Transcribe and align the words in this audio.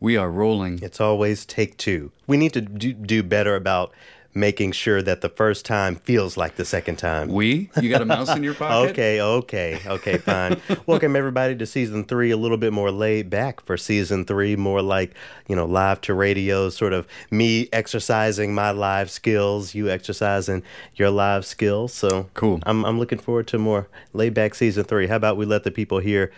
We 0.00 0.16
are 0.16 0.30
rolling. 0.30 0.80
It's 0.82 0.98
always 0.98 1.44
take 1.44 1.76
two. 1.76 2.10
We 2.26 2.38
need 2.38 2.54
to 2.54 2.62
do, 2.62 2.94
do 2.94 3.22
better 3.22 3.54
about 3.54 3.92
making 4.32 4.72
sure 4.72 5.02
that 5.02 5.20
the 5.20 5.28
first 5.28 5.66
time 5.66 5.96
feels 5.96 6.38
like 6.38 6.54
the 6.56 6.64
second 6.64 6.96
time. 6.96 7.28
We? 7.28 7.68
You 7.82 7.90
got 7.90 8.00
a 8.00 8.06
mouse 8.06 8.34
in 8.34 8.42
your 8.42 8.54
pocket? 8.60 8.92
Okay, 8.92 9.20
okay, 9.20 9.78
okay, 9.84 10.16
fine. 10.18 10.58
Welcome 10.86 11.16
everybody 11.16 11.54
to 11.56 11.66
season 11.66 12.04
three, 12.04 12.30
a 12.30 12.36
little 12.38 12.56
bit 12.56 12.72
more 12.72 12.90
laid 12.90 13.28
back 13.28 13.60
for 13.60 13.76
season 13.76 14.24
three, 14.24 14.56
more 14.56 14.80
like, 14.80 15.14
you 15.48 15.56
know, 15.56 15.66
live 15.66 16.00
to 16.02 16.14
radio, 16.14 16.70
sort 16.70 16.94
of 16.94 17.06
me 17.30 17.68
exercising 17.72 18.54
my 18.54 18.70
live 18.70 19.10
skills, 19.10 19.74
you 19.74 19.90
exercising 19.90 20.62
your 20.94 21.10
live 21.10 21.44
skills. 21.44 21.92
So 21.92 22.30
Cool. 22.32 22.60
I'm 22.64 22.86
I'm 22.86 22.98
looking 22.98 23.18
forward 23.18 23.48
to 23.48 23.58
more 23.58 23.88
laid 24.14 24.32
back 24.32 24.54
season 24.54 24.84
three. 24.84 25.08
How 25.08 25.16
about 25.16 25.36
we 25.36 25.44
let 25.44 25.64
the 25.64 25.70
people 25.70 25.98
hear 25.98 26.32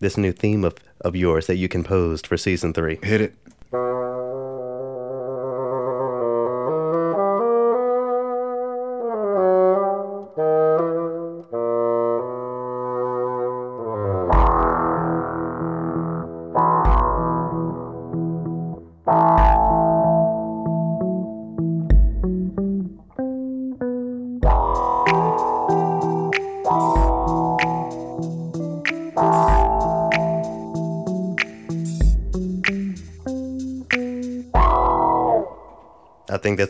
this 0.00 0.16
new 0.16 0.32
theme 0.32 0.64
of, 0.64 0.74
of 1.00 1.16
yours 1.16 1.46
that 1.46 1.56
you 1.56 1.68
composed 1.68 2.26
for 2.26 2.36
season 2.36 2.72
three? 2.72 2.98
Hit 3.02 3.20
it. 3.20 3.34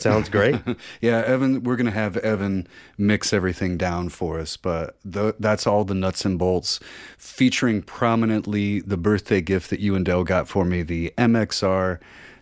That 0.03 0.11
sounds 0.13 0.29
great. 0.29 0.57
Yeah, 1.01 1.23
Evan, 1.27 1.63
we're 1.63 1.77
going 1.77 1.87
to 1.87 1.93
have 1.93 2.17
Evan 2.19 2.67
mix 2.97 3.33
everything 3.33 3.77
down 3.77 4.09
for 4.09 4.39
us, 4.41 4.57
but 4.57 4.97
th- 5.11 5.35
that's 5.39 5.67
all 5.67 5.85
the 5.85 5.95
nuts 5.95 6.25
and 6.25 6.39
bolts, 6.39 6.81
featuring 7.17 7.83
prominently 7.83 8.81
the 8.81 8.97
birthday 8.97 9.41
gift 9.41 9.71
that 9.71 9.81
you 9.81 9.95
and 9.95 10.05
Dell 10.05 10.25
got 10.25 10.49
for 10.49 10.65
me, 10.65 10.83
the 10.83 11.13
MXR 11.19 11.99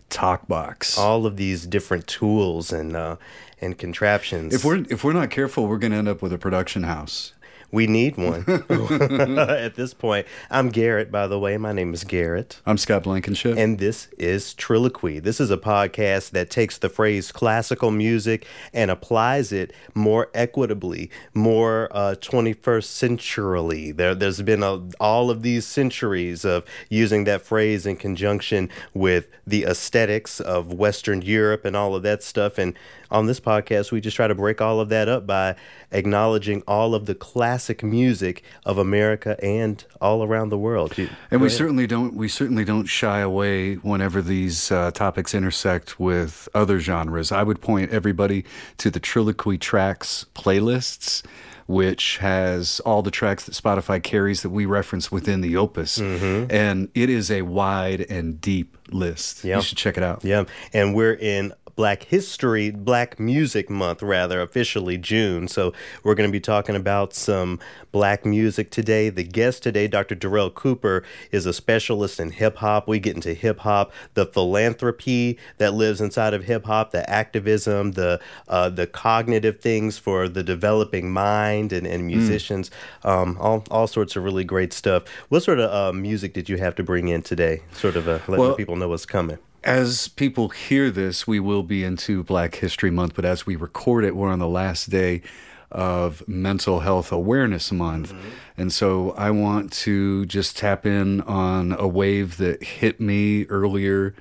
Talk 0.09 0.47
Box. 0.47 0.97
All 0.97 1.25
of 1.25 1.37
these 1.37 1.65
different 1.65 2.07
tools 2.07 2.71
and 2.71 2.95
uh, 2.95 3.17
and 3.59 3.77
contraptions. 3.77 4.53
If 4.53 4.63
we're 4.63 4.85
if 4.89 5.03
we're 5.03 5.13
not 5.13 5.29
careful, 5.29 5.67
we're 5.67 5.77
going 5.77 5.91
to 5.91 5.97
end 5.97 6.07
up 6.07 6.21
with 6.21 6.31
a 6.33 6.37
production 6.37 6.83
house. 6.83 7.33
We 7.69 7.85
need 7.85 8.15
one 8.15 8.45
at 8.69 9.75
this 9.75 9.93
point. 9.93 10.25
I'm 10.49 10.69
Garrett, 10.69 11.11
by 11.11 11.27
the 11.27 11.37
way. 11.37 11.57
My 11.57 11.73
name 11.73 11.93
is 11.93 12.05
Garrett. 12.05 12.61
I'm 12.65 12.77
Scott 12.77 13.03
Blankenship. 13.03 13.57
And 13.57 13.77
this 13.77 14.07
is 14.17 14.53
Triloquy. 14.53 15.21
This 15.21 15.41
is 15.41 15.51
a 15.51 15.57
podcast 15.57 16.31
that 16.31 16.49
takes 16.49 16.77
the 16.77 16.87
phrase 16.87 17.33
classical 17.33 17.91
music 17.91 18.47
and 18.71 18.89
applies 18.89 19.51
it 19.51 19.73
more 19.93 20.29
equitably, 20.33 21.11
more 21.33 21.89
uh, 21.91 22.15
21st 22.17 22.85
centurily. 22.85 23.91
There, 23.91 24.15
there's 24.15 24.41
been 24.41 24.63
a, 24.63 24.81
all 25.01 25.29
of 25.29 25.41
these 25.41 25.67
centuries 25.67 26.45
of 26.45 26.63
using 26.89 27.25
that 27.25 27.41
phrase 27.41 27.85
in 27.85 27.97
conjunction 27.97 28.69
with 28.93 29.27
the 29.45 29.65
aesthetics 29.65 30.39
of 30.39 30.71
Western 30.71 31.21
Europe 31.21 31.65
and 31.65 31.75
all 31.75 31.95
of 31.95 32.03
that 32.03 32.23
stuff. 32.23 32.57
And 32.57 32.75
on 33.11 33.25
this 33.27 33.41
podcast, 33.41 33.91
we 33.91 33.99
just 33.99 34.15
try 34.15 34.27
to 34.27 34.35
break 34.35 34.61
all 34.61 34.79
of 34.79 34.87
that 34.89 35.09
up 35.09 35.27
by 35.27 35.55
acknowledging 35.91 36.61
all 36.67 36.95
of 36.95 37.05
the 37.05 37.15
classic 37.15 37.56
music 37.83 38.43
of 38.65 38.77
America 38.77 39.37
and 39.43 39.83
all 40.01 40.23
around 40.23 40.49
the 40.49 40.57
world. 40.57 40.93
And 40.97 41.41
we 41.41 41.47
ahead. 41.47 41.51
certainly 41.57 41.87
don't 41.87 42.13
we 42.13 42.27
certainly 42.27 42.63
don't 42.65 42.85
shy 42.85 43.19
away 43.19 43.75
whenever 43.75 44.21
these 44.21 44.71
uh, 44.71 44.91
topics 44.91 45.33
intersect 45.33 45.99
with 45.99 46.47
other 46.53 46.79
genres. 46.79 47.31
I 47.31 47.43
would 47.43 47.61
point 47.61 47.91
everybody 47.91 48.45
to 48.77 48.89
the 48.89 48.99
Triloquy 48.99 49.57
Tracks 49.59 50.25
playlists, 50.35 51.23
which 51.67 52.17
has 52.17 52.79
all 52.81 53.01
the 53.01 53.11
tracks 53.11 53.45
that 53.45 53.53
Spotify 53.53 54.01
carries 54.01 54.41
that 54.41 54.49
we 54.49 54.65
reference 54.65 55.11
within 55.11 55.41
the 55.41 55.57
opus, 55.57 55.97
Mm-hmm. 55.99 56.49
and 56.51 56.89
it 56.95 57.09
is 57.09 57.29
a 57.29 57.41
wide 57.41 58.01
and 58.09 58.39
deep 58.39 58.77
list. 58.89 59.43
Yeah. 59.43 59.57
You 59.57 59.61
should 59.61 59.77
check 59.77 59.97
it 59.97 60.03
out. 60.03 60.23
Yeah, 60.23 60.45
and 60.73 60.95
we're 60.95 61.13
in 61.15 61.53
Black 61.77 62.03
History, 62.03 62.71
Black 62.71 63.19
Music 63.19 63.69
Month, 63.69 64.01
rather, 64.01 64.41
officially 64.41 64.97
June. 64.97 65.47
So 65.47 65.73
we're 66.03 66.15
going 66.15 66.27
to 66.27 66.31
be 66.31 66.39
talking 66.39 66.75
about 66.75 67.13
some 67.13 67.59
black 67.91 68.25
music 68.25 68.71
today. 68.71 69.09
The 69.09 69.23
guest 69.23 69.61
today, 69.61 69.87
Dr. 69.87 70.15
Darrell 70.15 70.49
Cooper, 70.49 71.03
is 71.31 71.45
a 71.45 71.53
specialist 71.53 72.19
in 72.19 72.31
hip 72.31 72.57
hop. 72.57 72.87
We 72.87 72.97
get 72.97 73.15
into 73.15 73.35
hip 73.35 73.59
hop, 73.59 73.93
the 74.15 74.25
philanthropy 74.25 75.37
that 75.57 75.75
lives 75.75 76.01
inside 76.01 76.33
of 76.33 76.45
hip 76.45 76.65
hop, 76.65 76.89
the 76.89 77.07
activism, 77.07 77.91
the 77.91 78.19
uh, 78.47 78.69
the 78.69 78.87
cognitive 78.87 79.59
things 79.59 79.99
for 79.99 80.27
the 80.27 80.43
developing 80.43 81.11
mind 81.13 81.71
and, 81.71 81.85
and 81.85 82.07
musicians, 82.07 82.71
um, 83.03 83.37
all, 83.39 83.63
all 83.69 83.85
sorts 83.85 84.15
of 84.15 84.23
really 84.23 84.43
great 84.43 84.73
stuff. 84.73 85.03
What 85.29 85.43
sort 85.43 85.59
of 85.59 85.71
uh, 85.71 85.93
music 85.95 86.33
did 86.33 86.49
you 86.49 86.57
have 86.57 86.73
to 86.75 86.83
bring 86.83 87.07
in 87.09 87.21
today? 87.21 87.61
Sort 87.73 87.95
of 87.95 88.07
uh, 88.07 88.13
letting 88.27 88.37
Well- 88.37 88.55
people 88.55 88.75
know 88.77 88.89
what's 88.89 89.05
coming. 89.05 89.37
As 89.67 90.07
people 90.07 90.47
hear 90.47 90.89
this, 90.89 91.27
we 91.27 91.41
will 91.41 91.61
be 91.61 91.83
into 91.83 92.23
Black 92.23 92.55
History 92.55 92.89
Month, 92.89 93.15
but 93.15 93.25
as 93.25 93.45
we 93.45 93.57
record 93.57 94.05
it, 94.05 94.15
we're 94.15 94.31
on 94.31 94.39
the 94.39 94.47
last 94.47 94.89
day 94.89 95.21
of 95.69 96.25
Mental 96.25 96.79
Health 96.79 97.11
Awareness 97.11 97.69
Month. 97.73 98.13
And 98.55 98.71
so 98.71 99.11
I 99.17 99.29
want 99.31 99.73
to 99.73 100.25
just 100.25 100.55
tap 100.55 100.85
in 100.85 101.19
on 101.19 101.73
a 101.73 101.85
wave 101.85 102.37
that 102.37 102.63
hit 102.63 103.01
me 103.01 103.43
earlier 103.47 104.15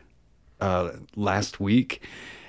uh, 0.61 0.95
last 1.15 1.61
week 1.61 2.03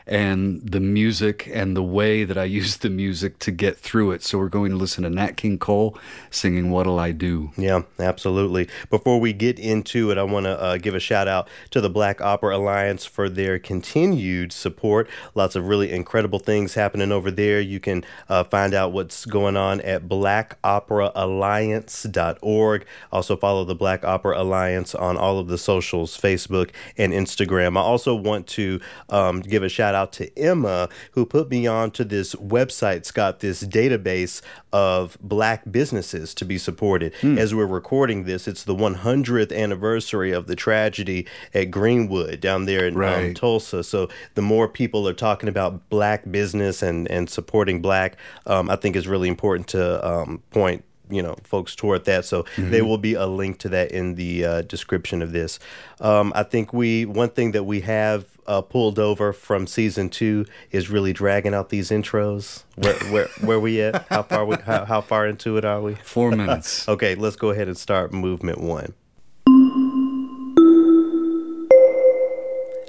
and 0.08 0.62
the 0.62 0.80
music 0.80 1.50
and 1.54 1.76
the 1.76 1.84
way 1.84 2.24
that 2.24 2.38
I 2.38 2.44
used 2.46 2.82
the 2.82 2.90
music 2.90 3.40
to 3.40 3.52
get 3.52 3.78
through 3.78 4.12
it. 4.12 4.24
So 4.24 4.38
we're 4.38 4.48
going 4.50 4.72
to 4.72 4.78
listen 4.78 5.04
to 5.04 5.10
Nat 5.10 5.36
King 5.38 5.58
Cole 5.60 5.98
singing 6.32 6.72
What'll 6.72 7.00
I 7.00 7.12
Do? 7.12 7.52
Yeah, 7.58 7.82
absolutely. 8.00 8.70
Before 8.90 9.20
we 9.20 9.34
get 9.34 9.60
into 9.60 10.10
it, 10.12 10.18
I 10.18 10.24
want 10.24 10.46
to 10.46 10.58
uh, 10.60 10.78
give 10.78 10.96
a 10.96 11.00
shout 11.00 11.28
out 11.28 11.50
to 11.72 11.82
the 11.82 11.90
Black 11.90 12.22
Opera 12.22 12.56
Alliance 12.56 13.06
for 13.06 13.28
their 13.30 13.60
continued 13.60 14.54
support. 14.54 15.10
Lots 15.36 15.56
of 15.56 15.68
really 15.68 15.92
incredible 15.92 16.40
things 16.40 16.76
happening 16.76 17.12
over 17.12 17.30
there. 17.30 17.60
You 17.60 17.82
can 17.82 18.06
uh, 18.30 18.46
find 18.46 18.74
out 18.74 18.94
what's 18.94 19.26
going 19.26 19.58
on 19.58 19.82
at 19.82 20.08
blackoperaalliance.org. 20.08 22.86
Also, 23.12 23.36
follow 23.36 23.66
the 23.66 23.76
Black 23.76 24.06
Opera 24.06 24.42
Alliance 24.42 24.96
on 24.96 25.18
all 25.18 25.40
of 25.40 25.48
the 25.48 25.58
socials 25.58 26.18
Facebook 26.18 26.70
and 26.98 27.12
Instagram. 27.12 27.78
I 27.78 27.82
also 27.82 28.16
want 28.16 28.48
to 28.48 28.80
um, 29.10 29.42
give 29.42 29.64
a 29.64 29.70
shout 29.70 29.96
out 29.96 29.97
to 30.06 30.38
Emma, 30.38 30.90
who 31.12 31.26
put 31.26 31.50
me 31.50 31.68
on 31.68 31.92
to 31.92 32.06
this 32.06 32.36
website. 32.36 32.98
It's 32.98 33.12
got 33.12 33.40
this 33.40 33.64
database 33.64 34.42
of 34.72 35.18
black 35.22 35.64
businesses 35.72 36.34
to 36.36 36.46
be 36.46 36.58
supported. 36.58 37.14
As 37.38 37.54
we're 37.54 37.66
recording 37.66 38.26
this, 38.26 38.48
it's 38.48 38.64
the 38.64 38.76
100th 38.76 39.56
anniversary 39.56 40.32
of 40.32 40.48
the 40.48 40.56
tragedy 40.56 41.26
at 41.54 41.72
Greenwood 41.72 42.40
down 42.40 42.66
there 42.66 42.86
in 42.88 42.96
um, 43.28 43.34
Tulsa. 43.34 43.84
So 43.84 44.10
the 44.36 44.42
more 44.42 44.68
people 44.68 45.08
are 45.08 45.14
talking 45.14 45.50
about 45.50 45.90
black 45.90 46.30
business 46.32 46.82
and, 46.82 47.10
and 47.10 47.30
supporting 47.30 47.82
black, 47.82 48.18
um, 48.46 48.70
I 48.70 48.76
think 48.76 48.96
is 48.96 49.08
really 49.08 49.30
important 49.30 49.68
to 49.70 50.08
um, 50.08 50.44
point 50.52 50.84
you 51.10 51.22
know 51.22 51.36
folks 51.44 51.76
toward 51.76 52.06
that 52.06 52.26
so 52.26 52.46
there 52.58 52.84
will 52.84 52.98
be 52.98 53.14
a 53.14 53.26
link 53.26 53.60
to 53.60 53.70
that 53.70 53.92
in 53.92 54.16
the 54.16 54.46
uh, 54.46 54.62
description 54.64 55.22
of 55.22 55.32
this 55.32 55.60
um, 56.02 56.34
i 56.36 56.44
think 56.44 56.74
we 56.74 57.06
one 57.06 57.30
thing 57.30 57.52
that 57.52 57.64
we 57.64 57.80
have 57.80 58.37
uh, 58.48 58.62
pulled 58.62 59.00
over 59.00 59.34
from 59.34 59.68
season 59.68 60.10
two 60.10 60.46
is 60.72 60.90
really 60.90 61.14
dragging 61.14 61.54
out 61.54 61.70
these 61.70 61.90
intros. 61.90 62.64
Where 62.76 62.96
where, 63.12 63.28
where 63.42 63.60
we 63.60 63.82
at? 63.82 64.06
How 64.10 64.24
far 64.24 64.46
we 64.46 64.56
how, 64.58 64.86
how 64.86 65.02
far 65.02 65.28
into 65.28 65.58
it 65.58 65.66
are 65.66 65.82
we? 65.82 65.96
Four 65.96 66.32
minutes. 66.42 66.88
okay 66.88 67.16
let's 67.16 67.36
go 67.36 67.50
ahead 67.50 67.68
and 67.68 67.78
start 67.78 68.14
movement 68.14 68.60
one 68.60 68.94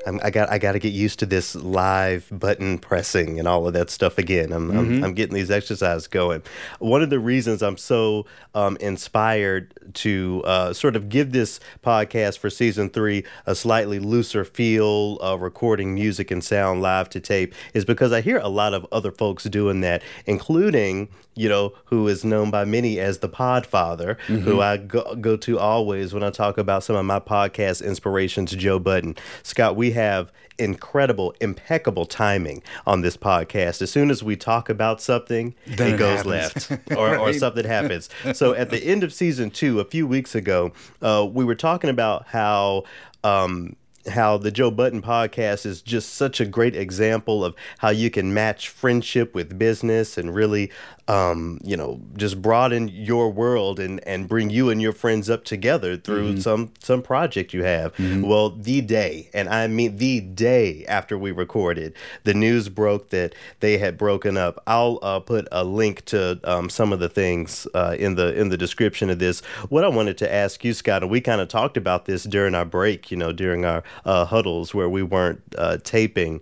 I'm, 0.07 0.21
I 0.23 0.31
got 0.31 0.51
I 0.51 0.59
got 0.59 0.73
to 0.73 0.79
get 0.79 0.93
used 0.93 1.19
to 1.21 1.27
this 1.27 1.55
live 1.55 2.29
button 2.31 2.79
pressing 2.79 3.39
and 3.39 3.47
all 3.47 3.67
of 3.67 3.73
that 3.75 3.91
stuff 3.91 4.19
again. 4.19 4.53
I'm 4.53 4.71
I'm, 4.71 5.05
I'm 5.05 5.15
getting 5.15 5.35
these 5.35 5.51
exercises 5.51 6.07
going. 6.07 6.43
One 6.79 7.03
of 7.03 7.11
the 7.11 7.19
reasons 7.19 7.63
I'm 7.63 7.77
so 7.77 8.27
um, 8.55 8.77
inspired 8.81 9.75
to 9.95 10.43
uh, 10.45 10.73
sort 10.73 10.97
of 10.97 11.09
give 11.09 11.33
this 11.33 11.61
podcast 11.85 12.39
for 12.39 12.51
season 12.51 12.91
three 12.91 13.25
a 13.47 13.55
slightly 13.55 13.99
looser 13.99 14.45
feel, 14.45 15.19
uh, 15.23 15.37
recording 15.37 15.95
music 15.95 16.31
and 16.31 16.43
sound 16.43 16.83
live 16.83 17.09
to 17.11 17.21
tape, 17.21 17.55
is 17.75 17.85
because 17.85 18.13
I 18.13 18.21
hear 18.21 18.39
a 18.39 18.49
lot 18.49 18.75
of 18.75 18.87
other 18.93 19.13
folks 19.13 19.45
doing 19.45 19.81
that, 19.81 20.03
including 20.27 21.09
you 21.35 21.49
know 21.49 21.73
who 21.87 22.09
is 22.09 22.25
known 22.25 22.51
by 22.51 22.65
many 22.65 22.99
as 22.99 23.19
the 23.19 23.29
Podfather, 23.29 24.19
who 24.23 24.61
I 24.61 24.77
go, 24.77 25.15
go 25.17 25.37
to 25.37 25.59
always 25.59 26.13
when 26.15 26.23
I 26.23 26.31
talk 26.31 26.59
about 26.59 26.83
some 26.83 26.97
of 26.97 27.05
my 27.05 27.21
podcast 27.21 27.85
inspirations. 27.85 28.53
Joe 28.53 28.79
Budden, 28.79 29.17
Scott, 29.43 29.77
we 29.77 29.88
have 29.93 30.33
incredible, 30.59 31.35
impeccable 31.41 32.05
timing 32.05 32.63
on 32.87 33.01
this 33.03 33.17
podcast. 33.17 33.81
As 33.81 33.91
soon 33.91 34.11
as 34.11 34.23
we 34.23 34.35
talk 34.37 34.69
about 34.69 35.01
something, 35.01 35.55
Then 35.67 35.89
it, 35.91 35.95
it 35.95 35.99
goes 35.99 36.17
happens. 36.25 36.71
left 36.71 36.91
or, 36.97 37.17
or 37.17 37.33
something 37.33 37.65
happens. 37.65 38.09
So 38.35 38.55
at 38.55 38.71
the 38.71 38.83
end 38.85 39.05
of 39.05 39.13
season 39.13 39.51
two, 39.51 39.79
a 39.81 39.85
few 39.85 40.07
weeks 40.07 40.35
ago, 40.35 40.73
uh, 41.01 41.27
we 41.31 41.45
were 41.45 41.55
talking 41.55 41.91
about 41.91 42.27
how. 42.29 42.85
Um, 43.25 43.77
how 44.07 44.39
the 44.39 44.51
Joe 44.51 44.71
Budden 44.71 45.03
podcast 45.03 45.67
is 45.67 45.83
just 45.83 46.15
such 46.15 46.41
a 46.41 46.47
great 46.47 46.77
example 46.77 47.45
of 47.45 47.55
how 47.79 47.91
you 47.91 48.11
can 48.11 48.33
match 48.33 48.69
friendship 48.69 49.35
with 49.35 49.59
business 49.59 50.17
and 50.17 50.35
really, 50.35 50.71
um, 51.09 51.59
you 51.63 51.77
know, 51.77 52.01
just 52.17 52.41
broaden 52.41 52.89
your 52.89 53.31
world 53.31 53.81
and, 53.81 54.07
and 54.07 54.29
bring 54.29 54.51
you 54.51 54.71
and 54.71 54.81
your 54.81 54.93
friends 54.93 55.29
up 55.29 55.45
together 55.45 55.97
through 55.97 56.33
mm-hmm. 56.33 56.41
some 56.41 56.73
some 56.79 57.03
project 57.03 57.53
you 57.53 57.65
have. 57.65 57.95
Mm-hmm. 57.97 58.23
Well, 58.23 58.51
the 58.51 58.81
day, 58.81 59.31
and 59.35 59.49
I 59.49 59.67
mean 59.67 59.97
the 59.97 60.21
day 60.21 60.85
after 60.87 61.19
we 61.19 61.33
recorded, 61.33 61.95
the 62.25 62.35
news 62.35 62.69
broke 62.69 63.11
that 63.11 63.35
they 63.61 63.79
had 63.79 63.99
broken 63.99 64.37
up. 64.37 64.63
I'll 64.67 64.99
uh, 65.03 65.21
put 65.21 65.49
a 65.53 65.65
link 65.65 66.05
to 66.07 66.41
um, 66.45 66.71
some 66.71 66.93
of 66.93 67.01
the 67.01 67.09
things 67.09 67.67
uh, 67.75 67.97
in 67.99 68.15
the 68.15 68.39
in 68.39 68.49
the 68.49 68.57
description 68.57 69.11
of 69.11 69.19
this. 69.19 69.41
What 69.69 69.85
I 69.85 69.89
wanted 69.89 70.19
to 70.19 70.33
ask 70.33 70.65
you, 70.65 70.75
Scott, 70.75 71.03
and 71.03 71.11
we 71.11 71.21
kind 71.21 71.41
of 71.41 71.49
talked 71.49 71.77
about 71.77 72.05
this 72.05 72.25
during 72.25 72.55
our 72.55 72.65
break, 72.65 73.11
you 73.11 73.17
know, 73.17 73.33
during 73.33 73.65
our 73.65 73.83
uh, 74.05 74.25
huddles 74.25 74.75
where 74.75 74.89
we 74.89 75.03
weren't 75.03 75.43
uh, 75.57 75.79
taping 75.83 76.41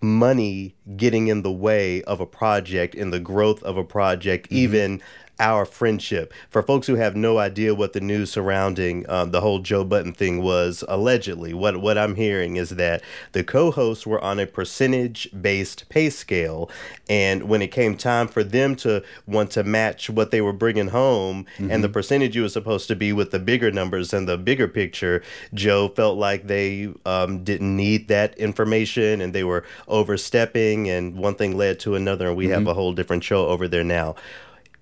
money 0.00 0.74
getting 0.96 1.26
in 1.28 1.42
the 1.42 1.50
way 1.50 2.02
of 2.04 2.20
a 2.20 2.26
project 2.26 2.94
and 2.94 3.12
the 3.12 3.18
growth 3.18 3.62
of 3.64 3.76
a 3.76 3.84
project 3.84 4.46
mm-hmm. 4.46 4.56
even 4.56 5.02
our 5.40 5.64
friendship. 5.64 6.32
For 6.50 6.62
folks 6.62 6.86
who 6.86 6.96
have 6.96 7.16
no 7.16 7.38
idea 7.38 7.74
what 7.74 7.92
the 7.92 8.00
news 8.00 8.30
surrounding 8.30 9.08
um, 9.08 9.30
the 9.30 9.40
whole 9.40 9.60
Joe 9.60 9.84
Budden 9.84 10.12
thing 10.12 10.42
was, 10.42 10.84
allegedly, 10.88 11.54
what 11.54 11.80
what 11.80 11.96
I'm 11.96 12.16
hearing 12.16 12.56
is 12.56 12.70
that 12.70 13.02
the 13.32 13.44
co-hosts 13.44 14.06
were 14.06 14.20
on 14.20 14.38
a 14.38 14.46
percentage-based 14.46 15.88
pay 15.88 16.10
scale, 16.10 16.70
and 17.08 17.44
when 17.44 17.62
it 17.62 17.68
came 17.68 17.96
time 17.96 18.28
for 18.28 18.42
them 18.42 18.74
to 18.76 19.02
want 19.26 19.50
to 19.52 19.64
match 19.64 20.10
what 20.10 20.30
they 20.30 20.40
were 20.40 20.52
bringing 20.52 20.88
home, 20.88 21.46
mm-hmm. 21.56 21.70
and 21.70 21.84
the 21.84 21.88
percentage 21.88 22.34
you 22.34 22.42
was 22.42 22.52
supposed 22.52 22.88
to 22.88 22.96
be 22.96 23.12
with 23.12 23.30
the 23.30 23.38
bigger 23.38 23.70
numbers 23.70 24.12
and 24.12 24.28
the 24.28 24.38
bigger 24.38 24.68
picture, 24.68 25.22
Joe 25.54 25.88
felt 25.88 26.18
like 26.18 26.46
they 26.46 26.92
um, 27.06 27.44
didn't 27.44 27.76
need 27.76 28.08
that 28.08 28.36
information 28.38 29.20
and 29.20 29.32
they 29.32 29.44
were 29.44 29.64
overstepping, 29.86 30.88
and 30.88 31.16
one 31.16 31.34
thing 31.34 31.56
led 31.56 31.78
to 31.80 31.94
another, 31.94 32.28
and 32.28 32.36
we 32.36 32.46
mm-hmm. 32.46 32.54
have 32.54 32.66
a 32.66 32.74
whole 32.74 32.92
different 32.92 33.22
show 33.22 33.46
over 33.46 33.68
there 33.68 33.84
now 33.84 34.16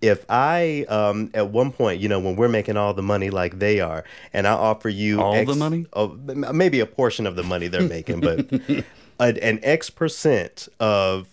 if 0.01 0.25
I 0.29 0.85
um, 0.89 1.31
at 1.35 1.51
one 1.51 1.73
point, 1.73 2.01
you 2.01 2.09
know, 2.09 2.21
when 2.21 2.37
we're 2.37 2.49
making 2.49 2.77
all 2.77 2.95
the 2.95 3.03
money 3.03 3.31
like 3.31 3.59
they 3.59 3.81
are, 3.81 4.05
and 4.33 4.47
I 4.47 4.53
offer 4.53 4.89
you 4.89 5.21
all 5.21 5.35
X, 5.35 5.51
the 5.51 5.57
money, 5.57 5.87
oh, 5.93 6.09
maybe 6.53 6.81
a 6.81 6.87
portion 6.87 7.27
of 7.27 7.37
the 7.37 7.43
money 7.43 7.69
they're 7.69 7.83
making, 7.83 8.21
but 8.21 8.41
a, 9.21 9.45
an 9.45 9.61
X 9.63 9.91
percent 9.91 10.69
of 10.81 11.29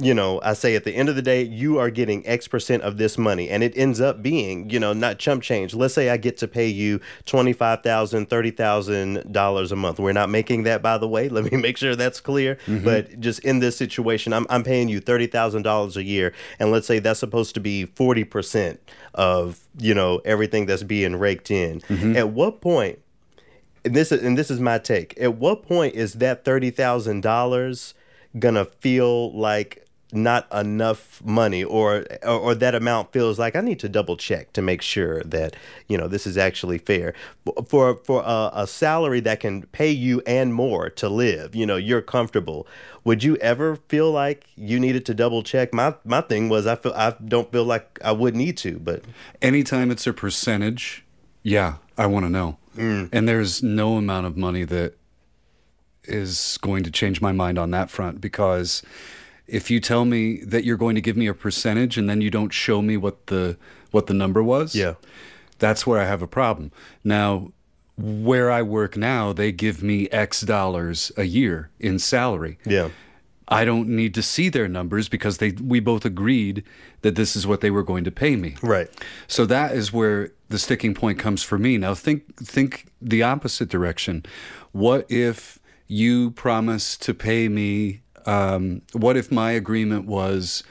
you 0.00 0.14
know, 0.14 0.40
I 0.44 0.52
say 0.52 0.76
at 0.76 0.84
the 0.84 0.92
end 0.92 1.08
of 1.08 1.16
the 1.16 1.22
day, 1.22 1.42
you 1.42 1.78
are 1.78 1.90
getting 1.90 2.24
X 2.24 2.46
percent 2.46 2.84
of 2.84 2.98
this 2.98 3.18
money, 3.18 3.48
and 3.50 3.64
it 3.64 3.76
ends 3.76 4.00
up 4.00 4.22
being, 4.22 4.70
you 4.70 4.78
know, 4.78 4.92
not 4.92 5.18
chump 5.18 5.42
change. 5.42 5.74
Let's 5.74 5.92
say 5.92 6.08
I 6.08 6.16
get 6.16 6.36
to 6.38 6.46
pay 6.46 6.68
you 6.68 7.00
twenty 7.26 7.52
five 7.52 7.82
thousand, 7.82 8.30
thirty 8.30 8.52
thousand 8.52 9.32
dollars 9.32 9.72
a 9.72 9.76
month. 9.76 9.98
We're 9.98 10.12
not 10.12 10.30
making 10.30 10.62
that, 10.62 10.82
by 10.82 10.98
the 10.98 11.08
way. 11.08 11.28
Let 11.38 11.50
me 11.50 11.58
make 11.58 11.76
sure 11.76 11.96
that's 11.96 12.20
clear. 12.20 12.56
Mm-hmm. 12.66 12.84
But 12.84 13.18
just 13.18 13.40
in 13.40 13.58
this 13.58 13.76
situation, 13.76 14.32
I'm 14.32 14.46
I'm 14.50 14.62
paying 14.62 14.88
you 14.88 15.00
thirty 15.00 15.26
thousand 15.26 15.62
dollars 15.62 15.96
a 15.96 16.04
year, 16.04 16.32
and 16.60 16.70
let's 16.70 16.86
say 16.86 17.00
that's 17.00 17.18
supposed 17.18 17.54
to 17.54 17.60
be 17.60 17.86
forty 17.86 18.22
percent 18.22 18.80
of 19.14 19.58
you 19.78 19.94
know 19.94 20.20
everything 20.24 20.66
that's 20.66 20.84
being 20.84 21.16
raked 21.16 21.50
in. 21.50 21.80
Mm-hmm. 21.80 22.16
At 22.16 22.30
what 22.30 22.60
point? 22.60 23.00
And 23.84 23.96
this 23.96 24.12
is 24.12 24.22
and 24.22 24.38
this 24.38 24.48
is 24.48 24.60
my 24.60 24.78
take. 24.78 25.20
At 25.20 25.34
what 25.34 25.64
point 25.64 25.96
is 25.96 26.14
that 26.14 26.44
thirty 26.44 26.70
thousand 26.70 27.22
dollars 27.22 27.94
gonna 28.38 28.64
feel 28.64 29.36
like 29.36 29.87
not 30.12 30.46
enough 30.52 31.22
money 31.22 31.62
or, 31.62 32.06
or, 32.22 32.38
or 32.38 32.54
that 32.54 32.74
amount 32.74 33.12
feels 33.12 33.38
like 33.38 33.54
I 33.54 33.60
need 33.60 33.78
to 33.80 33.88
double 33.88 34.16
check 34.16 34.52
to 34.54 34.62
make 34.62 34.80
sure 34.80 35.22
that 35.24 35.54
you 35.86 35.98
know 35.98 36.08
this 36.08 36.26
is 36.26 36.38
actually 36.38 36.78
fair. 36.78 37.14
For 37.66 37.96
for 37.96 38.22
a, 38.24 38.50
a, 38.54 38.66
salary 38.66 39.20
that 39.20 39.40
can 39.40 39.62
pay 39.66 39.90
you 39.90 40.22
and 40.26 40.54
more 40.54 40.88
to 40.90 41.08
live 41.08 41.54
you 41.54 41.66
know 41.66 41.76
you're 41.76 42.00
comfortable. 42.00 42.66
Would 43.04 43.22
you 43.22 43.36
ever 43.36 43.76
feel 43.88 44.10
like 44.10 44.46
you 44.56 44.80
needed 44.80 45.04
to 45.06 45.14
double 45.14 45.42
check? 45.42 45.74
My 45.74 45.94
my 46.04 46.22
thing 46.22 46.48
was 46.48 46.66
I 46.66 46.76
feel 46.76 46.92
I 46.94 47.14
don't 47.24 47.50
feel 47.52 47.64
like 47.64 47.98
I 48.02 48.12
would 48.12 48.34
need 48.34 48.56
to 48.58 48.78
but 48.78 49.04
anytime 49.42 49.90
it's 49.90 50.06
a 50.06 50.12
percentage 50.12 51.04
yeah 51.42 51.76
I 51.96 52.06
want 52.06 52.24
to 52.24 52.30
know. 52.30 52.56
Mm. 52.76 53.08
and 53.12 53.28
there's 53.28 53.60
no 53.60 53.96
amount 53.96 54.26
of 54.26 54.36
money 54.36 54.62
that 54.62 54.94
is 56.04 56.58
going 56.62 56.84
to 56.84 56.92
change 56.92 57.20
my 57.20 57.32
mind 57.32 57.58
on 57.58 57.72
that 57.72 57.90
front 57.90 58.20
because 58.20 58.82
if 59.48 59.70
you 59.70 59.80
tell 59.80 60.04
me 60.04 60.38
that 60.44 60.64
you're 60.64 60.76
going 60.76 60.94
to 60.94 61.00
give 61.00 61.16
me 61.16 61.26
a 61.26 61.34
percentage 61.34 61.96
and 61.96 62.08
then 62.08 62.20
you 62.20 62.30
don't 62.30 62.52
show 62.52 62.82
me 62.82 62.96
what 62.96 63.26
the 63.26 63.56
what 63.90 64.06
the 64.06 64.14
number 64.14 64.42
was, 64.42 64.74
yeah, 64.74 64.94
that's 65.58 65.86
where 65.86 65.98
I 65.98 66.04
have 66.04 66.22
a 66.22 66.28
problem. 66.28 66.70
Now, 67.02 67.52
where 67.96 68.50
I 68.50 68.62
work 68.62 68.96
now, 68.96 69.32
they 69.32 69.50
give 69.50 69.82
me 69.82 70.08
X 70.10 70.42
dollars 70.42 71.10
a 71.16 71.24
year 71.24 71.70
in 71.80 71.98
salary. 71.98 72.58
Yeah. 72.64 72.90
I 73.50 73.64
don't 73.64 73.88
need 73.88 74.12
to 74.14 74.22
see 74.22 74.50
their 74.50 74.68
numbers 74.68 75.08
because 75.08 75.38
they 75.38 75.52
we 75.52 75.80
both 75.80 76.04
agreed 76.04 76.64
that 77.00 77.16
this 77.16 77.34
is 77.34 77.46
what 77.46 77.62
they 77.62 77.70
were 77.70 77.82
going 77.82 78.04
to 78.04 78.10
pay 78.10 78.36
me. 78.36 78.56
Right. 78.62 78.90
So 79.26 79.46
that 79.46 79.72
is 79.72 79.90
where 79.90 80.32
the 80.50 80.58
sticking 80.58 80.94
point 80.94 81.18
comes 81.18 81.42
for 81.42 81.58
me. 81.58 81.78
Now 81.78 81.94
think 81.94 82.36
think 82.36 82.86
the 83.00 83.22
opposite 83.22 83.70
direction. 83.70 84.26
What 84.72 85.10
if 85.10 85.58
you 85.86 86.32
promise 86.32 86.98
to 86.98 87.14
pay 87.14 87.48
me 87.48 88.02
um, 88.28 88.82
what 88.92 89.16
if 89.16 89.32
my 89.32 89.52
agreement 89.52 90.04
was 90.06 90.62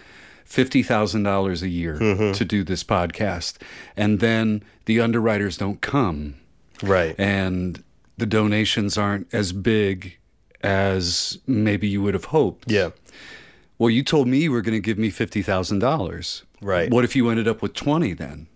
fifty 0.46 0.84
thousand 0.84 1.24
dollars 1.24 1.64
a 1.64 1.68
year 1.68 1.98
mm-hmm. 1.98 2.32
to 2.32 2.46
do 2.46 2.64
this 2.64 2.84
podcast, 2.84 3.58
and 3.98 4.20
then 4.20 4.64
the 4.86 5.02
underwriters 5.02 5.58
don't 5.58 5.82
come, 5.82 6.36
right? 6.84 7.16
And 7.18 7.84
the 8.18 8.28
donations 8.28 8.98
aren't 8.98 9.34
as 9.34 9.54
big 9.54 10.18
as 10.62 11.40
maybe 11.48 11.88
you 11.88 12.02
would 12.02 12.14
have 12.14 12.26
hoped. 12.26 12.72
Yeah. 12.72 12.92
Well, 13.80 13.90
you 13.90 14.04
told 14.04 14.28
me 14.28 14.40
you 14.40 14.52
were 14.52 14.62
going 14.62 14.78
to 14.78 14.86
give 14.86 15.00
me 15.00 15.10
fifty 15.10 15.42
thousand 15.42 15.80
dollars. 15.80 16.44
Right. 16.62 16.92
What 16.92 17.04
if 17.04 17.16
you 17.16 17.30
ended 17.30 17.48
up 17.48 17.64
with 17.64 17.74
twenty 17.74 18.14
then? 18.14 18.48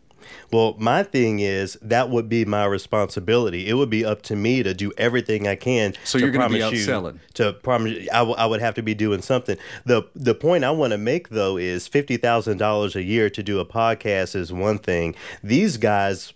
Well, 0.51 0.75
my 0.77 1.03
thing 1.03 1.39
is 1.39 1.77
that 1.81 2.09
would 2.09 2.29
be 2.29 2.45
my 2.45 2.65
responsibility. 2.65 3.67
It 3.67 3.73
would 3.73 3.89
be 3.89 4.03
up 4.05 4.21
to 4.23 4.35
me 4.35 4.63
to 4.63 4.73
do 4.73 4.91
everything 4.97 5.47
I 5.47 5.55
can. 5.55 5.93
So 6.03 6.17
you're 6.17 6.31
going 6.31 6.49
to 6.49 6.53
be 6.53 6.59
outselling. 6.61 7.19
To 7.35 7.53
promise, 7.53 8.07
I, 8.11 8.19
w- 8.19 8.35
I 8.37 8.45
would 8.45 8.61
have 8.61 8.75
to 8.75 8.81
be 8.83 8.93
doing 8.93 9.21
something. 9.21 9.57
the 9.85 10.03
The 10.15 10.35
point 10.35 10.63
I 10.63 10.71
want 10.71 10.91
to 10.91 10.97
make 10.97 11.29
though 11.29 11.57
is 11.57 11.87
fifty 11.87 12.17
thousand 12.17 12.57
dollars 12.57 12.95
a 12.95 13.03
year 13.03 13.29
to 13.29 13.43
do 13.43 13.59
a 13.59 13.65
podcast 13.65 14.35
is 14.35 14.51
one 14.51 14.77
thing. 14.77 15.15
These 15.43 15.77
guys, 15.77 16.33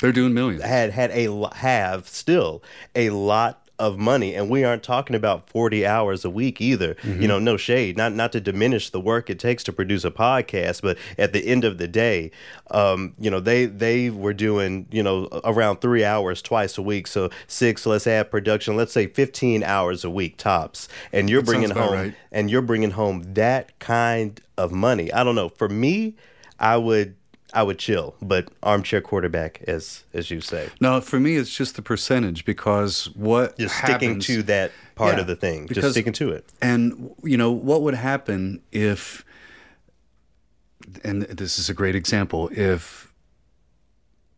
they're 0.00 0.12
doing 0.12 0.34
millions. 0.34 0.62
Had 0.62 0.90
had 0.90 1.10
a 1.12 1.48
have 1.56 2.08
still 2.08 2.62
a 2.94 3.10
lot 3.10 3.67
of 3.78 3.96
money 3.96 4.34
and 4.34 4.50
we 4.50 4.64
aren't 4.64 4.82
talking 4.82 5.14
about 5.14 5.48
40 5.48 5.86
hours 5.86 6.24
a 6.24 6.30
week 6.30 6.60
either 6.60 6.94
mm-hmm. 6.94 7.22
you 7.22 7.28
know 7.28 7.38
no 7.38 7.56
shade 7.56 7.96
not 7.96 8.12
not 8.12 8.32
to 8.32 8.40
diminish 8.40 8.90
the 8.90 9.00
work 9.00 9.30
it 9.30 9.38
takes 9.38 9.62
to 9.62 9.72
produce 9.72 10.04
a 10.04 10.10
podcast 10.10 10.82
but 10.82 10.98
at 11.16 11.32
the 11.32 11.46
end 11.46 11.64
of 11.64 11.78
the 11.78 11.86
day 11.86 12.30
um, 12.72 13.14
you 13.18 13.30
know 13.30 13.38
they 13.38 13.66
they 13.66 14.10
were 14.10 14.34
doing 14.34 14.86
you 14.90 15.02
know 15.02 15.28
around 15.44 15.80
three 15.80 16.04
hours 16.04 16.42
twice 16.42 16.76
a 16.76 16.82
week 16.82 17.06
so 17.06 17.30
six 17.46 17.86
let's 17.86 18.06
add 18.06 18.30
production 18.30 18.76
let's 18.76 18.92
say 18.92 19.06
15 19.06 19.62
hours 19.62 20.04
a 20.04 20.10
week 20.10 20.36
tops 20.36 20.88
and 21.12 21.30
you're 21.30 21.42
that 21.42 21.46
bringing 21.46 21.70
home 21.70 21.92
right. 21.92 22.14
and 22.32 22.50
you're 22.50 22.62
bringing 22.62 22.90
home 22.90 23.34
that 23.34 23.78
kind 23.78 24.40
of 24.56 24.72
money 24.72 25.12
i 25.12 25.22
don't 25.22 25.36
know 25.36 25.48
for 25.48 25.68
me 25.68 26.14
i 26.58 26.76
would 26.76 27.14
I 27.54 27.62
would 27.62 27.78
chill, 27.78 28.14
but 28.20 28.48
armchair 28.62 29.00
quarterback, 29.00 29.62
as 29.66 30.04
as 30.12 30.30
you 30.30 30.40
say. 30.40 30.68
No, 30.80 31.00
for 31.00 31.18
me, 31.18 31.36
it's 31.36 31.54
just 31.54 31.76
the 31.76 31.82
percentage 31.82 32.44
because 32.44 33.06
what 33.14 33.58
just 33.58 33.76
sticking 33.78 34.20
to 34.20 34.42
that 34.44 34.72
part 34.94 35.14
yeah, 35.14 35.22
of 35.22 35.26
the 35.26 35.36
thing, 35.36 35.66
because, 35.66 35.82
just 35.82 35.94
sticking 35.94 36.12
to 36.14 36.30
it. 36.30 36.44
And 36.60 37.14
you 37.22 37.38
know 37.38 37.50
what 37.50 37.82
would 37.82 37.94
happen 37.94 38.60
if, 38.70 39.24
and 41.02 41.22
this 41.22 41.58
is 41.58 41.70
a 41.70 41.74
great 41.74 41.94
example, 41.94 42.50
if 42.52 43.12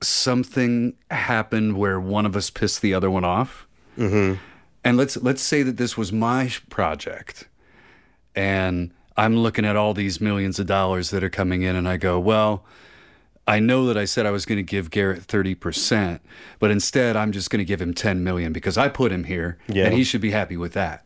something 0.01 0.95
happened 1.11 1.77
where 1.77 1.99
one 1.99 2.27
of 2.27 2.37
us 2.37 2.49
pissed 2.49 2.81
the 2.81 2.95
other 2.95 3.11
one 3.11 3.25
off, 3.25 3.67
mm-hmm. 3.99 4.41
and 4.85 4.97
let's 4.97 5.17
let's 5.17 5.43
say 5.43 5.65
that 5.65 5.79
this 5.79 5.97
was 5.97 6.13
my 6.13 6.53
project, 6.69 7.49
and 8.37 8.93
I'm 9.17 9.37
looking 9.37 9.65
at 9.65 9.75
all 9.75 9.95
these 9.95 10.21
millions 10.21 10.61
of 10.61 10.69
dollars 10.69 11.11
that 11.11 11.25
are 11.25 11.31
coming 11.31 11.63
in, 11.63 11.75
and 11.75 11.89
I 11.89 11.97
go, 11.97 12.21
well 12.21 12.65
I 13.47 13.59
know 13.59 13.87
that 13.87 13.97
I 13.97 14.05
said 14.05 14.27
I 14.27 14.31
was 14.31 14.47
going 14.47 14.59
to 14.59 14.63
give 14.63 14.91
Garrett 14.91 15.27
30%, 15.27 16.21
but 16.59 16.71
instead 16.71 17.17
I'm 17.17 17.33
just 17.33 17.51
going 17.51 17.59
to 17.59 17.65
give 17.65 17.81
him 17.81 17.95
10 17.95 18.23
million 18.23 18.53
because 18.53 18.79
I 18.79 18.89
put 18.89 19.11
him 19.11 19.25
here 19.25 19.59
yeah. 19.69 19.87
and 19.87 19.95
he 19.95 20.05
should 20.05 20.21
be 20.21 20.31
happy 20.31 20.57
with 20.57 20.73
that. 20.75 21.05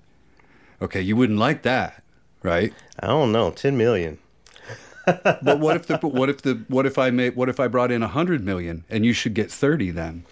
Okay, 0.82 1.00
you 1.00 1.16
wouldn't 1.16 1.38
like 1.38 1.62
that, 1.62 2.02
right? 2.42 2.74
I 3.00 3.06
don't 3.06 3.32
know, 3.32 3.50
10 3.50 3.76
million. 3.76 4.18
but 5.06 5.60
what 5.60 5.76
if 5.76 5.86
the 5.86 5.98
what 5.98 6.30
if 6.30 6.42
the 6.42 6.64
what 6.68 6.86
if 6.86 6.98
I 6.98 7.10
made 7.10 7.36
what 7.36 7.50
if 7.50 7.60
I 7.60 7.68
brought 7.68 7.92
in 7.92 8.00
100 8.00 8.42
million 8.42 8.84
and 8.88 9.04
you 9.04 9.12
should 9.12 9.34
get 9.34 9.50
30 9.50 9.90
then? 9.90 10.24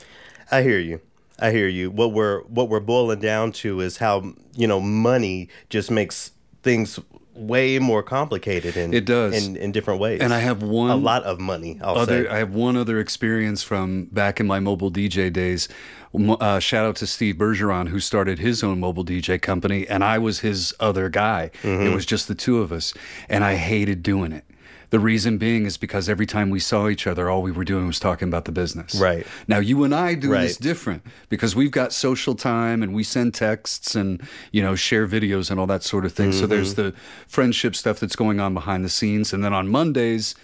I 0.50 0.62
hear 0.62 0.78
you. 0.78 1.00
I 1.38 1.50
hear 1.50 1.68
you. 1.68 1.90
What 1.90 2.12
we're 2.12 2.42
what 2.42 2.68
we're 2.68 2.80
boiling 2.80 3.20
down 3.20 3.52
to 3.52 3.80
is 3.80 3.98
how, 3.98 4.34
you 4.54 4.66
know, 4.66 4.80
money 4.80 5.48
just 5.70 5.90
makes 5.90 6.32
things 6.62 7.00
way 7.34 7.78
more 7.78 8.02
complicated 8.02 8.76
in 8.76 8.92
It 8.92 9.04
does. 9.04 9.46
in, 9.46 9.56
in 9.56 9.72
different 9.72 10.00
ways. 10.00 10.20
And 10.20 10.32
I 10.32 10.38
have 10.38 10.62
one 10.62 10.90
a 10.90 10.96
lot 10.96 11.22
of 11.24 11.40
money. 11.40 11.78
I'll 11.82 11.98
other 11.98 12.24
say. 12.24 12.28
I 12.28 12.38
have 12.38 12.54
one 12.54 12.76
other 12.76 13.00
experience 13.00 13.62
from 13.62 14.06
back 14.06 14.40
in 14.40 14.46
my 14.46 14.60
mobile 14.60 14.90
DJ 14.90 15.32
days. 15.32 15.68
Uh, 16.14 16.58
shout 16.58 16.84
out 16.84 16.96
to 16.96 17.06
Steve 17.06 17.36
Bergeron 17.36 17.88
who 17.88 17.98
started 17.98 18.38
his 18.38 18.62
own 18.62 18.78
mobile 18.80 19.04
DJ 19.04 19.40
company, 19.40 19.88
and 19.88 20.04
I 20.04 20.18
was 20.18 20.40
his 20.40 20.74
other 20.78 21.08
guy. 21.08 21.50
Mm-hmm. 21.62 21.86
It 21.86 21.94
was 21.94 22.04
just 22.04 22.28
the 22.28 22.34
two 22.34 22.58
of 22.58 22.70
us, 22.70 22.92
and 23.30 23.42
I 23.44 23.54
hated 23.56 24.02
doing 24.02 24.32
it. 24.32 24.44
The 24.92 25.00
reason 25.00 25.38
being 25.38 25.64
is 25.66 25.76
because 25.78 26.08
every 26.08 26.26
time 26.26 26.48
we 26.50 26.60
saw 26.60 26.88
each 26.88 27.06
other, 27.06 27.28
all 27.30 27.40
we 27.42 27.50
were 27.50 27.64
doing 27.64 27.86
was 27.86 27.98
talking 27.98 28.28
about 28.28 28.44
the 28.44 28.52
business. 28.52 28.94
Right. 28.94 29.26
Now 29.48 29.58
you 29.58 29.82
and 29.84 29.94
I 29.94 30.14
do 30.14 30.28
this 30.28 30.56
different 30.58 31.02
because 31.30 31.56
we've 31.56 31.70
got 31.70 31.92
social 31.94 32.34
time 32.34 32.82
and 32.82 32.94
we 32.94 33.02
send 33.02 33.32
texts 33.34 33.94
and 33.96 34.20
you 34.52 34.62
know 34.62 34.74
share 34.76 35.08
videos 35.08 35.50
and 35.50 35.58
all 35.58 35.66
that 35.66 35.82
sort 35.82 36.04
of 36.04 36.12
thing. 36.12 36.30
So 36.30 36.46
there's 36.46 36.74
Mm-hmm. 36.74 36.90
the 36.90 36.94
friendship 37.26 37.74
stuff 37.74 37.98
that's 38.00 38.14
going 38.16 38.38
on 38.38 38.54
behind 38.54 38.84
the 38.84 38.88
scenes, 38.90 39.32
and 39.32 39.42
then 39.42 39.52
on 39.54 39.66
Mondays, 39.68 40.34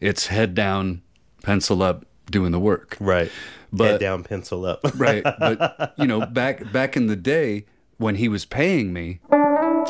it's 0.00 0.28
head 0.28 0.54
down, 0.54 1.02
pencil 1.42 1.82
up, 1.82 2.04
doing 2.30 2.50
the 2.52 2.60
work. 2.60 2.96
right. 3.00 3.30
But- 3.70 3.90
Head 3.92 4.00
down, 4.00 4.24
pencil 4.24 4.64
up. 4.64 4.80
Right. 4.96 5.22
But 5.22 5.92
you 5.98 6.06
know, 6.06 6.24
back 6.40 6.72
back 6.72 6.96
in 6.96 7.08
the 7.08 7.16
day 7.16 7.66
when 7.98 8.14
he 8.14 8.26
was 8.28 8.46
paying 8.46 8.92
me, 8.94 9.20
I 9.30 9.36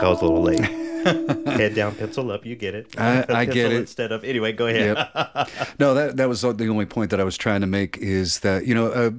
was 0.03 0.21
a 0.23 0.25
little 0.27 0.43
late. 0.43 0.69
Head 1.47 1.75
down, 1.75 1.95
pencil 1.95 2.31
up. 2.31 2.45
You 2.47 2.57
get 2.57 2.75
it. 2.75 2.99
I- 2.99 3.25
I 3.29 3.45
get 3.45 3.73
it. 3.73 3.79
Instead 3.79 4.13
of 4.13 4.25
anyway, 4.25 4.53
go 4.53 4.67
ahead. 4.67 4.97
Yep. 4.97 5.49
no, 5.79 5.95
that 5.95 6.17
that 6.17 6.29
was 6.29 6.43
the 6.43 6.69
only 6.69 6.87
point 6.87 7.11
that 7.11 7.21
I 7.21 7.25
was 7.25 7.37
trying 7.37 7.61
to 7.61 7.67
make 7.67 7.97
is 7.99 8.41
that 8.41 8.67
you 8.67 8.75
know, 8.75 8.87
uh, 8.89 9.11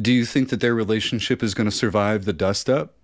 do 0.00 0.12
you 0.12 0.24
think 0.24 0.50
that 0.50 0.60
their 0.60 0.74
relationship 0.74 1.42
is 1.42 1.54
going 1.54 1.68
to 1.68 1.74
survive 1.76 2.24
the 2.24 2.32
dust 2.32 2.68
up? 2.68 2.94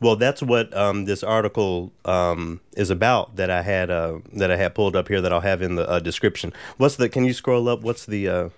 Well, 0.00 0.16
that's 0.16 0.42
what 0.42 0.76
um, 0.76 1.04
this 1.04 1.22
article 1.22 1.92
um, 2.04 2.60
is 2.76 2.90
about 2.90 3.36
that 3.36 3.50
I 3.50 3.62
had 3.62 3.90
uh, 3.90 4.18
that 4.32 4.50
I 4.50 4.56
had 4.56 4.74
pulled 4.74 4.96
up 4.96 5.08
here 5.08 5.20
that 5.20 5.32
I'll 5.32 5.40
have 5.40 5.62
in 5.62 5.76
the 5.76 5.88
uh, 5.88 6.00
description. 6.00 6.52
What's 6.78 6.96
the? 6.96 7.08
Can 7.08 7.24
you 7.24 7.32
scroll 7.32 7.68
up? 7.68 7.82
What's 7.82 8.04
the 8.06 8.28
uh, 8.28 8.48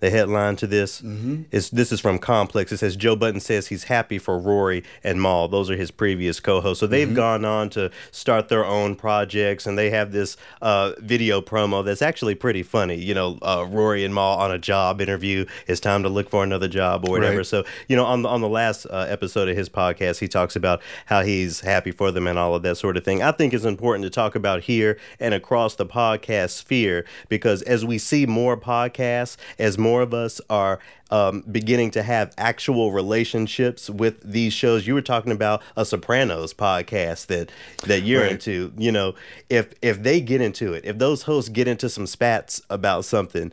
the 0.00 0.10
headline 0.10 0.56
to 0.56 0.66
this? 0.66 1.00
Mm-hmm. 1.00 1.42
Is 1.50 1.70
this 1.70 1.92
is 1.92 2.00
from 2.00 2.18
Complex? 2.18 2.72
It 2.72 2.78
says 2.78 2.96
Joe 2.96 3.16
Budden 3.16 3.40
says 3.40 3.68
he's 3.68 3.84
happy 3.84 4.18
for 4.18 4.38
Rory 4.38 4.84
and 5.02 5.20
Mal. 5.20 5.48
Those 5.48 5.70
are 5.70 5.76
his 5.76 5.90
previous 5.90 6.40
co-hosts. 6.40 6.80
So 6.80 6.86
they've 6.86 7.14
gone 7.14 7.44
on 7.44 7.70
to 7.70 7.90
start 8.10 8.48
their 8.48 8.64
own 8.64 8.94
projects, 8.96 9.66
and 9.66 9.78
they 9.78 9.90
have 9.90 10.12
this 10.12 10.36
uh, 10.62 10.92
video 10.98 11.40
promo 11.40 11.84
that's 11.84 12.02
actually 12.02 12.34
pretty 12.34 12.62
funny. 12.62 12.96
You 12.96 13.14
know, 13.14 13.38
uh, 13.42 13.66
Rory 13.68 14.04
and 14.04 14.14
Mal 14.14 14.38
on 14.38 14.50
a 14.50 14.58
job 14.58 15.00
interview. 15.00 15.46
It's 15.66 15.80
time 15.80 16.02
to 16.02 16.08
look 16.08 16.28
for 16.28 16.42
another 16.42 16.68
job 16.68 17.08
or 17.08 17.12
whatever. 17.12 17.38
Right. 17.38 17.46
So 17.46 17.64
you 17.88 17.96
know, 17.96 18.04
on 18.04 18.22
the 18.22 18.28
on 18.28 18.40
the 18.40 18.48
last 18.48 18.86
uh, 18.86 19.06
episode 19.08 19.48
of 19.48 19.56
his 19.56 19.68
podcast, 19.68 20.18
he 20.18 20.28
talks 20.28 20.56
about 20.56 20.82
how 21.06 21.22
he's 21.22 21.60
happy 21.60 21.90
for 21.90 22.10
them 22.10 22.26
and 22.26 22.38
all 22.38 22.54
of 22.54 22.62
that 22.62 22.76
sort 22.76 22.96
of 22.96 23.04
thing. 23.04 23.22
I 23.22 23.32
think 23.32 23.54
it's 23.54 23.64
important 23.64 24.04
to 24.04 24.10
talk 24.10 24.34
about 24.34 24.62
here 24.62 24.98
and 25.20 25.34
across 25.34 25.76
the 25.76 25.86
podcast 25.86 26.50
sphere 26.50 27.04
because 27.28 27.62
as 27.62 27.84
we 27.84 27.98
see 27.98 28.26
more 28.26 28.56
podcasts, 28.56 29.36
as 29.58 29.78
more 29.78 29.85
of 30.02 30.12
us 30.12 30.40
are 30.50 30.78
um, 31.10 31.42
beginning 31.50 31.90
to 31.92 32.02
have 32.02 32.34
actual 32.36 32.92
relationships 32.92 33.88
with 33.88 34.20
these 34.22 34.52
shows, 34.52 34.86
you 34.86 34.94
were 34.94 35.02
talking 35.02 35.32
about 35.32 35.62
a 35.76 35.84
Sopranos 35.84 36.52
podcast 36.52 37.26
that 37.26 37.50
that 37.84 38.02
you're 38.02 38.22
Right. 38.22 38.32
into. 38.32 38.72
You 38.76 38.92
know, 38.92 39.14
if 39.48 39.72
if 39.82 40.02
they 40.02 40.20
get 40.20 40.40
into 40.40 40.72
it, 40.74 40.84
if 40.84 40.98
those 40.98 41.22
hosts 41.22 41.48
get 41.48 41.68
into 41.68 41.88
some 41.88 42.06
spats 42.06 42.60
about 42.70 43.04
something. 43.04 43.52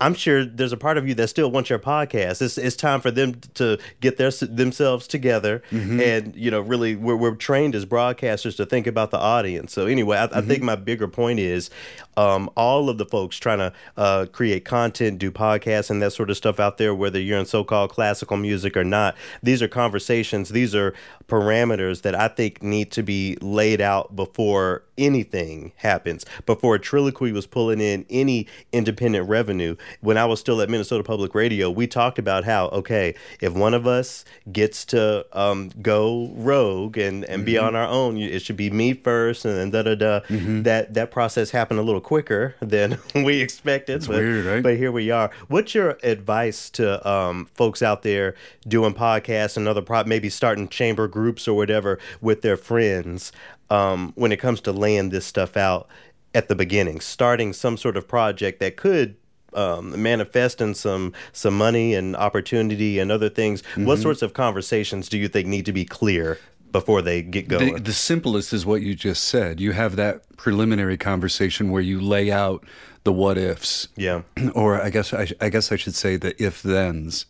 I'm 0.00 0.14
sure 0.14 0.44
there's 0.44 0.72
a 0.72 0.76
part 0.76 0.98
of 0.98 1.08
you 1.08 1.14
that 1.14 1.28
still 1.28 1.50
wants 1.50 1.70
your 1.70 1.78
podcast. 1.78 2.42
It's, 2.42 2.58
it's 2.58 2.76
time 2.76 3.00
for 3.00 3.10
them 3.10 3.40
to 3.54 3.78
get 4.00 4.18
their 4.18 4.30
themselves 4.30 5.06
together, 5.06 5.62
and 6.00 6.36
you 6.36 6.50
know, 6.50 6.60
really, 6.60 6.96
we're, 6.96 7.16
we're 7.16 7.34
trained 7.34 7.74
as 7.74 7.86
broadcasters 7.86 8.56
to 8.58 8.66
think 8.66 8.86
about 8.86 9.10
the 9.10 9.18
audience. 9.18 9.72
So 9.72 9.86
anyway, 9.86 10.18
I, 10.18 10.24
I 10.24 10.40
think 10.42 10.62
my 10.62 10.76
bigger 10.76 11.08
point 11.08 11.40
is, 11.40 11.70
um, 12.16 12.50
all 12.56 12.88
of 12.88 12.98
the 12.98 13.06
folks 13.06 13.36
trying 13.36 13.58
to 13.58 13.72
uh, 13.96 14.26
create 14.32 14.64
content, 14.64 15.18
do 15.18 15.30
podcasts, 15.30 15.90
and 15.90 16.02
that 16.02 16.12
sort 16.12 16.30
of 16.30 16.36
stuff 16.36 16.60
out 16.60 16.78
there, 16.78 16.94
whether 16.94 17.20
you're 17.20 17.38
in 17.38 17.46
so-called 17.46 17.90
classical 17.90 18.36
music 18.36 18.76
or 18.76 18.84
not, 18.84 19.16
these 19.42 19.62
are 19.62 19.68
conversations. 19.68 20.50
These 20.50 20.74
are 20.74 20.94
parameters 21.28 22.02
that 22.02 22.14
I 22.14 22.28
think 22.28 22.62
need 22.62 22.90
to 22.92 23.02
be 23.02 23.36
laid 23.40 23.80
out 23.80 24.14
before 24.16 24.82
anything 24.98 25.72
happens. 25.76 26.24
Before 26.44 26.78
Triloquy 26.78 27.32
was 27.32 27.46
pulling 27.46 27.80
in 27.80 28.06
any 28.10 28.46
independent 28.72 29.28
revenue, 29.28 29.76
when 30.00 30.16
I 30.18 30.24
was 30.24 30.40
still 30.40 30.60
at 30.60 30.68
Minnesota 30.68 31.04
Public 31.04 31.34
Radio, 31.34 31.70
we 31.70 31.86
talked 31.86 32.18
about 32.18 32.44
how 32.44 32.68
okay, 32.68 33.14
if 33.40 33.52
one 33.52 33.74
of 33.74 33.86
us 33.86 34.24
gets 34.50 34.84
to 34.86 35.26
um, 35.32 35.70
go 35.82 36.30
rogue 36.34 36.98
and, 36.98 37.24
and 37.24 37.44
be 37.44 37.58
on 37.58 37.76
our 37.76 37.86
own, 37.86 38.16
it 38.16 38.42
should 38.42 38.56
be 38.56 38.70
me 38.70 38.92
first, 38.92 39.44
and 39.44 39.56
then 39.56 39.70
da 39.70 39.82
da 39.82 39.94
da. 39.94 40.20
That 40.62 40.94
that 40.94 41.10
process 41.10 41.50
happened 41.50 41.80
a 41.80 41.82
little 41.82 42.00
quicker 42.00 42.54
than 42.60 42.98
we 43.14 43.40
expected. 43.40 44.00
but, 44.06 44.16
weird, 44.16 44.44
right? 44.46 44.62
But 44.62 44.76
here 44.76 44.92
we 44.92 45.10
are. 45.10 45.30
What's 45.48 45.74
your 45.74 45.98
advice 46.02 46.70
to 46.70 47.06
um, 47.08 47.48
folks 47.54 47.82
out 47.82 48.02
there 48.02 48.34
doing 48.66 48.94
podcasts 48.94 49.56
and 49.56 49.68
other 49.68 49.82
pro- 49.82 50.04
maybe 50.04 50.28
starting 50.28 50.68
chamber 50.68 51.08
groups 51.08 51.46
or 51.48 51.56
whatever 51.56 51.98
with 52.20 52.42
their 52.42 52.56
friends 52.56 53.32
um, 53.70 54.12
when 54.16 54.32
it 54.32 54.38
comes 54.38 54.60
to 54.62 54.72
laying 54.72 55.10
this 55.10 55.26
stuff 55.26 55.56
out 55.56 55.88
at 56.34 56.48
the 56.48 56.54
beginning, 56.54 57.00
starting 57.00 57.52
some 57.52 57.76
sort 57.76 57.96
of 57.96 58.06
project 58.06 58.60
that 58.60 58.76
could 58.76 59.16
um, 59.54 60.00
manifest 60.00 60.60
in 60.60 60.74
some 60.74 61.12
some 61.32 61.56
money 61.56 61.94
and 61.94 62.14
opportunity 62.16 62.98
and 62.98 63.10
other 63.10 63.28
things. 63.28 63.62
Mm-hmm. 63.62 63.86
What 63.86 63.98
sorts 63.98 64.22
of 64.22 64.34
conversations 64.34 65.08
do 65.08 65.18
you 65.18 65.28
think 65.28 65.48
need 65.48 65.66
to 65.66 65.72
be 65.72 65.84
clear 65.84 66.38
before 66.70 67.02
they 67.02 67.22
get 67.22 67.48
going? 67.48 67.74
The, 67.74 67.80
the 67.80 67.92
simplest 67.92 68.52
is 68.52 68.66
what 68.66 68.82
you 68.82 68.94
just 68.94 69.24
said. 69.24 69.60
You 69.60 69.72
have 69.72 69.96
that 69.96 70.36
preliminary 70.36 70.98
conversation 70.98 71.70
where 71.70 71.82
you 71.82 72.00
lay 72.00 72.30
out 72.30 72.64
the 73.04 73.12
what 73.12 73.38
ifs. 73.38 73.88
yeah, 73.96 74.22
or 74.54 74.80
I 74.80 74.90
guess 74.90 75.14
I, 75.14 75.28
I 75.40 75.48
guess 75.48 75.72
I 75.72 75.76
should 75.76 75.94
say 75.94 76.16
the 76.16 76.40
if 76.42 76.58
thens. 76.58 77.26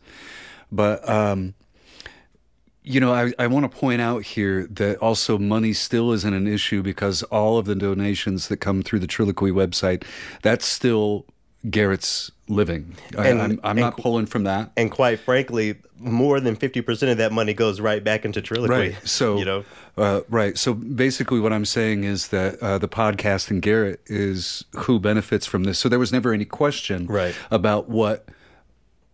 But 0.72 1.08
um, 1.08 1.54
you 2.88 3.00
know, 3.00 3.12
I, 3.12 3.32
I 3.38 3.48
want 3.48 3.70
to 3.70 3.78
point 3.78 4.00
out 4.00 4.22
here 4.22 4.66
that 4.70 4.98
also 4.98 5.38
money 5.38 5.72
still 5.72 6.12
isn't 6.12 6.32
an 6.32 6.46
issue 6.46 6.82
because 6.82 7.22
all 7.24 7.58
of 7.58 7.66
the 7.66 7.74
donations 7.74 8.46
that 8.48 8.58
come 8.58 8.82
through 8.82 9.00
the 9.00 9.08
Triloquy 9.08 9.50
website, 9.50 10.04
that's 10.42 10.64
still 10.64 11.26
Garrett's 11.68 12.30
living. 12.48 12.94
I, 13.18 13.26
And- 13.28 13.42
I'm, 13.42 13.50
I'm 13.64 13.70
and 13.72 13.80
not 13.80 13.96
pulling 13.96 14.26
from 14.26 14.44
that. 14.44 14.70
and 14.76 14.90
quite 14.90 15.18
frankly, 15.18 15.74
more 15.98 16.38
than 16.40 16.54
fifty 16.54 16.80
percent 16.80 17.10
of 17.10 17.18
that 17.18 17.32
money 17.32 17.54
goes 17.54 17.80
right 17.80 18.04
back 18.04 18.24
into 18.24 18.40
Triloquy. 18.42 18.68
Right. 18.68 18.96
So 19.08 19.38
you 19.38 19.44
know. 19.46 19.64
uh, 19.96 20.20
right. 20.28 20.56
So 20.56 20.74
basically, 20.74 21.40
what 21.40 21.52
I'm 21.52 21.64
saying 21.64 22.04
is 22.04 22.28
that 22.28 22.62
uh, 22.62 22.78
the 22.78 22.86
podcast 22.88 23.50
and 23.50 23.60
Garrett 23.62 24.00
is 24.06 24.64
who 24.76 25.00
benefits 25.00 25.44
from 25.46 25.64
this. 25.64 25.78
So 25.78 25.88
there 25.88 25.98
was 25.98 26.12
never 26.12 26.32
any 26.32 26.44
question 26.44 27.06
Right. 27.06 27.34
about 27.50 27.88
what 27.88 28.28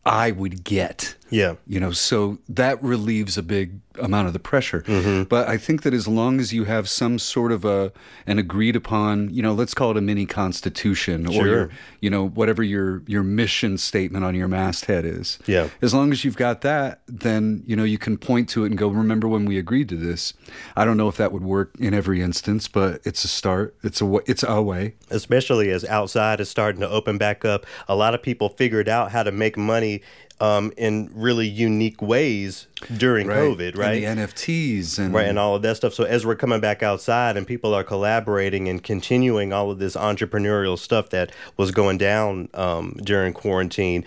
I 0.04 0.32
would 0.32 0.64
get. 0.64 1.14
Yeah. 1.32 1.54
You 1.66 1.80
know, 1.80 1.90
so 1.92 2.38
that 2.48 2.82
relieves 2.82 3.36
a 3.38 3.42
big 3.42 3.80
amount 3.98 4.26
of 4.26 4.32
the 4.32 4.38
pressure. 4.38 4.82
Mm-hmm. 4.82 5.24
But 5.24 5.48
I 5.48 5.58
think 5.58 5.82
that 5.82 5.92
as 5.92 6.08
long 6.08 6.40
as 6.40 6.52
you 6.52 6.64
have 6.64 6.88
some 6.88 7.18
sort 7.18 7.52
of 7.52 7.64
a 7.64 7.92
an 8.26 8.38
agreed 8.38 8.76
upon, 8.76 9.30
you 9.30 9.42
know, 9.42 9.52
let's 9.52 9.74
call 9.74 9.90
it 9.90 9.96
a 9.96 10.00
mini 10.00 10.26
constitution 10.26 11.26
or 11.26 11.46
your, 11.46 11.70
you 12.00 12.08
know, 12.08 12.28
whatever 12.28 12.62
your 12.62 13.02
your 13.06 13.22
mission 13.22 13.76
statement 13.78 14.24
on 14.24 14.34
your 14.34 14.48
masthead 14.48 15.04
is. 15.04 15.38
Yeah. 15.46 15.68
As 15.80 15.92
long 15.92 16.12
as 16.12 16.24
you've 16.24 16.36
got 16.36 16.60
that, 16.62 17.02
then 17.06 17.62
you 17.66 17.76
know 17.76 17.84
you 17.84 17.98
can 17.98 18.16
point 18.18 18.48
to 18.50 18.64
it 18.64 18.68
and 18.68 18.78
go, 18.78 18.88
"Remember 18.88 19.28
when 19.28 19.44
we 19.44 19.58
agreed 19.58 19.88
to 19.90 19.96
this?" 19.96 20.34
I 20.76 20.84
don't 20.84 20.96
know 20.96 21.08
if 21.08 21.16
that 21.16 21.32
would 21.32 21.44
work 21.44 21.74
in 21.78 21.94
every 21.94 22.22
instance, 22.22 22.68
but 22.68 23.00
it's 23.04 23.24
a 23.24 23.28
start. 23.28 23.74
It's 23.82 24.00
a 24.00 24.20
it's 24.26 24.42
a 24.42 24.62
way. 24.62 24.94
especially 25.10 25.70
as 25.70 25.84
outside 25.84 26.40
is 26.40 26.48
starting 26.48 26.80
to 26.80 26.88
open 26.88 27.18
back 27.18 27.44
up. 27.44 27.66
A 27.88 27.94
lot 27.94 28.14
of 28.14 28.22
people 28.22 28.48
figured 28.50 28.88
out 28.88 29.12
how 29.12 29.22
to 29.22 29.32
make 29.32 29.56
money 29.56 30.02
um, 30.40 30.72
in 30.76 31.10
really 31.14 31.46
unique 31.46 32.02
ways 32.02 32.66
during 32.96 33.28
COVID, 33.28 33.76
right? 33.76 34.02
And 34.02 34.18
the 34.18 34.26
NFTs 34.26 34.98
and 34.98 35.14
Right, 35.14 35.26
and 35.26 35.38
all 35.38 35.54
of 35.54 35.62
that 35.62 35.76
stuff. 35.76 35.94
So 35.94 36.04
as 36.04 36.26
we're 36.26 36.36
coming 36.36 36.60
back 36.60 36.82
outside 36.82 37.36
and 37.36 37.46
people 37.46 37.74
are 37.74 37.84
collaborating 37.84 38.68
and 38.68 38.82
continuing 38.82 39.52
all 39.52 39.70
of 39.70 39.78
this 39.78 39.94
entrepreneurial 39.94 40.78
stuff 40.78 41.10
that 41.10 41.32
was 41.56 41.70
going 41.70 41.98
down 41.98 42.48
um, 42.54 42.96
during 43.02 43.32
quarantine, 43.32 44.04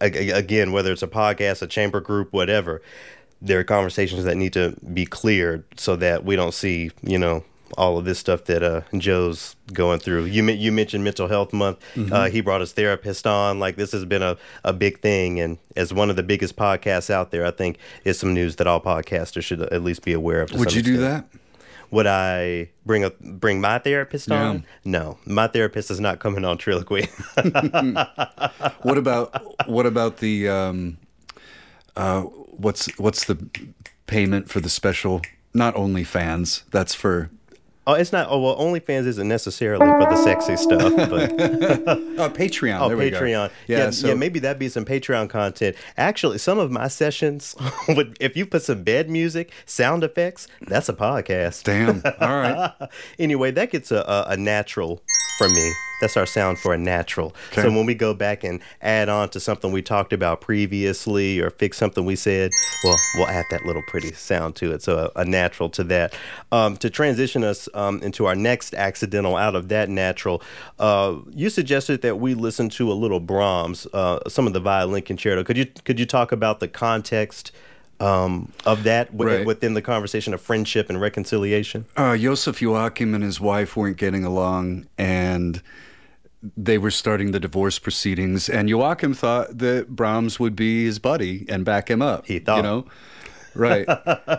again, 0.00 0.72
whether 0.72 0.92
it's 0.92 1.02
a 1.02 1.08
podcast, 1.08 1.62
a 1.62 1.66
chamber 1.66 2.00
group, 2.00 2.32
whatever, 2.32 2.82
there 3.40 3.60
are 3.60 3.64
conversations 3.64 4.24
that 4.24 4.36
need 4.36 4.52
to 4.54 4.74
be 4.92 5.06
cleared 5.06 5.64
so 5.76 5.96
that 5.96 6.24
we 6.24 6.36
don't 6.36 6.54
see, 6.54 6.90
you 7.02 7.18
know, 7.18 7.44
all 7.76 7.98
of 7.98 8.04
this 8.04 8.18
stuff 8.18 8.44
that 8.44 8.62
uh, 8.62 8.82
Joe's 8.96 9.56
going 9.72 9.98
through. 10.00 10.24
You 10.26 10.44
you 10.50 10.70
mentioned 10.72 11.02
mental 11.04 11.28
health 11.28 11.52
month. 11.52 11.78
Uh, 12.12 12.28
he 12.30 12.40
brought 12.40 12.60
his 12.60 12.72
therapist 12.72 13.26
on. 13.26 13.58
Like 13.58 13.76
this 13.76 13.92
has 13.92 14.04
been 14.04 14.22
a, 14.22 14.36
a 14.64 14.72
big 14.72 15.00
thing, 15.00 15.40
and 15.40 15.58
as 15.76 15.92
one 15.92 16.10
of 16.10 16.16
the 16.16 16.22
biggest 16.22 16.56
podcasts 16.56 17.10
out 17.10 17.30
there, 17.30 17.44
I 17.44 17.50
think 17.50 17.78
it's 18.04 18.18
some 18.18 18.32
news 18.34 18.56
that 18.56 18.66
all 18.66 18.80
podcasters 18.80 19.42
should 19.42 19.60
at 19.60 19.82
least 19.82 20.04
be 20.04 20.12
aware 20.12 20.42
of. 20.42 20.52
Would 20.52 20.72
you 20.74 20.82
do 20.82 20.94
extent. 20.94 21.30
that? 21.32 21.40
Would 21.92 22.06
I 22.08 22.70
bring 22.84 23.04
a 23.04 23.10
bring 23.20 23.60
my 23.60 23.78
therapist 23.78 24.28
Yeah. 24.28 24.42
on? 24.48 24.66
No, 24.84 25.18
my 25.24 25.46
therapist 25.46 25.90
is 25.90 26.00
not 26.00 26.18
coming 26.18 26.44
on 26.44 26.58
Triloquy. 26.58 27.08
What 28.82 28.98
about 28.98 29.68
what 29.68 29.86
about 29.86 30.18
the 30.18 30.48
um, 30.48 30.98
uh, 31.96 32.22
what's 32.22 32.86
what's 32.98 33.24
the 33.24 33.48
payment 34.06 34.48
for 34.48 34.60
the 34.60 34.68
special? 34.68 35.22
Not 35.54 35.74
only 35.76 36.04
fans. 36.04 36.64
That's 36.70 36.94
for 36.94 37.30
Oh, 37.88 37.94
it's 37.94 38.12
not. 38.12 38.26
Oh, 38.28 38.40
well, 38.40 38.56
OnlyFans 38.58 39.06
isn't 39.06 39.28
necessarily 39.28 39.86
for 39.86 40.10
the 40.10 40.16
sexy 40.16 40.56
stuff, 40.56 40.96
but 40.96 41.32
oh, 41.38 42.30
Patreon. 42.30 42.80
oh, 42.80 42.88
there 42.88 42.96
we 42.96 43.10
go. 43.10 43.20
Patreon. 43.20 43.50
Yeah, 43.68 43.78
Yeah, 43.78 43.90
so 43.90 44.08
yeah, 44.08 44.14
maybe 44.14 44.40
that'd 44.40 44.58
be 44.58 44.68
some 44.68 44.84
Patreon 44.84 45.30
content. 45.30 45.76
Actually, 45.96 46.38
some 46.38 46.58
of 46.58 46.72
my 46.72 46.88
sessions, 46.88 47.54
would, 47.88 48.16
if 48.20 48.36
you 48.36 48.44
put 48.44 48.62
some 48.62 48.82
bed 48.82 49.08
music, 49.08 49.52
sound 49.66 50.02
effects, 50.02 50.48
that's 50.62 50.88
a 50.88 50.94
podcast. 50.94 51.62
damn. 51.62 52.02
All 52.20 52.36
right. 52.36 52.72
anyway, 53.20 53.52
that 53.52 53.70
gets 53.70 53.92
a, 53.92 53.98
a, 53.98 54.32
a 54.32 54.36
natural 54.36 55.00
for 55.38 55.48
me. 55.48 55.72
That's 56.00 56.16
our 56.16 56.26
sound 56.26 56.58
for 56.58 56.74
a 56.74 56.78
natural. 56.78 57.34
So 57.54 57.70
when 57.70 57.86
we 57.86 57.94
go 57.94 58.12
back 58.12 58.44
and 58.44 58.60
add 58.82 59.08
on 59.08 59.30
to 59.30 59.40
something 59.40 59.72
we 59.72 59.80
talked 59.80 60.12
about 60.12 60.42
previously 60.42 61.40
or 61.40 61.48
fix 61.48 61.78
something 61.78 62.04
we 62.04 62.16
said, 62.16 62.50
well, 62.84 62.96
we'll 63.14 63.28
add 63.28 63.46
that 63.50 63.64
little 63.64 63.82
pretty 63.88 64.12
sound 64.12 64.56
to 64.56 64.72
it. 64.72 64.82
So 64.82 65.10
a, 65.16 65.20
a 65.20 65.24
natural 65.24 65.70
to 65.70 65.84
that. 65.84 66.14
Um, 66.52 66.76
to 66.78 66.90
transition 66.90 67.44
us 67.44 67.66
um, 67.72 68.02
into 68.02 68.26
our 68.26 68.34
next 68.34 68.74
accidental 68.74 69.36
out 69.36 69.54
of 69.54 69.68
that 69.68 69.88
natural, 69.88 70.42
uh, 70.78 71.16
you 71.30 71.48
suggested 71.48 72.02
that 72.02 72.16
we 72.20 72.34
listen 72.34 72.68
to 72.70 72.92
a 72.92 72.94
little 72.94 73.20
Brahms, 73.20 73.86
uh, 73.94 74.20
some 74.28 74.46
of 74.46 74.52
the 74.52 74.60
violin 74.60 75.02
concerto. 75.02 75.44
Could 75.44 75.56
you 75.56 75.66
could 75.84 75.98
you 75.98 76.04
talk 76.06 76.30
about 76.30 76.60
the 76.60 76.68
context? 76.68 77.52
Um, 77.98 78.52
of 78.66 78.82
that 78.84 79.12
wi- 79.12 79.38
Right. 79.38 79.46
within 79.46 79.72
the 79.74 79.80
conversation 79.82 80.34
of 80.34 80.40
friendship 80.42 80.90
and 80.90 81.00
reconciliation. 81.00 81.86
Uh, 81.96 82.16
Josef 82.16 82.60
Joachim 82.60 83.14
and 83.14 83.24
his 83.24 83.40
wife 83.40 83.74
weren't 83.76 83.96
getting 83.96 84.22
along, 84.24 84.86
and 84.98 85.62
they 86.56 86.76
were 86.78 86.90
starting 86.90 87.32
the 87.32 87.40
divorce 87.40 87.78
proceedings. 87.78 88.48
And 88.50 88.68
Joachim 88.68 89.14
thought 89.14 89.58
that 89.58 89.88
Brahms 89.96 90.38
would 90.38 90.54
be 90.54 90.84
his 90.84 90.98
buddy 90.98 91.46
and 91.48 91.64
back 91.64 91.90
him 91.90 92.02
up. 92.02 92.26
He 92.26 92.38
thought. 92.38 92.58
you 92.58 92.62
know, 92.62 92.86
right? 93.54 93.86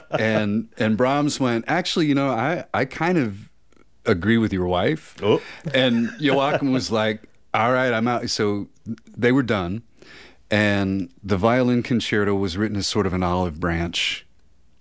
and 0.12 0.70
and 0.78 0.96
Brahms 0.96 1.40
went, 1.40 1.66
actually, 1.68 2.06
you 2.06 2.16
know, 2.16 2.30
I 2.30 2.66
I 2.74 2.86
kind 2.86 3.18
of 3.18 3.50
agree 4.06 4.38
with 4.38 4.54
your 4.54 4.68
wife. 4.68 5.16
Oh. 5.24 5.42
And 5.74 6.12
Joachim 6.20 6.72
was 6.72 6.92
like, 6.92 7.24
all 7.54 7.74
right, 7.74 7.92
I'm 7.92 8.08
out. 8.08 8.30
So 8.30 8.68
they 9.18 9.32
were 9.32 9.44
done. 9.44 9.82
And 10.50 11.10
the 11.24 11.38
violin 11.38 11.84
concerto 11.84 12.34
was 12.36 12.56
written 12.58 12.78
as 12.78 12.88
sort 12.88 13.06
of 13.06 13.14
an 13.14 13.22
olive 13.24 13.60
branch, 13.60 14.26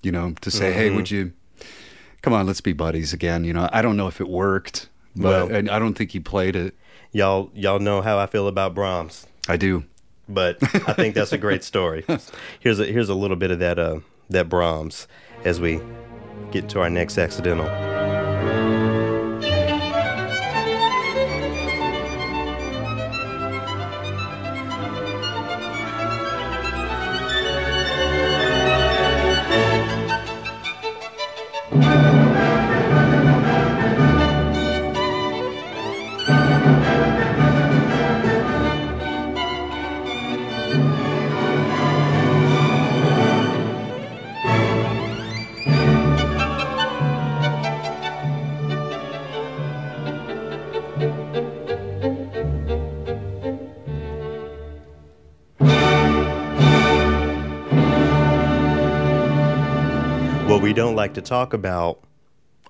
you 0.02 0.12
know, 0.12 0.34
to 0.40 0.50
say, 0.50 0.72
hey, 0.72 0.90
would 0.90 1.10
you 1.10 1.32
come 2.22 2.32
on, 2.32 2.46
let's 2.46 2.60
be 2.60 2.72
buddies 2.72 3.12
again? 3.12 3.44
You 3.44 3.52
know, 3.52 3.68
I 3.72 3.82
don't 3.82 3.96
know 3.96 4.06
if 4.08 4.20
it 4.20 4.28
worked, 4.28 4.88
but 5.16 5.48
Well- 5.48 5.56
and 5.56 5.68
I 5.70 5.78
don't 5.78 5.94
think 5.94 6.12
he 6.12 6.20
played 6.20 6.54
it. 6.56 6.74
Y'all, 7.12 7.50
y'all 7.54 7.78
know 7.78 8.00
how 8.02 8.18
I 8.18 8.26
feel 8.26 8.46
about 8.46 8.74
Brahms, 8.74 9.26
I 9.48 9.56
do. 9.56 9.84
but 10.28 10.58
I 10.88 10.92
think 10.92 11.14
that's 11.14 11.32
a 11.32 11.38
great 11.38 11.64
story. 11.64 12.04
Here's 12.60 12.78
a 12.78 12.84
here's 12.84 13.08
a 13.08 13.14
little 13.14 13.36
bit 13.36 13.50
of 13.50 13.58
that 13.60 13.78
uh 13.78 14.00
that 14.30 14.48
Brahms 14.48 15.06
as 15.44 15.60
we 15.60 15.80
get 16.50 16.68
to 16.70 16.80
our 16.80 16.90
next 16.90 17.16
accidental. 17.16 17.66
Like 61.06 61.14
to 61.14 61.22
talk 61.22 61.52
about 61.52 62.00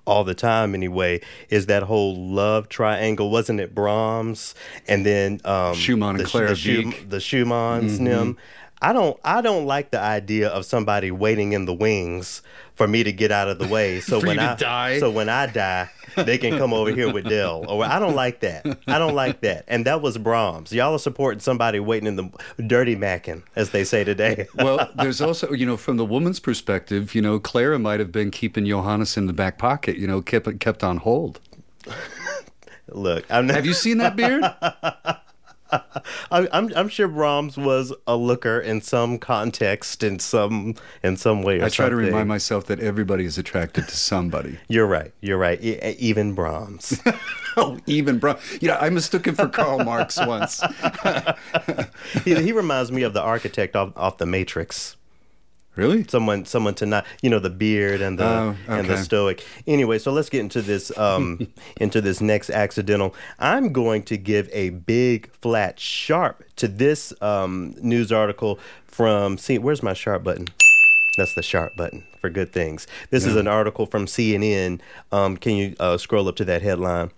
all 0.05 0.23
the 0.23 0.35
time 0.35 0.75
anyway 0.75 1.19
is 1.49 1.65
that 1.65 1.81
whole 1.83 2.15
love 2.15 2.69
triangle 2.69 3.31
wasn't 3.31 3.59
it 3.59 3.73
brahms 3.73 4.53
and 4.87 5.03
then 5.05 5.41
um 5.43 5.73
Schumann 5.73 6.11
and 6.11 6.19
the, 6.19 6.23
Clara 6.23 6.49
the, 6.49 6.55
Schu-. 6.55 6.83
Mm-hmm. 6.83 7.15
schumanns 7.15 7.99
nim 7.99 8.37
i 8.81 8.93
don't 8.93 9.19
i 9.23 9.41
don't 9.41 9.65
like 9.65 9.91
the 9.91 9.99
idea 9.99 10.47
of 10.49 10.65
somebody 10.65 11.11
waiting 11.11 11.53
in 11.53 11.65
the 11.65 11.73
wings 11.73 12.41
for 12.75 12.87
me 12.87 13.03
to 13.03 13.11
get 13.11 13.31
out 13.31 13.47
of 13.47 13.57
the 13.59 13.67
way 13.67 13.99
so 14.01 14.19
when 14.21 14.37
i 14.39 14.55
die? 14.55 14.99
so 14.99 15.09
when 15.09 15.29
i 15.29 15.45
die 15.47 15.89
they 16.15 16.37
can 16.37 16.57
come 16.57 16.73
over 16.73 16.91
here 16.91 17.11
with 17.11 17.27
dell 17.27 17.65
or 17.69 17.83
i 17.83 17.99
don't 17.99 18.15
like 18.15 18.39
that 18.39 18.65
i 18.87 18.97
don't 18.97 19.13
like 19.15 19.41
that 19.41 19.63
and 19.67 19.85
that 19.85 20.01
was 20.01 20.17
brahms 20.17 20.71
y'all 20.71 20.93
are 20.93 20.99
supporting 20.99 21.39
somebody 21.39 21.79
waiting 21.79 22.07
in 22.07 22.15
the 22.15 22.29
dirty 22.67 22.95
macking 22.95 23.43
as 23.55 23.69
they 23.71 23.83
say 23.83 24.03
today 24.03 24.47
Well, 24.55 24.89
there's 24.95 25.21
also, 25.21 25.51
you 25.53 25.65
know, 25.65 25.77
from 25.77 25.97
the 25.97 26.05
woman's 26.05 26.39
perspective, 26.39 27.13
you 27.13 27.21
know, 27.21 27.39
Clara 27.39 27.77
might 27.77 27.99
have 27.99 28.11
been 28.11 28.31
keeping 28.31 28.65
Johannes 28.65 29.15
in 29.15 29.27
the 29.27 29.33
back 29.33 29.57
pocket, 29.57 29.97
you 29.97 30.07
know, 30.07 30.21
kept 30.21 30.59
kept 30.59 30.83
on 30.83 30.97
hold. 30.97 31.39
look 32.89 33.25
i'm 33.29 33.47
not 33.47 33.55
Have 33.55 33.65
you 33.65 33.73
seen 33.73 33.97
that 33.99 34.15
beard? 34.15 34.43
I, 36.31 36.47
I'm 36.51 36.71
I'm 36.75 36.89
sure 36.89 37.07
Brahms 37.07 37.57
was 37.57 37.93
a 38.05 38.15
looker 38.15 38.59
in 38.59 38.81
some 38.81 39.17
context, 39.17 40.03
in 40.03 40.19
some 40.19 40.75
in 41.03 41.17
some 41.17 41.43
way. 41.43 41.59
Or 41.59 41.65
I 41.65 41.69
try 41.69 41.89
to 41.89 41.95
remind 41.95 42.27
myself 42.27 42.65
that 42.67 42.79
everybody 42.79 43.25
is 43.25 43.37
attracted 43.37 43.87
to 43.87 43.95
somebody. 43.97 44.59
You're 44.67 44.87
right. 44.87 45.11
You're 45.21 45.37
right. 45.37 45.61
E- 45.63 45.95
even 45.99 46.33
Brahms. 46.33 46.99
Oh, 47.59 47.79
even 47.87 48.19
bro. 48.19 48.37
You 48.61 48.67
know, 48.67 48.77
I 48.79 48.91
mistook 48.91 49.25
him 49.25 49.33
for 49.33 49.47
Karl 49.49 49.83
Marx 49.83 50.15
once. 50.23 50.61
he, 52.23 52.35
he 52.35 52.51
reminds 52.51 52.91
me 52.91 53.01
of 53.01 53.13
the 53.13 53.21
architect 53.21 53.75
off, 53.75 53.93
off 53.95 54.19
the 54.19 54.27
Matrix. 54.27 54.95
Really? 55.77 56.05
Someone, 56.07 56.45
someone 56.45 56.73
to 56.75 56.85
not, 56.85 57.05
you 57.21 57.29
know, 57.29 57.39
the 57.39 57.49
beard 57.49 58.01
and 58.01 58.17
the 58.19 58.25
Oh, 58.25 58.55
and 58.67 58.87
the 58.87 58.97
stoic. 58.97 59.45
Anyway, 59.67 59.99
so 59.99 60.11
let's 60.11 60.29
get 60.29 60.41
into 60.41 60.61
this 60.61 60.95
um 60.97 61.47
into 61.79 62.01
this 62.01 62.19
next 62.19 62.49
accidental. 62.49 63.15
I'm 63.39 63.71
going 63.71 64.03
to 64.03 64.17
give 64.17 64.49
a 64.51 64.71
big 64.71 65.31
flat 65.31 65.79
sharp 65.79 66.43
to 66.57 66.67
this 66.67 67.13
um 67.21 67.75
news 67.81 68.11
article 68.11 68.59
from. 68.85 69.37
See, 69.37 69.57
where's 69.57 69.83
my 69.83 69.93
sharp 69.93 70.23
button? 70.23 70.47
That's 71.17 71.33
the 71.35 71.41
sharp 71.43 71.75
button 71.75 72.03
for 72.21 72.29
good 72.29 72.51
things. 72.51 72.85
This 73.09 73.25
is 73.25 73.35
an 73.35 73.47
article 73.47 73.87
from 73.87 74.05
CNN. 74.05 74.79
Um, 75.11 75.35
can 75.37 75.55
you 75.55 75.75
uh, 75.79 75.97
scroll 75.97 76.27
up 76.27 76.35
to 76.35 76.45
that 76.45 76.61
headline? 76.61 77.09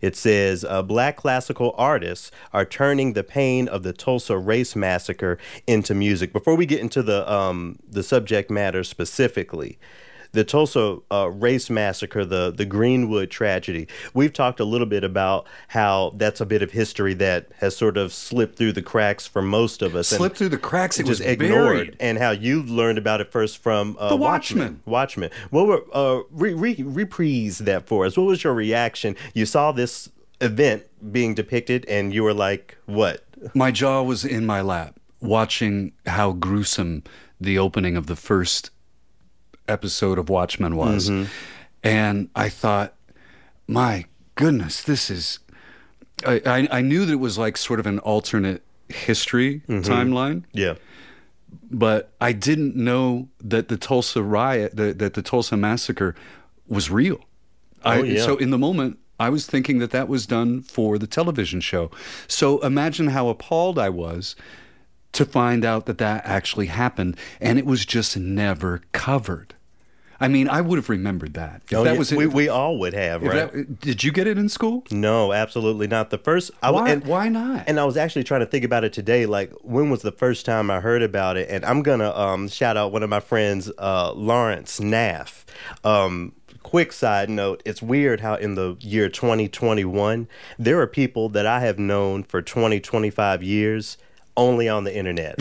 It 0.00 0.16
says 0.16 0.64
uh, 0.64 0.82
Black 0.82 1.16
classical 1.16 1.74
artists 1.76 2.30
are 2.52 2.64
turning 2.64 3.12
the 3.12 3.24
pain 3.24 3.68
of 3.68 3.82
the 3.82 3.92
Tulsa 3.92 4.38
race 4.38 4.74
massacre 4.74 5.38
into 5.66 5.94
music. 5.94 6.32
Before 6.32 6.54
we 6.54 6.66
get 6.66 6.80
into 6.80 7.02
the 7.02 7.30
um, 7.30 7.78
the 7.88 8.02
subject 8.02 8.50
matter 8.50 8.84
specifically, 8.84 9.78
the 10.32 10.44
Tulsa 10.44 10.98
uh, 11.10 11.28
race 11.30 11.68
massacre, 11.70 12.24
the 12.24 12.50
the 12.50 12.64
Greenwood 12.64 13.30
tragedy. 13.30 13.88
We've 14.14 14.32
talked 14.32 14.60
a 14.60 14.64
little 14.64 14.86
bit 14.86 15.02
about 15.04 15.46
how 15.68 16.12
that's 16.16 16.40
a 16.40 16.46
bit 16.46 16.62
of 16.62 16.70
history 16.70 17.14
that 17.14 17.48
has 17.58 17.76
sort 17.76 17.96
of 17.96 18.12
slipped 18.12 18.56
through 18.56 18.72
the 18.72 18.82
cracks 18.82 19.26
for 19.26 19.42
most 19.42 19.82
of 19.82 19.94
us. 19.96 20.10
and- 20.12 20.18
Slipped 20.18 20.36
through 20.36 20.50
the 20.50 20.58
cracks. 20.58 20.98
It 21.00 21.08
was 21.08 21.20
ignored, 21.20 21.76
buried. 21.86 21.96
and 22.00 22.18
how 22.18 22.30
you 22.30 22.62
learned 22.62 22.98
about 22.98 23.20
it 23.20 23.32
first 23.32 23.58
from 23.58 23.96
uh, 23.98 24.08
The 24.10 24.16
Watchmen. 24.16 24.80
Watchmen. 24.86 25.30
What 25.50 25.66
were 25.66 25.84
uh, 25.92 26.22
re- 26.30 26.54
re- 26.54 26.82
reprise 26.82 27.58
that 27.58 27.86
for 27.86 28.06
us? 28.06 28.16
What 28.16 28.26
was 28.26 28.44
your 28.44 28.54
reaction? 28.54 29.16
You 29.34 29.46
saw 29.46 29.72
this 29.72 30.08
event 30.40 30.84
being 31.12 31.34
depicted, 31.34 31.84
and 31.88 32.14
you 32.14 32.22
were 32.22 32.34
like, 32.34 32.76
"What?" 32.86 33.24
My 33.54 33.70
jaw 33.70 34.02
was 34.02 34.24
in 34.24 34.46
my 34.46 34.60
lap 34.60 34.98
watching 35.20 35.92
how 36.06 36.32
gruesome 36.32 37.02
the 37.40 37.58
opening 37.58 37.96
of 37.96 38.06
the 38.06 38.16
first 38.16 38.70
episode 39.70 40.18
of 40.18 40.28
Watchmen 40.28 40.76
was. 40.76 41.08
Mm-hmm. 41.08 41.30
And 41.82 42.28
I 42.34 42.48
thought, 42.48 42.94
my 43.66 44.04
goodness, 44.34 44.82
this 44.82 45.10
is. 45.10 45.38
I, 46.26 46.42
I, 46.44 46.68
I 46.70 46.80
knew 46.82 47.06
that 47.06 47.12
it 47.14 47.16
was 47.16 47.38
like 47.38 47.56
sort 47.56 47.80
of 47.80 47.86
an 47.86 47.98
alternate 48.00 48.62
history 48.88 49.62
mm-hmm. 49.66 49.90
timeline, 49.90 50.44
Yeah, 50.52 50.74
but 51.70 52.12
I 52.20 52.32
didn't 52.32 52.76
know 52.76 53.28
that 53.42 53.68
the 53.68 53.76
Tulsa 53.76 54.22
riot, 54.22 54.76
the, 54.76 54.92
that 54.94 55.14
the 55.14 55.22
Tulsa 55.22 55.56
massacre 55.56 56.14
was 56.68 56.90
real. 56.90 57.20
I, 57.84 57.98
Oh, 57.98 58.02
yeah. 58.02 58.22
So 58.22 58.36
in 58.36 58.50
the 58.50 58.58
moment, 58.58 58.98
I 59.18 59.28
was 59.28 59.46
thinking 59.46 59.78
that 59.78 59.90
that 59.90 60.08
was 60.08 60.26
done 60.26 60.62
for 60.62 60.98
the 60.98 61.06
television 61.06 61.60
show. 61.60 61.90
So 62.26 62.58
imagine 62.60 63.08
how 63.08 63.28
appalled 63.28 63.78
I 63.78 63.88
was 63.88 64.36
to 65.12 65.24
find 65.24 65.64
out 65.64 65.86
that 65.86 65.98
that 65.98 66.24
actually 66.24 66.66
happened, 66.66 67.16
and 67.40 67.58
it 67.58 67.66
was 67.66 67.84
just 67.84 68.16
never 68.16 68.82
covered. 68.92 69.54
I 70.22 70.28
mean, 70.28 70.48
I 70.48 70.60
would 70.60 70.76
have 70.76 70.88
remembered 70.90 71.32
that. 71.34 71.62
If 71.70 71.74
Oh, 71.78 71.84
that 71.84 71.92
yeah. 71.94 71.98
was 71.98 72.12
we 72.12 72.26
we 72.26 72.48
all 72.48 72.78
would 72.78 72.92
have, 72.92 73.22
right? 73.22 73.50
that- 73.52 73.80
did 73.80 74.04
you 74.04 74.12
get 74.12 74.26
it 74.26 74.36
in 74.36 74.48
school? 74.48 74.84
no, 74.90 75.32
absolutely 75.32 75.86
not. 75.86 76.10
The 76.10 76.18
first, 76.18 76.50
I, 76.62 76.70
Why? 76.70 76.90
and, 76.90 77.04
why 77.06 77.28
not? 77.30 77.64
And 77.66 77.80
I 77.80 77.84
was 77.84 77.96
actually 77.96 78.24
trying 78.24 78.40
to 78.40 78.46
think 78.46 78.64
about 78.64 78.84
it 78.84 78.92
today. 78.92 79.24
Like, 79.26 79.52
when 79.62 79.88
was 79.90 80.02
the 80.02 80.12
first 80.12 80.44
time 80.44 80.70
I 80.70 80.80
heard 80.80 81.02
about 81.02 81.36
it? 81.38 81.48
And 81.50 81.64
I'm 81.64 81.82
gonna 81.82 82.10
um, 82.14 82.48
shout 82.48 82.76
out 82.76 82.92
one 82.92 83.02
of 83.02 83.08
my 83.08 83.20
friends, 83.20 83.70
uh, 83.78 84.12
Lawrence 84.12 84.78
Naff. 84.78 85.44
Um, 85.84 86.32
quick 86.62 86.92
side 86.92 87.30
note 87.30 87.62
it's 87.64 87.80
weird 87.80 88.20
how 88.20 88.34
in 88.34 88.54
the 88.54 88.76
year 88.80 89.08
2021 89.08 90.28
there 90.58 90.78
are 90.78 90.86
people 90.86 91.30
that 91.30 91.46
i 91.46 91.58
have 91.60 91.78
known 91.78 92.22
for 92.22 92.42
20 92.42 92.78
25 92.78 93.42
years 93.42 93.96
only 94.40 94.68
on 94.68 94.84
the 94.84 94.96
internet. 94.96 95.38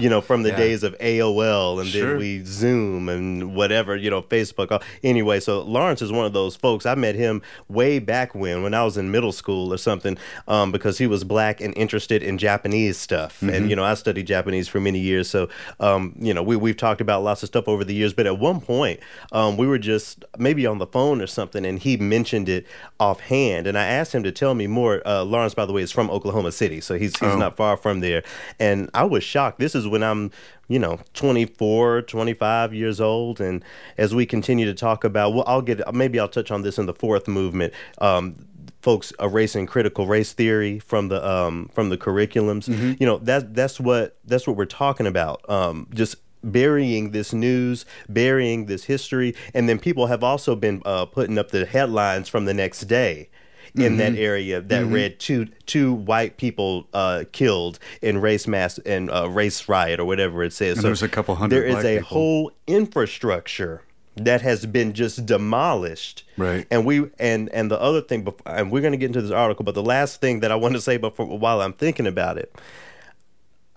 you 0.00 0.10
know, 0.10 0.20
from 0.20 0.42
the 0.42 0.48
yeah. 0.50 0.56
days 0.56 0.82
of 0.82 0.98
AOL 0.98 1.80
and 1.80 1.88
sure. 1.88 2.10
then 2.10 2.18
we 2.18 2.44
Zoom 2.44 3.08
and 3.08 3.54
whatever, 3.54 3.96
you 3.96 4.10
know, 4.10 4.22
Facebook. 4.22 4.82
Anyway, 5.02 5.40
so 5.40 5.62
Lawrence 5.62 6.02
is 6.02 6.10
one 6.10 6.26
of 6.26 6.32
those 6.32 6.56
folks. 6.56 6.84
I 6.84 6.94
met 6.96 7.14
him 7.14 7.42
way 7.68 8.00
back 8.00 8.34
when, 8.34 8.62
when 8.62 8.74
I 8.74 8.84
was 8.84 8.96
in 8.96 9.10
middle 9.10 9.32
school 9.32 9.72
or 9.72 9.78
something, 9.78 10.18
um, 10.48 10.72
because 10.72 10.98
he 10.98 11.06
was 11.06 11.22
black 11.22 11.60
and 11.60 11.72
interested 11.76 12.22
in 12.22 12.38
Japanese 12.38 12.98
stuff. 12.98 13.36
Mm-hmm. 13.36 13.50
And, 13.50 13.70
you 13.70 13.76
know, 13.76 13.84
I 13.84 13.94
studied 13.94 14.26
Japanese 14.26 14.68
for 14.68 14.80
many 14.80 14.98
years. 14.98 15.30
So, 15.30 15.48
um, 15.78 16.16
you 16.18 16.34
know, 16.34 16.42
we, 16.42 16.56
we've 16.56 16.76
talked 16.76 17.00
about 17.00 17.22
lots 17.22 17.42
of 17.42 17.46
stuff 17.46 17.68
over 17.68 17.84
the 17.84 17.94
years. 17.94 18.12
But 18.12 18.26
at 18.26 18.38
one 18.38 18.60
point, 18.60 19.00
um, 19.30 19.56
we 19.56 19.66
were 19.66 19.78
just 19.78 20.24
maybe 20.38 20.66
on 20.66 20.78
the 20.78 20.86
phone 20.86 21.22
or 21.22 21.28
something, 21.28 21.64
and 21.64 21.78
he 21.78 21.96
mentioned 21.96 22.48
it 22.48 22.66
offhand. 22.98 23.68
And 23.68 23.78
I 23.78 23.84
asked 23.84 24.12
him 24.12 24.24
to 24.24 24.32
tell 24.32 24.54
me 24.54 24.66
more. 24.66 25.06
Uh, 25.06 25.22
Lawrence, 25.22 25.54
by 25.54 25.66
the 25.66 25.72
way, 25.72 25.82
is 25.82 25.92
from 25.92 26.10
Oklahoma 26.10 26.50
City. 26.50 26.80
So 26.80 26.98
he's, 26.98 27.16
he's 27.18 27.34
oh. 27.34 27.38
not 27.38 27.56
far 27.56 27.76
from 27.76 28.00
there. 28.00 28.24
And 28.58 28.90
I 28.94 29.04
was 29.04 29.24
shocked. 29.24 29.58
This 29.58 29.74
is 29.74 29.86
when 29.86 30.02
I'm, 30.02 30.30
you 30.68 30.78
know, 30.78 31.00
24, 31.14 32.02
25 32.02 32.74
years 32.74 33.00
old. 33.00 33.40
And 33.40 33.64
as 33.98 34.14
we 34.14 34.26
continue 34.26 34.66
to 34.66 34.74
talk 34.74 35.04
about, 35.04 35.34
well, 35.34 35.44
I'll 35.46 35.62
get, 35.62 35.80
maybe 35.94 36.18
I'll 36.18 36.28
touch 36.28 36.50
on 36.50 36.62
this 36.62 36.78
in 36.78 36.86
the 36.86 36.94
fourth 36.94 37.28
movement. 37.28 37.72
Um, 37.98 38.46
folks 38.82 39.12
erasing 39.20 39.66
critical 39.66 40.06
race 40.06 40.32
theory 40.32 40.78
from 40.78 41.08
the 41.08 41.26
um, 41.28 41.70
from 41.74 41.90
the 41.90 41.98
curriculums. 41.98 42.68
Mm-hmm. 42.68 42.94
You 42.98 43.06
know 43.06 43.18
that 43.18 43.54
that's 43.54 43.78
what 43.78 44.16
that's 44.24 44.46
what 44.46 44.56
we're 44.56 44.64
talking 44.64 45.06
about. 45.06 45.48
Um, 45.48 45.88
just 45.92 46.16
burying 46.42 47.10
this 47.10 47.32
news, 47.32 47.84
burying 48.08 48.66
this 48.66 48.84
history, 48.84 49.34
and 49.52 49.68
then 49.68 49.78
people 49.78 50.06
have 50.06 50.24
also 50.24 50.56
been 50.56 50.82
uh, 50.84 51.04
putting 51.04 51.38
up 51.38 51.50
the 51.50 51.66
headlines 51.66 52.28
from 52.28 52.46
the 52.46 52.54
next 52.54 52.82
day 52.82 53.28
in 53.74 53.82
mm-hmm. 53.82 53.96
that 53.98 54.14
area 54.16 54.60
that 54.60 54.84
mm-hmm. 54.84 54.92
read 54.92 55.18
two 55.20 55.46
two 55.66 55.92
white 55.92 56.36
people 56.36 56.86
uh, 56.92 57.24
killed 57.32 57.78
in 58.02 58.18
race 58.18 58.46
mass 58.46 58.78
and 58.78 59.10
uh, 59.10 59.28
race 59.28 59.68
riot 59.68 60.00
or 60.00 60.04
whatever 60.04 60.42
it 60.42 60.52
says. 60.52 60.78
And 60.78 60.82
so 60.82 60.88
there's 60.88 61.02
a 61.02 61.08
couple 61.08 61.34
hundred. 61.34 61.56
There 61.56 61.64
is 61.64 61.84
a 61.84 61.98
people. 61.98 62.08
whole 62.08 62.52
infrastructure 62.66 63.82
that 64.16 64.42
has 64.42 64.66
been 64.66 64.92
just 64.92 65.24
demolished. 65.26 66.24
Right. 66.36 66.66
And 66.70 66.84
we 66.84 67.10
and 67.18 67.48
and 67.50 67.70
the 67.70 67.80
other 67.80 68.00
thing, 68.00 68.26
and 68.46 68.70
we're 68.70 68.80
going 68.82 68.92
to 68.92 68.98
get 68.98 69.06
into 69.06 69.22
this 69.22 69.30
article, 69.30 69.64
but 69.64 69.74
the 69.74 69.82
last 69.82 70.20
thing 70.20 70.40
that 70.40 70.50
I 70.50 70.56
want 70.56 70.74
to 70.74 70.80
say 70.80 70.96
before 70.96 71.26
while 71.26 71.60
I'm 71.62 71.72
thinking 71.72 72.06
about 72.06 72.38
it 72.38 72.54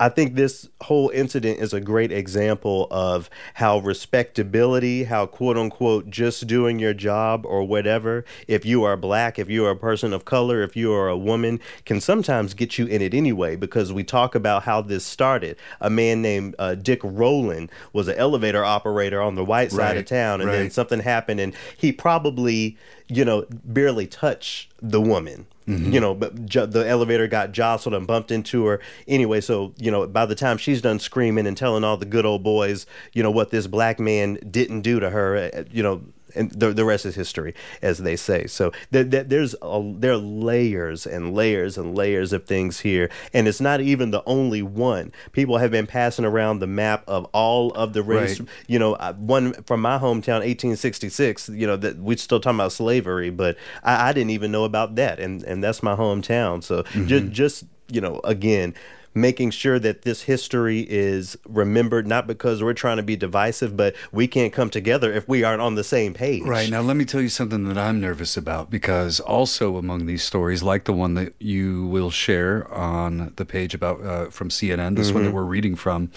I 0.04 0.10
think 0.10 0.34
this 0.34 0.68
whole 0.82 1.08
incident 1.14 1.60
is 1.60 1.72
a 1.72 1.80
great 1.80 2.12
example 2.12 2.88
of 2.90 3.30
how 3.54 3.78
respectability, 3.78 5.04
how 5.04 5.24
quote 5.24 5.56
unquote 5.56 6.10
just 6.10 6.46
doing 6.46 6.78
your 6.78 6.92
job 6.92 7.46
or 7.46 7.64
whatever, 7.64 8.26
if 8.46 8.66
you 8.66 8.84
are 8.84 8.98
black, 8.98 9.38
if 9.38 9.48
you 9.48 9.64
are 9.64 9.70
a 9.70 9.76
person 9.76 10.12
of 10.12 10.26
color, 10.26 10.62
if 10.62 10.76
you 10.76 10.92
are 10.92 11.08
a 11.08 11.16
woman, 11.16 11.58
can 11.86 12.02
sometimes 12.02 12.52
get 12.52 12.76
you 12.76 12.84
in 12.84 13.00
it 13.00 13.14
anyway. 13.14 13.56
Because 13.56 13.94
we 13.94 14.04
talk 14.04 14.34
about 14.34 14.64
how 14.64 14.82
this 14.82 15.06
started. 15.06 15.56
A 15.80 15.88
man 15.88 16.20
named 16.20 16.54
uh, 16.58 16.74
Dick 16.74 17.00
Rowland 17.02 17.72
was 17.94 18.06
an 18.06 18.16
elevator 18.18 18.62
operator 18.62 19.22
on 19.22 19.36
the 19.36 19.44
white 19.44 19.70
side 19.70 19.78
right, 19.78 19.96
of 19.96 20.04
town, 20.04 20.42
and 20.42 20.50
right. 20.50 20.56
then 20.56 20.70
something 20.70 21.00
happened, 21.00 21.40
and 21.40 21.54
he 21.78 21.92
probably, 21.92 22.76
you 23.08 23.24
know, 23.24 23.46
barely 23.50 24.06
touched 24.06 24.70
the 24.82 25.00
woman 25.00 25.46
Mm-hmm. 25.68 25.92
You 25.92 26.00
know, 26.00 26.14
but 26.14 26.50
the 26.50 26.84
elevator 26.86 27.26
got 27.26 27.52
jostled 27.52 27.94
and 27.94 28.06
bumped 28.06 28.30
into 28.30 28.66
her. 28.66 28.80
Anyway, 29.08 29.40
so 29.40 29.72
you 29.78 29.90
know, 29.90 30.06
by 30.06 30.26
the 30.26 30.34
time 30.34 30.58
she's 30.58 30.82
done 30.82 30.98
screaming 30.98 31.46
and 31.46 31.56
telling 31.56 31.84
all 31.84 31.96
the 31.96 32.04
good 32.04 32.26
old 32.26 32.42
boys, 32.42 32.84
you 33.14 33.22
know, 33.22 33.30
what 33.30 33.50
this 33.50 33.66
black 33.66 33.98
man 33.98 34.38
didn't 34.50 34.82
do 34.82 35.00
to 35.00 35.08
her, 35.08 35.50
uh, 35.54 35.64
you 35.70 35.82
know, 35.82 36.02
and 36.34 36.50
the, 36.50 36.72
the 36.72 36.84
rest 36.84 37.06
is 37.06 37.14
history, 37.14 37.54
as 37.82 37.98
they 37.98 38.16
say. 38.16 38.46
So 38.46 38.72
there, 38.90 39.04
there's 39.04 39.54
a, 39.62 39.94
there 39.96 40.12
are 40.12 40.16
layers 40.16 41.06
and 41.06 41.34
layers 41.34 41.78
and 41.78 41.94
layers 41.94 42.32
of 42.32 42.44
things 42.44 42.80
here, 42.80 43.10
and 43.32 43.48
it's 43.48 43.60
not 43.60 43.80
even 43.80 44.10
the 44.10 44.22
only 44.26 44.62
one. 44.62 45.12
People 45.32 45.58
have 45.58 45.70
been 45.70 45.86
passing 45.86 46.24
around 46.24 46.58
the 46.58 46.66
map 46.66 47.04
of 47.06 47.24
all 47.32 47.70
of 47.72 47.92
the 47.92 48.02
race. 48.02 48.40
Right. 48.40 48.48
You 48.66 48.78
know, 48.78 48.94
one 49.18 49.52
from 49.64 49.80
my 49.80 49.98
hometown, 49.98 50.40
1866. 50.40 51.48
You 51.50 51.66
know 51.66 51.76
that 51.76 51.98
we're 51.98 52.16
still 52.16 52.40
talking 52.40 52.56
about 52.56 52.72
slavery, 52.72 53.30
but 53.30 53.56
I, 53.82 54.10
I, 54.10 54.12
didn't 54.12 54.30
even 54.30 54.52
know 54.52 54.64
about 54.64 54.94
that, 54.96 55.20
and 55.20 55.42
and 55.44 55.62
that's 55.62 55.82
my 55.82 55.94
hometown. 55.94 56.62
So 56.62 56.82
mm-hmm. 56.82 57.06
just 57.06 57.30
just 57.30 57.64
you 57.88 58.00
know, 58.00 58.20
again 58.24 58.74
making 59.14 59.50
sure 59.50 59.78
that 59.78 60.02
this 60.02 60.22
history 60.22 60.80
is 60.80 61.38
remembered, 61.48 62.06
not 62.06 62.26
because 62.26 62.62
we're 62.62 62.74
trying 62.74 62.96
to 62.96 63.02
be 63.02 63.14
divisive, 63.14 63.76
but 63.76 63.94
we 64.10 64.26
can't 64.26 64.52
come 64.52 64.68
together 64.68 65.12
if 65.12 65.28
we 65.28 65.44
aren't 65.44 65.62
on 65.62 65.76
the 65.76 65.84
same 65.84 66.12
page. 66.12 66.42
Right. 66.42 66.68
Now, 66.68 66.80
let 66.80 66.96
me 66.96 67.04
tell 67.04 67.20
you 67.20 67.28
something 67.28 67.64
that 67.68 67.78
I'm 67.78 68.00
nervous 68.00 68.36
about 68.36 68.70
because 68.70 69.20
also 69.20 69.76
among 69.76 70.06
these 70.06 70.24
stories, 70.24 70.62
like 70.62 70.84
the 70.84 70.92
one 70.92 71.14
that 71.14 71.34
you 71.38 71.86
will 71.86 72.10
share 72.10 72.70
on 72.72 73.32
the 73.36 73.44
page 73.44 73.72
about 73.72 74.00
uh, 74.04 74.30
from 74.30 74.48
CNN, 74.48 74.96
this 74.96 75.06
mm-hmm. 75.06 75.14
one 75.14 75.22
that 75.24 75.28
mm-hmm. 75.28 75.36
we're 75.36 75.44
reading 75.44 75.76
from, 75.76 76.10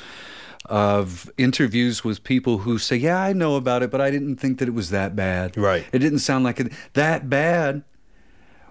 of 0.66 1.32
interviews 1.38 2.04
with 2.04 2.24
people 2.24 2.60
who 2.60 2.78
say, 2.78 2.96
Yeah, 2.96 3.22
I 3.22 3.32
know 3.34 3.56
about 3.56 3.84
it, 3.84 3.92
but 3.92 4.02
I 4.02 4.12
didn't 4.12 4.38
think 4.38 4.58
that 4.60 4.68
it 4.68 4.74
was 4.74 4.90
that 4.90 5.16
bad. 5.16 5.56
Right. 5.56 5.86
It 5.92 6.00
didn't 6.00 6.20
sound 6.20 6.44
like 6.44 6.60
it 6.60 6.74
that 6.94 7.30
bad. 7.30 7.84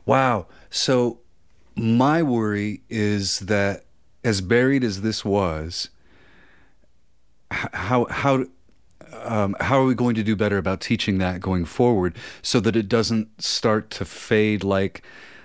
Wow. 0.04 0.46
So, 0.68 1.20
my 1.74 2.22
worry 2.22 2.82
is 2.88 3.40
that 3.40 3.85
as 4.26 4.40
buried 4.40 4.82
as 4.82 5.02
this 5.02 5.24
was, 5.24 5.88
how 7.50 8.06
how 8.10 8.44
um, 9.22 9.56
how 9.60 9.80
are 9.80 9.84
we 9.84 9.94
going 9.94 10.16
to 10.16 10.24
do 10.24 10.34
better 10.34 10.58
about 10.58 10.80
teaching 10.80 11.18
that 11.18 11.40
going 11.40 11.64
forward 11.64 12.16
so 12.42 12.58
that 12.60 12.74
it 12.74 12.88
doesn't 12.88 13.40
start 13.40 13.88
to 13.90 14.04
fade 14.04 14.64
like 14.64 15.02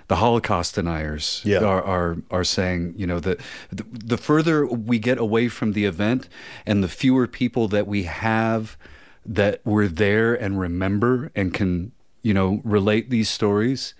the 0.08 0.16
Holocaust 0.16 0.74
deniers 0.74 1.42
yeah. 1.44 1.58
are, 1.58 1.82
are 1.82 2.16
are 2.30 2.42
saying, 2.42 2.94
you 2.96 3.06
know, 3.06 3.20
that 3.20 3.40
the, 3.70 3.84
the 3.92 4.18
further 4.18 4.66
we 4.66 4.98
get 4.98 5.16
away 5.16 5.48
from 5.48 5.74
the 5.74 5.84
event 5.84 6.28
and 6.66 6.82
the 6.82 6.88
fewer 6.88 7.28
people 7.28 7.68
that 7.68 7.86
we 7.86 8.02
have 8.02 8.76
that 9.24 9.64
were 9.64 9.86
there 9.86 10.34
and 10.34 10.58
remember 10.58 11.30
and 11.36 11.54
can, 11.54 11.92
you 12.22 12.34
know, 12.34 12.60
relate 12.64 13.10
these 13.10 13.28
stories, 13.28 13.94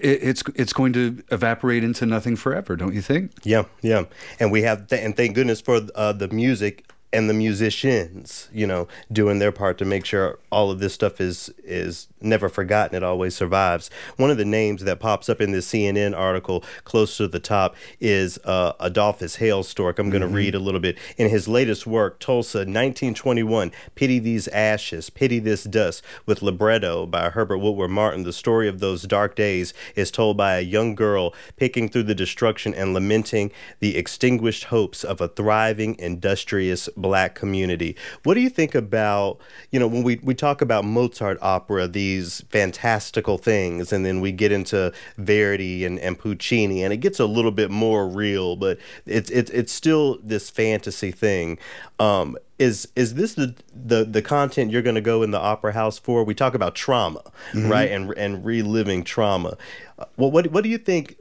it's 0.00 0.42
it's 0.54 0.72
going 0.72 0.92
to 0.94 1.22
evaporate 1.30 1.84
into 1.84 2.06
nothing 2.06 2.36
forever, 2.36 2.76
don't 2.76 2.94
you 2.94 3.02
think? 3.02 3.32
Yeah, 3.42 3.64
yeah. 3.82 4.04
And 4.40 4.52
we 4.52 4.62
have, 4.62 4.88
th- 4.88 5.02
and 5.02 5.16
thank 5.16 5.34
goodness 5.34 5.60
for 5.60 5.80
uh, 5.94 6.12
the 6.12 6.28
music 6.28 6.84
and 7.12 7.30
the 7.30 7.34
musicians, 7.34 8.48
you 8.52 8.66
know, 8.66 8.88
doing 9.10 9.38
their 9.38 9.52
part 9.52 9.78
to 9.78 9.84
make 9.84 10.04
sure 10.04 10.38
all 10.50 10.70
of 10.70 10.80
this 10.80 10.92
stuff 10.92 11.20
is 11.20 11.52
is 11.64 12.08
never 12.20 12.48
forgotten. 12.48 12.96
It 12.96 13.02
always 13.02 13.34
survives. 13.34 13.90
One 14.16 14.30
of 14.30 14.36
the 14.36 14.44
names 14.44 14.84
that 14.84 15.00
pops 15.00 15.28
up 15.28 15.40
in 15.40 15.52
this 15.52 15.68
CNN 15.68 16.16
article 16.16 16.64
close 16.84 17.16
to 17.18 17.28
the 17.28 17.40
top 17.40 17.76
is 18.00 18.38
uh, 18.44 18.72
Adolphus 18.80 19.38
Stork. 19.66 19.98
I'm 19.98 20.10
going 20.10 20.20
to 20.20 20.26
mm-hmm. 20.26 20.36
read 20.36 20.54
a 20.54 20.58
little 20.58 20.80
bit. 20.80 20.98
In 21.16 21.28
his 21.28 21.48
latest 21.48 21.86
work, 21.86 22.18
Tulsa, 22.18 22.58
1921, 22.58 23.72
Pity 23.94 24.18
These 24.18 24.48
Ashes, 24.48 25.10
Pity 25.10 25.38
This 25.38 25.64
Dust, 25.64 26.02
with 26.24 26.42
libretto 26.42 27.06
by 27.06 27.30
Herbert 27.30 27.58
Woodward 27.58 27.90
Martin, 27.90 28.22
the 28.22 28.32
story 28.32 28.68
of 28.68 28.80
those 28.80 29.02
dark 29.02 29.36
days 29.36 29.74
is 29.94 30.10
told 30.10 30.36
by 30.36 30.56
a 30.56 30.62
young 30.62 30.94
girl 30.94 31.34
picking 31.56 31.88
through 31.88 32.04
the 32.04 32.14
destruction 32.14 32.74
and 32.74 32.94
lamenting 32.94 33.50
the 33.80 33.96
extinguished 33.96 34.64
hopes 34.64 35.04
of 35.04 35.20
a 35.20 35.28
thriving, 35.28 35.98
industrious 35.98 36.88
black 36.96 37.34
community. 37.34 37.96
What 38.24 38.34
do 38.34 38.40
you 38.40 38.50
think 38.50 38.74
about, 38.74 39.38
you 39.70 39.78
know, 39.78 39.86
when 39.86 40.02
we, 40.02 40.20
we 40.22 40.34
talk 40.34 40.60
about 40.62 40.84
Mozart 40.84 41.38
opera, 41.42 41.86
these 42.06 42.42
fantastical 42.50 43.36
things, 43.38 43.92
and 43.92 44.04
then 44.04 44.20
we 44.20 44.32
get 44.32 44.52
into 44.52 44.92
Verdi 45.18 45.84
and, 45.84 45.98
and 45.98 46.18
Puccini, 46.18 46.82
and 46.84 46.92
it 46.92 46.98
gets 46.98 47.18
a 47.18 47.26
little 47.26 47.50
bit 47.50 47.70
more 47.70 48.08
real, 48.08 48.56
but 48.56 48.78
it's 49.06 49.30
it's 49.30 49.50
it's 49.50 49.72
still 49.72 50.18
this 50.22 50.48
fantasy 50.50 51.10
thing. 51.10 51.58
Um, 51.98 52.36
is 52.58 52.88
is 52.94 53.14
this 53.14 53.34
the 53.34 53.54
the 53.74 54.04
the 54.04 54.22
content 54.22 54.70
you're 54.70 54.82
going 54.82 54.94
to 54.94 55.00
go 55.00 55.22
in 55.22 55.30
the 55.32 55.40
opera 55.40 55.72
house 55.72 55.98
for? 55.98 56.24
We 56.24 56.34
talk 56.34 56.54
about 56.54 56.74
trauma, 56.74 57.22
mm-hmm. 57.52 57.68
right, 57.68 57.90
and 57.90 58.12
and 58.16 58.44
reliving 58.44 59.02
trauma. 59.02 59.56
Uh, 59.98 60.04
well, 60.16 60.30
what 60.30 60.46
what 60.52 60.62
do 60.62 60.70
you 60.70 60.78
think 60.78 61.16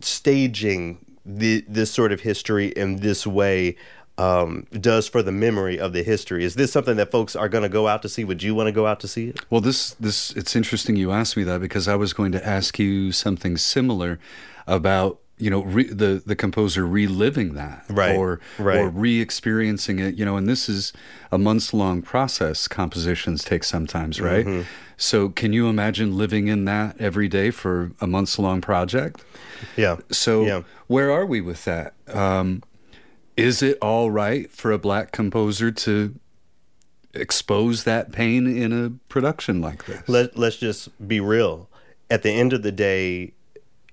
staging 0.00 1.04
the, 1.24 1.64
this 1.66 1.90
sort 1.90 2.12
of 2.12 2.20
history 2.20 2.68
in 2.68 2.96
this 2.96 3.26
way 3.26 3.76
um, 4.16 4.66
does 4.72 5.08
for 5.08 5.22
the 5.22 5.32
memory 5.32 5.78
of 5.78 5.92
the 5.92 6.02
history. 6.02 6.44
Is 6.44 6.54
this 6.54 6.72
something 6.72 6.96
that 6.96 7.10
folks 7.10 7.34
are 7.34 7.48
going 7.48 7.62
to 7.62 7.68
go 7.68 7.88
out 7.88 8.02
to 8.02 8.08
see? 8.08 8.24
Would 8.24 8.42
you 8.42 8.54
want 8.54 8.68
to 8.68 8.72
go 8.72 8.86
out 8.86 9.00
to 9.00 9.08
see 9.08 9.28
it? 9.28 9.40
Well, 9.50 9.60
this 9.60 9.94
this 9.94 10.32
it's 10.32 10.54
interesting 10.54 10.96
you 10.96 11.10
asked 11.10 11.36
me 11.36 11.42
that 11.44 11.60
because 11.60 11.88
I 11.88 11.96
was 11.96 12.12
going 12.12 12.32
to 12.32 12.46
ask 12.46 12.78
you 12.78 13.12
something 13.12 13.56
similar 13.56 14.18
about 14.66 15.18
you 15.38 15.50
know 15.50 15.62
re, 15.64 15.84
the 15.84 16.22
the 16.24 16.36
composer 16.36 16.86
reliving 16.86 17.54
that 17.54 17.84
right 17.88 18.16
or 18.16 18.40
right. 18.58 18.78
or 18.78 18.88
re-experiencing 18.88 19.98
it 19.98 20.14
you 20.14 20.24
know 20.24 20.36
and 20.36 20.48
this 20.48 20.68
is 20.68 20.92
a 21.32 21.38
months 21.38 21.74
long 21.74 22.02
process 22.02 22.68
compositions 22.68 23.42
take 23.42 23.64
sometimes 23.64 24.20
right 24.20 24.46
mm-hmm. 24.46 24.62
so 24.96 25.28
can 25.30 25.52
you 25.52 25.68
imagine 25.68 26.16
living 26.16 26.46
in 26.46 26.66
that 26.66 26.98
every 27.00 27.26
day 27.26 27.50
for 27.50 27.90
a 28.00 28.06
months 28.06 28.38
long 28.38 28.60
project 28.60 29.24
yeah 29.76 29.96
so 30.08 30.44
yeah. 30.44 30.62
where 30.86 31.10
are 31.10 31.26
we 31.26 31.40
with 31.40 31.64
that 31.64 31.94
um, 32.12 32.62
is 33.36 33.62
it 33.62 33.78
all 33.82 34.10
right 34.10 34.50
for 34.50 34.70
a 34.72 34.78
black 34.78 35.12
composer 35.12 35.70
to 35.70 36.14
expose 37.14 37.84
that 37.84 38.12
pain 38.12 38.46
in 38.46 38.72
a 38.72 38.90
production 39.08 39.60
like 39.60 39.86
this. 39.86 40.08
Let, 40.08 40.36
let's 40.36 40.56
just 40.56 40.88
be 41.06 41.20
real. 41.20 41.68
At 42.10 42.22
the 42.22 42.30
end 42.30 42.52
of 42.52 42.62
the 42.62 42.72
day, 42.72 43.32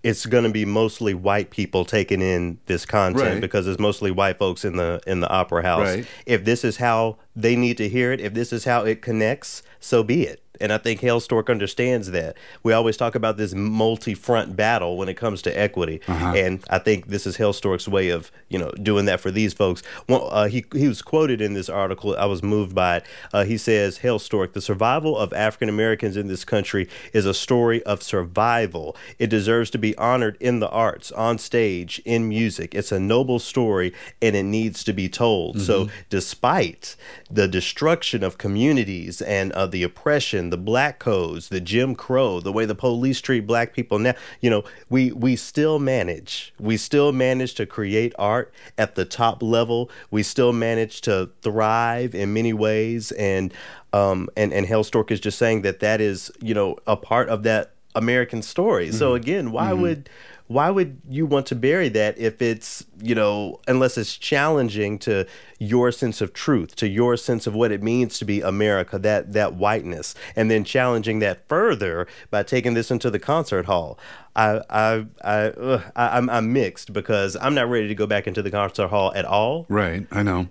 it's 0.04 0.26
going 0.26 0.44
to 0.44 0.50
be 0.50 0.66
mostly 0.66 1.14
white 1.14 1.52
people 1.52 1.86
taking 1.86 2.22
in 2.22 2.58
this 2.66 2.86
content 2.86 3.24
Right. 3.34 3.42
because 3.42 3.68
it's 3.68 3.80
mostly 3.80 4.10
white 4.10 4.40
folks 4.40 4.66
in 4.66 4.76
the 4.78 5.00
in 5.06 5.20
the 5.20 5.30
opera 5.30 5.62
house. 5.62 5.88
Right. 5.88 6.08
If 6.26 6.44
this 6.44 6.64
is 6.64 6.78
how 6.78 7.18
they 7.36 7.56
need 7.56 7.78
to 7.78 7.88
hear 7.88 8.12
it, 8.12 8.20
if 8.20 8.34
this 8.34 8.52
is 8.52 8.66
how 8.66 8.84
it 8.86 9.02
connects, 9.04 9.62
so 9.80 10.04
be 10.04 10.24
it. 10.24 10.42
And 10.62 10.72
I 10.72 10.78
think 10.78 11.02
Hailstork 11.02 11.50
understands 11.50 12.12
that. 12.12 12.38
We 12.64 12.74
always 12.74 12.98
talk 12.98 13.16
about 13.16 13.38
this 13.38 13.54
multi-front 13.54 14.56
battle 14.56 14.98
when 14.98 15.10
it 15.10 15.16
comes 15.16 15.42
to 15.44 15.60
equity, 15.60 16.02
and 16.08 16.64
I 16.70 16.80
think 16.80 17.08
this 17.08 17.26
is 17.26 17.38
Hailstork's 17.38 17.88
way 17.88 18.10
of 18.10 18.32
you 18.50 18.60
know 18.60 18.72
doing 18.82 19.06
that 19.06 19.20
for 19.20 19.32
these 19.32 19.54
folks. 19.54 19.82
Well, 20.08 20.30
uh, 20.32 20.48
he 20.48 20.64
he 20.74 20.88
was 20.88 21.02
quoted 21.02 21.42
in 21.42 21.54
this 21.56 21.68
article. 21.70 22.16
I 22.16 22.26
was 22.26 22.44
moved 22.44 22.76
by 22.76 22.98
it. 22.98 23.06
Uh, 23.34 23.44
he 23.44 23.58
says, 23.58 24.00
"Hailstork, 24.00 24.54
the 24.54 24.62
survival 24.62 25.18
of 25.18 25.34
African 25.34 25.68
Americans 25.70 26.16
in 26.16 26.28
this 26.28 26.46
country 26.46 26.88
is 27.14 27.26
a 27.26 27.34
story 27.34 27.82
of 27.84 28.04
survival. 28.04 28.96
It 29.18 29.28
deserves 29.28 29.70
to 29.72 29.78
be 29.80 29.98
honored 29.98 30.38
in 30.40 30.60
the 30.60 30.70
arts, 30.70 31.12
on 31.14 31.40
stage, 31.40 32.00
in 32.06 32.30
music. 32.30 32.76
It's 32.76 32.92
a 32.92 33.00
noble 33.00 33.40
story, 33.40 33.94
and 34.22 34.36
it 34.36 34.44
needs 34.44 34.84
to 34.84 34.94
be 34.94 35.10
told. 35.10 35.60
So, 35.62 35.90
despite 36.10 36.96
the 37.32 37.48
destruction 37.48 38.24
of 38.24 38.38
communities 38.38 39.22
and 39.22 39.52
uh, 39.54 39.66
the 39.66 39.82
oppression, 39.84 40.51
the 40.52 40.58
black 40.58 41.00
codes, 41.00 41.50
the 41.50 41.60
Jim 41.60 41.96
Crow, 41.96 42.40
the 42.40 42.52
way 42.52 42.66
the 42.66 42.76
police 42.76 43.20
treat 43.22 43.48
black 43.48 43.74
people 43.74 43.98
now, 43.98 44.14
you 44.42 44.50
know, 44.50 44.64
we 44.90 45.12
we 45.12 45.36
still 45.36 45.80
manage. 45.80 46.54
We 46.60 46.78
still 46.78 47.12
manage 47.12 47.56
to 47.56 47.66
create 47.66 48.14
art 48.20 48.54
at 48.78 48.96
the 48.96 49.06
top 49.06 49.42
level. 49.42 49.90
We 50.12 50.24
still 50.24 50.54
manage 50.54 51.02
to 51.02 51.30
thrive 51.42 52.14
in 52.14 52.34
many 52.34 52.54
ways, 52.54 53.12
and 53.14 53.54
um, 53.94 54.30
and 54.38 54.54
and 54.54 54.68
Hailstork 54.68 55.12
is 55.12 55.20
just 55.20 55.38
saying 55.38 55.64
that 55.64 55.80
that 55.80 56.02
is 56.02 56.32
you 56.40 56.54
know 56.54 56.78
a 56.86 56.96
part 56.96 57.30
of 57.30 57.44
that 57.44 57.74
American 57.96 58.42
story. 58.42 58.92
So 58.92 59.16
again, 59.16 59.52
why 59.52 59.74
would 59.74 60.10
why 60.52 60.70
would 60.70 61.02
you 61.08 61.26
want 61.26 61.46
to 61.46 61.56
bury 61.56 61.88
that 61.88 62.18
if 62.18 62.42
it's 62.42 62.86
you 63.02 63.16
know 63.16 63.60
unless 63.68 63.98
it's 63.98 64.18
challenging 64.18 65.00
to 65.00 65.26
your 65.60 65.92
sense 65.92 66.20
of 66.20 66.34
truth 66.34 66.76
to 66.76 66.88
your 66.90 67.16
sense 67.16 67.48
of 67.48 67.54
what 67.54 67.72
it 67.72 67.82
means 67.82 68.20
to 68.20 68.26
be 68.26 68.42
america 68.42 69.00
that 69.00 69.32
that 69.32 69.54
whiteness 69.54 70.14
and 70.36 70.52
then 70.52 70.64
challenging 70.64 71.20
that 71.20 71.48
further 71.48 72.06
by 72.30 72.44
taking 72.44 72.74
this 72.74 72.92
into 72.92 73.10
the 73.10 73.20
concert 73.20 73.66
hall? 73.66 73.98
I 74.36 74.62
i 74.70 75.06
i, 75.24 75.36
ugh, 75.50 75.84
I 75.96 76.18
I'm, 76.18 76.30
I'm 76.30 76.52
mixed 76.54 76.92
because 76.94 77.38
i'm 77.40 77.56
not 77.56 77.70
ready 77.70 77.88
to 77.88 77.96
go 77.96 78.08
back 78.08 78.28
into 78.28 78.42
the 78.42 78.52
concert 78.52 78.88
hall 78.88 79.12
at 79.16 79.26
all. 79.26 79.66
Right, 79.70 80.06
I 80.12 80.24
know. 80.24 80.48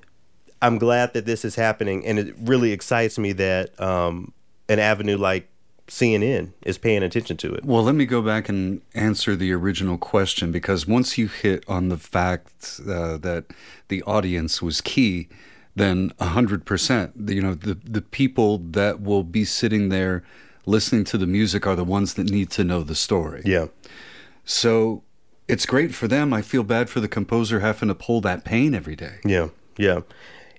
i'm 0.63 0.79
glad 0.79 1.13
that 1.15 1.27
this 1.27 1.45
is 1.45 1.55
happening 1.57 2.07
and 2.07 2.19
it 2.19 2.35
really 2.41 2.73
excites 2.73 3.19
me 3.19 3.33
that 3.33 3.79
um 3.81 4.33
an 4.69 4.79
avenue 4.79 5.17
like 5.17 5.49
cnn 5.99 6.53
is 6.63 6.79
paying 6.79 7.03
attention 7.03 7.37
to 7.37 7.53
it 7.53 7.65
Well, 7.65 7.83
let 7.83 7.97
me 7.97 8.07
go 8.07 8.23
back 8.23 8.49
and 8.49 8.81
answer 8.95 9.35
the 9.35 9.53
original 9.53 9.99
question 9.99 10.53
because 10.53 10.87
once 10.87 11.19
you 11.19 11.27
hit 11.27 11.65
on 11.69 11.89
the 11.89 11.97
fact 11.97 12.81
uh, 12.81 13.17
that 13.19 13.43
the 13.89 14.01
audience 14.05 14.63
was 14.63 14.81
key, 14.81 15.29
then 15.75 16.13
a 16.21 16.27
hundred 16.37 16.65
percent, 16.65 17.13
you 17.37 17.43
know, 17.43 17.55
the 17.55 17.75
the 17.97 18.03
people 18.03 18.51
that 18.81 18.95
will 19.01 19.25
be 19.25 19.45
sitting 19.45 19.89
there 19.89 20.23
listening 20.65 21.05
to 21.05 21.19
the 21.19 21.27
music 21.27 21.67
are 21.67 21.77
the 21.83 21.91
ones 21.99 22.15
that 22.15 22.31
need 22.31 22.51
to 22.51 22.63
know 22.63 22.83
the 22.85 22.95
story. 22.95 23.43
yeah 23.45 23.67
So 24.45 25.03
it's 25.49 25.67
great 25.67 25.93
for 25.93 26.07
them. 26.07 26.33
I 26.33 26.43
feel 26.43 26.63
bad 26.63 26.89
for 26.89 27.01
the 27.01 27.09
composer 27.09 27.61
having 27.61 27.89
to 27.89 27.95
pull 28.07 28.21
that 28.21 28.45
pain 28.45 28.75
every 28.75 28.97
day. 28.97 29.17
Yeah, 29.25 29.49
yeah. 29.77 30.01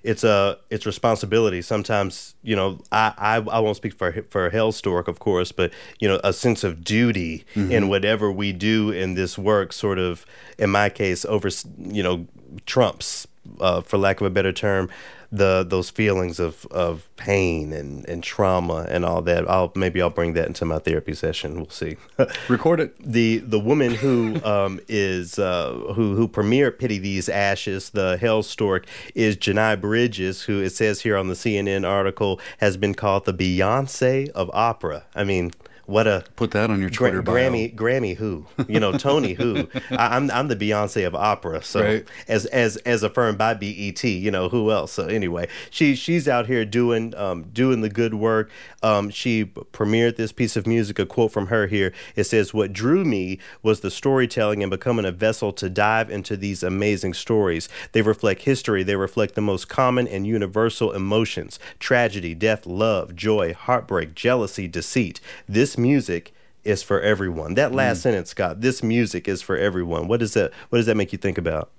It's 0.02 0.24
a 0.24 0.58
it's 0.70 0.86
responsibility. 0.86 1.62
Sometimes 1.62 2.34
you 2.42 2.56
know 2.56 2.80
I 2.90 3.12
I, 3.16 3.36
I 3.36 3.58
won't 3.60 3.76
speak 3.76 3.94
for 3.94 4.12
for 4.30 4.50
Hailstork, 4.50 5.08
of 5.08 5.18
course, 5.18 5.52
but 5.52 5.72
you 6.00 6.08
know 6.08 6.20
a 6.24 6.32
sense 6.32 6.64
of 6.64 6.82
duty 6.84 7.44
in 7.54 7.88
whatever 7.88 8.30
we 8.30 8.52
do 8.52 8.90
in 8.90 9.14
this 9.14 9.38
work. 9.38 9.72
Sort 9.72 9.98
of, 9.98 10.26
in 10.58 10.70
my 10.70 10.88
case, 10.88 11.24
over 11.24 11.48
you 11.78 12.02
know 12.02 12.26
trumps, 12.66 13.26
uh, 13.60 13.80
for 13.80 13.98
lack 13.98 14.20
of 14.20 14.26
a 14.26 14.30
better 14.30 14.52
term, 14.52 14.90
the 15.32 15.64
those 15.66 15.88
feelings 15.88 16.38
of 16.38 16.66
of 16.70 17.08
pain 17.16 17.72
and 17.72 18.06
and 18.06 18.22
trauma 18.22 18.86
and 18.90 19.04
all 19.04 19.22
that. 19.22 19.48
I'll 19.48 19.72
maybe 19.74 20.02
I'll 20.02 20.10
bring 20.10 20.34
that 20.34 20.46
into 20.46 20.66
my 20.66 20.78
therapy 20.78 21.14
session. 21.14 21.56
We'll 21.56 21.70
see. 21.70 21.96
Record 22.48 22.80
it. 22.80 22.94
the 22.98 23.38
the 23.38 23.58
woman 23.58 23.94
who 23.94 24.42
um, 24.44 24.78
is 24.88 25.38
uh, 25.38 25.72
who 25.94 26.14
who 26.14 26.28
premiered 26.28 26.78
"Pity 26.78 26.98
These 26.98 27.30
Ashes," 27.30 27.90
the 27.90 28.18
Hailstork, 28.20 28.84
is 29.14 29.36
J'Nai 29.36 29.80
Bridges, 29.80 30.42
who 30.42 30.60
it 30.60 30.70
says 30.70 31.00
here 31.00 31.16
on 31.16 31.28
the 31.28 31.34
CNN 31.34 31.88
article 31.88 32.38
has 32.58 32.76
been 32.76 32.94
called 32.94 33.24
the 33.24 33.32
Beyonce 33.32 34.28
of 34.30 34.50
opera. 34.52 35.04
I 35.14 35.24
mean, 35.24 35.52
what 35.92 36.06
a 36.06 36.24
Put 36.36 36.50
that 36.52 36.70
on 36.70 36.80
your 36.80 36.90
Gra- 36.90 36.96
Twitter 37.10 37.22
bio. 37.22 37.34
Grammy 37.34 37.74
Grammy 37.74 38.16
who? 38.16 38.46
You 38.68 38.80
know 38.80 38.92
Tony 38.92 39.34
who? 39.34 39.68
I, 39.90 40.16
I'm 40.16 40.30
I'm 40.30 40.48
the 40.48 40.56
Beyonce 40.56 41.06
of 41.06 41.14
opera 41.14 41.62
so 41.62 41.80
Right. 41.82 42.08
as 42.28 42.46
as 42.46 42.76
as 42.78 43.02
affirmed 43.02 43.38
by 43.38 43.54
BET 43.54 44.02
you 44.04 44.30
know 44.30 44.48
who 44.48 44.70
else? 44.70 44.92
So 44.92 45.06
anyway 45.06 45.48
she 45.70 45.94
she's 45.94 46.26
out 46.28 46.46
here 46.46 46.64
doing 46.64 47.14
um 47.16 47.44
doing 47.52 47.80
the 47.82 47.88
good 47.90 48.14
work. 48.14 48.50
Um 48.82 49.10
she 49.10 49.44
premiered 49.44 50.16
this 50.16 50.32
piece 50.32 50.56
of 50.56 50.66
music 50.66 50.98
a 50.98 51.06
quote 51.06 51.32
from 51.32 51.46
her 51.48 51.66
here. 51.66 51.92
It 52.16 52.24
says 52.24 52.54
what 52.54 52.72
drew 52.72 53.04
me 53.04 53.38
was 53.62 53.80
the 53.80 53.90
storytelling 53.90 54.62
and 54.62 54.70
becoming 54.70 55.04
a 55.04 55.12
vessel 55.12 55.52
to 55.54 55.68
dive 55.68 56.10
into 56.10 56.36
these 56.36 56.62
amazing 56.62 57.14
stories. 57.14 57.68
They 57.92 58.02
reflect 58.02 58.42
history. 58.42 58.82
They 58.82 58.96
reflect 58.96 59.34
the 59.34 59.40
most 59.42 59.68
common 59.68 60.08
and 60.08 60.26
universal 60.26 60.92
emotions. 60.92 61.58
Tragedy 61.78 62.34
death 62.34 62.66
love 62.66 63.14
joy 63.14 63.52
heartbreak 63.54 64.14
jealousy 64.14 64.66
deceit. 64.68 65.20
This 65.48 65.76
music 65.82 66.32
is 66.64 66.82
for 66.82 67.00
everyone. 67.00 67.54
That 67.54 67.72
last 67.72 67.98
mm. 67.98 68.02
sentence, 68.02 68.30
Scott. 68.30 68.60
This 68.60 68.82
music 68.82 69.26
is 69.26 69.42
for 69.42 69.56
everyone. 69.56 70.08
What 70.08 70.20
does 70.20 70.34
that 70.34 70.52
What 70.68 70.78
does 70.78 70.86
that 70.86 70.96
make 70.96 71.12
you 71.12 71.18
think 71.18 71.38
about? 71.38 71.70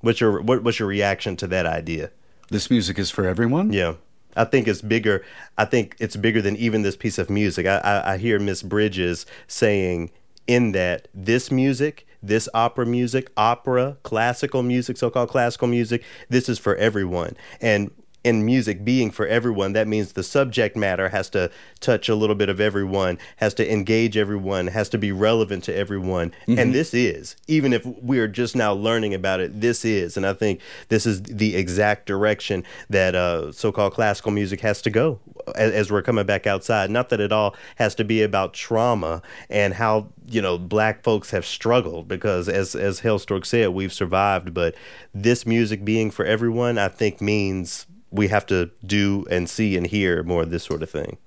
What's 0.00 0.20
your 0.20 0.40
what, 0.40 0.62
What's 0.62 0.78
your 0.78 0.88
reaction 0.88 1.36
to 1.38 1.46
that 1.48 1.66
idea? 1.66 2.10
This 2.50 2.70
music 2.70 2.98
is 2.98 3.10
for 3.10 3.26
everyone. 3.26 3.72
Yeah, 3.72 3.94
I 4.36 4.44
think 4.44 4.68
it's 4.68 4.80
bigger. 4.80 5.24
I 5.58 5.64
think 5.64 5.96
it's 5.98 6.14
bigger 6.14 6.40
than 6.40 6.56
even 6.56 6.82
this 6.82 6.96
piece 6.96 7.18
of 7.18 7.28
music. 7.28 7.66
I 7.66 7.78
I, 7.78 8.12
I 8.12 8.16
hear 8.18 8.38
Miss 8.38 8.62
Bridges 8.62 9.26
saying 9.48 10.10
in 10.46 10.72
that 10.72 11.08
this 11.12 11.50
music, 11.50 12.06
this 12.22 12.48
opera 12.54 12.86
music, 12.86 13.32
opera, 13.36 13.96
classical 14.04 14.62
music, 14.62 14.96
so-called 14.96 15.28
classical 15.28 15.66
music, 15.66 16.04
this 16.28 16.48
is 16.48 16.58
for 16.58 16.76
everyone. 16.76 17.36
And 17.60 17.90
in 18.26 18.44
music 18.44 18.84
being 18.84 19.08
for 19.08 19.24
everyone, 19.28 19.72
that 19.74 19.86
means 19.86 20.14
the 20.14 20.22
subject 20.24 20.74
matter 20.74 21.10
has 21.10 21.30
to 21.30 21.48
touch 21.78 22.08
a 22.08 22.14
little 22.16 22.34
bit 22.34 22.48
of 22.48 22.60
everyone, 22.60 23.18
has 23.36 23.54
to 23.54 23.72
engage 23.72 24.16
everyone, 24.16 24.66
has 24.66 24.88
to 24.88 24.98
be 24.98 25.12
relevant 25.12 25.62
to 25.62 25.72
everyone. 25.72 26.32
And 26.48 26.74
this 26.74 26.92
is, 26.92 27.36
even 27.46 27.72
if 27.72 27.86
we're 27.86 28.26
just 28.26 28.56
now 28.56 28.72
learning 28.72 29.14
about 29.14 29.38
it, 29.38 29.60
this 29.60 29.84
is. 29.84 30.16
And 30.16 30.26
I 30.26 30.32
think 30.32 30.60
this 30.88 31.06
is 31.06 31.22
the 31.22 31.54
exact 31.54 32.06
direction 32.06 32.64
that 32.90 33.14
uh, 33.14 33.52
so 33.52 33.70
called 33.70 33.94
classical 33.94 34.32
music 34.32 34.60
has 34.62 34.82
to 34.82 34.90
go 34.90 35.20
as, 35.54 35.70
as 35.70 35.92
we're 35.92 36.02
coming 36.02 36.26
back 36.26 36.48
outside. 36.48 36.90
Not 36.90 37.10
that 37.10 37.20
it 37.20 37.30
all 37.30 37.54
has 37.76 37.94
to 37.94 38.04
be 38.04 38.22
about 38.22 38.54
trauma 38.54 39.22
and 39.48 39.72
how, 39.72 40.08
you 40.26 40.42
know, 40.42 40.58
black 40.58 41.04
folks 41.04 41.30
have 41.30 41.46
struggled 41.46 42.08
because 42.08 42.48
as, 42.48 42.74
as 42.74 43.02
Hailstork 43.02 43.46
said, 43.46 43.68
we've 43.68 43.92
survived. 43.92 44.52
But 44.52 44.74
this 45.14 45.46
music 45.46 45.84
being 45.84 46.10
for 46.10 46.24
everyone, 46.24 46.76
I 46.76 46.88
think 46.88 47.20
means 47.20 47.86
we 48.16 48.28
have 48.28 48.46
to 48.46 48.70
do 48.84 49.24
and 49.30 49.48
see 49.48 49.76
and 49.76 49.86
hear 49.86 50.22
more 50.22 50.42
of 50.42 50.50
this 50.50 50.64
sort 50.64 50.82
of 50.82 50.90
thing. 50.90 51.18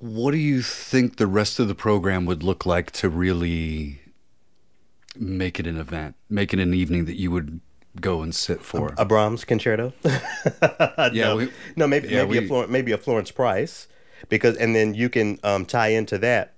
What 0.00 0.30
do 0.30 0.36
you 0.38 0.62
think 0.62 1.16
the 1.16 1.26
rest 1.26 1.58
of 1.58 1.66
the 1.68 1.74
program 1.74 2.24
would 2.26 2.42
look 2.42 2.64
like 2.64 2.90
to 2.92 3.08
really 3.08 4.00
make 5.16 5.58
it 5.58 5.66
an 5.66 5.76
event, 5.76 6.14
make 6.30 6.52
it 6.52 6.60
an 6.60 6.72
evening 6.72 7.06
that 7.06 7.16
you 7.18 7.30
would 7.32 7.60
go 8.00 8.22
and 8.22 8.32
sit 8.34 8.62
for? 8.62 8.94
A 8.96 9.04
Brahms 9.04 9.44
concerto? 9.44 9.92
yeah, 10.04 11.08
no, 11.12 11.36
we- 11.36 11.52
no, 11.74 11.86
maybe 11.88 12.08
yeah, 12.08 12.24
maybe 12.24 12.38
we- 12.38 12.44
a 12.44 12.48
Florence, 12.48 12.70
maybe 12.70 12.92
a 12.92 12.98
Florence 12.98 13.30
Price, 13.32 13.88
because 14.28 14.56
and 14.56 14.74
then 14.74 14.94
you 14.94 15.08
can 15.08 15.38
um, 15.42 15.64
tie 15.66 15.88
into 15.88 16.18
that. 16.18 16.54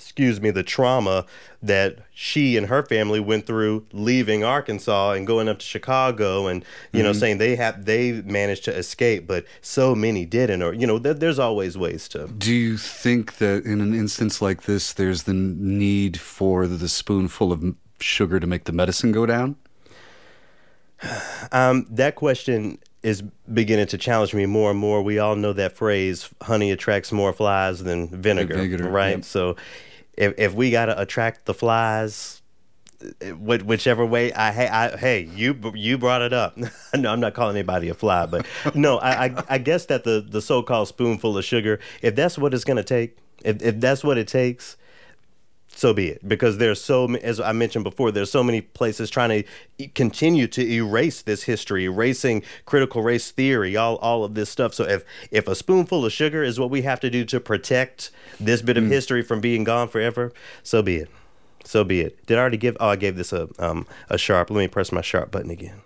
Excuse 0.00 0.40
me, 0.40 0.50
the 0.50 0.62
trauma 0.62 1.26
that 1.62 1.98
she 2.14 2.56
and 2.56 2.66
her 2.68 2.82
family 2.82 3.20
went 3.20 3.46
through 3.46 3.86
leaving 3.92 4.42
Arkansas 4.42 5.12
and 5.12 5.26
going 5.26 5.48
up 5.48 5.58
to 5.58 5.64
Chicago, 5.66 6.46
and 6.46 6.64
you 6.92 6.98
Mm-hmm. 6.98 7.06
know, 7.06 7.12
saying 7.12 7.38
they 7.38 7.54
have 7.56 7.84
they 7.84 8.12
managed 8.22 8.64
to 8.64 8.74
escape, 8.76 9.26
but 9.26 9.44
so 9.60 9.94
many 9.94 10.24
didn't, 10.24 10.62
or 10.62 10.72
you 10.72 10.86
know, 10.86 10.98
there, 10.98 11.14
there's 11.14 11.38
always 11.38 11.76
ways 11.78 12.08
to. 12.08 12.26
Do 12.28 12.52
you 12.54 12.76
think 12.78 13.36
that 13.38 13.64
in 13.64 13.80
an 13.80 13.94
instance 13.94 14.40
like 14.42 14.62
this, 14.62 14.92
there's 14.92 15.24
the 15.24 15.34
need 15.34 16.18
for 16.18 16.66
the 16.66 16.88
spoonful 16.88 17.52
of 17.52 17.62
sugar 18.00 18.40
to 18.40 18.46
make 18.46 18.64
the 18.64 18.72
medicine 18.72 19.12
go 19.12 19.26
down? 19.26 19.56
Um, 21.52 21.86
that 21.90 22.14
question 22.14 22.78
is 23.02 23.22
beginning 23.22 23.86
to 23.88 23.98
challenge 23.98 24.34
me 24.34 24.44
more 24.46 24.70
and 24.70 24.78
more. 24.78 25.02
We 25.02 25.18
all 25.18 25.34
know 25.34 25.52
that 25.54 25.72
phrase, 25.76 26.28
honey 26.42 26.70
attracts 26.70 27.10
more 27.10 27.32
flies 27.32 27.82
than 27.82 28.08
vinegar, 28.08 28.54
Vinegar, 28.54 28.88
right? 28.90 29.16
yep. 29.16 29.24
So 29.24 29.56
if, 30.14 30.34
if 30.38 30.54
we 30.54 30.70
got 30.70 30.86
to 30.86 31.00
attract 31.00 31.46
the 31.46 31.54
flies, 31.54 32.42
eh, 33.20 33.30
whichever 33.30 34.04
way 34.04 34.32
I, 34.32 34.86
I 34.86 34.96
hey 34.96 35.28
you 35.34 35.72
you 35.74 35.98
brought 35.98 36.22
it 36.22 36.32
up. 36.32 36.56
no, 36.94 37.12
I'm 37.12 37.20
not 37.20 37.34
calling 37.34 37.56
anybody 37.56 37.88
a 37.88 37.94
fly, 37.94 38.26
but 38.26 38.46
no, 38.74 38.98
I, 38.98 39.26
I, 39.26 39.44
I 39.48 39.58
guess 39.58 39.86
that 39.86 40.04
the 40.04 40.20
the 40.20 40.42
so-called 40.42 40.88
spoonful 40.88 41.36
of 41.36 41.44
sugar, 41.44 41.80
if 42.02 42.14
that's 42.14 42.38
what 42.38 42.54
it's 42.54 42.64
gonna 42.64 42.84
take, 42.84 43.16
if 43.44 43.62
if 43.62 43.80
that's 43.80 44.04
what 44.04 44.18
it 44.18 44.28
takes, 44.28 44.76
so 45.80 45.94
be 45.94 46.08
it. 46.08 46.28
Because 46.28 46.58
there's 46.58 46.78
so, 46.78 47.14
as 47.14 47.40
I 47.40 47.52
mentioned 47.52 47.84
before, 47.84 48.12
there's 48.12 48.30
so 48.30 48.42
many 48.42 48.60
places 48.60 49.08
trying 49.08 49.44
to 49.78 49.88
continue 49.94 50.46
to 50.48 50.62
erase 50.70 51.22
this 51.22 51.44
history, 51.44 51.86
erasing 51.86 52.42
critical 52.66 53.02
race 53.02 53.30
theory, 53.30 53.78
all 53.78 53.96
all 53.96 54.22
of 54.22 54.34
this 54.34 54.50
stuff. 54.50 54.74
So 54.74 54.84
if 54.84 55.06
if 55.30 55.48
a 55.48 55.54
spoonful 55.54 56.04
of 56.04 56.12
sugar 56.12 56.42
is 56.42 56.60
what 56.60 56.68
we 56.68 56.82
have 56.82 57.00
to 57.00 57.08
do 57.08 57.24
to 57.24 57.40
protect 57.40 58.10
this 58.38 58.60
bit 58.60 58.76
of 58.76 58.84
mm. 58.84 58.88
history 58.90 59.22
from 59.22 59.40
being 59.40 59.64
gone 59.64 59.88
forever, 59.88 60.34
so 60.62 60.82
be 60.82 60.96
it. 60.96 61.08
So 61.64 61.82
be 61.82 62.02
it. 62.02 62.26
Did 62.26 62.36
I 62.36 62.42
already 62.42 62.58
give? 62.58 62.76
Oh, 62.78 62.88
I 62.88 62.96
gave 62.96 63.16
this 63.16 63.32
a 63.32 63.48
um 63.58 63.86
a 64.10 64.18
sharp. 64.18 64.50
Let 64.50 64.58
me 64.58 64.68
press 64.68 64.92
my 64.92 65.00
sharp 65.00 65.30
button 65.30 65.50
again. 65.50 65.80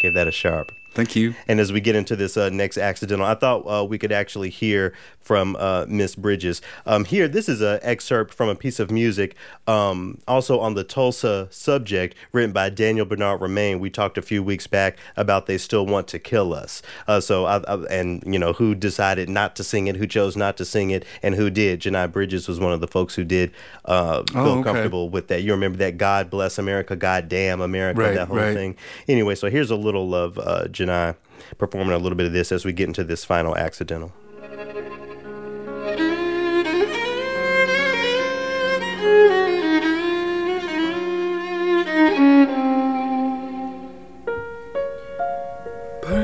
Give 0.00 0.14
that 0.14 0.28
a 0.28 0.32
sharp. 0.32 0.70
Thank 0.94 1.16
you. 1.16 1.34
And 1.48 1.58
as 1.58 1.72
we 1.72 1.80
get 1.80 1.96
into 1.96 2.14
this 2.14 2.36
uh, 2.36 2.50
next 2.50 2.78
accidental, 2.78 3.26
I 3.26 3.34
thought 3.34 3.66
uh, 3.66 3.84
we 3.84 3.98
could 3.98 4.12
actually 4.12 4.48
hear 4.48 4.94
from 5.24 5.56
uh, 5.58 5.86
Miss 5.88 6.14
Bridges. 6.14 6.60
Um, 6.86 7.04
here, 7.04 7.26
this 7.26 7.48
is 7.48 7.60
an 7.62 7.80
excerpt 7.82 8.34
from 8.34 8.48
a 8.48 8.54
piece 8.54 8.78
of 8.78 8.90
music, 8.90 9.34
um, 9.66 10.18
also 10.28 10.60
on 10.60 10.74
the 10.74 10.84
Tulsa 10.84 11.48
subject, 11.50 12.14
written 12.32 12.52
by 12.52 12.70
Daniel 12.70 13.06
Bernard 13.06 13.40
Roumain. 13.40 13.80
We 13.80 13.90
talked 13.90 14.18
a 14.18 14.22
few 14.22 14.42
weeks 14.42 14.66
back 14.66 14.98
about 15.16 15.46
"They 15.46 15.58
Still 15.58 15.86
Want 15.86 16.08
to 16.08 16.18
Kill 16.18 16.52
Us." 16.52 16.82
Uh, 17.08 17.20
so, 17.20 17.46
I, 17.46 17.56
I, 17.66 17.74
and 17.90 18.22
you 18.26 18.38
know 18.38 18.52
who 18.52 18.74
decided 18.74 19.28
not 19.28 19.56
to 19.56 19.64
sing 19.64 19.86
it, 19.86 19.96
who 19.96 20.06
chose 20.06 20.36
not 20.36 20.56
to 20.58 20.64
sing 20.64 20.90
it, 20.90 21.04
and 21.22 21.34
who 21.34 21.50
did. 21.50 21.80
J'Nai 21.80 22.12
Bridges 22.12 22.46
was 22.46 22.60
one 22.60 22.72
of 22.72 22.80
the 22.80 22.88
folks 22.88 23.14
who 23.14 23.24
did 23.24 23.50
uh, 23.86 24.22
feel 24.30 24.40
oh, 24.40 24.58
okay. 24.58 24.62
comfortable 24.64 25.08
with 25.08 25.28
that. 25.28 25.42
You 25.42 25.52
remember 25.52 25.78
that 25.78 25.96
"God 25.96 26.28
Bless 26.30 26.58
America," 26.58 26.94
"God 26.96 27.28
Damn 27.28 27.62
America," 27.62 28.00
right, 28.00 28.14
that 28.14 28.28
whole 28.28 28.36
right. 28.36 28.54
thing. 28.54 28.76
Anyway, 29.08 29.34
so 29.34 29.48
here's 29.48 29.70
a 29.70 29.76
little 29.76 30.14
of 30.14 30.38
uh, 30.38 30.64
J'Nai 30.68 31.16
performing 31.58 31.94
a 31.94 31.98
little 31.98 32.16
bit 32.16 32.26
of 32.26 32.32
this 32.32 32.52
as 32.52 32.64
we 32.64 32.72
get 32.72 32.88
into 32.88 33.04
this 33.04 33.24
final 33.24 33.56
accidental. 33.56 34.12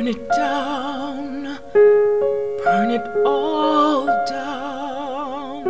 Burn 0.01 0.09
it 0.09 0.29
down, 0.31 1.59
burn 2.65 2.91
it 2.91 3.07
all 3.27 4.07
down. 4.27 5.67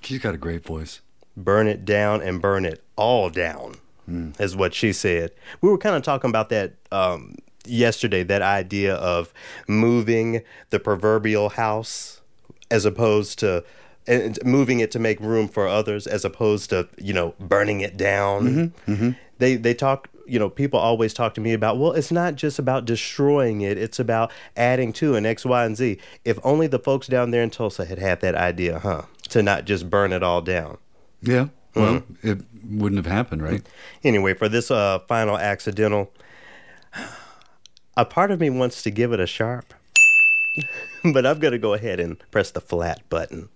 She's 0.00 0.18
got 0.18 0.34
a 0.34 0.38
great 0.38 0.64
voice. 0.64 1.02
Burn 1.36 1.66
it 1.66 1.84
down 1.84 2.22
and 2.22 2.40
burn 2.40 2.64
it 2.64 2.82
all 2.96 3.28
down, 3.28 3.74
mm. 4.08 4.40
is 4.40 4.56
what 4.56 4.72
she 4.72 4.94
said. 4.94 5.32
We 5.60 5.68
were 5.68 5.76
kind 5.76 5.94
of 5.94 6.02
talking 6.02 6.30
about 6.30 6.48
that 6.48 6.76
um, 6.90 7.36
yesterday, 7.70 8.22
that 8.24 8.42
idea 8.42 8.94
of 8.94 9.32
moving 9.68 10.42
the 10.70 10.80
proverbial 10.80 11.50
house 11.50 12.20
as 12.70 12.84
opposed 12.84 13.38
to 13.40 13.64
and 14.06 14.38
moving 14.44 14.80
it 14.80 14.90
to 14.90 14.98
make 14.98 15.20
room 15.20 15.46
for 15.46 15.68
others 15.68 16.06
as 16.06 16.24
opposed 16.24 16.70
to 16.70 16.88
you 16.98 17.12
know 17.12 17.34
burning 17.38 17.80
it 17.80 17.96
down 17.98 18.42
mm-hmm, 18.46 18.92
mm-hmm. 18.92 19.10
they 19.38 19.56
they 19.56 19.74
talk 19.74 20.08
you 20.26 20.38
know 20.38 20.48
people 20.48 20.80
always 20.80 21.12
talk 21.12 21.34
to 21.34 21.40
me 21.40 21.52
about 21.52 21.76
well 21.76 21.92
it's 21.92 22.10
not 22.10 22.34
just 22.34 22.58
about 22.58 22.86
destroying 22.86 23.60
it 23.60 23.76
it's 23.76 23.98
about 23.98 24.32
adding 24.56 24.90
to 24.90 25.16
an 25.16 25.26
x 25.26 25.44
y 25.44 25.66
and 25.66 25.76
z 25.76 25.98
if 26.24 26.38
only 26.44 26.66
the 26.66 26.78
folks 26.78 27.08
down 27.08 27.30
there 27.30 27.42
in 27.42 27.50
tulsa 27.50 27.84
had 27.84 27.98
had 27.98 28.20
that 28.20 28.34
idea 28.34 28.78
huh 28.78 29.02
to 29.30 29.42
not 29.42 29.64
just 29.64 29.88
burn 29.88 30.12
it 30.12 30.22
all 30.22 30.42
down. 30.42 30.76
Yeah. 31.22 31.48
Well, 31.74 32.00
mm-hmm. 32.00 32.28
it 32.28 32.38
wouldn't 32.68 33.04
have 33.04 33.10
happened, 33.10 33.42
right? 33.42 33.62
Anyway, 34.04 34.34
for 34.34 34.48
this 34.48 34.70
uh, 34.70 34.98
final 35.00 35.38
accidental, 35.38 36.12
a 38.00 38.04
part 38.06 38.30
of 38.30 38.40
me 38.40 38.48
wants 38.48 38.82
to 38.82 38.90
give 38.90 39.12
it 39.12 39.20
a 39.20 39.26
sharp, 39.26 39.74
but 41.12 41.26
I'm 41.26 41.38
going 41.38 41.52
to 41.52 41.58
go 41.58 41.74
ahead 41.74 42.00
and 42.00 42.18
press 42.30 42.50
the 42.50 42.60
flat 42.60 43.02
button. 43.10 43.50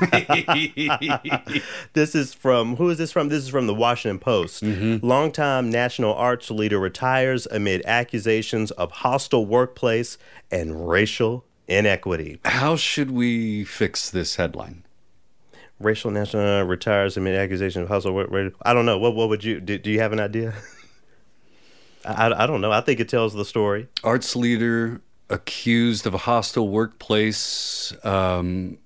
this 1.92 2.14
is 2.14 2.32
from 2.32 2.76
who 2.76 2.88
is 2.88 2.96
this 2.96 3.12
from? 3.12 3.28
This 3.28 3.44
is 3.44 3.50
from 3.50 3.66
the 3.66 3.74
Washington 3.74 4.18
Post. 4.18 4.62
Mm-hmm. 4.62 5.06
Longtime 5.06 5.68
national 5.68 6.14
arts 6.14 6.50
leader 6.50 6.78
retires 6.78 7.46
amid 7.46 7.84
accusations 7.84 8.70
of 8.70 8.90
hostile 8.90 9.44
workplace 9.44 10.16
and 10.50 10.88
racial 10.88 11.44
inequity. 11.68 12.40
How 12.46 12.76
should 12.76 13.10
we 13.10 13.64
fix 13.64 14.08
this 14.08 14.36
headline? 14.36 14.84
Racial 15.78 16.10
national 16.10 16.62
retires 16.62 17.18
amid 17.18 17.34
accusation 17.34 17.82
of 17.82 17.88
household. 17.88 18.54
I 18.62 18.72
don't 18.72 18.86
know. 18.86 18.96
What 18.96 19.14
what 19.14 19.28
would 19.28 19.44
you 19.44 19.60
do? 19.60 19.76
Do 19.76 19.90
you 19.90 20.00
have 20.00 20.14
an 20.14 20.20
idea? 20.20 20.54
I, 22.04 22.44
I 22.44 22.46
don't 22.46 22.60
know. 22.60 22.72
I 22.72 22.80
think 22.80 23.00
it 23.00 23.08
tells 23.08 23.34
the 23.34 23.44
story. 23.44 23.88
Arts 24.02 24.34
leader 24.34 25.00
accused 25.30 26.06
of 26.06 26.14
a 26.14 26.18
hostile 26.18 26.68
workplace 26.68 27.94
um, 28.04 28.78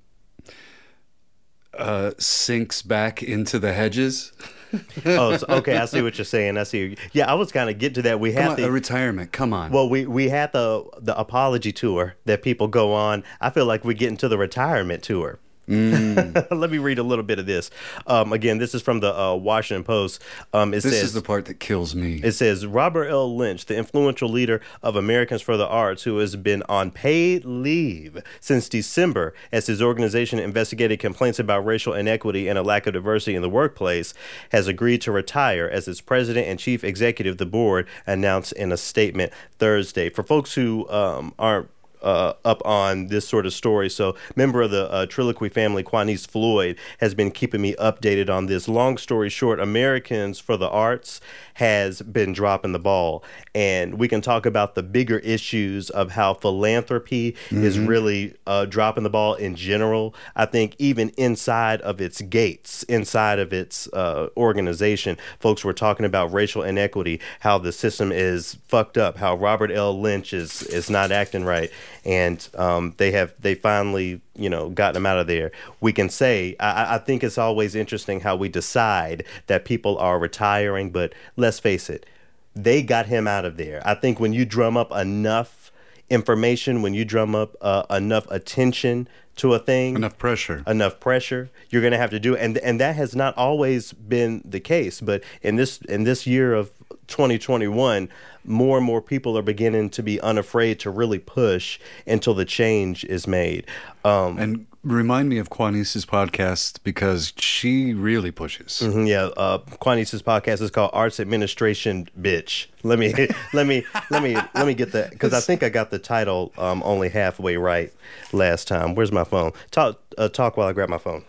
uh, 1.77 2.13
sinks 2.19 2.83
back 2.83 3.23
into 3.23 3.59
the 3.59 3.73
hedges. 3.73 4.33
oh, 5.07 5.37
so, 5.37 5.47
okay. 5.49 5.77
I 5.77 5.85
see 5.87 6.03
what 6.03 6.19
you're 6.19 6.25
saying. 6.25 6.57
I 6.57 6.65
see. 6.65 6.97
Yeah, 7.13 7.31
I 7.31 7.35
was 7.35 7.53
kind 7.53 7.71
of 7.71 7.79
get 7.79 7.95
to 7.95 8.03
that. 8.03 8.21
We 8.21 8.33
had 8.33 8.57
the 8.57 8.71
retirement. 8.71 9.33
Come 9.33 9.53
on. 9.53 9.71
Well, 9.71 9.89
we 9.89 10.07
we 10.07 10.29
had 10.29 10.53
the 10.53 10.85
the 10.99 11.17
apology 11.19 11.73
tour 11.73 12.17
that 12.25 12.43
people 12.43 12.69
go 12.69 12.93
on. 12.93 13.25
I 13.41 13.51
feel 13.51 13.67
like 13.67 13.85
we're 13.85 13.95
getting 13.95 14.17
to 14.19 14.29
the 14.29 14.39
retirement 14.39 15.03
tour. 15.03 15.39
Mm. 15.69 16.47
Let 16.57 16.71
me 16.71 16.79
read 16.79 16.99
a 16.99 17.03
little 17.03 17.25
bit 17.25 17.39
of 17.39 17.47
this. 17.47 17.71
Um, 18.07 18.33
again, 18.33 18.59
this 18.59 18.75
is 18.75 18.83
from 18.83 19.01
the 19.01 19.19
uh, 19.19 19.35
Washington 19.35 19.85
Post. 19.85 20.23
Um, 20.53 20.73
it 20.73 20.83
this 20.83 20.93
says, 20.93 21.03
is 21.05 21.13
the 21.13 21.23
part 21.23 21.47
that 21.47 21.61
kills 21.61 21.95
me. 21.95 22.21
It 22.23 22.33
says 22.33 22.67
Robert 22.67 23.09
L. 23.09 23.37
Lynch, 23.37 23.67
the 23.67 23.77
influential 23.77 24.29
leader 24.29 24.61
of 24.83 24.97
Americans 24.97 25.43
for 25.43 25.57
the 25.57 25.67
Arts, 25.67 26.05
who 26.05 26.19
has 26.19 26.37
been 26.37 26.63
on 26.69 26.91
paid 26.91 27.45
leave 27.45 28.23
since 28.41 28.69
December 28.69 29.35
as 29.53 29.67
his 29.67 29.83
organization 29.83 30.39
investigated 30.39 31.01
complaints 31.01 31.39
about 31.39 31.65
racial 31.65 31.95
inequity 31.95 32.49
and 32.49 32.59
a 32.59 32.63
lack 32.63 32.87
of 32.87 32.93
diversity 32.93 33.35
in 33.35 33.43
the 33.43 33.51
workplace, 33.51 34.15
has 34.53 34.69
agreed 34.69 35.01
to 35.03 35.13
retire 35.13 35.69
as 35.69 35.89
its 35.89 36.01
president 36.01 36.47
and 36.47 36.59
chief 36.59 36.85
executive. 36.85 37.39
The 37.39 37.47
board 37.47 37.89
announced 38.07 38.53
in 38.53 38.73
a 38.73 38.77
statement 38.77 39.33
Thursday. 39.59 40.11
For 40.11 40.23
folks 40.23 40.55
who 40.55 40.89
um, 40.89 41.35
aren't 41.39 41.69
uh, 42.07 42.35
up 42.45 42.65
on 42.65 43.09
this 43.09 43.27
sort 43.27 43.47
of 43.47 43.53
story. 43.53 43.91
So, 43.91 44.15
member 44.37 44.63
of 44.63 44.71
the 44.71 44.91
uh, 44.91 45.07
Triloquy 45.07 45.53
family, 45.53 45.83
Quanice 45.83 46.27
Floyd, 46.27 46.79
has 47.01 47.15
been 47.15 47.33
keeping 47.33 47.61
me 47.61 47.75
updated 47.75 48.31
on 48.31 48.47
this. 48.47 48.69
Long 48.69 48.97
story 48.97 49.29
short, 49.29 49.59
Americans 49.59 50.39
for 50.39 50.57
the 50.57 50.69
Arts 50.69 51.21
has 51.55 52.03
been 52.03 52.33
dropping 52.33 52.73
the 52.73 52.79
ball. 52.79 53.25
And 53.55 53.99
we 53.99 54.09
can 54.09 54.21
talk 54.21 54.45
about 54.45 54.75
the 54.75 54.83
bigger 54.83 55.19
issues 55.21 55.89
of 55.91 56.13
how 56.13 56.35
philanthropy 56.35 57.33
mm-hmm. 57.33 57.65
is 57.65 57.79
really 57.79 58.35
uh, 58.47 58.67
dropping 58.67 59.03
the 59.03 59.11
ball 59.11 59.35
in 59.35 59.57
general. 59.57 60.15
I 60.37 60.45
think 60.45 60.77
even 60.79 61.09
inside 61.17 61.81
of 61.81 62.01
its 62.01 62.21
gates, 62.21 62.83
inside 62.85 63.39
of 63.39 63.53
its 63.53 63.89
uh, 63.95 64.29
organization, 64.37 65.17
folks 65.41 65.65
were 65.65 65.73
talking 65.73 66.05
about 66.05 66.33
racial 66.33 66.63
inequity, 66.63 67.21
how 67.41 67.59
the 67.59 67.73
system 67.73 68.13
is 68.13 68.59
fucked 68.69 68.99
up, 68.99 69.17
how 69.17 69.35
Robert 69.35 69.71
L. 69.71 69.99
Lynch 69.99 70.35
is, 70.35 70.63
is 70.63 70.91
not 70.91 71.11
acting 71.11 71.45
right. 71.45 71.71
And 72.07 72.49
um, 72.55 72.95
they 72.97 73.11
have, 73.11 73.35
they 73.39 73.55
finally 73.55 74.23
you 74.37 74.51
know, 74.51 74.69
gotten 74.71 74.97
him 74.97 75.07
out 75.07 75.19
of 75.19 75.27
there. 75.27 75.51
We 75.81 75.93
can 75.93 76.09
say, 76.09 76.57
I, 76.61 76.97
I, 76.97 76.99
think 76.99 77.25
it's 77.25 77.39
always 77.39 77.75
interesting 77.75 78.21
how 78.21 78.37
we 78.37 78.49
decide 78.49 79.25
that 79.47 79.65
people 79.65 79.99
are 79.99 80.19
retiring, 80.19 80.91
but 80.91 81.15
let's 81.37 81.59
face 81.59 81.91
it, 81.91 82.07
they 82.55 82.83
got 82.83 83.07
him 83.07 83.27
out 83.27 83.45
of 83.45 83.57
there. 83.57 83.83
I 83.85 83.95
think 83.95 84.21
when 84.21 84.33
you 84.33 84.45
drum 84.45 84.77
up 84.77 84.93
enough 84.93 85.73
information, 86.09 86.83
when 86.83 86.95
you 86.95 87.05
drum 87.05 87.35
up 87.35 87.57
uh, 87.61 87.85
enough 87.91 88.31
attention 88.31 89.09
to 89.37 89.53
a 89.53 89.59
thing, 89.59 89.97
enough 89.97 90.17
pressure, 90.17 90.63
enough 90.67 90.99
pressure, 90.99 91.51
you're 91.69 91.83
going 91.83 91.93
to 91.93 91.99
have 91.99 92.11
to 92.11 92.21
do 92.21 92.35
it. 92.35 92.41
And 92.41 92.57
and 92.59 92.81
that 92.81 92.97
has 92.97 93.15
not 93.15 93.37
always 93.37 93.93
been 93.93 94.43
the 94.45 94.61
case, 94.61 95.01
but 95.01 95.23
in 95.43 95.57
this 95.57 95.79
in 95.83 96.05
this 96.05 96.27
year 96.27 96.55
of 96.55 96.71
2021, 97.09 98.09
more 98.45 98.77
and 98.77 98.87
more 98.87 99.03
people 99.03 99.37
are 99.37 99.43
beginning 99.43 99.91
to 99.91 100.03
be 100.03 100.21
unafraid 100.21 100.81
to 100.81 100.91
really 100.91 101.19
push 101.19 101.79
until 102.07 102.35
the 102.35 102.45
change 102.45 103.05
is 103.05 103.27
made. 103.27 103.67
Um, 104.05 104.39
and 104.39 104.67
remind 104.87 105.29
me 105.29 105.39
of 105.39 105.51
Quanice's 105.51 106.07
podcast 106.07 106.79
because 106.85 107.33
she 107.39 107.93
really 107.93 108.31
pushes. 108.31 108.81
Mm-hmm, 108.85 109.07
yeah, 109.07 109.25
uh, 109.37 109.59
Quanice's 109.59 110.23
podcast 110.23 110.63
is 110.63 110.71
called 110.71 110.91
Arts 110.93 111.19
Administration 111.19 112.09
Bitch. 112.19 112.67
Let 112.83 112.99
me 112.99 113.13
let 113.53 113.67
me 113.67 113.85
let 114.11 114.23
me 114.23 114.37
let 114.55 114.67
me 114.67 114.75
get 114.75 114.93
that 114.93 115.11
because 115.11 115.35
I 115.35 115.41
think 115.41 115.63
I 115.63 115.69
got 115.69 115.91
the 115.91 115.99
title 115.99 116.53
um, 116.57 116.83
only 116.85 117.09
halfway 117.09 117.57
right 117.57 117.93
last 118.33 118.69
time. 118.69 118.95
Where's 118.95 119.13
my 119.13 119.25
phone? 119.25 119.53
Talk 119.71 120.01
uh, 120.17 120.29
talk 120.29 120.57
while 120.57 120.69
I 120.69 120.73
grab 120.73 120.89
my 120.89 120.99
phone. 120.99 121.25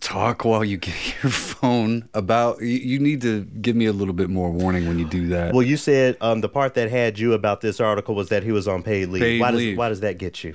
Talk 0.00 0.44
while 0.44 0.64
you 0.64 0.76
get 0.76 0.94
your 1.22 1.32
phone 1.32 2.08
about. 2.14 2.60
You, 2.60 2.98
need 2.98 3.20
to 3.22 3.44
give 3.44 3.76
me 3.76 3.86
a 3.86 3.92
little 3.92 4.14
bit 4.14 4.28
more 4.30 4.50
warning 4.50 4.86
when 4.86 4.98
you 4.98 5.06
do 5.06 5.28
that. 5.28 5.52
Well, 5.54 5.62
you 5.62 5.76
said 5.76 6.16
um, 6.20 6.40
the 6.40 6.48
part 6.48 6.74
that 6.74 6.90
had 6.90 7.18
you 7.18 7.32
about 7.32 7.60
this 7.60 7.80
article 7.80 8.14
was 8.14 8.28
that 8.28 8.42
he 8.42 8.52
was 8.52 8.68
on 8.68 8.82
paid 8.82 9.08
leave. 9.08 9.22
Paid 9.22 9.40
why 9.40 9.50
does 9.50 9.76
why 9.76 9.88
does 9.88 10.00
that 10.00 10.18
get 10.18 10.44
you? 10.44 10.54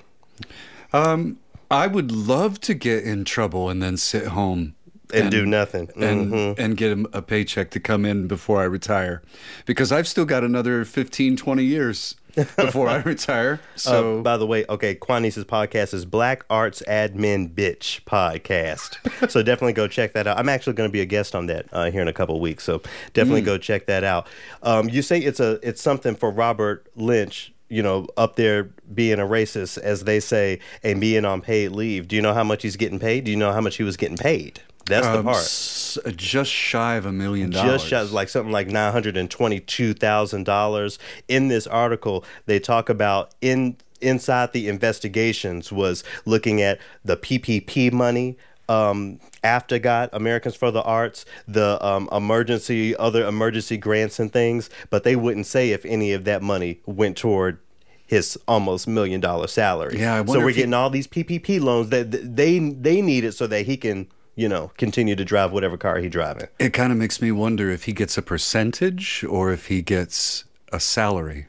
I 0.94 1.88
would 1.88 2.12
love 2.12 2.60
to 2.62 2.74
get 2.74 3.04
in 3.06 3.24
trouble 3.24 3.70
and 3.70 3.82
then 3.82 3.96
sit 3.96 4.28
home 4.28 4.76
And, 5.14 5.32
do 5.32 5.46
nothing. 5.46 5.90
and 5.96 6.32
Mhm. 6.32 6.60
and 6.60 6.76
get 6.78 6.98
a 7.14 7.22
paycheck 7.22 7.70
to 7.72 7.80
come 7.80 8.06
in 8.06 8.28
before 8.28 8.62
I 8.62 8.66
retire, 8.66 9.22
because 9.66 9.92
I've 9.92 10.08
still 10.08 10.26
got 10.26 10.44
another 10.44 10.84
15, 10.86 11.36
20 11.38 11.64
years 11.64 12.16
before 12.56 12.88
I 12.88 12.98
retire. 12.98 13.60
So 13.76 14.20
Uh, 14.20 14.22
by 14.22 14.38
the 14.38 14.46
way, 14.48 14.66
okay, 14.70 14.96
Quanice's 14.96 15.46
podcast 15.46 15.94
is 15.94 16.06
Black 16.06 16.46
Arts 16.50 16.82
Admin 16.88 17.54
Bitch 17.54 18.02
Podcast. 18.06 19.30
so 19.30 19.42
definitely 19.44 19.74
go 19.74 19.88
check 19.88 20.14
that 20.14 20.28
out. 20.28 20.38
I'm 20.40 20.50
actually 20.50 20.74
going 20.74 20.90
to 20.90 20.94
be 20.94 21.02
a 21.02 21.06
guest 21.06 21.36
on 21.36 21.48
that 21.48 21.66
uh, 21.72 21.92
here 21.92 22.02
in 22.02 22.08
a 22.08 22.14
couple 22.14 22.36
of 22.36 22.42
weeks. 22.42 22.64
So 22.64 22.82
definitely 23.14 23.42
go 23.42 23.58
check 23.58 23.86
that 23.88 24.04
out. 24.04 24.28
Um, 24.64 24.90
you 24.90 25.02
say 25.02 25.20
it's 25.20 25.40
a 25.40 25.60
it's 25.68 25.82
something 25.82 26.16
for 26.16 26.32
Robert 26.32 26.88
Lynch. 26.96 27.54
You 27.70 27.82
know, 27.82 28.06
up 28.18 28.36
there 28.36 28.66
being 28.94 29.18
a 29.20 29.26
racist, 29.26 29.78
as 29.78 30.04
they 30.04 30.20
say, 30.20 30.60
and 30.84 31.00
being 31.00 31.24
on 31.24 31.40
paid 31.40 31.70
leave. 31.72 32.10
Do 32.10 32.18
you 32.18 32.22
know 32.22 32.34
how 32.34 32.44
much 32.44 32.64
he's 32.64 32.76
getting 32.76 33.00
paid? 33.00 33.24
Do 33.24 33.32
you 33.32 33.38
know 33.38 33.54
how 33.54 33.62
much 33.62 33.78
he 33.78 33.84
was 33.84 33.96
getting 33.96 34.18
paid? 34.18 34.60
That's 34.92 35.08
the 35.08 35.20
um, 35.20 35.26
part. 35.26 35.38
s- 35.38 35.98
just 36.16 36.52
shy 36.52 36.96
of 36.96 37.06
a 37.06 37.12
million 37.12 37.50
dollars. 37.50 37.82
just 37.82 37.88
shot 37.88 38.12
like 38.12 38.30
something 38.30 38.52
like 38.52 38.68
nine 38.68 38.92
hundred 38.92 39.18
and 39.18 39.30
twenty-two 39.30 39.94
thousand 39.96 40.46
dollars. 40.46 41.00
In 41.28 41.48
this 41.48 41.66
article, 41.68 42.24
they 42.46 42.60
talk 42.60 42.90
about 42.90 43.34
in 43.42 43.78
inside 44.02 44.52
the 44.54 44.68
investigations 44.68 45.72
was 45.72 46.04
looking 46.26 46.62
at 46.62 46.80
the 47.04 47.18
PPP 47.18 47.92
money. 47.92 48.38
Um, 48.70 49.20
after 49.44 49.80
got 49.80 50.10
Americans 50.14 50.56
for 50.56 50.72
the 50.72 50.82
Arts, 50.84 51.26
the 51.46 51.84
um, 51.86 52.08
emergency, 52.12 52.96
other 52.96 53.28
emergency 53.28 53.76
grants 53.76 54.18
and 54.18 54.32
things, 54.32 54.70
but 54.90 55.04
they 55.04 55.18
wouldn't 55.18 55.46
say 55.46 55.72
if 55.72 55.84
any 55.84 56.14
of 56.14 56.24
that 56.24 56.42
money 56.42 56.80
went 56.86 57.18
toward 57.18 57.58
his 58.06 58.38
almost 58.48 58.88
million 58.88 59.20
dollar 59.20 59.48
salary. 59.48 60.00
Yeah, 60.00 60.22
I 60.22 60.26
so 60.26 60.40
we're 60.40 60.50
if 60.50 60.56
he- 60.56 60.62
getting 60.62 60.74
all 60.74 60.90
these 60.90 61.08
PPP 61.08 61.60
loans 61.60 61.90
that 61.90 62.12
that 62.12 62.36
they 62.38 62.60
they 62.60 63.02
need 63.02 63.26
it 63.26 63.34
so 63.34 63.46
that 63.48 63.66
he 63.66 63.76
can 63.76 64.08
you 64.42 64.50
know 64.50 64.72
continue 64.78 65.16
to 65.16 65.24
drive 65.24 65.52
whatever 65.52 65.78
car 65.78 66.00
he 66.00 66.10
driving. 66.10 66.48
It 66.60 66.74
kind 66.74 66.92
of 66.92 66.98
makes 66.98 67.22
me 67.22 67.32
wonder 67.32 67.70
if 67.70 67.84
he 67.84 67.94
gets 67.94 68.18
a 68.18 68.22
percentage 68.22 69.24
or 69.30 69.52
if 69.52 69.68
he 69.68 69.82
gets 69.82 70.46
a 70.74 70.80
salary. 70.80 71.48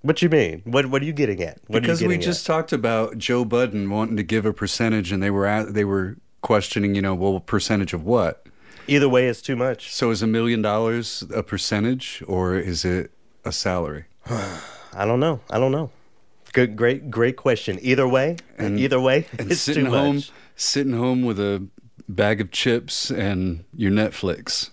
What 0.00 0.20
you 0.22 0.28
mean? 0.28 0.62
What 0.64 0.86
What 0.86 1.02
are 1.02 1.04
you 1.04 1.12
getting 1.12 1.42
at? 1.42 1.58
What 1.66 1.82
because 1.82 2.00
you 2.00 2.08
we 2.08 2.14
getting 2.14 2.30
just 2.30 2.46
talked 2.46 2.72
about 2.72 3.18
Joe 3.18 3.44
Budden 3.44 3.90
wanting 3.90 4.16
to 4.16 4.22
give 4.22 4.46
a 4.46 4.52
percentage, 4.52 5.12
and 5.12 5.22
they 5.22 5.30
were 5.30 5.46
at, 5.46 5.74
they 5.74 5.84
were 5.84 6.16
questioning, 6.40 6.94
you 6.94 7.02
know, 7.02 7.14
well, 7.14 7.40
percentage 7.40 7.92
of 7.92 8.04
what? 8.04 8.46
either 8.86 9.08
way, 9.08 9.26
it's 9.28 9.40
too 9.40 9.56
much. 9.56 9.92
So 9.92 10.10
is 10.10 10.22
a 10.22 10.26
million 10.26 10.60
dollars 10.62 11.24
a 11.34 11.42
percentage, 11.42 12.22
or 12.26 12.56
is 12.56 12.84
it 12.84 13.10
a 13.44 13.52
salary? 13.52 14.04
I 14.30 15.04
don't 15.06 15.20
know. 15.20 15.40
I 15.50 15.58
don't 15.58 15.72
know. 15.72 15.90
Good, 16.52 16.76
great, 16.76 17.10
great 17.10 17.36
question. 17.36 17.78
Either 17.82 18.06
way, 18.06 18.36
and, 18.58 18.78
either 18.78 19.00
way, 19.00 19.26
And 19.38 19.50
it's 19.50 19.60
sitting 19.60 19.86
too 19.86 19.90
home, 19.90 20.16
much. 20.16 20.30
sitting 20.54 20.92
home 20.92 21.24
with 21.24 21.40
a 21.40 21.66
bag 22.08 22.40
of 22.40 22.50
chips 22.50 23.10
and 23.10 23.64
your 23.74 23.90
Netflix. 23.90 24.70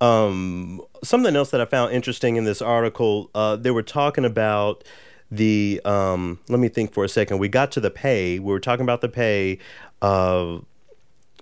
Um, 0.00 0.80
something 1.04 1.36
else 1.36 1.50
that 1.50 1.60
I 1.60 1.64
found 1.64 1.92
interesting 1.92 2.36
in 2.36 2.44
this 2.44 2.60
article, 2.60 3.30
uh, 3.34 3.56
they 3.56 3.70
were 3.70 3.82
talking 3.82 4.24
about 4.24 4.84
the. 5.30 5.80
Um, 5.84 6.40
let 6.48 6.58
me 6.58 6.68
think 6.68 6.92
for 6.92 7.04
a 7.04 7.08
second. 7.08 7.38
We 7.38 7.48
got 7.48 7.72
to 7.72 7.80
the 7.80 7.90
pay. 7.90 8.38
We 8.38 8.52
were 8.52 8.60
talking 8.60 8.84
about 8.84 9.00
the 9.00 9.08
pay. 9.08 9.58
Uh, 10.00 10.58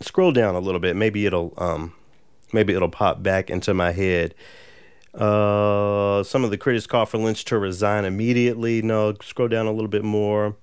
scroll 0.01 0.33
down 0.33 0.55
a 0.55 0.61
little 0.61 0.81
bit. 0.81 0.97
Maybe 0.97 1.27
it'll. 1.27 1.55
Um, 1.57 1.95
maybe 2.53 2.75
it'll 2.75 2.91
pop 2.91 3.23
back 3.23 3.51
into 3.51 3.73
my 3.75 3.93
head. 3.93 4.35
Uh, 5.15 6.23
some 6.23 6.45
of 6.45 6.51
the 6.51 6.59
critics 6.59 6.87
call 6.87 7.07
for 7.07 7.19
Lynch 7.19 7.45
to 7.47 7.59
resign 7.59 8.05
immediately. 8.05 8.83
No, 8.83 9.15
scroll 9.23 9.49
down 9.49 9.67
a 9.67 9.73
little 9.73 9.89
bit 9.89 10.05
more. 10.05 10.57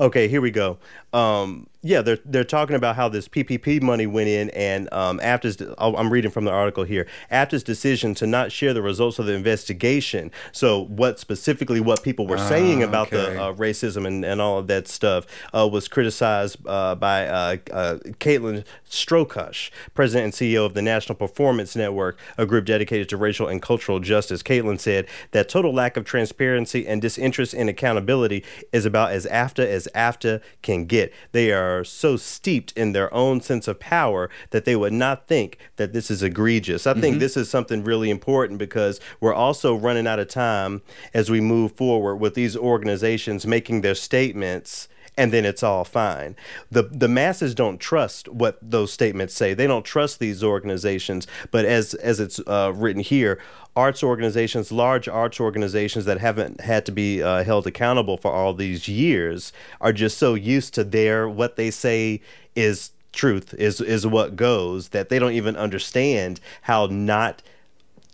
Okay, 0.00 0.28
here 0.28 0.40
we 0.40 0.50
go. 0.50 0.78
Um, 1.14 1.68
yeah, 1.84 2.00
they're 2.00 2.18
they're 2.24 2.44
talking 2.44 2.76
about 2.76 2.96
how 2.96 3.10
this 3.10 3.28
PPP 3.28 3.82
money 3.82 4.06
went 4.06 4.28
in, 4.28 4.48
and 4.50 4.90
um, 4.90 5.20
after 5.22 5.52
I'm 5.76 6.10
reading 6.10 6.30
from 6.30 6.46
the 6.46 6.50
article 6.50 6.84
here. 6.84 7.06
After 7.30 7.56
his 7.56 7.62
decision 7.62 8.14
to 8.14 8.26
not 8.26 8.50
share 8.50 8.72
the 8.72 8.80
results 8.80 9.18
of 9.18 9.26
the 9.26 9.34
investigation, 9.34 10.30
so 10.50 10.86
what 10.86 11.18
specifically 11.20 11.80
what 11.80 12.02
people 12.02 12.26
were 12.26 12.38
saying 12.38 12.82
Ah, 12.82 12.86
about 12.86 13.08
okay. 13.08 13.34
the 13.34 13.42
uh, 13.42 13.52
racism 13.52 14.06
and, 14.06 14.24
and 14.24 14.40
all 14.40 14.58
of 14.58 14.66
that 14.68 14.88
stuff 14.88 15.26
uh, 15.52 15.68
was 15.70 15.86
criticized 15.86 16.56
uh, 16.66 16.94
by 16.94 17.26
uh, 17.26 17.56
uh, 17.70 17.98
Caitlin 18.18 18.64
Strokosch, 18.88 19.70
president 19.92 20.24
and 20.24 20.32
CEO 20.32 20.64
of 20.64 20.72
the 20.72 20.82
National 20.82 21.14
Performance 21.14 21.76
Network, 21.76 22.18
a 22.38 22.46
group 22.46 22.64
dedicated 22.64 23.10
to 23.10 23.18
racial 23.18 23.46
and 23.46 23.60
cultural 23.60 24.00
justice. 24.00 24.42
Caitlin 24.42 24.80
said 24.80 25.06
that 25.32 25.50
total 25.50 25.74
lack 25.74 25.98
of 25.98 26.06
transparency 26.06 26.86
and 26.86 27.02
disinterest 27.02 27.52
in 27.52 27.68
accountability 27.68 28.42
is 28.72 28.86
about 28.86 29.12
as 29.12 29.26
after 29.26 29.66
as 29.66 29.86
after 29.94 30.40
can 30.62 30.86
get. 30.86 31.03
They 31.32 31.52
are 31.52 31.84
so 31.84 32.16
steeped 32.16 32.72
in 32.72 32.92
their 32.92 33.12
own 33.12 33.40
sense 33.40 33.68
of 33.68 33.80
power 33.80 34.30
that 34.50 34.64
they 34.64 34.76
would 34.76 34.92
not 34.92 35.26
think 35.28 35.58
that 35.76 35.92
this 35.92 36.10
is 36.10 36.22
egregious. 36.22 36.86
I 36.86 36.94
think 36.94 37.14
mm-hmm. 37.14 37.20
this 37.20 37.36
is 37.36 37.48
something 37.48 37.84
really 37.84 38.10
important 38.10 38.58
because 38.58 39.00
we're 39.20 39.34
also 39.34 39.74
running 39.74 40.06
out 40.06 40.18
of 40.18 40.28
time 40.28 40.82
as 41.12 41.30
we 41.30 41.40
move 41.40 41.72
forward 41.72 42.16
with 42.16 42.34
these 42.34 42.56
organizations 42.56 43.46
making 43.46 43.80
their 43.80 43.94
statements 43.94 44.88
and 45.16 45.32
then 45.32 45.44
it's 45.44 45.62
all 45.62 45.84
fine. 45.84 46.36
The 46.70 46.82
the 46.82 47.08
masses 47.08 47.54
don't 47.54 47.78
trust 47.78 48.28
what 48.28 48.58
those 48.60 48.92
statements 48.92 49.34
say. 49.34 49.54
They 49.54 49.66
don't 49.66 49.84
trust 49.84 50.18
these 50.18 50.42
organizations. 50.42 51.26
But 51.50 51.64
as 51.64 51.94
as 51.94 52.20
it's 52.20 52.40
uh, 52.46 52.72
written 52.74 53.02
here, 53.02 53.40
arts 53.76 54.02
organizations, 54.02 54.72
large 54.72 55.08
arts 55.08 55.40
organizations 55.40 56.04
that 56.06 56.18
haven't 56.18 56.60
had 56.60 56.84
to 56.86 56.92
be 56.92 57.22
uh, 57.22 57.44
held 57.44 57.66
accountable 57.66 58.16
for 58.16 58.32
all 58.32 58.54
these 58.54 58.88
years, 58.88 59.52
are 59.80 59.92
just 59.92 60.18
so 60.18 60.34
used 60.34 60.74
to 60.74 60.84
their 60.84 61.28
what 61.28 61.56
they 61.56 61.70
say 61.70 62.20
is 62.56 62.90
truth 63.12 63.54
is 63.54 63.80
is 63.80 64.04
what 64.04 64.34
goes 64.34 64.88
that 64.88 65.08
they 65.08 65.20
don't 65.20 65.32
even 65.32 65.56
understand 65.56 66.40
how 66.62 66.86
not 66.86 67.42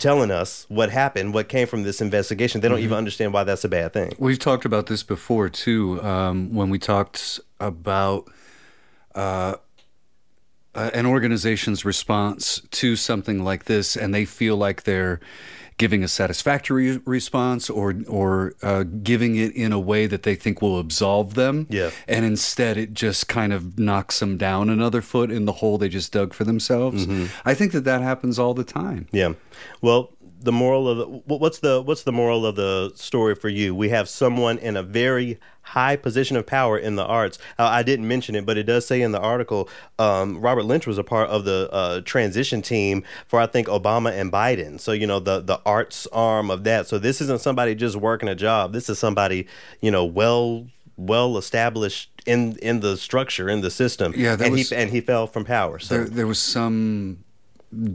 telling 0.00 0.30
us 0.30 0.66
what 0.68 0.90
happened, 0.90 1.34
what 1.34 1.48
came 1.48 1.66
from 1.66 1.84
this 1.84 2.00
investigation. 2.00 2.60
They 2.60 2.68
don't 2.68 2.80
even 2.80 2.96
understand 2.96 3.32
why 3.32 3.44
that's 3.44 3.64
a 3.64 3.68
bad 3.68 3.92
thing. 3.92 4.12
We've 4.18 4.38
talked 4.38 4.64
about 4.64 4.86
this 4.86 5.02
before 5.02 5.48
too. 5.48 6.02
Um, 6.02 6.54
when 6.54 6.70
we 6.70 6.78
talked 6.78 7.38
about 7.60 8.28
uh, 9.14 9.56
uh, 10.74 10.90
an 10.94 11.06
organization's 11.06 11.84
response 11.84 12.60
to 12.70 12.96
something 12.96 13.44
like 13.44 13.64
this, 13.64 13.96
and 13.96 14.14
they 14.14 14.24
feel 14.24 14.56
like 14.56 14.84
they're 14.84 15.20
giving 15.80 16.04
a 16.04 16.08
satisfactory 16.08 16.98
response 17.06 17.70
or 17.70 17.94
or 18.06 18.52
uh, 18.62 18.82
giving 18.82 19.36
it 19.36 19.50
in 19.56 19.72
a 19.72 19.78
way 19.78 20.06
that 20.06 20.24
they 20.24 20.34
think 20.34 20.60
will 20.60 20.78
absolve 20.78 21.32
them. 21.32 21.66
Yeah. 21.70 21.90
And 22.06 22.22
instead, 22.22 22.76
it 22.76 22.92
just 22.92 23.28
kind 23.28 23.50
of 23.50 23.78
knocks 23.78 24.20
them 24.20 24.36
down 24.36 24.68
another 24.68 25.00
foot 25.00 25.30
in 25.30 25.46
the 25.46 25.52
hole 25.52 25.78
they 25.78 25.88
just 25.88 26.12
dug 26.12 26.34
for 26.34 26.44
themselves. 26.44 27.08
I 27.46 27.54
think 27.54 27.72
that 27.72 27.84
that 27.84 28.02
happens 28.02 28.38
all 28.38 28.52
the 28.52 28.62
time. 28.62 29.08
Yeah. 29.10 29.32
Well, 29.80 30.12
the 30.42 30.52
moral 30.52 30.88
of 30.88 30.98
the 30.98 31.04
what's 31.36 31.58
the 31.58 31.82
what's 31.82 32.02
the 32.04 32.12
moral 32.12 32.46
of 32.46 32.56
the 32.56 32.92
story 32.94 33.34
for 33.34 33.48
you? 33.48 33.74
We 33.74 33.90
have 33.90 34.08
someone 34.08 34.58
in 34.58 34.76
a 34.76 34.82
very 34.82 35.38
high 35.62 35.94
position 35.96 36.36
of 36.36 36.46
power 36.46 36.78
in 36.78 36.96
the 36.96 37.04
arts. 37.04 37.38
Uh, 37.58 37.64
I 37.64 37.82
didn't 37.82 38.08
mention 38.08 38.34
it, 38.34 38.44
but 38.46 38.56
it 38.56 38.64
does 38.64 38.86
say 38.86 39.02
in 39.02 39.12
the 39.12 39.20
article, 39.20 39.68
um, 39.98 40.40
Robert 40.40 40.64
Lynch 40.64 40.86
was 40.86 40.98
a 40.98 41.04
part 41.04 41.28
of 41.28 41.44
the 41.44 41.68
uh, 41.70 42.00
transition 42.00 42.62
team 42.62 43.04
for 43.28 43.38
I 43.38 43.46
think 43.46 43.68
Obama 43.68 44.10
and 44.18 44.32
Biden. 44.32 44.80
So 44.80 44.92
you 44.92 45.06
know 45.06 45.20
the 45.20 45.40
the 45.40 45.60
arts 45.66 46.06
arm 46.12 46.50
of 46.50 46.64
that. 46.64 46.86
So 46.88 46.98
this 46.98 47.20
isn't 47.20 47.40
somebody 47.40 47.74
just 47.74 47.96
working 47.96 48.28
a 48.28 48.34
job. 48.34 48.72
This 48.72 48.88
is 48.88 48.98
somebody 48.98 49.46
you 49.80 49.90
know 49.90 50.04
well 50.04 50.66
well 50.96 51.36
established 51.38 52.10
in 52.26 52.56
in 52.62 52.80
the 52.80 52.96
structure 52.96 53.48
in 53.48 53.60
the 53.60 53.70
system. 53.70 54.12
Yeah, 54.16 54.36
and 54.40 54.52
was- 54.52 54.70
he 54.70 54.76
and 54.76 54.90
he 54.90 55.00
fell 55.00 55.26
from 55.26 55.44
power. 55.44 55.78
So 55.78 55.94
There, 55.98 56.04
there 56.08 56.26
was 56.26 56.38
some 56.40 57.24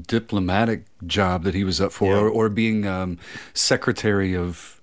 diplomatic 0.07 0.85
job 1.05 1.43
that 1.43 1.53
he 1.53 1.63
was 1.63 1.81
up 1.81 1.91
for, 1.91 2.13
Yeah. 2.13 2.19
or, 2.21 2.29
or 2.29 2.49
being 2.49 2.87
um, 2.87 3.17
secretary 3.53 4.35
of 4.35 4.79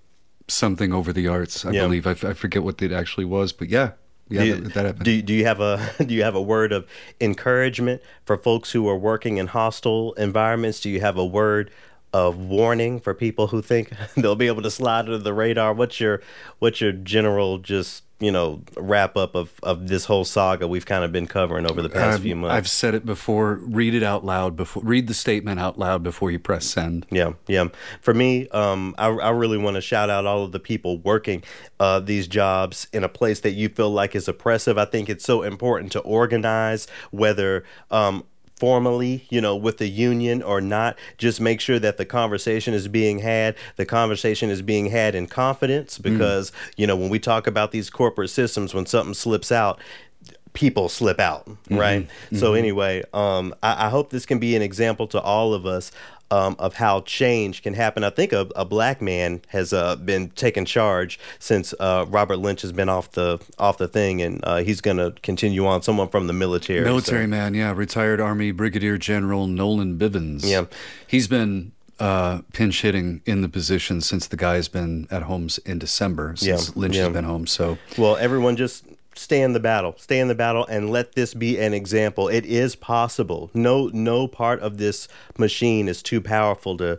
something 0.49 0.93
over 0.93 1.13
the 1.13 1.29
arts. 1.29 1.65
I 1.65 1.71
Yeah. 1.73 1.83
believe 1.85 2.07
I, 2.07 2.11
f- 2.13 2.25
I 2.25 2.33
forget 2.35 2.63
what 2.63 2.81
it 2.83 2.93
actually 2.93 3.25
was, 3.25 3.53
but 3.53 3.69
yeah, 3.69 3.93
yeah, 4.29 4.41
do 4.43 4.47
you, 4.47 4.55
that, 4.57 4.75
that 4.75 4.85
happened. 4.87 5.05
do, 5.05 5.23
do 5.23 5.33
you 5.35 5.45
have 5.47 5.61
a 5.61 5.91
do 6.05 6.13
you 6.15 6.23
have 6.23 6.35
a 6.35 6.43
word 6.43 6.73
of 6.73 6.87
encouragement 7.21 8.03
for 8.25 8.37
folks 8.37 8.73
who 8.73 8.89
are 8.89 8.97
working 8.97 9.37
in 9.39 9.49
hostile 9.49 10.13
environments? 10.15 10.81
Do 10.81 10.91
you 10.91 11.01
have 11.01 11.17
a 11.17 11.25
word 11.25 11.71
of 12.13 12.37
warning 12.37 13.01
for 13.01 13.15
people 13.15 13.47
who 13.49 13.63
think 13.63 13.93
they'll 14.17 14.37
be 14.37 14.47
able 14.47 14.63
to 14.63 14.71
slide 14.71 15.07
under 15.07 15.19
the 15.19 15.33
radar? 15.35 15.73
What's 15.73 16.01
your 16.01 16.21
what's 16.59 16.81
your 16.81 16.93
general 16.93 17.59
just 17.59 18.05
you 18.21 18.31
know 18.31 18.63
wrap 18.77 19.17
up 19.17 19.35
of, 19.35 19.53
of 19.65 19.89
this 19.89 20.05
whole 20.05 20.25
saga 20.25 20.69
we've 20.69 20.87
kind 20.87 21.03
of 21.03 21.11
been 21.11 21.27
covering 21.27 21.69
over 21.69 21.83
the 21.83 21.89
past 21.89 22.19
Um, 22.19 22.23
few 22.23 22.37
months? 22.37 22.55
I've 22.55 22.69
said 22.69 22.95
it 22.95 23.05
before. 23.05 23.55
Read 23.55 23.95
it 23.95 24.05
out 24.05 24.25
loud 24.25 24.55
before. 24.55 24.83
Read 24.85 25.09
the 25.09 25.15
statement 25.15 25.59
out 25.59 25.77
loud 25.77 26.05
before 26.05 26.31
you 26.31 26.39
press 26.39 26.67
send. 26.67 27.05
Yeah, 27.11 27.33
yeah. 27.49 27.67
For 28.01 28.15
me, 28.15 28.49
um, 28.51 28.95
I, 28.97 29.09
I 29.09 29.31
really 29.31 29.59
want 29.59 29.75
to 29.75 29.81
shout 29.81 30.09
out 30.09 30.25
all 30.25 30.45
of 30.45 30.53
the 30.53 30.61
people 30.61 30.99
working 30.99 31.43
uh, 31.81 31.99
these 31.99 32.29
jobs 32.29 32.87
in 32.93 33.03
a 33.03 33.09
place 33.09 33.41
that 33.41 33.53
you 33.53 33.69
feel 33.69 33.91
like 33.91 34.15
is 34.15 34.29
oppressive. 34.29 34.79
I 34.79 34.85
think 34.85 35.09
it's 35.09 35.25
so 35.25 35.43
important 35.43 35.91
to 35.93 36.01
organize, 36.01 36.87
whether 37.11 37.65
um, 37.91 38.23
formally, 38.63 39.27
you 39.29 39.41
know, 39.41 39.57
with 39.57 39.79
the 39.79 39.89
union 39.89 40.41
or 40.41 40.61
not. 40.61 40.97
Just 41.19 41.41
make 41.41 41.61
sure 41.61 41.81
that 41.81 41.97
the 41.97 42.05
conversation 42.05 42.75
is 42.75 42.87
being 42.87 43.19
had. 43.19 43.57
The 43.75 43.85
conversation 43.85 44.51
is 44.51 44.63
being 44.63 44.87
had 44.87 45.17
in 45.17 45.27
confidence 45.27 45.99
mm. 45.99 46.05
because, 46.05 46.53
you 46.77 46.87
know, 46.87 46.95
when 46.95 47.09
we 47.09 47.19
talk 47.19 47.49
about 47.49 47.73
these 47.73 47.91
corporate 47.91 48.31
systems, 48.31 48.73
when 48.73 48.87
something 48.87 49.15
slips 49.15 49.51
out, 49.51 49.81
people 50.53 50.89
slip 50.89 51.19
out, 51.19 51.45
mm-hmm. 51.49 51.77
right? 51.77 52.09
So 52.35 52.51
mm-hmm. 52.53 52.59
anyway, 52.59 53.03
um, 53.13 53.53
I, 53.65 53.87
I 53.87 53.89
hope 53.89 54.11
this 54.11 54.27
can 54.27 54.39
be 54.39 54.55
an 54.55 54.63
example 54.63 55.09
to 55.09 55.21
all 55.21 55.55
of 55.55 55.67
us 55.67 55.91
um, 56.33 56.57
of 56.59 56.75
how 56.75 57.01
change 57.03 57.63
can 57.63 57.75
happen. 57.75 58.03
I 58.05 58.11
think 58.11 58.33
a, 58.33 58.49
a 58.57 58.65
black 58.65 59.03
man 59.03 59.43
has 59.49 59.73
uh, 59.73 59.97
been 59.97 60.31
taking 60.31 60.65
charge 60.65 61.19
since 61.39 61.75
uh, 61.79 62.07
Robert 62.09 62.39
Lynch 62.39 62.63
has 62.63 62.73
been 62.73 62.89
off 62.89 63.11
the 63.13 63.39
off 63.59 63.77
the 63.79 63.89
thing, 63.89 64.23
and 64.23 64.41
uh, 64.45 64.59
he's 64.59 64.81
going 64.81 64.97
to 64.97 65.15
continue 65.23 65.67
on. 65.67 65.83
Someone 65.83 66.09
from 66.09 66.27
the 66.27 66.33
military. 66.33 66.81
Military 66.85 67.25
so- 67.25 67.29
man, 67.29 67.55
yeah. 67.55 67.73
Retired 67.73 68.21
Army 68.21 68.51
Brigadier 68.51 68.97
General 68.99 69.47
Nolan 69.47 69.99
Bivens. 69.99 70.45
Yeah. 70.45 70.65
He's 71.07 71.29
been 71.29 71.73
uh, 72.01 72.41
pinch 72.53 72.83
hitting 72.83 73.21
in 73.27 73.43
the 73.43 73.49
position 73.49 74.01
since 74.01 74.27
the 74.27 74.37
guy's 74.37 74.69
been 74.69 75.07
at 75.11 75.23
home 75.25 75.49
in 75.67 75.79
December, 75.79 76.35
since 76.37 76.69
Yeah, 76.69 76.73
Lynch 76.81 76.97
yeah. 76.97 77.05
has 77.05 77.13
been 77.13 77.25
home. 77.25 77.47
So 77.47 77.79
Well, 77.99 78.17
everyone 78.17 78.57
just 78.57 78.85
stay 79.15 79.43
in 79.43 79.53
the 79.53 79.61
battle. 79.61 79.95
Stay 79.99 80.19
in 80.21 80.29
the 80.29 80.35
battle 80.35 80.67
and 80.67 80.91
let 80.91 81.13
this 81.15 81.35
be 81.35 81.59
an 81.59 81.75
example. 81.75 82.29
It 82.29 82.45
is 82.47 82.77
possible. 82.77 83.51
No 83.55 83.89
no 83.93 84.27
part 84.29 84.61
of 84.61 84.79
this 84.79 85.09
machine 85.39 85.89
is 85.89 86.03
too 86.03 86.21
powerful 86.21 86.77
to 86.79 86.99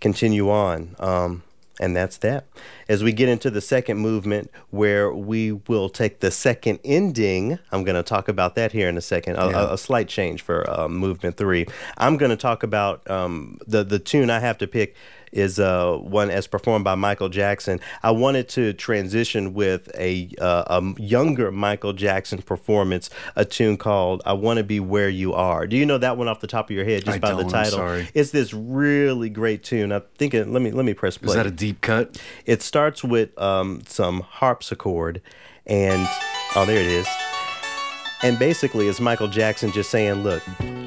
continue 0.00 0.50
on. 0.50 0.94
Um 0.98 1.42
and 1.80 1.96
that's 1.96 2.18
that. 2.18 2.46
As 2.88 3.02
we 3.02 3.12
get 3.12 3.28
into 3.28 3.50
the 3.50 3.60
second 3.60 3.98
movement, 3.98 4.48
where 4.70 5.12
we 5.12 5.50
will 5.50 5.88
take 5.88 6.20
the 6.20 6.30
second 6.30 6.78
ending, 6.84 7.58
I'm 7.72 7.82
going 7.82 7.96
to 7.96 8.04
talk 8.04 8.28
about 8.28 8.54
that 8.54 8.70
here 8.70 8.88
in 8.88 8.96
a 8.96 9.00
second. 9.00 9.34
A, 9.36 9.50
Yeah. 9.50 9.70
a, 9.70 9.72
a 9.72 9.78
slight 9.78 10.06
change 10.06 10.42
for 10.42 10.70
uh, 10.70 10.86
movement 10.86 11.36
three. 11.36 11.66
I'm 11.98 12.16
going 12.16 12.30
to 12.30 12.36
talk 12.36 12.62
about 12.62 13.10
um, 13.10 13.58
the 13.66 13.82
the 13.82 13.98
tune 13.98 14.30
I 14.30 14.38
have 14.38 14.56
to 14.58 14.68
pick 14.68 14.94
is 15.34 15.58
uh, 15.58 15.96
one 15.98 16.30
as 16.30 16.46
performed 16.46 16.84
by 16.84 16.94
Michael 16.94 17.28
Jackson. 17.28 17.80
I 18.02 18.12
wanted 18.12 18.48
to 18.50 18.72
transition 18.72 19.52
with 19.52 19.90
a, 19.98 20.30
uh, 20.40 20.80
a 20.80 21.00
younger 21.00 21.50
Michael 21.50 21.92
Jackson 21.92 22.40
performance, 22.40 23.10
a 23.36 23.44
tune 23.44 23.76
called 23.76 24.22
"I 24.24 24.32
Want 24.32 24.58
to 24.58 24.64
Be 24.64 24.80
Where 24.80 25.08
You 25.08 25.34
Are." 25.34 25.66
Do 25.66 25.76
you 25.76 25.84
know 25.84 25.98
that 25.98 26.16
one 26.16 26.28
off 26.28 26.40
the 26.40 26.46
top 26.46 26.70
of 26.70 26.76
your 26.76 26.84
head, 26.84 27.04
just 27.04 27.16
I 27.16 27.18
by 27.18 27.32
the 27.32 27.42
I'm 27.42 27.48
title? 27.48 27.78
sorry. 27.78 28.08
It's 28.14 28.30
this 28.30 28.54
really 28.54 29.28
great 29.28 29.62
tune. 29.64 29.92
I 29.92 30.00
think 30.16 30.32
it, 30.32 30.48
let 30.48 30.62
me 30.62 30.70
let 30.70 30.84
me 30.84 30.94
press 30.94 31.18
play. 31.18 31.28
is 31.28 31.34
that 31.34 31.46
a 31.46 31.50
deep 31.50 31.80
cut? 31.80 32.20
It 32.46 32.62
starts 32.62 33.02
with 33.02 33.36
um, 33.38 33.82
some 33.86 34.20
harpsichord, 34.20 35.20
and 35.66 36.08
oh, 36.54 36.64
there 36.64 36.80
it 36.80 36.86
is. 36.86 37.08
And 38.22 38.38
basically, 38.38 38.88
it's 38.88 39.00
Michael 39.00 39.28
Jackson 39.28 39.72
just 39.72 39.90
saying, 39.90 40.22
"Look, 40.22 40.42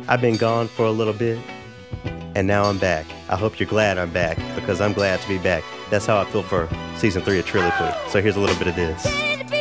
I've 0.08 0.22
been 0.22 0.38
gone 0.38 0.68
for 0.70 0.86
a 0.86 0.92
little 0.92 1.14
bit, 1.14 1.38
and 2.36 2.48
now 2.48 2.66
I'm 2.66 2.78
back. 2.78 3.06
I 3.30 3.36
hope 3.36 3.60
you're 3.60 3.70
glad 3.70 3.98
I'm 3.98 4.12
back 4.12 4.38
because 4.56 4.82
I'm 4.82 4.94
glad 4.94 5.22
to 5.22 5.28
be 5.28 5.38
back." 5.38 5.64
That's 5.90 6.06
how 6.06 6.18
I 6.18 6.26
feel 6.26 6.44
for 6.44 6.70
season 6.98 7.22
three 7.24 7.40
of 7.40 7.46
Triloquy. 7.46 8.10
So 8.10 8.22
here's 8.22 8.36
a 8.36 8.40
little 8.40 8.58
bit 8.58 8.68
of 8.68 8.76
this. 8.76 9.57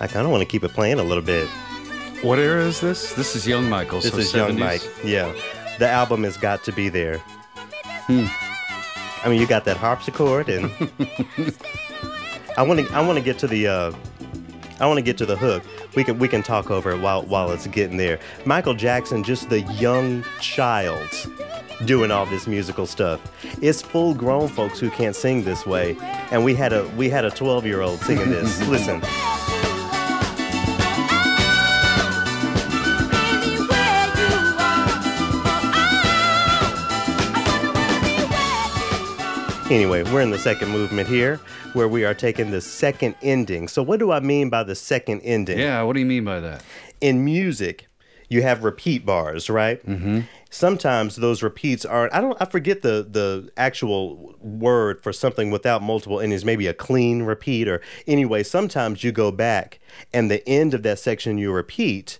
I 0.00 0.06
kind 0.06 0.24
of 0.24 0.30
want 0.30 0.42
to 0.42 0.46
keep 0.46 0.62
it 0.64 0.72
playing 0.72 0.98
a 0.98 1.02
little 1.02 1.22
bit. 1.22 1.48
What 2.22 2.38
era 2.38 2.64
is 2.64 2.80
this? 2.80 3.12
This 3.14 3.34
is 3.34 3.46
Young 3.46 3.68
Michael. 3.68 4.00
This 4.00 4.12
so 4.12 4.18
is 4.18 4.34
Young 4.34 4.58
Mike. 4.58 4.82
Yeah, 5.04 5.32
the 5.78 5.88
album 5.88 6.24
has 6.24 6.36
got 6.36 6.64
to 6.64 6.72
be 6.72 6.88
there. 6.88 7.20
I 8.08 9.28
mean, 9.28 9.40
you 9.40 9.46
got 9.46 9.64
that 9.64 9.76
harpsichord, 9.76 10.48
and 10.48 10.64
I 12.56 12.62
want 12.62 12.80
to. 12.80 12.92
I 12.92 13.00
want 13.00 13.18
to 13.18 13.24
get 13.24 13.38
to 13.40 13.46
the. 13.46 13.66
Uh, 13.66 13.92
I 14.80 14.86
want 14.86 14.98
to 14.98 15.02
get 15.02 15.18
to 15.18 15.26
the 15.26 15.36
hook. 15.36 15.62
We 15.96 16.04
can 16.04 16.18
we 16.18 16.28
can 16.28 16.42
talk 16.42 16.70
over 16.70 16.92
it 16.92 17.00
while 17.00 17.22
while 17.22 17.50
it's 17.50 17.66
getting 17.66 17.96
there. 17.96 18.20
Michael 18.44 18.74
Jackson, 18.74 19.24
just 19.24 19.50
the 19.50 19.62
young 19.62 20.24
child, 20.40 21.08
doing 21.84 22.10
all 22.10 22.26
this 22.26 22.46
musical 22.46 22.86
stuff. 22.86 23.20
It's 23.60 23.82
full 23.82 24.14
grown 24.14 24.48
folks 24.48 24.78
who 24.78 24.90
can't 24.90 25.16
sing 25.16 25.44
this 25.44 25.66
way, 25.66 25.96
and 26.30 26.44
we 26.44 26.54
had 26.54 26.72
a 26.72 26.86
we 26.96 27.10
had 27.10 27.24
a 27.24 27.30
12 27.30 27.66
year 27.66 27.82
old 27.82 27.98
singing 28.00 28.30
this. 28.30 28.60
Listen. 28.68 29.02
Anyway, 39.70 40.02
we're 40.04 40.22
in 40.22 40.30
the 40.30 40.38
second 40.38 40.70
movement 40.70 41.06
here 41.06 41.38
where 41.74 41.88
we 41.88 42.02
are 42.02 42.14
taking 42.14 42.50
the 42.50 42.60
second 42.60 43.14
ending. 43.20 43.68
So, 43.68 43.82
what 43.82 43.98
do 43.98 44.10
I 44.10 44.18
mean 44.18 44.48
by 44.48 44.62
the 44.62 44.74
second 44.74 45.20
ending? 45.20 45.58
Yeah, 45.58 45.82
what 45.82 45.92
do 45.92 46.00
you 46.00 46.06
mean 46.06 46.24
by 46.24 46.40
that? 46.40 46.64
In 47.02 47.22
music, 47.22 47.86
you 48.30 48.40
have 48.40 48.64
repeat 48.64 49.04
bars, 49.04 49.50
right? 49.50 49.84
Mm-hmm. 49.84 50.20
Sometimes 50.48 51.16
those 51.16 51.42
repeats 51.42 51.84
are 51.84 52.08
I 52.14 52.22
don't 52.22 52.40
I 52.40 52.46
forget 52.46 52.80
the 52.80 53.06
the 53.10 53.50
actual 53.58 54.34
word 54.40 55.02
for 55.02 55.12
something 55.12 55.50
without 55.50 55.82
multiple 55.82 56.18
endings, 56.18 56.46
maybe 56.46 56.66
a 56.66 56.72
clean 56.72 57.24
repeat 57.24 57.68
or 57.68 57.82
anyway, 58.06 58.44
sometimes 58.44 59.04
you 59.04 59.12
go 59.12 59.30
back 59.30 59.80
and 60.14 60.30
the 60.30 60.46
end 60.48 60.72
of 60.72 60.82
that 60.84 60.98
section 60.98 61.36
you 61.36 61.52
repeat 61.52 62.18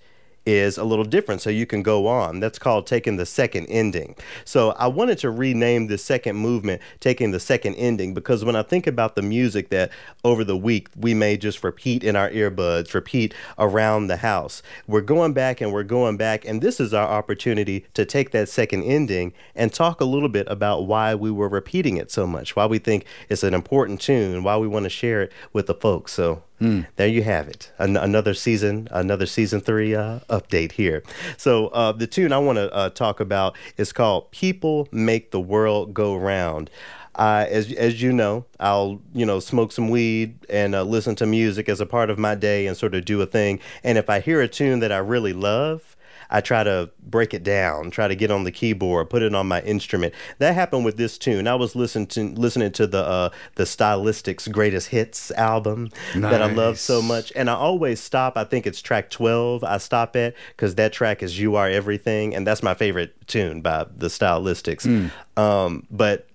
is 0.49 0.79
a 0.79 0.85
little 0.85 1.05
different 1.05 1.43
so 1.43 1.51
you 1.51 1.67
can 1.67 1.83
go 1.83 2.07
on. 2.07 2.41
That's 2.41 2.59
called 2.59 2.87
taking 2.87 3.17
the 3.17 3.27
second 3.27 3.67
ending. 3.67 4.17
So 4.47 4.71
I 4.73 4.87
wanted 4.87 5.19
to 5.19 5.31
rename 5.31 5.89
the 5.89 5.99
second 5.99 6.37
movement 6.37 6.81
taking 7.01 7.33
the 7.33 7.39
second 7.39 7.75
ending 7.75 8.15
because 8.15 8.47
when 8.47 8.57
I 8.57 8.63
think 8.63 8.87
about 8.87 9.15
the 9.15 9.21
music 9.21 9.69
that 9.69 9.91
over 10.25 10.45
the 10.45 10.57
week 10.57 10.89
we 10.97 11.13
may 11.13 11.37
just 11.37 11.63
repeat 11.63 12.03
in 12.03 12.17
our 12.17 12.31
earbuds, 12.31 12.95
repeat 12.95 13.35
around 13.59 14.07
the 14.07 14.17
house, 14.17 14.63
we're 14.87 15.03
going 15.03 15.35
back 15.35 15.61
and 15.61 15.71
we're 15.71 15.83
going 15.83 16.17
back 16.17 16.47
and 16.47 16.63
this 16.63 16.81
is 16.81 16.95
our 16.95 17.07
opportunity 17.07 17.85
to 17.93 18.07
take 18.07 18.31
that 18.31 18.49
second 18.49 18.85
ending 18.85 19.35
and 19.55 19.75
talk 19.75 20.01
a 20.01 20.07
little 20.07 20.31
bit 20.31 20.47
about 20.49 20.87
why 20.87 21.15
we 21.15 21.31
were 21.31 21.51
repeating 21.51 21.99
it 21.99 22.11
so 22.11 22.27
much, 22.27 22.57
why 22.57 22.65
we 22.65 22.79
think 22.79 23.05
it's 23.29 23.43
an 23.43 23.53
important 23.53 24.01
tune, 24.01 24.43
why 24.43 24.57
we 24.57 24.67
want 24.67 24.85
to 24.85 24.91
share 24.91 25.21
it 25.21 25.33
with 25.53 25.67
the 25.67 25.75
folks. 25.75 26.13
So 26.13 26.43
there 26.61 27.07
you 27.07 27.23
have 27.23 27.49
it. 27.49 27.73
An- 27.79 27.97
another 27.97 28.35
season, 28.35 28.89
another 28.91 29.27
season 29.27 29.61
three 29.61 29.95
uh, 29.95 30.21
update 30.29 30.73
here. 30.73 31.03
So 31.37 31.69
uh, 31.69 31.93
the 31.93 32.07
tune 32.07 32.33
I 32.33 32.39
want 32.39 32.57
to 32.57 32.73
uh, 32.73 32.91
talk 32.91 33.21
about 33.21 33.57
is 33.77 33.93
called 33.93 34.31
"People 34.31 34.89
Make 34.91 35.31
the 35.31 35.41
World 35.41 35.95
Go 35.95 36.17
Round." 36.17 36.71
Uh, 37.15 37.47
as 37.49 37.73
as 37.73 38.01
you 38.01 38.13
know, 38.13 38.45
I'll 38.61 39.01
you 39.13 39.27
know 39.27 39.41
smoke 39.41 39.73
some 39.73 39.91
weed 39.91 40.39
and 40.49 40.75
uh, 40.75 40.85
listen 40.85 41.17
to 41.17 41.27
music 41.27 41.69
as 41.69 41.81
a 41.81 41.87
part 41.87 42.11
of 42.11 42.19
my 42.19 42.35
day 42.37 42.67
and 42.67 42.77
sort 42.77 42.95
of 42.95 43.05
do 43.05 43.21
a 43.21 43.27
thing. 43.27 43.59
And 43.83 43.99
if 43.99 44.09
I 44.09 44.21
hear 44.21 44.41
a 44.41 44.49
tune 44.49 44.79
that 44.81 44.93
I 44.93 44.99
really 44.99 45.33
love, 45.33 45.97
I 46.31 46.41
try 46.41 46.63
to 46.65 46.91
break 47.03 47.33
it 47.35 47.43
down, 47.43 47.91
try 47.91 48.09
to 48.09 48.15
get 48.15 48.31
on 48.31 48.45
the 48.45 48.51
keyboard, 48.53 49.09
put 49.11 49.23
it 49.23 49.35
on 49.35 49.47
my 49.49 49.63
instrument. 49.63 50.15
That 50.39 50.55
happened 50.55 50.85
with 50.85 50.97
this 50.97 51.19
tune. 51.19 51.47
I 51.49 51.55
was 51.55 51.75
listening 51.75 52.07
to 52.09 52.29
listening 52.35 52.73
to 52.73 52.87
the 52.87 53.03
uh, 53.03 53.31
the 53.55 53.65
Stylistics 53.65 54.51
Greatest 54.51 54.89
Hits 54.89 55.31
album 55.33 55.91
that 56.15 56.43
I 56.43 56.53
love 56.53 56.79
so 56.79 57.01
much, 57.03 57.33
and 57.35 57.49
I 57.49 57.55
always 57.55 58.01
stop. 58.01 58.37
I 58.37 58.45
think 58.45 58.67
it's 58.67 58.83
track 58.83 59.11
twelve. 59.11 59.65
I 59.65 59.79
stop 59.79 60.17
at 60.17 60.35
because 60.49 60.75
that 60.77 60.93
track 60.93 61.23
is 61.23 61.39
"You 61.39 61.57
Are 61.57 61.69
Everything," 61.69 62.35
and 62.35 62.47
that's 62.47 62.63
my 62.63 62.75
favorite 62.75 63.15
tune 63.27 63.61
by 63.61 63.87
the 63.97 64.09
Stylistics. 64.09 65.11
Um, 65.37 65.87
but 65.91 66.27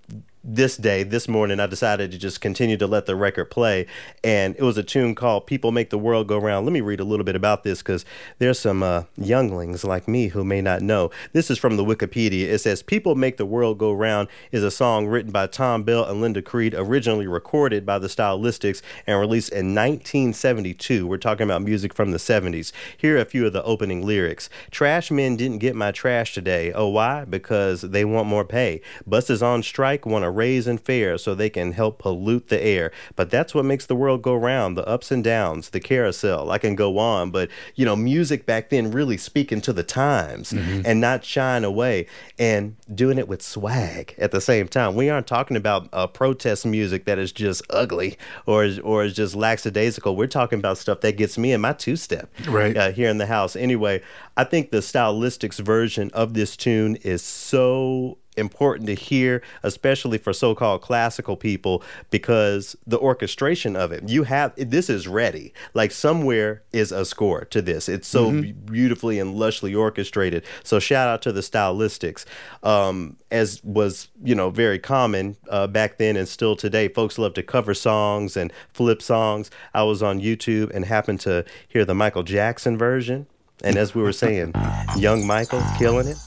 this 0.44 0.76
day, 0.76 1.04
this 1.04 1.28
morning, 1.28 1.60
I 1.60 1.68
decided 1.68 2.12
to 2.12 2.18
just 2.18 2.42
continue 2.42 2.76
to 2.78 2.88
let 2.88 3.06
the 3.06 3.16
record 3.16 3.46
play. 3.46 3.88
And 4.24 4.56
it 4.58 4.64
was 4.64 4.78
a 4.78 4.84
tune 4.84 5.16
called 5.16 5.48
People 5.48 5.72
Make 5.72 5.90
the 5.90 5.98
World 5.98 6.28
Go 6.28 6.38
Round. 6.38 6.66
Let 6.66 6.74
me 6.74 6.82
read 6.82 7.00
a 7.00 7.06
little 7.06 7.24
bit 7.24 7.36
about 7.36 7.64
this 7.64 7.82
because 7.82 8.04
there's 8.40 8.60
some 8.60 8.84
uh, 8.84 9.04
younglings 9.16 9.84
like 9.84 10.08
me 10.08 10.28
who 10.28 10.44
may 10.44 10.62
not 10.62 10.82
know. 10.82 11.12
This 11.32 11.50
is 11.50 11.58
from 11.58 11.78
the 11.78 11.86
Wikipedia. 11.86 12.48
It 12.48 12.60
says 12.60 12.84
People 12.84 13.16
Make 13.16 13.38
the 13.38 13.46
World 13.46 13.78
Go 13.78 13.94
Round 13.94 14.28
is 14.52 14.64
a 14.64 14.72
song 14.72 15.08
written 15.08 15.32
by 15.32 15.48
Tom 15.48 15.84
Bell 15.84 16.04
and 16.04 16.20
Linda 16.20 16.42
Creed, 16.42 16.74
originally 16.76 17.28
recorded 17.28 17.86
by 17.86 17.98
the 17.98 18.08
Stylistics 18.08 18.82
and 19.08 19.20
released 19.20 19.52
in 19.52 19.74
1972. 19.74 21.08
We're 21.08 21.18
talking 21.18 21.46
about 21.46 21.62
music 21.62 21.94
from 21.94 22.12
the 22.12 22.18
70s. 22.18 22.74
Here 22.98 23.18
are 23.18 23.22
a 23.22 23.26
few 23.26 23.46
of 23.46 23.54
the 23.54 23.64
opening 23.64 24.06
lyrics 24.06 24.50
Trash 24.72 25.12
men 25.12 25.38
didn't 25.38 25.60
get 25.60 25.76
my 25.76 25.92
trash 25.92 26.34
today. 26.34 26.74
Oh, 26.74 26.90
why? 26.90 27.26
Because 27.26 27.82
they 27.82 28.04
want 28.04 28.28
more 28.28 28.44
pay. 28.44 28.82
Buses 29.08 29.42
on 29.42 29.64
strike 29.64 30.06
want 30.06 30.26
a 30.26 30.33
raise 30.36 30.68
in 30.68 30.78
fare 30.78 31.18
so 31.18 31.34
they 31.36 31.50
can 31.50 31.72
help 31.74 32.00
pollute 32.00 32.48
the 32.50 32.64
air. 32.64 32.92
But 33.16 33.30
that's 33.30 33.54
what 33.56 33.66
makes 33.66 33.86
the 33.86 33.96
world 33.96 34.22
go 34.22 34.34
round 34.36 34.78
the 34.78 34.88
ups 34.88 35.12
and 35.12 35.24
downs, 35.24 35.70
the 35.70 35.80
carousel. 35.80 36.52
I 36.52 36.58
can 36.58 36.76
go 36.76 36.98
on, 36.98 37.32
but 37.32 37.50
you 37.76 37.86
know, 37.86 37.96
music 37.96 38.46
back 38.46 38.70
then 38.70 38.92
really 38.92 39.18
speaking 39.18 39.62
to 39.62 39.74
the 39.74 39.84
times 39.84 40.52
and 40.54 41.00
not 41.02 41.24
shying 41.24 41.64
away 41.64 42.08
and 42.40 42.76
doing 42.94 43.18
it 43.18 43.28
with 43.28 43.42
swag 43.42 44.16
at 44.18 44.32
the 44.32 44.42
same 44.42 44.68
time. 44.68 44.96
We 44.96 45.10
aren't 45.10 45.28
talking 45.28 45.58
about 45.58 45.90
uh, 45.94 46.08
protest 46.08 46.66
music 46.66 47.06
that 47.06 47.20
is 47.20 47.32
just 47.32 47.62
ugly 47.70 48.18
or 48.46 48.64
is, 48.66 48.80
or 48.80 49.04
is 49.04 49.14
just 49.14 49.36
lackadaisical. 49.36 50.16
We're 50.16 50.28
talking 50.28 50.60
about 50.60 50.78
stuff 50.78 51.02
that 51.02 51.18
gets 51.18 51.38
me 51.38 51.52
in 51.52 51.62
my 51.62 51.74
two 51.74 51.96
step 51.96 52.32
Right. 52.48 52.76
uh, 52.76 52.92
here 52.92 53.10
in 53.10 53.18
the 53.18 53.26
house. 53.28 53.56
Anyway, 53.56 54.02
I 54.38 54.44
think 54.44 54.72
the 54.72 54.80
stylistics 54.80 55.60
version 55.60 56.10
of 56.14 56.34
this 56.34 56.56
tune 56.58 56.96
is 56.98 57.22
so 57.22 58.18
important 58.36 58.88
to 58.88 58.94
hear, 58.96 59.42
especially 59.64 60.18
for 60.18 60.34
so-called 60.34 60.82
classical 60.82 61.36
people, 61.38 61.84
because 62.10 62.76
the 62.88 63.00
orchestration 63.00 63.76
of 63.76 63.92
it. 63.92 64.08
You 64.10 64.24
have 64.24 64.54
this 64.58 64.90
is 64.90 65.08
ready. 65.08 65.54
Like 65.74 65.92
somewhere 65.92 66.64
is 66.72 66.92
a 66.92 67.06
score 67.06 67.46
to 67.46 67.62
this. 67.62 67.88
It's 67.90 68.08
so 68.08 68.24
Mm-hmm. 68.32 68.66
beautifully 68.72 69.20
and 69.20 69.36
lushly 69.36 69.78
orchestrated. 69.78 70.44
So 70.64 70.80
shout 70.80 71.08
out 71.08 71.22
to 71.24 71.32
the 71.32 71.42
stylistics. 71.42 72.26
Um, 72.64 73.18
as 73.32 73.62
was 73.64 74.10
you 74.24 74.34
know 74.36 74.50
very 74.50 74.80
common 74.80 75.36
uh, 75.50 75.68
back 75.68 75.98
then 75.98 76.16
and 76.16 76.28
still 76.28 76.56
today, 76.56 76.88
folks 76.88 77.18
love 77.18 77.34
to 77.36 77.44
cover 77.44 77.74
songs 77.74 78.38
and 78.38 78.52
flip 78.74 79.02
songs. 79.02 79.52
I 79.74 79.84
was 79.84 80.02
on 80.02 80.20
YouTube 80.22 80.72
and 80.74 80.86
happened 80.86 81.20
to 81.22 81.46
hear 81.68 81.86
the 81.86 81.94
Michael 81.96 82.24
Jackson 82.24 82.78
version. 82.78 83.28
And 83.64 83.78
as 83.78 83.94
we 83.96 84.02
were 84.02 84.14
saying, 84.14 84.54
young 84.98 85.26
Michael 85.28 85.64
killing 85.78 86.08
it. 86.08 86.18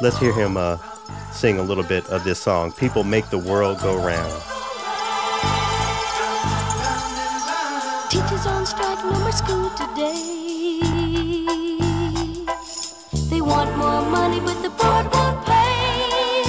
Let's 0.00 0.18
hear 0.18 0.32
him 0.32 0.56
uh, 0.56 0.78
sing 1.32 1.58
a 1.58 1.62
little 1.62 1.84
bit 1.84 2.06
of 2.08 2.24
this 2.24 2.38
song. 2.38 2.72
People 2.72 3.04
make 3.04 3.28
the 3.30 3.38
world 3.38 3.78
go 3.80 3.96
round. 3.96 4.32
Teachers 8.10 8.46
on 8.46 8.66
strike, 8.66 9.02
no 9.04 9.18
more 9.18 9.32
school 9.32 9.70
today. 9.70 10.80
They 13.30 13.40
want 13.40 13.74
more 13.76 14.02
money, 14.10 14.40
but 14.40 14.60
the 14.62 14.70
board 14.70 15.06
won't 15.14 15.46
pay. 15.46 16.42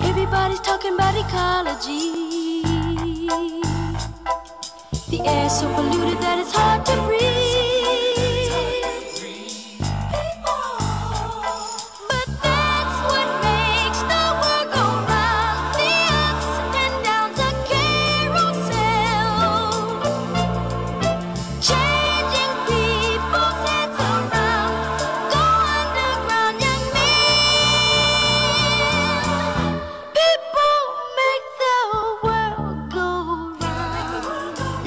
Everybody's 0.00 0.60
talking 0.60 0.94
about 0.94 1.14
ecology. 1.14 2.62
The 5.10 5.20
air's 5.24 5.60
so 5.60 5.72
polluted 5.74 6.20
that 6.20 6.38
it's 6.40 6.52
hard 6.52 6.84
to 6.86 7.02
breathe. 7.06 7.27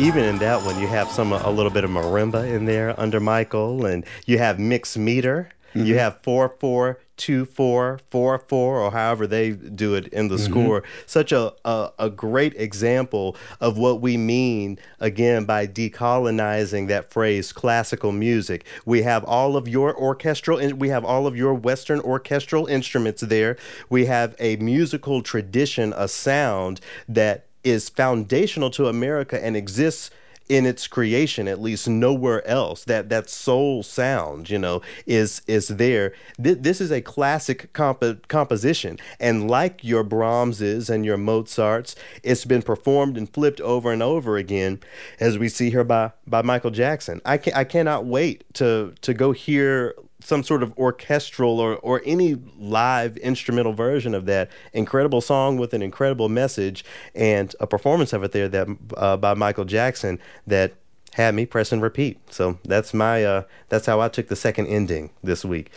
Even 0.02 0.24
in 0.24 0.40
that 0.40 0.64
one, 0.64 0.80
you 0.80 0.88
have 0.88 1.12
some 1.12 1.32
a 1.32 1.52
little 1.52 1.72
bit 1.72 1.84
of 1.84 1.92
marimba 1.92 2.52
in 2.52 2.66
there 2.66 3.00
under 3.00 3.20
Michael, 3.20 3.86
and 3.86 4.04
you 4.26 4.40
have 4.40 4.58
mixed 4.58 4.98
meter. 4.98 5.50
You 5.76 5.82
mm-hmm. 5.84 5.94
have 6.00 6.24
four 6.24 6.50
four 6.60 7.00
two 7.18 7.46
four 7.46 8.00
four 8.10 8.40
four, 8.40 8.80
or 8.80 8.90
however 8.90 9.28
they 9.28 9.52
do 9.52 9.94
it 9.94 10.08
in 10.08 10.28
the 10.28 10.38
mm-hmm. 10.38 10.52
score. 10.52 10.84
Such 11.06 11.32
a, 11.32 11.54
a 11.64 11.92
a 12.00 12.10
great 12.10 12.56
example 12.56 13.38
of 13.60 13.78
what 13.78 14.02
we 14.02 14.18
mean 14.18 14.80
again 15.00 15.46
by 15.46 15.68
decolonizing 15.68 16.88
that 16.88 17.12
phrase 17.14 17.54
classical 17.54 18.12
music. 18.12 18.66
We 18.88 19.04
have 19.04 19.24
all 19.24 19.56
of 19.56 19.68
your 19.68 19.96
orchestral, 19.96 20.58
we 20.74 20.90
have 20.90 21.06
all 21.06 21.28
of 21.28 21.38
your 21.38 21.54
Western 21.54 22.00
orchestral 22.00 22.66
instruments 22.66 23.22
there. 23.22 23.56
We 23.88 24.08
have 24.08 24.36
a 24.40 24.56
musical 24.56 25.22
tradition, 25.22 25.94
a 25.96 26.08
sound 26.08 26.82
that 27.08 27.46
is 27.64 27.90
foundational 27.90 28.70
to 28.72 28.88
America 28.88 29.44
and 29.44 29.56
exists 29.56 30.12
in 30.52 30.66
its 30.66 30.86
creation 30.86 31.48
at 31.48 31.62
least 31.62 31.88
nowhere 31.88 32.46
else. 32.46 32.84
That 32.84 33.08
that 33.08 33.30
soul 33.30 33.84
sound 33.84 34.50
you 34.50 34.60
know 34.60 34.82
is 35.06 35.42
is 35.48 35.70
there. 35.70 36.14
Th- 36.44 36.58
this 36.60 36.82
is 36.82 36.92
a 36.92 37.00
classic 37.00 37.72
comp- 37.72 38.28
composition. 38.28 39.00
And 39.20 39.50
like 39.50 39.82
your 39.82 40.04
brahmses 40.04 40.90
and 40.90 41.06
your 41.06 41.18
mozarts 41.18 41.96
it's 42.22 42.44
been 42.44 42.62
performed 42.62 43.18
and 43.18 43.34
flipped 43.34 43.62
over 43.62 43.94
and 43.94 44.04
over 44.04 44.36
again 44.36 44.82
as 45.22 45.38
we 45.38 45.48
see 45.48 45.70
here 45.70 45.86
by 45.86 46.12
by 46.28 46.42
michael 46.42 46.72
jackson. 46.72 47.22
I 47.24 47.38
can 47.38 47.54
i 47.54 47.64
cannot 47.64 48.06
wait 48.06 48.44
to 48.56 48.94
to 49.02 49.14
go 49.14 49.32
hear 49.32 49.96
some 50.24 50.44
sort 50.44 50.64
of 50.64 50.78
orchestral 50.78 51.60
or, 51.60 51.76
or 51.78 52.02
any 52.06 52.36
live 52.58 53.18
instrumental 53.18 53.74
version 53.74 54.14
of 54.14 54.26
that 54.26 54.50
incredible 54.74 55.22
song 55.22 55.58
with 55.58 55.74
an 55.74 55.82
incredible 55.82 56.30
message 56.30 56.86
and 57.16 57.56
a 57.60 57.68
performance 57.68 58.14
of 58.14 58.24
it 58.24 58.32
there 58.32 58.48
that 58.48 58.68
uh, 58.98 59.18
by 59.18 59.34
Michael 59.34 59.66
Jackson 59.66 60.20
that 60.48 60.74
had 61.16 61.36
me 61.36 61.46
press 61.46 61.72
and 61.74 61.82
repeat. 61.82 62.20
So 62.32 62.58
that's 62.64 62.94
my 62.94 63.24
uh, 63.26 63.44
that's 63.70 63.86
how 63.86 64.00
I 64.00 64.08
took 64.08 64.28
the 64.30 64.36
second 64.36 64.68
ending 64.68 65.10
this 65.22 65.44
week. 65.44 65.70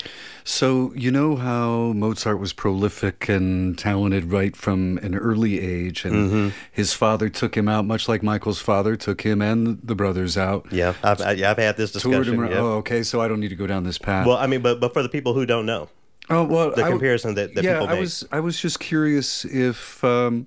So, 0.45 0.93
you 0.95 1.11
know 1.11 1.37
how 1.37 1.93
Mozart 1.95 2.39
was 2.39 2.53
prolific 2.53 3.29
and 3.29 3.77
talented 3.79 4.31
right 4.31 4.55
from 4.55 4.99
an 4.99 5.15
early 5.15 5.59
age, 5.61 6.05
and 6.05 6.15
Mm-hmm. 6.15 6.49
his 6.71 6.93
father 6.93 7.29
took 7.31 7.57
him 7.57 7.67
out, 7.69 7.85
much 7.85 8.09
like 8.09 8.23
Michael's 8.23 8.61
father 8.61 8.95
took 8.95 9.23
him 9.23 9.41
and 9.43 9.81
the 9.83 9.95
brothers 9.95 10.37
out. 10.39 10.67
Yeah, 10.71 10.95
I've 11.03 11.21
I, 11.21 11.33
yeah, 11.33 11.51
I've 11.51 11.59
had 11.59 11.77
this 11.77 11.93
Toured 11.93 12.29
him 12.29 12.35
discussion. 12.37 12.53
yeah. 12.53 12.61
Oh, 12.63 12.73
okay. 12.79 13.03
So 13.03 13.21
I 13.21 13.27
don't 13.29 13.41
need 13.41 13.49
to 13.49 13.57
go 13.57 13.67
down 13.67 13.85
this 13.85 13.99
path. 13.99 14.27
Well, 14.27 14.37
I 14.37 14.47
mean, 14.47 14.61
but 14.63 14.81
but 14.81 14.93
for 14.93 15.03
the 15.03 15.09
people 15.09 15.33
who 15.35 15.47
don't 15.47 15.67
know, 15.67 15.89
oh, 16.31 16.45
well, 16.45 16.71
the 16.71 16.85
I- 16.85 16.91
comparison 16.91 17.35
that, 17.35 17.55
that 17.55 17.65
yeah, 17.65 17.81
people 17.81 17.97
I 17.97 17.99
was 17.99 18.25
I 18.31 18.41
was 18.41 18.61
just 18.61 18.79
curious 18.81 19.45
if 19.47 20.05
um, 20.05 20.47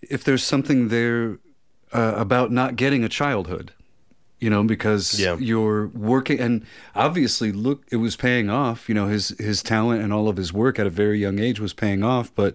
if 0.00 0.24
there's 0.24 0.42
something 0.42 0.88
there 0.88 1.38
uh, 1.92 2.14
about 2.16 2.50
not 2.52 2.76
getting 2.76 3.04
a 3.04 3.08
childhood, 3.08 3.72
you 4.40 4.50
know, 4.50 4.62
because 4.64 5.18
Yeah. 5.20 5.36
you're 5.38 5.88
working 5.88 6.40
and 6.40 6.64
obviously 6.94 7.52
look, 7.52 7.84
it 7.90 7.96
was 7.96 8.16
paying 8.16 8.50
off. 8.50 8.88
You 8.88 8.94
know, 8.94 9.06
his 9.06 9.30
his 9.38 9.62
talent 9.62 10.02
and 10.02 10.12
all 10.12 10.28
of 10.28 10.36
his 10.36 10.52
work 10.52 10.78
at 10.78 10.86
a 10.86 10.90
very 10.90 11.18
young 11.20 11.38
age 11.38 11.60
was 11.60 11.72
paying 11.72 12.02
off, 12.02 12.32
but. 12.34 12.54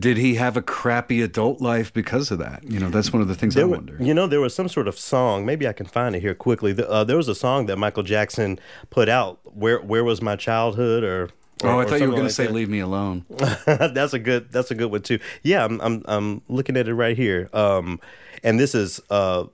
Did 0.00 0.16
he 0.16 0.36
have 0.36 0.56
a 0.56 0.62
crappy 0.62 1.22
adult 1.22 1.60
life 1.60 1.92
because 1.92 2.30
of 2.30 2.38
that? 2.38 2.62
You 2.62 2.78
know, 2.78 2.88
that's 2.88 3.12
one 3.12 3.20
of 3.20 3.26
the 3.26 3.34
things 3.34 3.56
I 3.56 3.60
There 3.60 3.66
were- 3.66 3.78
wonder. 3.78 3.96
you 3.98 4.14
know, 4.14 4.28
there 4.28 4.40
was 4.40 4.54
some 4.54 4.68
sort 4.68 4.86
of 4.86 4.96
song. 4.96 5.44
Maybe 5.44 5.66
I 5.66 5.72
can 5.72 5.86
find 5.86 6.14
it 6.14 6.20
here 6.20 6.36
quickly. 6.36 6.72
The- 6.72 6.88
Uh, 6.88 7.02
there 7.02 7.16
was 7.16 7.26
a 7.26 7.34
song 7.34 7.66
that 7.66 7.78
Michael 7.78 8.04
Jackson 8.04 8.60
put 8.90 9.08
out. 9.08 9.40
Where 9.42 9.80
Where 9.80 10.04
was 10.04 10.22
my 10.22 10.36
childhood? 10.36 11.02
Or, 11.02 11.30
or 11.62 11.70
oh, 11.70 11.80
I 11.80 11.84
thought 11.84 12.00
you 12.00 12.06
were 12.06 12.12
going 12.12 12.22
like 12.22 12.30
to 12.30 12.34
say 12.34 12.46
that. 12.46 12.52
"Leave 12.52 12.68
Me 12.68 12.80
Alone." 12.80 13.24
that's 13.66 14.12
a 14.12 14.18
good. 14.18 14.52
That's 14.52 14.70
a 14.70 14.74
good 14.74 14.90
one 14.90 15.02
too. 15.02 15.18
Yeah, 15.42 15.64
I'm. 15.64 15.80
I'm. 15.80 16.02
I'm 16.06 16.42
looking 16.48 16.76
at 16.76 16.86
it 16.88 16.94
right 16.94 17.16
here. 17.16 17.48
Um, 17.52 18.00
and 18.42 18.60
this 18.60 18.74
is 18.74 19.00
uh, 19.10 19.44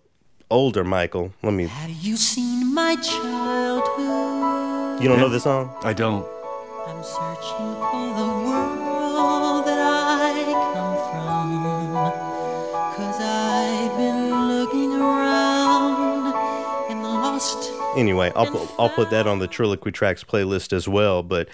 older 0.50 0.84
Michael. 0.84 1.32
Let 1.42 1.54
me. 1.54 1.66
Have 1.66 1.90
you 1.90 2.16
seen 2.16 2.74
my 2.74 2.96
childhood? 2.96 5.02
You 5.02 5.08
don't 5.08 5.18
know 5.18 5.28
this 5.28 5.42
song? 5.44 5.74
I 5.82 5.92
don't. 5.92 6.26
I'm 6.86 7.02
searching 7.02 7.74
for 7.74 8.14
the 8.14 8.26
world 8.46 9.66
that 9.66 9.80
I 9.80 10.52
come 10.74 10.96
from. 11.10 11.64
Cause 12.94 13.20
I've 13.20 13.96
been 13.96 14.30
looking 14.48 14.92
around 14.92 16.34
in 16.90 17.02
the 17.02 17.08
lost. 17.08 17.72
Anyway, 17.96 18.30
I'll 18.36 18.46
put, 18.46 18.70
I'll 18.78 18.90
put 18.90 19.10
that 19.10 19.26
on 19.26 19.38
the 19.38 19.48
Triloquy 19.48 19.92
Tracks 19.92 20.22
playlist 20.22 20.72
as 20.72 20.86
well. 20.86 21.22
But 21.22 21.48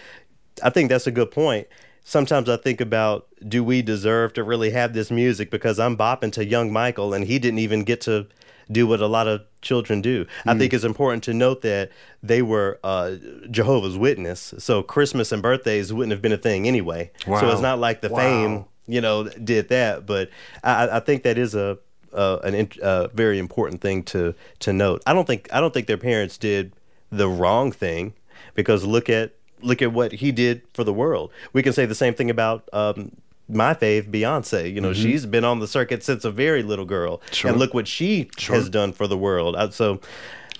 I 0.63 0.71
think 0.71 0.89
that's 0.89 1.07
a 1.07 1.11
good 1.13 1.31
point. 1.31 1.67
Sometimes 2.05 2.49
I 2.49 2.57
think 2.57 2.81
about 2.81 3.27
do 3.47 3.63
we 3.63 3.83
deserve 3.83 4.33
to 4.35 4.43
really 4.43 4.71
have 4.71 4.95
this 4.95 5.11
music 5.11 5.51
because 5.51 5.79
I'm 5.79 5.97
bopping 5.97 6.33
to 6.33 6.45
Young 6.45 6.73
Michael 6.73 7.13
and 7.15 7.25
he 7.27 7.39
didn't 7.39 7.59
even 7.61 7.85
get 7.85 8.01
to 8.03 8.27
do 8.73 8.87
what 8.87 9.01
a 9.01 9.07
lot 9.07 9.27
of 9.27 9.43
children 9.63 10.01
do. 10.01 10.27
I 10.47 10.57
think 10.57 10.73
it's 10.73 10.85
important 10.85 11.25
to 11.25 11.35
note 11.35 11.63
that 11.63 11.91
they 12.23 12.41
were 12.41 12.79
uh, 12.85 13.17
Jehovah's 13.51 13.99
Witness, 13.99 14.55
so 14.59 14.83
Christmas 14.83 15.33
and 15.33 15.43
birthdays 15.43 15.93
wouldn't 15.93 16.13
have 16.13 16.23
been 16.23 16.33
a 16.33 16.37
thing 16.39 16.67
anyway. 16.69 17.11
So 17.41 17.51
it's 17.51 17.61
not 17.61 17.79
like 17.81 18.01
the 18.01 18.09
Wow. 18.11 18.17
fame, 18.19 18.65
you 18.87 19.01
know, 19.01 19.25
did 19.29 19.69
that. 19.71 20.07
But 20.07 20.31
I, 20.65 20.89
I- 20.97 21.01
think 21.01 21.25
that 21.25 21.37
is 21.37 21.55
a 21.55 21.79
uh, 22.13 22.39
an 22.45 22.69
uh, 22.83 23.09
very 23.09 23.39
important 23.39 23.81
thing 23.81 24.03
to 24.05 24.35
to 24.61 24.73
note. 24.73 25.03
I 25.07 25.13
don't 25.13 25.27
think 25.27 25.49
I 25.53 25.61
don't 25.61 25.75
think 25.75 25.87
their 25.87 25.99
parents 25.99 26.39
did 26.39 26.73
the 27.11 27.29
wrong 27.29 27.73
thing 27.73 28.15
because 28.55 28.85
look 28.85 29.09
at 29.11 29.35
look 29.63 29.83
at 29.83 29.93
what 29.93 30.13
he 30.13 30.33
did 30.33 30.63
for 30.75 30.85
the 30.85 30.93
world. 30.93 31.31
We 31.53 31.63
can 31.63 31.73
say 31.73 31.87
the 31.87 31.95
same 31.95 32.15
thing 32.15 32.31
about 32.31 32.69
um, 32.73 33.13
my 33.49 33.75
fave, 33.75 34.11
Beyonce. 34.11 34.73
You 34.73 34.81
know, 34.81 34.93
she's 34.93 35.27
been 35.27 35.45
on 35.45 35.59
the 35.61 35.67
circuit 35.69 36.03
since 36.05 36.25
a 36.25 36.31
very 36.31 36.63
little 36.63 36.85
girl, 36.85 37.19
Mm-hmm. 37.19 37.35
Sure. 37.35 37.51
and 37.51 37.59
look 37.59 37.75
what 37.75 37.89
she 37.89 38.31
has 38.49 38.69
done 38.69 38.93
for 38.93 39.07
the 39.07 39.17
world. 39.19 39.57
So, 39.75 40.01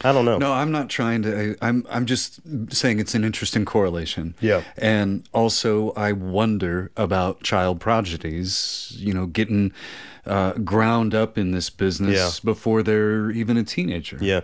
I 0.03 0.13
don't 0.13 0.25
know. 0.25 0.39
No, 0.39 0.53
I'm 0.53 0.73
not 0.73 0.89
trying 0.89 1.23
to. 1.25 1.57
I, 1.61 1.69
I'm 1.69 1.87
I'm 1.91 2.07
just 2.07 2.41
saying 2.73 3.01
it's 3.01 3.15
an 3.15 3.23
interesting 3.23 3.67
correlation. 3.67 4.35
Yeah. 4.41 4.63
And 4.79 5.29
also, 5.35 5.91
I 5.93 6.13
wonder 6.13 6.91
about 6.97 7.43
child 7.43 7.81
prodigies. 7.81 8.95
You 8.97 9.13
know, 9.13 9.27
getting 9.27 9.73
uh, 10.27 10.53
ground 10.55 11.15
up 11.15 11.39
in 11.39 11.53
this 11.53 11.71
business 11.71 12.17
Yeah. 12.17 12.31
before 12.45 12.83
they're 12.83 13.31
even 13.31 13.57
a 13.57 13.65
teenager. 13.65 14.19
Yeah, 14.21 14.41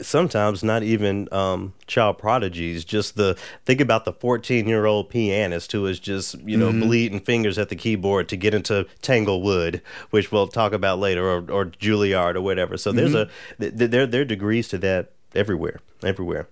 sometimes 0.00 0.62
not 0.64 0.82
even 0.82 1.28
um, 1.32 1.74
child 1.86 2.18
prodigies. 2.18 2.84
Just 2.84 3.16
the 3.16 3.36
think 3.64 3.80
about 3.80 4.04
the 4.04 4.12
fourteen-year-old 4.12 5.10
pianist 5.10 5.72
who 5.72 5.86
is 5.86 6.00
just 6.00 6.38
you 6.40 6.56
know 6.56 6.72
bleeding 6.72 7.20
fingers 7.20 7.58
at 7.58 7.68
the 7.68 7.76
keyboard 7.76 8.28
to 8.30 8.36
get 8.36 8.54
into 8.54 8.86
Tanglewood, 9.02 9.82
which 10.10 10.32
we'll 10.32 10.48
talk 10.48 10.72
about 10.72 10.98
later, 10.98 11.24
or, 11.28 11.38
or 11.50 11.66
Juilliard 11.66 12.34
or 12.36 12.40
whatever. 12.40 12.76
So 12.76 12.92
there's 12.92 13.14
a 13.14 13.28
th- 13.60 13.76
th- 13.78 13.90
there 13.90 14.06
there 14.06 14.22
are 14.22 14.24
degrees 14.24 14.68
to 14.68 14.78
that 14.78 15.12
everywhere, 15.34 15.80
everywhere. 16.02 16.48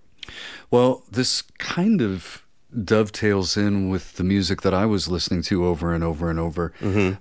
Well, 0.70 1.02
this 1.10 1.42
kind 1.58 2.00
of 2.00 2.44
dovetails 2.84 3.56
in 3.56 3.88
with 3.88 4.14
the 4.14 4.24
music 4.24 4.62
that 4.62 4.72
I 4.72 4.86
was 4.86 5.08
listening 5.08 5.42
to 5.42 5.66
over 5.66 5.92
and 5.92 6.04
over 6.04 6.30
and 6.30 6.38
over 6.38 6.72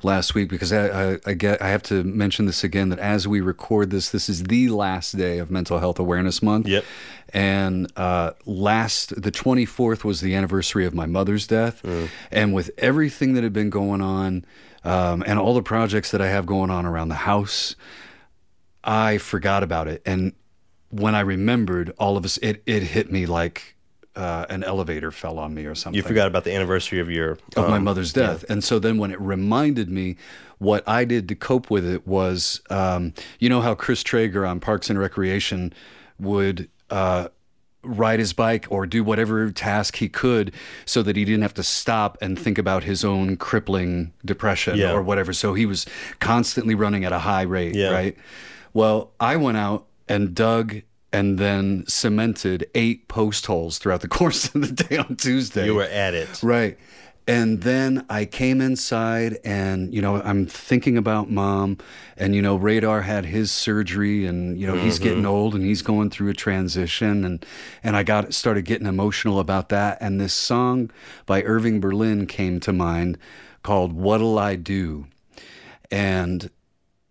last 0.04 0.36
week 0.36 0.50
because 0.50 0.72
I, 0.72 1.14
I, 1.14 1.18
I 1.26 1.34
get 1.34 1.62
I 1.62 1.70
have 1.70 1.84
to 1.84 2.04
mention 2.04 2.46
this 2.46 2.64
again 2.64 2.90
that 2.90 3.00
as 3.00 3.28
we 3.28 3.42
record 3.42 3.90
this, 3.90 4.10
this 4.10 4.30
is 4.30 4.44
the 4.44 4.70
last 4.70 5.18
day 5.18 5.40
of 5.40 5.50
Mental 5.50 5.80
Health 5.80 6.00
Awareness 6.00 6.44
Month. 6.44 6.68
Yep. 6.68 6.86
And 7.34 7.92
uh, 7.96 8.32
last 8.46 9.22
the 9.22 9.32
24th 9.32 10.04
was 10.04 10.22
the 10.22 10.34
anniversary 10.36 10.86
of 10.86 10.94
my 10.94 11.06
mother's 11.06 11.46
death, 11.46 11.84
and 12.32 12.54
with 12.54 12.72
everything 12.78 13.34
that 13.34 13.44
had 13.44 13.54
been 13.54 13.70
going 13.70 14.02
on, 14.02 14.46
um, 14.84 15.24
and 15.28 15.38
all 15.38 15.54
the 15.54 15.62
projects 15.62 16.12
that 16.12 16.22
I 16.22 16.28
have 16.28 16.46
going 16.46 16.72
on 16.72 16.86
around 16.86 17.10
the 17.10 17.16
house, 17.16 17.76
I 18.84 19.20
forgot 19.20 19.62
about 19.62 19.88
it. 19.88 20.02
And 20.06 20.34
when 20.90 21.14
I 21.14 21.20
remembered, 21.20 21.94
all 22.00 22.18
of 22.18 22.26
us, 22.26 22.38
it, 22.38 22.64
it 22.66 22.82
hit 22.82 23.12
me 23.12 23.26
like 23.26 23.76
uh, 24.16 24.46
an 24.50 24.64
elevator 24.64 25.12
fell 25.12 25.40
on 25.40 25.54
me 25.54 25.66
or 25.66 25.76
something. 25.76 25.96
You 25.98 26.04
forgot 26.04 26.28
about 26.28 26.44
the 26.44 26.54
anniversary 26.54 27.00
of 27.00 27.10
your 27.10 27.32
of 27.56 27.70
my 27.70 27.78
um, 27.78 27.84
mother's 27.84 28.12
death. 28.12 28.44
And 28.50 28.64
so 28.64 28.80
then 28.80 28.98
when 28.98 29.12
it 29.12 29.20
reminded 29.22 29.90
me, 29.90 30.18
what 30.58 30.84
I 30.88 31.06
did 31.06 31.28
to 31.30 31.36
cope 31.36 31.70
with 31.70 31.86
it 31.86 32.06
was, 32.08 32.62
um, 32.70 33.14
you 33.40 33.48
know 33.50 33.62
how 33.62 33.76
Chris 33.76 34.04
Traeger 34.04 34.46
on 34.46 34.60
Parks 34.60 34.90
and 34.90 35.00
Recreation 35.00 35.74
would 36.20 36.70
uh, 36.90 37.30
ride 37.82 38.20
his 38.20 38.34
bike 38.34 38.68
or 38.70 38.86
do 38.86 39.04
whatever 39.06 39.52
task 39.52 39.98
he 39.98 40.10
could 40.10 40.54
so 40.86 41.02
that 41.02 41.16
he 41.16 41.24
didn't 41.24 41.44
have 41.44 41.54
to 41.54 41.64
stop 41.64 42.18
and 42.22 42.38
think 42.38 42.58
about 42.58 42.84
his 42.84 43.06
own 43.06 43.38
crippling 43.38 44.12
depression 44.26 44.78
Yeah. 44.78 44.92
or 44.92 45.02
whatever. 45.02 45.32
So 45.32 45.54
he 45.54 45.66
was 45.66 45.86
constantly 46.20 46.76
running 46.76 47.06
at 47.06 47.14
a 47.14 47.20
high 47.20 47.44
rate, 47.44 47.76
Yeah. 47.76 47.92
right? 47.92 48.18
Well, 48.74 49.12
I 49.20 49.38
went 49.38 49.58
out 49.58 49.86
and 50.10 50.36
dug 50.36 50.82
and 51.12 51.38
then 51.38 51.84
cemented 51.88 52.70
eight 52.76 53.08
post 53.08 53.46
holes 53.46 53.78
throughout 53.78 54.02
the 54.02 54.08
course 54.20 54.54
of 54.54 54.62
the 54.62 54.84
day 54.84 54.98
on 54.98 55.16
Tuesday. 55.16 55.66
You 55.66 55.76
were 55.76 55.84
at 55.84 56.14
it. 56.14 56.42
Right. 56.44 56.78
And 57.30 57.62
then 57.62 58.08
I 58.10 58.26
came 58.26 58.60
inside 58.60 59.38
and, 59.46 59.94
you 59.94 60.02
know, 60.02 60.20
I'm 60.20 60.48
thinking 60.48 60.98
about 60.98 61.30
mom 61.30 61.78
and, 62.18 62.34
you 62.34 62.42
know, 62.42 62.56
Radar 62.56 63.04
had 63.04 63.26
his 63.26 63.52
surgery 63.52 64.26
and, 64.26 64.60
you 64.60 64.66
know, 64.66 64.74
he's 64.74 64.98
getting 64.98 65.20
mm-hmm. 65.20 65.28
old 65.28 65.54
and 65.54 65.64
he's 65.64 65.84
going 65.84 66.10
through 66.10 66.30
a 66.30 66.34
transition 66.34 67.24
and, 67.24 67.46
and 67.84 67.96
I 67.96 68.02
got 68.02 68.34
started 68.34 68.64
getting 68.64 68.88
emotional 68.88 69.40
about 69.40 69.70
that. 69.70 70.00
And 70.02 70.20
this 70.20 70.34
song 70.34 70.90
by 71.28 71.44
Irving 71.44 71.80
Berlin 71.80 72.26
came 72.26 72.60
to 72.62 72.74
mind 72.74 73.20
called 73.62 73.94
What'll 73.94 74.40
I 74.40 74.56
Do? 74.56 75.06
And 75.92 76.50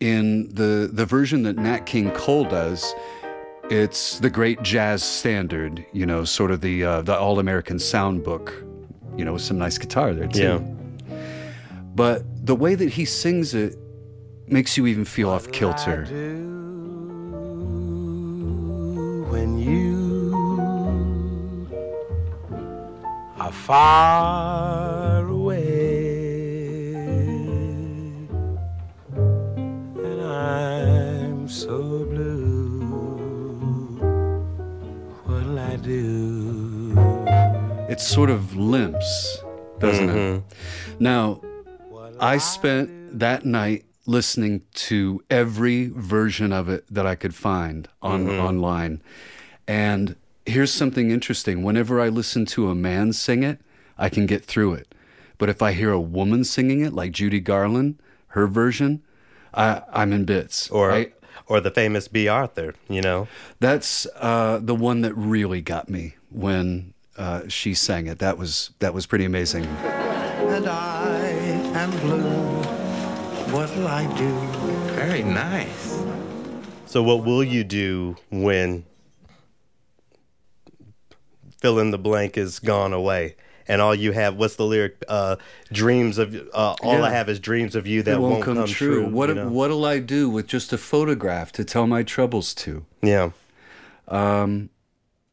in 0.01 0.53
the, 0.53 0.91
the 0.93 1.07
version 1.07 1.45
that 1.45 1.57
Nat 1.57 1.87
King 1.87 2.11
Cole 2.11 2.45
does, 2.45 2.93
it's 3.71 4.19
the 4.19 4.31
great 4.31 4.63
jazz 4.63 5.03
standard, 5.03 5.85
you 5.93 6.07
know, 6.07 6.25
sort 6.25 6.51
of 6.51 6.61
the 6.61 6.85
uh, 6.85 7.03
the 7.03 7.17
all 7.17 7.39
American 7.39 7.79
sound 7.79 8.25
book, 8.25 8.55
you 9.17 9.25
know, 9.25 9.35
with 9.35 9.43
some 9.43 9.59
nice 9.59 9.79
guitar 9.79 10.15
there 10.15 10.29
too. 10.29 10.43
Yeah. 10.43 10.61
But 11.95 12.47
the 12.47 12.55
way 12.55 12.75
that 12.75 12.91
he 12.91 13.05
sings 13.05 13.55
it 13.55 13.77
makes 14.47 14.77
you 14.77 14.87
even 14.87 15.05
feel 15.05 15.31
off 15.31 15.51
kilter. 15.53 16.07
when 19.31 19.59
you 19.59 20.33
are 23.39 23.53
far 23.53 25.29
away 25.29 25.38
It 37.89 38.01
sort 38.01 38.31
of 38.31 38.55
limps, 38.57 39.39
doesn't 39.79 40.11
it? 40.11 40.43
Now, 41.01 41.41
I 42.21 42.39
spent 42.39 43.19
that 43.19 43.45
night 43.45 43.85
listening 44.05 44.63
to 44.75 45.23
every 45.31 45.89
version 45.89 46.53
of 46.53 46.69
it 46.69 46.85
that 46.91 47.07
I 47.07 47.15
could 47.15 47.35
find 47.35 47.89
on 48.03 48.29
online. 48.29 49.03
And 49.67 50.17
here's 50.47 50.73
something 50.73 51.11
interesting. 51.11 51.63
Whenever 51.63 52.01
I 52.01 52.09
listen 52.09 52.47
to 52.47 52.69
a 52.69 52.75
man 52.75 53.13
sing 53.13 53.43
it, 53.43 53.61
I 53.97 54.09
can 54.09 54.27
get 54.27 54.45
through 54.45 54.75
it. 54.75 54.95
But 55.37 55.49
if 55.49 55.63
I 55.63 55.73
hear 55.73 55.93
a 55.93 56.01
woman 56.01 56.45
singing 56.45 56.81
it, 56.81 56.93
like 56.93 57.13
Judy 57.13 57.41
Garland, 57.41 57.99
her 58.29 58.47
version, 58.47 59.03
I, 59.55 59.83
I'm 59.93 60.13
in 60.13 60.25
bits. 60.25 60.69
Or 60.71 60.93
I, 60.93 61.13
or 61.47 61.61
the 61.61 61.71
famous 61.71 62.09
Bea 62.09 62.29
Arthur, 62.29 62.75
you 62.89 63.01
know. 63.01 63.29
that's 63.61 64.07
uh, 64.17 64.59
the 64.61 64.75
one 64.75 65.01
that 65.03 65.15
really 65.15 65.63
got 65.63 65.89
me 65.89 66.17
when 66.31 66.93
uh, 67.19 67.49
she 67.49 67.75
sang 67.75 68.07
it. 68.07 68.19
That 68.21 68.39
was 68.39 68.71
that 68.79 68.95
was 68.95 69.07
pretty 69.07 69.25
amazing. 69.25 69.65
and 69.65 70.67
I 70.67 71.19
am 71.75 71.91
blue 72.01 72.59
what'll 73.53 73.89
I 73.89 74.05
do 74.17 74.39
Very 74.95 75.23
nice. 75.23 76.03
So 76.87 77.03
what 77.03 77.25
will 77.25 77.45
you 77.45 77.65
do 77.65 78.17
when 78.31 78.85
fill 81.59 81.79
in 81.79 81.91
the 81.91 81.99
blank 81.99 82.37
is 82.37 82.59
gone 82.59 82.93
away? 82.93 83.37
And 83.71 83.83
all 83.83 83.95
you 83.95 84.13
have, 84.13 84.37
what's 84.37 84.57
the 84.57 84.65
lyric? 84.65 85.05
Uh, 85.09 85.37
dreams 85.71 86.17
of, 86.17 86.35
uh, 86.55 86.75
all 86.83 87.05
I 87.05 87.11
have 87.11 87.29
is 87.29 87.39
dreams 87.39 87.77
of 87.77 87.87
you 87.87 88.03
that 88.03 88.15
it 88.15 88.21
won't, 88.21 88.43
come, 88.43 88.65
true. 88.65 89.07
What 89.07 89.29
you 89.29 89.35
know? 89.35 89.49
what'll 89.49 89.85
I 89.85 89.99
do 89.99 90.31
with 90.31 90.47
just 90.47 90.73
a 90.73 90.79
photograph 90.79 91.53
to 91.53 91.65
tell 91.65 91.87
my 91.87 92.03
troubles 92.03 92.55
to? 92.55 92.87
Yeah. 93.03 93.33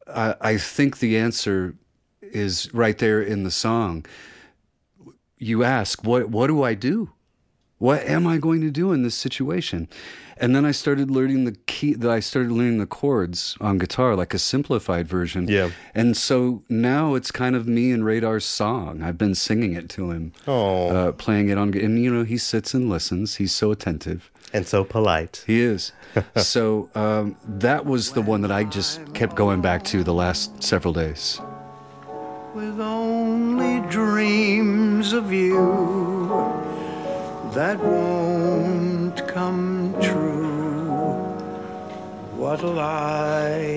I, 0.06 0.34
I 0.40 0.56
think 0.56 0.98
the 0.98 1.18
answer 1.18 1.74
is 2.22 2.72
right 2.74 2.98
there 2.98 3.20
in 3.20 3.44
the 3.44 3.50
song. 3.50 4.04
You 5.38 5.64
ask, 5.64 6.04
what 6.04 6.30
what 6.30 6.46
do 6.46 6.62
I 6.62 6.74
do? 6.74 7.10
What 7.78 8.02
am 8.04 8.26
I 8.26 8.38
going 8.38 8.62
to 8.62 8.70
do 8.70 8.92
in 8.92 9.02
this 9.02 9.14
situation? 9.14 9.88
And 10.38 10.54
then 10.54 10.66
I 10.66 10.70
started 10.70 11.10
learning 11.10 11.44
the 11.44 11.52
key 11.66 11.94
that 11.94 12.10
I 12.10 12.20
started 12.20 12.52
learning 12.52 12.78
the 12.78 12.86
chords 12.86 13.56
on 13.60 13.78
guitar, 13.78 14.14
like 14.14 14.34
a 14.34 14.38
simplified 14.38 15.08
version. 15.08 15.48
Yeah. 15.48 15.70
And 15.94 16.16
so 16.16 16.62
now 16.68 17.14
it's 17.14 17.30
kind 17.30 17.56
of 17.56 17.66
me 17.66 17.90
and 17.90 18.04
Radar's 18.04 18.44
song. 18.44 19.02
I've 19.02 19.16
been 19.16 19.34
singing 19.34 19.72
it 19.72 19.88
to 19.90 20.10
him. 20.10 20.32
Oh. 20.46 20.88
Uh, 20.88 21.12
playing 21.12 21.48
it 21.48 21.56
on 21.56 21.74
and 21.74 22.02
you 22.02 22.12
know, 22.12 22.24
he 22.24 22.36
sits 22.36 22.74
and 22.74 22.88
listens. 22.88 23.36
He's 23.36 23.52
so 23.52 23.70
attentive. 23.70 24.30
And 24.52 24.66
so 24.66 24.84
polite. 24.84 25.44
He 25.46 25.60
is. 25.60 25.92
so 26.36 26.88
um, 26.94 27.36
that 27.46 27.84
was 27.84 28.12
the 28.12 28.22
one 28.22 28.40
that 28.42 28.52
I 28.52 28.64
just 28.64 29.12
kept 29.14 29.34
going 29.36 29.60
back 29.60 29.84
to 29.84 30.02
the 30.04 30.14
last 30.14 30.62
several 30.62 30.92
days. 30.94 31.40
with 32.54 32.80
only 32.80 33.80
dreams 33.90 35.12
of 35.12 35.30
you 35.30 35.60
that 37.52 37.78
won't 37.78 39.26
come 39.28 39.94
true. 40.00 41.12
What'll 42.40 42.78
I 42.80 43.75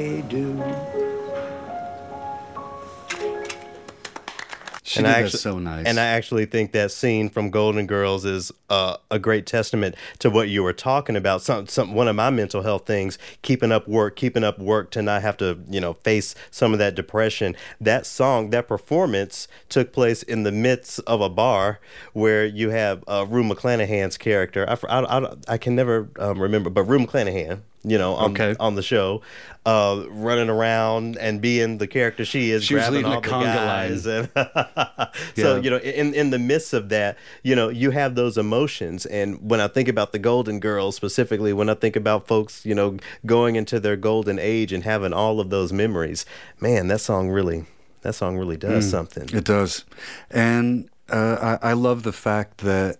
She 5.00 5.06
and 5.06 5.06
did 5.06 5.12
I 5.12 5.20
that 5.20 5.26
actually, 5.26 5.40
so 5.40 5.60
nice. 5.60 5.86
And 5.86 6.00
I 6.00 6.06
actually 6.06 6.46
think 6.46 6.74
that 6.74 6.92
scene 6.92 7.30
from 7.30 7.50
Golden 7.50 7.88
Girls 7.88 8.26
is 8.26 8.52
uh, 8.70 8.98
a 9.10 9.18
great 9.18 9.46
testament 9.46 9.96
to 10.20 10.30
what 10.30 10.50
you 10.50 10.62
were 10.64 10.74
talking 10.74 11.16
about. 11.16 11.42
Some, 11.42 11.68
some, 11.68 11.94
one 11.94 12.08
of 12.08 12.16
my 12.16 12.30
mental 12.30 12.62
health 12.62 12.86
things, 12.86 13.18
keeping 13.42 13.72
up 13.72 13.88
work, 13.88 14.16
keeping 14.16 14.44
up 14.44 14.60
work 14.60 14.92
to 14.92 15.02
not 15.02 15.22
have 15.22 15.38
to, 15.38 15.60
you 15.70 15.80
know, 15.80 15.94
face 15.94 16.36
some 16.52 16.74
of 16.74 16.80
that 16.80 16.96
depression. 16.96 17.56
That 17.80 18.06
song, 18.06 18.50
that 18.50 18.68
performance 18.68 19.48
took 19.70 19.94
place 19.94 20.24
in 20.24 20.44
the 20.44 20.52
midst 20.52 21.00
of 21.08 21.22
a 21.22 21.30
bar 21.30 21.80
where 22.14 22.46
you 22.46 22.72
have 22.72 23.04
uh, 23.08 23.26
Rue 23.30 23.44
McClanahan's 23.44 24.18
character. 24.18 24.68
I, 24.68 24.78
I, 24.90 25.20
I, 25.20 25.36
I 25.48 25.58
can 25.58 25.76
never 25.76 26.10
um, 26.20 26.42
remember, 26.42 26.70
but 26.70 26.84
Rue 26.84 27.00
McClanahan, 27.00 27.62
you 27.84 27.98
know, 27.98 28.16
on, 28.16 28.32
Okay. 28.32 28.56
on 28.60 28.76
the 28.76 28.84
show, 28.84 29.22
uh, 29.66 30.04
running 30.10 30.50
around 30.50 31.18
and 31.18 31.42
being 31.42 31.78
the 31.78 31.88
character 31.88 32.26
she 32.26 32.52
is, 32.52 32.66
She 32.66 32.74
grabbing 32.74 33.06
all 33.06 33.22
the 33.22 33.28
the 33.30 33.34
conga 33.34 33.54
guys. 33.54 34.06
And 34.06 34.30
so, 35.36 35.56
Yeah. 35.56 35.62
you 35.62 35.70
know, 35.70 35.78
in, 35.78 36.14
in 36.14 36.30
the 36.30 36.40
midst 36.40 36.74
of 36.74 36.90
that, 36.90 37.18
you 37.44 37.56
know, 37.56 37.70
you 37.70 37.92
have 37.92 38.16
those 38.16 38.38
emotions. 38.38 39.06
And 39.06 39.38
when 39.50 39.62
I 39.62 39.68
think 39.68 39.88
about 39.88 40.12
the 40.12 40.20
Golden 40.20 40.60
Girls 40.60 40.96
specifically, 40.96 41.54
when 41.54 41.70
I 41.70 41.74
think 41.74 41.96
about 41.96 42.28
folks, 42.28 42.66
you 42.66 42.76
know, 42.76 42.98
going 43.26 43.56
into 43.56 43.80
their 43.80 43.96
golden 43.96 44.40
age 44.40 44.74
and 44.74 44.84
having 44.84 45.14
all 45.14 45.40
of 45.40 45.50
those 45.50 45.72
memories, 45.72 46.26
man, 46.60 46.88
that 46.90 47.00
song 47.00 47.30
really, 47.30 47.66
that 48.02 48.14
song 48.14 48.38
really 48.38 48.58
does 48.58 48.88
Mm. 48.88 48.92
something. 48.92 49.30
It 49.38 49.46
does. 49.46 49.86
And 50.30 50.90
uh, 51.10 51.58
I, 51.62 51.70
I 51.70 51.74
love 51.74 52.04
the 52.04 52.14
fact 52.14 52.60
that 52.60 52.98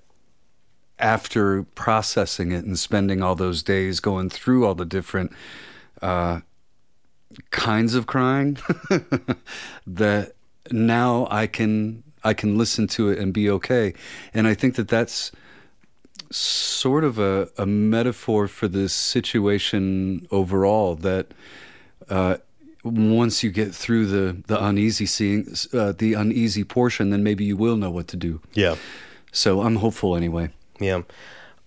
after 1.00 1.64
processing 1.64 2.52
it 2.52 2.66
and 2.66 2.78
spending 2.78 3.22
all 3.22 3.36
those 3.36 3.64
days 3.64 4.00
going 4.00 4.30
through 4.30 4.66
all 4.66 4.76
the 4.76 4.86
different 4.86 5.32
uh, 6.02 6.42
kinds 7.52 7.96
of 7.96 8.06
crying, 8.06 8.58
that 9.88 10.34
now 10.72 11.28
I 11.30 11.48
can 11.48 12.04
I 12.24 12.34
can 12.34 12.58
listen 12.58 12.88
to 12.88 13.10
it 13.10 13.20
and 13.20 13.34
be 13.34 13.50
okay. 13.50 13.94
And 14.34 14.48
I 14.48 14.54
think 14.54 14.76
that 14.76 14.90
that's 14.90 15.32
sort 16.32 17.04
of 17.04 17.18
a, 17.18 17.50
a 17.58 17.66
metaphor 17.66 18.48
for 18.48 18.68
this 18.68 18.94
situation 18.94 20.28
overall 20.32 20.96
that 20.96 21.28
uh, 22.10 22.38
once 22.84 23.44
you 23.44 23.52
get 23.52 23.74
through 23.74 24.06
the 24.06 24.44
the 24.48 24.64
uneasy 24.64 25.06
seeing 25.06 25.48
uh, 25.74 25.94
the 25.94 26.14
uneasy 26.14 26.64
portion, 26.64 27.10
then 27.10 27.24
maybe 27.24 27.46
you 27.46 27.58
will 27.58 27.78
know 27.78 27.92
what 27.92 28.08
to 28.10 28.18
do. 28.18 28.42
Yeah. 28.54 28.76
So 29.32 29.62
I'm 29.62 29.78
hopeful 29.78 30.16
anyway. 30.16 30.50
Yeah. 30.80 31.02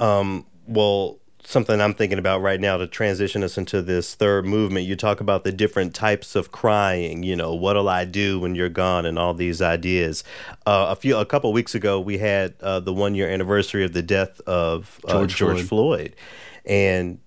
Um, 0.00 0.46
well, 0.66 1.18
something 1.44 1.80
I'm 1.80 1.94
thinking 1.94 2.18
about 2.18 2.40
right 2.40 2.60
now 2.60 2.76
to 2.76 2.86
transition 2.86 3.42
us 3.42 3.58
into 3.58 3.82
this 3.82 4.14
third 4.14 4.46
movement. 4.46 4.86
You 4.86 4.96
talk 4.96 5.20
about 5.20 5.44
the 5.44 5.52
different 5.52 5.94
types 5.94 6.34
of 6.34 6.52
crying. 6.52 7.22
You 7.22 7.36
know, 7.36 7.54
what'll 7.54 7.88
I 7.88 8.04
do 8.04 8.40
when 8.40 8.54
you're 8.54 8.68
gone, 8.68 9.06
and 9.06 9.18
all 9.18 9.34
these 9.34 9.60
ideas. 9.60 10.24
Uh, 10.66 10.86
a 10.90 10.96
few, 10.96 11.16
a 11.16 11.26
couple 11.26 11.52
weeks 11.52 11.74
ago, 11.74 12.00
we 12.00 12.18
had 12.18 12.54
uh, 12.60 12.80
the 12.80 12.92
one 12.92 13.14
year 13.14 13.28
anniversary 13.28 13.84
of 13.84 13.92
the 13.92 14.02
death 14.02 14.40
of 14.42 15.00
uh, 15.06 15.12
George 15.12 15.36
George, 15.36 15.62
Floyd. 15.62 15.68
Floyd, 15.68 16.16
and 16.64 17.18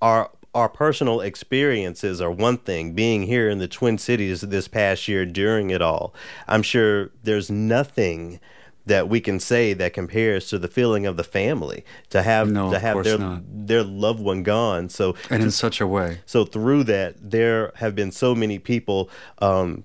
our 0.00 0.30
our 0.54 0.68
personal 0.68 1.20
experiences 1.20 2.20
are 2.20 2.30
one 2.30 2.58
thing. 2.58 2.94
Being 2.94 3.24
here 3.24 3.48
in 3.48 3.58
the 3.58 3.68
Twin 3.68 3.98
Cities 3.98 4.40
this 4.40 4.66
past 4.66 5.06
year 5.06 5.26
during 5.26 5.70
it 5.70 5.82
all, 5.82 6.14
I'm 6.46 6.62
sure 6.62 7.10
there's 7.22 7.50
nothing 7.50 8.40
that 8.88 9.08
we 9.08 9.20
can 9.20 9.38
say 9.40 9.72
that 9.74 9.92
compares 9.94 10.48
to 10.50 10.58
the 10.58 10.68
feeling 10.68 11.06
of 11.06 11.16
the 11.16 11.24
family 11.24 11.84
to 12.10 12.22
have 12.22 12.50
No, 12.50 12.70
to 12.70 12.78
have 12.78 13.04
their 13.04 13.18
not. 13.18 13.42
their 13.46 13.82
loved 13.82 14.20
one 14.20 14.42
gone. 14.42 14.88
So 14.88 15.14
And 15.30 15.42
in 15.42 15.50
such 15.50 15.80
a 15.80 15.86
way. 15.86 16.20
so 16.26 16.44
through 16.44 16.84
that, 16.84 17.14
there 17.30 17.72
have 17.76 17.94
been 17.94 18.10
so 18.12 18.34
many 18.34 18.58
people 18.58 19.08
um, 19.40 19.84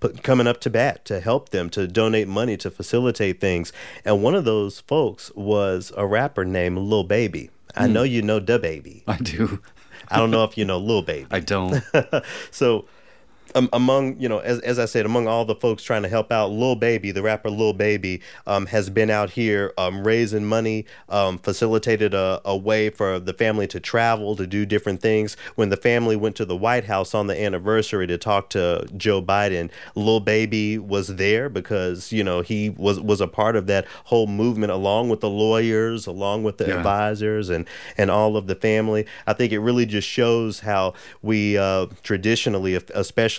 put, 0.00 0.22
coming 0.22 0.46
up 0.46 0.60
to 0.62 0.70
bat 0.70 1.04
to 1.06 1.20
help 1.20 1.50
them, 1.50 1.68
to 1.70 1.86
donate 1.86 2.28
money, 2.28 2.56
to 2.58 2.70
facilitate 2.70 3.40
things. 3.40 3.72
And 4.04 4.22
one 4.22 4.34
of 4.34 4.44
those 4.44 4.80
folks 4.80 5.30
was 5.34 5.92
a 5.96 6.06
rapper 6.06 6.44
named 6.44 6.78
Lil 6.78 7.04
Baby. 7.04 7.50
I 7.76 7.86
know 7.88 8.02
you 8.04 8.22
know 8.22 8.38
Da 8.40 8.58
Baby. 8.58 9.02
I 9.06 9.16
do. 9.16 9.60
I 10.08 10.18
don't 10.18 10.30
know 10.30 10.44
if 10.44 10.56
you 10.56 10.64
know 10.64 10.78
Lil 10.78 11.02
Baby. 11.02 11.26
I 11.38 11.40
don't. 11.40 11.82
so 12.50 12.84
um, 13.54 13.68
among 13.72 14.18
you 14.20 14.28
know 14.28 14.38
as, 14.38 14.58
as 14.60 14.78
i 14.78 14.84
said 14.84 15.06
among 15.06 15.26
all 15.28 15.44
the 15.44 15.54
folks 15.54 15.82
trying 15.82 16.02
to 16.02 16.08
help 16.08 16.32
out 16.32 16.50
lil 16.50 16.74
baby 16.76 17.10
the 17.10 17.22
rapper 17.22 17.50
lil 17.50 17.72
baby 17.72 18.20
um, 18.46 18.66
has 18.66 18.90
been 18.90 19.10
out 19.10 19.30
here 19.30 19.72
um, 19.78 20.06
raising 20.06 20.44
money 20.44 20.84
um, 21.08 21.38
facilitated 21.38 22.14
a, 22.14 22.40
a 22.44 22.56
way 22.56 22.90
for 22.90 23.18
the 23.18 23.32
family 23.32 23.66
to 23.66 23.80
travel 23.80 24.36
to 24.36 24.46
do 24.46 24.66
different 24.66 25.00
things 25.00 25.36
when 25.54 25.68
the 25.68 25.76
family 25.76 26.16
went 26.16 26.36
to 26.36 26.44
the 26.44 26.56
white 26.56 26.84
house 26.84 27.14
on 27.14 27.26
the 27.26 27.40
anniversary 27.40 28.06
to 28.06 28.18
talk 28.18 28.50
to 28.50 28.86
joe 28.96 29.22
biden 29.22 29.70
lil 29.94 30.20
baby 30.20 30.78
was 30.78 31.16
there 31.16 31.48
because 31.48 32.12
you 32.12 32.24
know 32.24 32.40
he 32.40 32.70
was 32.70 32.98
was 33.00 33.20
a 33.20 33.28
part 33.28 33.56
of 33.56 33.66
that 33.66 33.86
whole 34.04 34.26
movement 34.26 34.72
along 34.72 35.08
with 35.08 35.20
the 35.20 35.30
lawyers 35.30 36.06
along 36.06 36.42
with 36.42 36.58
the 36.58 36.64
Yeah. 36.66 36.78
advisors 36.78 37.50
and 37.50 37.66
and 37.96 38.10
all 38.10 38.36
of 38.36 38.46
the 38.46 38.54
family 38.54 39.06
i 39.26 39.32
think 39.32 39.52
it 39.52 39.58
really 39.60 39.86
just 39.86 40.08
shows 40.08 40.60
how 40.60 40.94
we 41.22 41.56
uh, 41.58 41.86
traditionally 42.02 42.74
if- 42.74 42.90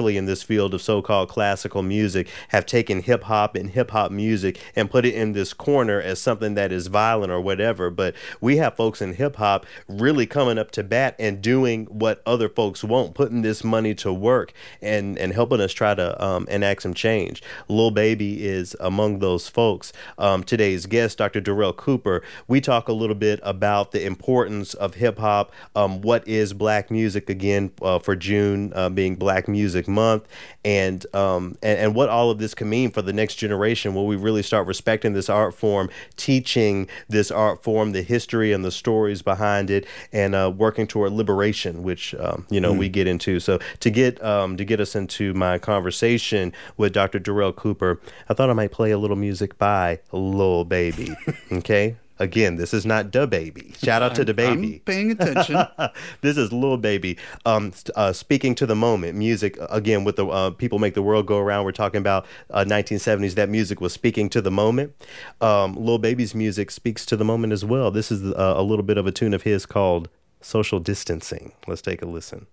especially 0.06 0.18
in 0.18 0.26
this 0.26 0.44
field 0.44 0.74
of 0.74 0.82
so-called 0.82 1.30
classical 1.30 1.82
music 1.82 2.28
have 2.50 2.66
taken 2.66 3.02
hip 3.02 3.24
hop 3.24 3.56
and 3.56 3.72
hip 3.72 3.90
hop 3.92 4.12
music 4.12 4.60
and 4.76 4.90
put 4.92 5.04
it 5.04 5.16
in 5.16 5.34
this 5.34 5.52
corner 5.54 6.00
as 6.00 6.22
something 6.22 6.54
that 6.54 6.72
is 6.72 6.88
violent 6.88 7.32
or 7.32 7.42
whatever 7.42 7.90
but 7.90 8.14
we 8.40 8.58
have 8.58 8.76
folks 8.76 9.02
in 9.02 9.14
hip 9.14 9.38
hop 9.38 9.66
really 9.88 10.28
coming 10.28 10.60
up 10.60 10.70
to 10.70 10.84
bat 10.84 11.16
and 11.18 11.42
doing 11.42 11.86
what 11.86 12.22
other 12.26 12.48
folks 12.48 12.84
won't 12.84 13.16
putting 13.16 13.42
this 13.42 13.64
money 13.64 13.96
to 13.96 14.14
work 14.14 14.54
and 14.82 15.18
and 15.18 15.34
helping 15.34 15.60
us 15.60 15.74
try 15.74 15.96
to 15.96 16.24
um, 16.24 16.48
enact 16.50 16.84
some 16.84 16.94
change 16.94 17.42
Lil 17.68 17.92
Baby 17.92 18.46
is 18.46 18.76
among 18.80 19.20
those 19.20 19.50
folks 19.50 19.92
um, 20.20 20.44
today's 20.44 20.86
guest 20.86 21.18
Dr. 21.18 21.42
Darrell 21.42 21.74
Cooper 21.74 22.22
we 22.48 22.62
talk 22.62 22.88
a 22.88 22.94
little 22.94 23.16
bit 23.16 23.40
about 23.42 23.92
the 23.92 24.06
importance 24.06 24.76
of 24.76 24.96
hip 24.96 25.18
hop 25.18 25.52
um, 25.76 26.02
what 26.02 26.28
is 26.28 26.54
black 26.54 26.92
music 26.92 27.28
again 27.30 27.72
uh, 27.82 27.98
for 27.98 28.16
June 28.16 28.72
uh, 28.76 28.90
being 28.90 29.16
Black 29.16 29.48
Music 29.48 29.88
Month. 29.96 30.28
And, 30.64 31.06
um, 31.16 31.58
and 31.62 31.80
and 31.80 31.96
what 31.96 32.10
all 32.10 32.32
of 32.32 32.40
this 32.40 32.54
can 32.56 32.70
mean 32.70 32.92
for 32.92 33.02
the 33.02 33.14
next 33.14 33.36
generation 33.36 33.94
when 33.94 34.06
we 34.06 34.16
really 34.16 34.42
start 34.42 34.68
respecting 34.68 35.14
this 35.14 35.30
art 35.30 35.54
form 35.54 35.90
teaching 36.18 36.88
this 37.08 37.32
art 37.32 37.64
form 37.64 37.92
the 37.92 38.02
history 38.02 38.52
and 38.52 38.66
the 38.66 38.72
stories 38.72 39.22
behind 39.22 39.70
it 39.70 39.86
and 40.12 40.34
uh, 40.34 40.52
working 40.56 40.88
toward 40.88 41.12
liberation 41.12 41.84
which 41.84 42.16
um, 42.16 42.46
you 42.50 42.60
know 42.60 42.74
we 42.74 42.90
get 42.90 43.08
into. 43.08 43.40
So 43.40 43.60
to 43.80 43.90
get 43.90 44.24
um, 44.24 44.58
to 44.58 44.66
get 44.66 44.80
us 44.80 44.96
into 44.96 45.34
my 45.34 45.58
conversation 45.60 46.52
with 46.78 46.94
Dr. 46.94 47.20
Darrell 47.20 47.54
Cooper 47.54 48.02
I 48.28 48.34
thought 48.34 48.50
I 48.50 48.54
might 48.54 48.72
play 48.72 48.92
a 48.92 48.98
little 48.98 49.16
music 49.16 49.58
by 49.58 50.00
Lil 50.12 50.66
Baby 50.66 51.16
okay 51.52 51.96
Again, 52.18 52.56
this 52.56 52.74
is 52.74 52.86
not 52.86 53.12
Da 53.12 53.26
Baby. 53.26 53.74
Shout 53.82 54.02
out 54.02 54.16
to 54.16 54.24
Da 54.24 54.32
Baby 54.32 54.76
I'm 54.76 54.80
paying 54.80 55.12
attention. 55.12 55.58
this 56.22 56.38
is 56.38 56.54
Lil 56.54 56.78
Baby 56.78 57.18
um, 57.46 57.74
uh, 57.96 58.14
speaking 58.14 58.56
to 58.56 58.66
the 58.66 58.76
moment. 58.76 59.18
Music 59.18 59.60
uh, 59.60 59.68
again 59.70 60.06
with 60.06 60.16
the 60.16 60.26
uh, 60.26 60.52
people 60.52 60.80
make 60.80 60.94
the 60.94 61.02
world 61.02 61.26
go 61.26 61.40
around. 61.40 61.66
We're 61.66 61.74
talking 61.74 62.00
about 62.00 62.26
uh, 62.52 62.64
1970s. 62.64 63.36
That 63.36 63.50
music 63.50 63.82
was 63.82 63.92
speaking 63.92 64.30
to 64.30 64.42
the 64.42 64.52
moment. 64.52 64.94
Um, 65.42 65.76
Lil 65.76 65.98
Baby's 65.98 66.34
music 66.34 66.72
speaks 66.72 67.06
to 67.08 67.18
the 67.18 67.26
moment 67.26 67.52
as 67.52 67.66
well. 67.66 67.92
This 67.92 68.12
is 68.12 68.24
uh, 68.24 68.54
a 68.56 68.64
little 68.64 68.84
bit 68.84 68.98
of 68.98 69.06
a 69.06 69.12
tune 69.12 69.34
of 69.34 69.44
his 69.44 69.66
called 69.66 70.08
"Social 70.40 70.80
Distancing." 70.80 71.52
Let's 71.68 71.82
take 71.82 72.02
a 72.02 72.06
listen. 72.06 72.48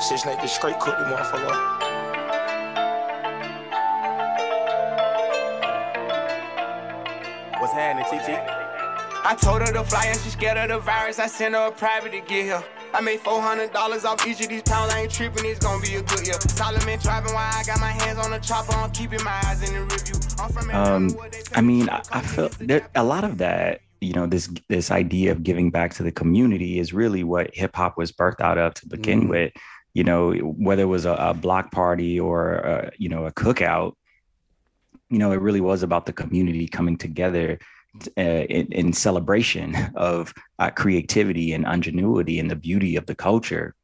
Six 0.00 0.26
Nate 0.26 0.40
just 0.40 0.56
straight 0.56 0.78
cooked 0.80 0.98
the 0.98 1.04
motherfucker. 1.04 1.83
What's 7.64 7.72
happening, 7.72 8.04
TT? 8.04 8.28
I 9.24 9.34
told 9.40 9.62
her 9.62 9.72
to 9.72 9.82
fly 9.84 10.04
and 10.04 10.20
she 10.20 10.28
scared 10.28 10.58
of 10.58 10.68
the 10.68 10.78
virus. 10.80 11.18
I 11.18 11.28
sent 11.28 11.54
her 11.54 11.68
a 11.68 11.72
private 11.72 12.12
to 12.12 12.20
get 12.20 12.44
here. 12.44 12.62
I 12.92 13.00
made 13.00 13.20
four 13.20 13.40
hundred 13.40 13.72
dollars 13.72 14.04
off 14.04 14.26
each 14.26 14.42
of 14.42 14.50
these 14.50 14.60
pounds. 14.60 14.92
I 14.92 15.00
ain't 15.00 15.10
tripping. 15.10 15.46
It's 15.46 15.60
gonna 15.60 15.80
be 15.80 15.94
a 15.94 16.02
good 16.02 16.26
year. 16.26 16.34
Solomon 16.40 16.98
driving 16.98 17.32
while 17.32 17.50
I 17.54 17.64
got 17.64 17.80
my 17.80 17.90
hands 17.90 18.18
on 18.18 18.32
the 18.32 18.38
chopper. 18.40 18.74
I'm 18.74 18.90
keeping 18.90 19.24
my 19.24 19.40
eyes 19.46 19.66
in 19.66 19.74
the 19.76 19.80
review. 19.80 20.14
I'm 20.38 20.52
from 20.52 20.70
Um, 20.72 20.76
Atlanta, 21.06 21.16
where 21.16 21.30
they 21.30 21.38
pay 21.38 21.54
I 21.54 21.60
mean, 21.62 21.88
I, 21.88 22.02
I 22.12 22.20
feel 22.20 22.50
there 22.60 22.86
a 22.96 23.02
lot 23.02 23.24
of 23.24 23.38
that. 23.38 23.80
You 24.02 24.12
know, 24.12 24.26
this 24.26 24.50
this 24.68 24.90
idea 24.90 25.32
of 25.32 25.42
giving 25.42 25.70
back 25.70 25.94
to 25.94 26.02
the 26.02 26.12
community 26.12 26.78
is 26.78 26.92
really 26.92 27.24
what 27.24 27.48
hip 27.54 27.74
hop 27.74 27.96
was 27.96 28.12
birthed 28.12 28.42
out 28.42 28.58
of 28.58 28.74
to 28.74 28.88
begin 28.88 29.22
Mhm. 29.22 29.28
with. 29.30 29.52
You 29.94 30.04
know, 30.04 30.34
whether 30.34 30.82
it 30.82 30.92
was 30.96 31.06
a, 31.06 31.14
a 31.14 31.32
block 31.32 31.72
party 31.72 32.20
or 32.20 32.66
uh, 32.66 32.90
you 32.98 33.08
know 33.08 33.24
a 33.24 33.32
cookout, 33.32 33.94
you 35.14 35.20
know, 35.20 35.32
it 35.32 35.40
really 35.40 35.60
was 35.60 35.82
about 35.82 36.06
the 36.06 36.12
community 36.12 36.66
coming 36.66 36.96
together 36.96 37.58
uh, 38.18 38.20
in, 38.20 38.66
in 38.72 38.92
celebration 38.92 39.76
of 39.94 40.34
uh, 40.58 40.70
creativity 40.70 41.52
and 41.52 41.64
ingenuity 41.66 42.40
and 42.40 42.50
the 42.50 42.56
beauty 42.56 42.96
of 42.96 43.06
the 43.06 43.14
culture. 43.14 43.74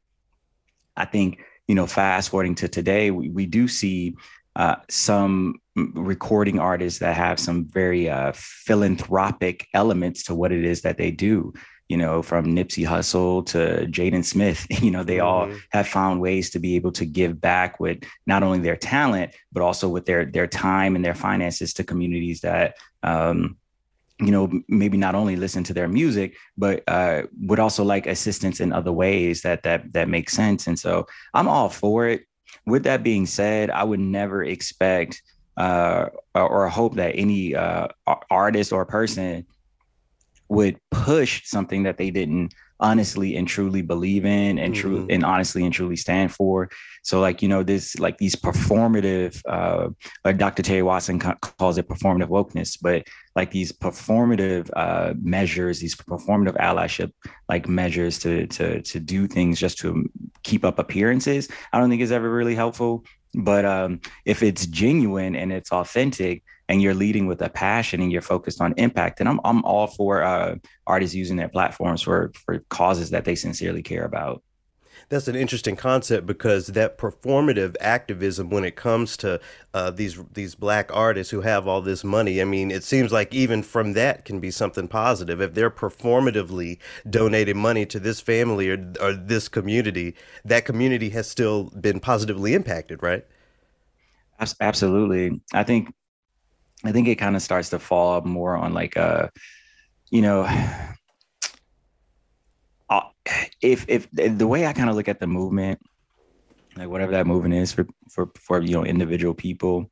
I 0.97 1.05
think 1.05 1.39
you 1.71 1.75
know, 1.75 1.87
fast 1.87 2.31
forwarding 2.31 2.55
to 2.55 2.67
today, 2.67 3.11
we, 3.11 3.29
we 3.29 3.45
do 3.45 3.65
see 3.65 4.17
uh, 4.57 4.75
some 4.89 5.55
recording 5.75 6.59
artists 6.59 6.99
that 6.99 7.15
have 7.15 7.39
some 7.39 7.63
very 7.63 8.09
uh, 8.09 8.33
philanthropic 8.35 9.67
elements 9.73 10.23
to 10.23 10.35
what 10.35 10.51
it 10.51 10.65
is 10.65 10.81
that 10.81 10.97
they 10.97 11.11
do. 11.11 11.53
You 11.91 11.97
know, 11.97 12.21
from 12.21 12.45
Nipsey 12.55 12.85
Hussle 12.87 13.45
to 13.47 13.85
Jaden 13.95 14.23
Smith, 14.23 14.65
you 14.85 14.91
know, 14.91 15.03
they 15.03 15.19
all 15.19 15.47
Mhm. 15.47 15.59
have 15.71 15.87
found 15.89 16.21
ways 16.21 16.49
to 16.51 16.59
be 16.59 16.77
able 16.77 16.93
to 16.93 17.05
give 17.05 17.33
back 17.41 17.79
with 17.81 17.97
not 18.25 18.43
only 18.43 18.59
their 18.59 18.77
talent, 18.77 19.29
but 19.51 19.61
also 19.61 19.89
with 19.89 20.05
their 20.05 20.23
their 20.35 20.47
time 20.47 20.95
and 20.95 21.03
their 21.03 21.19
finances 21.27 21.73
to 21.73 21.83
communities 21.83 22.39
that 22.41 22.75
um, 23.03 23.57
you 24.25 24.31
know, 24.31 24.45
maybe 24.67 24.97
not 24.97 25.15
only 25.15 25.35
listen 25.35 25.63
to 25.65 25.73
their 25.73 25.87
music, 25.87 26.29
but 26.55 26.83
uh, 26.87 27.23
would 27.47 27.59
also 27.59 27.83
like 27.83 28.05
assistance 28.07 28.61
in 28.63 28.71
other 28.71 28.93
ways 29.03 29.41
that 29.41 29.63
that 29.63 29.81
that 29.95 30.07
makes 30.07 30.31
sense. 30.33 30.67
And 30.67 30.77
so 30.79 31.07
I'm 31.33 31.49
all 31.49 31.69
for 31.69 32.07
it. 32.07 32.21
With 32.65 32.83
that 32.83 33.03
being 33.03 33.25
said, 33.25 33.69
I 33.69 33.83
would 33.83 33.99
never 33.99 34.43
expect 34.43 35.21
uh, 35.57 36.05
or, 36.35 36.47
or 36.55 36.69
hope 36.69 36.95
that 36.95 37.15
any 37.25 37.43
uh, 37.55 37.87
artist 38.29 38.71
or 38.71 38.85
person 38.85 39.45
would 40.55 40.75
push 40.91 41.31
something 41.45 41.83
that 41.83 41.97
they 41.97 42.11
didn't 42.11 42.53
honestly 42.81 43.29
and 43.37 43.47
truly 43.47 43.81
believe 43.93 44.25
in 44.25 44.57
and 44.57 44.73
true 44.75 44.97
Mhm. 45.05 45.13
and 45.13 45.23
honestly 45.23 45.63
and 45.63 45.73
truly 45.73 45.95
stand 45.95 46.29
for. 46.33 46.67
So 47.03 47.21
like 47.21 47.41
you 47.43 47.47
know 47.47 47.63
this 47.63 47.85
like 48.05 48.17
these 48.17 48.35
performative 48.35 49.33
uh 49.47 49.89
like 50.25 50.37
Dr. 50.37 50.63
Terry 50.63 50.81
Watson 50.81 51.19
ca- 51.19 51.37
calls 51.41 51.77
it 51.77 51.87
performative 51.87 52.29
wokeness, 52.37 52.77
but 52.81 52.99
like 53.35 53.51
these 53.51 53.71
performative 53.71 54.69
uh 54.75 55.13
measures, 55.21 55.79
these 55.79 55.95
performative 55.95 56.57
allyship 56.57 57.11
like 57.47 57.67
measures 57.69 58.19
to 58.23 58.47
to 58.47 58.81
to 58.81 58.99
do 58.99 59.27
things 59.27 59.59
just 59.59 59.77
to 59.83 60.09
keep 60.43 60.65
up 60.65 60.79
appearances, 60.79 61.47
I 61.71 61.79
don't 61.79 61.89
think 61.89 62.01
is 62.01 62.11
ever 62.11 62.29
really 62.39 62.55
helpful. 62.55 63.05
But 63.35 63.63
um 63.63 63.91
if 64.25 64.43
it's 64.43 64.65
genuine 64.65 65.35
and 65.41 65.49
it's 65.53 65.71
authentic 65.71 66.43
and 66.71 66.81
you're 66.81 66.95
leading 66.95 67.27
with 67.27 67.41
a 67.43 67.49
passion 67.49 68.01
and 68.01 68.11
you're 68.11 68.21
focused 68.23 68.61
on 68.61 68.73
impact, 68.77 69.19
And 69.19 69.29
I'm 69.29 69.39
I'm 69.45 69.63
all 69.65 69.87
for 69.87 70.23
uh 70.23 70.55
artists 70.87 71.15
using 71.15 71.37
their 71.37 71.49
platforms 71.49 72.01
for 72.03 72.31
for 72.45 72.59
causes 72.69 73.11
that 73.11 73.25
they 73.25 73.35
sincerely 73.35 73.83
care 73.83 74.05
about. 74.05 74.43
That's 75.09 75.27
an 75.27 75.35
interesting 75.35 75.75
concept 75.75 76.25
because 76.25 76.67
that 76.67 76.97
performative 76.97 77.75
activism, 77.81 78.49
when 78.49 78.63
it 78.63 78.75
comes 78.75 79.17
to 79.17 79.39
uh, 79.73 79.91
these 79.91 80.17
these 80.33 80.55
black 80.55 80.89
artists 80.93 81.31
who 81.31 81.41
have 81.41 81.67
all 81.67 81.81
this 81.81 82.03
money, 82.03 82.41
I 82.41 82.45
mean, 82.45 82.71
it 82.71 82.83
seems 82.83 83.11
like 83.11 83.33
even 83.33 83.61
from 83.63 83.93
that 83.93 84.25
can 84.25 84.39
be 84.39 84.51
something 84.51 84.87
positive. 84.87 85.41
If 85.41 85.53
they're 85.53 85.69
performatively 85.71 86.79
donating 87.09 87.57
money 87.57 87.85
to 87.87 87.99
this 87.99 88.21
family 88.21 88.69
or, 88.69 88.93
or 89.01 89.13
this 89.13 89.49
community, 89.49 90.15
that 90.45 90.65
community 90.65 91.09
has 91.09 91.29
still 91.29 91.65
been 91.79 91.99
positively 91.99 92.53
impacted, 92.53 93.03
right? 93.03 93.25
Absolutely. 94.59 95.39
I 95.53 95.63
think 95.63 95.93
I 96.83 96.91
think 96.91 97.07
it 97.07 97.15
kind 97.15 97.35
of 97.35 97.41
starts 97.41 97.69
to 97.69 97.79
fall 97.79 98.21
more 98.21 98.55
on 98.57 98.73
like 98.73 98.97
uh 98.97 99.27
you 100.09 100.21
know 100.21 100.43
uh, 102.89 103.01
if 103.61 103.85
if 103.87 104.07
the 104.11 104.47
way 104.47 104.65
I 104.65 104.73
kind 104.73 104.89
of 104.89 104.95
look 104.95 105.07
at 105.07 105.19
the 105.19 105.27
movement 105.27 105.79
like 106.75 106.89
whatever 106.89 107.11
that 107.13 107.27
movement 107.27 107.53
is 107.53 107.71
for 107.71 107.87
for 108.09 108.31
for 108.35 108.61
you 108.61 108.73
know 108.73 108.85
individual 108.85 109.33
people 109.33 109.89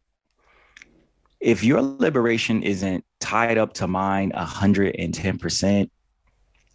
if 1.40 1.64
your 1.64 1.82
liberation 1.82 2.64
isn't 2.64 3.06
tied 3.22 3.58
up 3.58 3.74
to 3.74 3.88
mine 3.88 4.32
110% 4.36 5.90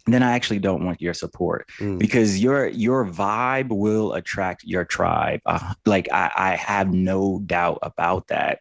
then 0.07 0.21
I 0.21 0.33
actually 0.33 0.59
don't 0.59 0.85
want 0.85 1.01
your 1.01 1.13
support 1.13 1.67
Mm. 1.79 1.97
because 1.99 2.39
your 2.39 2.67
your 2.67 3.05
vibe 3.05 3.69
will 3.69 4.13
attract 4.13 4.63
your 4.63 4.85
tribe. 4.85 5.41
Uh, 5.45 5.73
like 5.85 6.07
I, 6.11 6.31
I 6.35 6.55
have 6.55 6.93
no 6.93 7.39
doubt 7.45 7.79
about 7.81 8.27
that. 8.27 8.59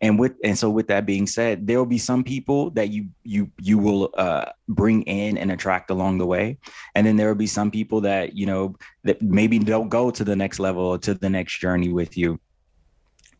And 0.00 0.18
with 0.18 0.34
and 0.44 0.58
so 0.58 0.70
with 0.70 0.88
that 0.88 1.06
being 1.06 1.26
said, 1.26 1.66
there 1.66 1.78
will 1.78 1.86
be 1.86 1.98
some 1.98 2.22
people 2.24 2.70
that 2.70 2.90
you 2.90 3.06
you 3.24 3.50
you 3.60 3.78
will 3.78 4.10
uh, 4.16 4.46
bring 4.68 5.02
in 5.02 5.38
and 5.38 5.50
attract 5.50 5.90
along 5.90 6.18
the 6.18 6.26
way, 6.26 6.58
and 6.94 7.06
then 7.06 7.16
there 7.16 7.28
will 7.28 7.34
be 7.34 7.46
some 7.46 7.70
people 7.70 8.00
that 8.02 8.36
you 8.36 8.46
know 8.46 8.76
that 9.04 9.22
maybe 9.22 9.58
don't 9.58 9.88
go 9.88 10.10
to 10.10 10.24
the 10.24 10.36
next 10.36 10.58
level 10.58 10.84
or 10.84 10.98
to 10.98 11.14
the 11.14 11.30
next 11.30 11.58
journey 11.58 11.92
with 11.92 12.16
you. 12.16 12.38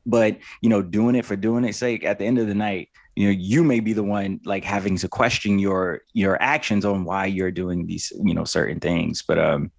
But 0.06 0.38
you 0.62 0.70
know, 0.70 0.82
doing 0.82 1.14
it 1.14 1.24
for 1.24 1.36
doing 1.36 1.64
its 1.64 1.78
sake, 1.78 2.04
at 2.04 2.18
the 2.18 2.24
end 2.24 2.38
of 2.38 2.46
the 2.46 2.54
night, 2.54 2.88
you 3.16 3.26
know 3.26 3.32
you 3.32 3.64
may 3.64 3.80
be 3.80 3.92
the 3.92 4.04
one 4.04 4.40
like 4.44 4.62
having 4.62 4.96
to 4.98 5.08
question 5.08 5.58
your 5.58 6.02
your 6.12 6.40
actions 6.40 6.84
on 6.84 7.04
why 7.04 7.26
you're 7.26 7.50
doing 7.50 7.86
these 7.86 8.12
you 8.22 8.34
know 8.34 8.44
certain 8.44 8.78
things 8.78 9.24
but 9.26 9.38
um 9.38 9.72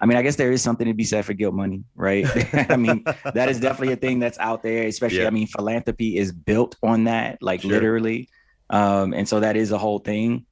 i 0.00 0.06
mean 0.06 0.16
i 0.16 0.22
guess 0.22 0.36
there 0.36 0.52
is 0.52 0.62
something 0.62 0.86
to 0.86 0.94
be 0.94 1.04
said 1.04 1.24
for 1.24 1.32
guilt 1.32 1.54
money 1.54 1.82
right 1.96 2.26
i 2.70 2.76
mean 2.76 3.04
that 3.34 3.48
is 3.48 3.58
definitely 3.60 3.92
a 3.92 3.96
thing 3.96 4.18
that's 4.18 4.38
out 4.38 4.62
there 4.62 4.86
especially 4.86 5.18
Yeah. 5.22 5.26
i 5.26 5.30
mean 5.30 5.46
philanthropy 5.46 6.16
is 6.16 6.32
built 6.32 6.76
on 6.82 7.04
that 7.04 7.38
like 7.42 7.62
Sure. 7.62 7.70
literally 7.72 8.28
um 8.70 9.12
and 9.14 9.28
so 9.28 9.40
that 9.40 9.56
is 9.56 9.72
a 9.72 9.78
whole 9.78 9.98
thing 9.98 10.46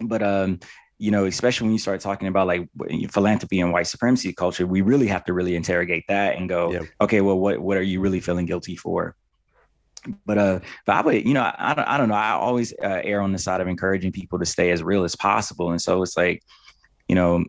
but 0.00 0.22
um 0.22 0.60
you 0.98 1.10
know 1.10 1.24
especially 1.24 1.66
when 1.66 1.72
you 1.72 1.78
start 1.78 2.00
talking 2.00 2.28
about 2.28 2.46
like 2.46 2.68
philanthropy 3.10 3.60
and 3.60 3.72
white 3.72 3.86
supremacy 3.86 4.32
culture 4.32 4.66
we 4.66 4.80
really 4.82 5.06
have 5.08 5.24
to 5.24 5.32
really 5.32 5.56
interrogate 5.56 6.04
that 6.08 6.36
and 6.36 6.48
go 6.48 6.72
Yeah. 6.72 6.82
okay 7.00 7.20
well 7.20 7.38
what 7.38 7.58
what 7.60 7.76
are 7.76 7.82
you 7.82 8.00
really 8.00 8.20
feeling 8.20 8.46
guilty 8.46 8.76
for 8.76 9.16
but 10.26 10.36
uh 10.38 10.60
but 10.86 10.96
i 10.96 11.00
would 11.00 11.24
you 11.26 11.32
know 11.34 11.42
i, 11.42 11.54
I 11.58 11.74
don't, 11.74 11.88
I 11.88 11.96
don't 11.98 12.08
know 12.10 12.14
i 12.14 12.30
always 12.32 12.72
uh, 12.82 13.00
err 13.02 13.22
on 13.22 13.32
the 13.32 13.38
side 13.38 13.60
of 13.62 13.68
encouraging 13.68 14.12
people 14.12 14.38
to 14.38 14.44
stay 14.46 14.70
as 14.70 14.82
real 14.82 15.02
as 15.04 15.16
possible 15.16 15.70
and 15.70 15.80
so 15.80 16.02
it's 16.02 16.16
like 16.16 16.42
you 17.08 17.14
know 17.14 17.42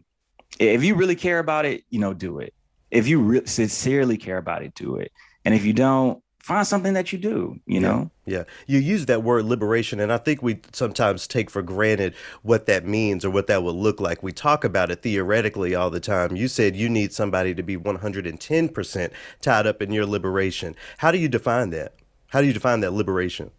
if 0.59 0.83
you 0.83 0.95
really 0.95 1.15
care 1.15 1.39
about 1.39 1.65
it 1.65 1.83
you 1.89 1.99
know 1.99 2.13
do 2.13 2.39
it 2.39 2.53
if 2.91 3.07
you 3.07 3.19
re- 3.19 3.45
sincerely 3.45 4.17
care 4.17 4.37
about 4.37 4.63
it 4.63 4.73
do 4.75 4.95
it 4.95 5.11
and 5.43 5.53
if 5.53 5.65
you 5.65 5.73
don't 5.73 6.21
find 6.41 6.65
something 6.67 6.93
that 6.93 7.11
you 7.11 7.17
do 7.19 7.59
you 7.65 7.79
Yeah. 7.81 7.87
know 7.87 8.11
Yeah, 8.27 8.43
you 8.67 8.79
use 8.79 9.05
that 9.07 9.21
word 9.23 9.45
liberation, 9.45 9.99
and 9.99 10.11
I 10.11 10.17
think 10.17 10.41
we 10.41 10.59
sometimes 10.73 11.27
take 11.27 11.49
for 11.51 11.61
granted 11.61 12.15
what 12.41 12.65
that 12.65 12.83
means 12.85 13.23
or 13.23 13.29
what 13.29 13.45
that 13.47 13.61
would 13.63 13.75
look 13.75 13.99
like. 13.99 14.23
We 14.23 14.31
talk 14.31 14.63
about 14.63 14.89
it 14.89 15.03
theoretically 15.03 15.75
all 15.75 15.91
the 15.91 15.99
time. 15.99 16.35
You 16.35 16.47
said 16.47 16.75
you 16.75 16.89
need 16.89 17.13
somebody 17.13 17.53
to 17.53 17.61
be 17.61 17.77
110% 17.77 19.11
tied 19.41 19.67
up 19.67 19.81
in 19.81 19.91
your 19.91 20.05
liberation. 20.07 20.75
How 20.99 21.11
do 21.11 21.19
you 21.19 21.27
define 21.27 21.69
that? 21.71 21.93
How 22.29 22.41
do 22.41 22.47
you 22.47 22.53
define 22.53 22.79
that 22.81 22.93
liberation? 22.93 23.51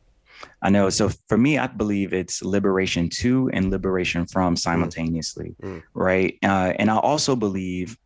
I 0.63 0.71
know. 0.71 0.89
So 0.91 1.11
for 1.29 1.39
me, 1.39 1.59
I 1.59 1.67
believe 1.67 2.13
it's 2.13 2.43
liberation 2.43 3.09
to 3.21 3.51
and 3.53 3.71
liberation 3.71 4.27
from 4.27 4.57
simultaneously, 4.57 5.55
Mm. 5.63 5.83
right? 5.95 6.39
Uh, 6.43 6.73
and 6.79 6.91
I 6.91 6.97
also 6.97 7.37
believe 7.37 7.97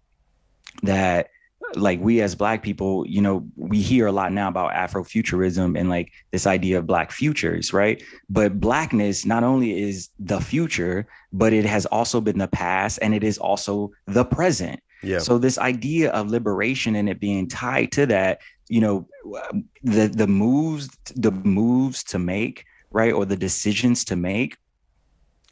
that, 0.83 1.29
like 1.77 2.01
we 2.01 2.21
as 2.21 2.35
Black 2.35 2.63
people, 2.65 3.07
you 3.07 3.21
know, 3.23 3.47
we 3.55 3.81
hear 3.81 4.07
a 4.07 4.13
lot 4.13 4.33
now 4.33 4.49
about 4.49 4.73
Afrofuturism 4.73 5.79
and 5.79 5.89
like 5.89 6.11
this 6.33 6.47
idea 6.47 6.79
of 6.79 6.87
Black 6.87 7.13
futures, 7.13 7.73
right? 7.73 8.03
But 8.29 8.59
Blackness 8.59 9.25
not 9.25 9.45
only 9.45 9.81
is 9.81 10.09
the 10.19 10.41
future, 10.41 11.07
but 11.33 11.53
it 11.53 11.65
has 11.65 11.87
also 11.87 12.21
been 12.21 12.39
the 12.39 12.49
past 12.49 12.99
and 13.03 13.15
it 13.15 13.23
is 13.23 13.39
also 13.39 13.93
the 14.07 14.25
present. 14.25 14.81
Yeah. 15.03 15.19
So 15.21 15.39
this 15.39 15.59
idea 15.59 16.11
of 16.11 16.29
liberation 16.29 16.97
and 16.97 17.09
it 17.09 17.21
being 17.21 17.47
tied 17.49 17.93
to 17.93 18.07
that, 18.07 18.41
you 18.71 18.81
know, 18.81 19.07
the 19.83 20.07
the 20.07 20.29
moves 20.29 20.89
the 21.17 21.33
moves 21.33 22.05
to 22.05 22.19
make, 22.19 22.65
right, 22.93 23.13
or 23.13 23.25
the 23.27 23.37
decisions 23.37 24.05
to 24.05 24.17
make, 24.17 24.57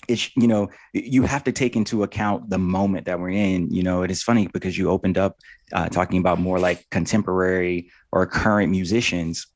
it's 0.06 0.30
you 0.36 0.46
know, 0.46 0.68
you 0.94 1.24
have 1.24 1.42
to 1.44 1.52
take 1.52 1.74
into 1.74 2.04
account 2.04 2.48
the 2.48 2.58
moment 2.58 3.06
that 3.06 3.18
we're 3.18 3.30
in. 3.30 3.70
You 3.70 3.82
know, 3.82 4.02
it 4.02 4.10
is 4.12 4.22
funny 4.22 4.46
because 4.46 4.78
you 4.78 4.88
opened 4.88 5.18
up 5.18 5.36
uh, 5.72 5.88
talking 5.88 6.20
about 6.20 6.38
more 6.38 6.60
like 6.60 6.88
contemporary 6.90 7.90
or 8.12 8.24
current 8.24 8.70
musicians. 8.70 9.46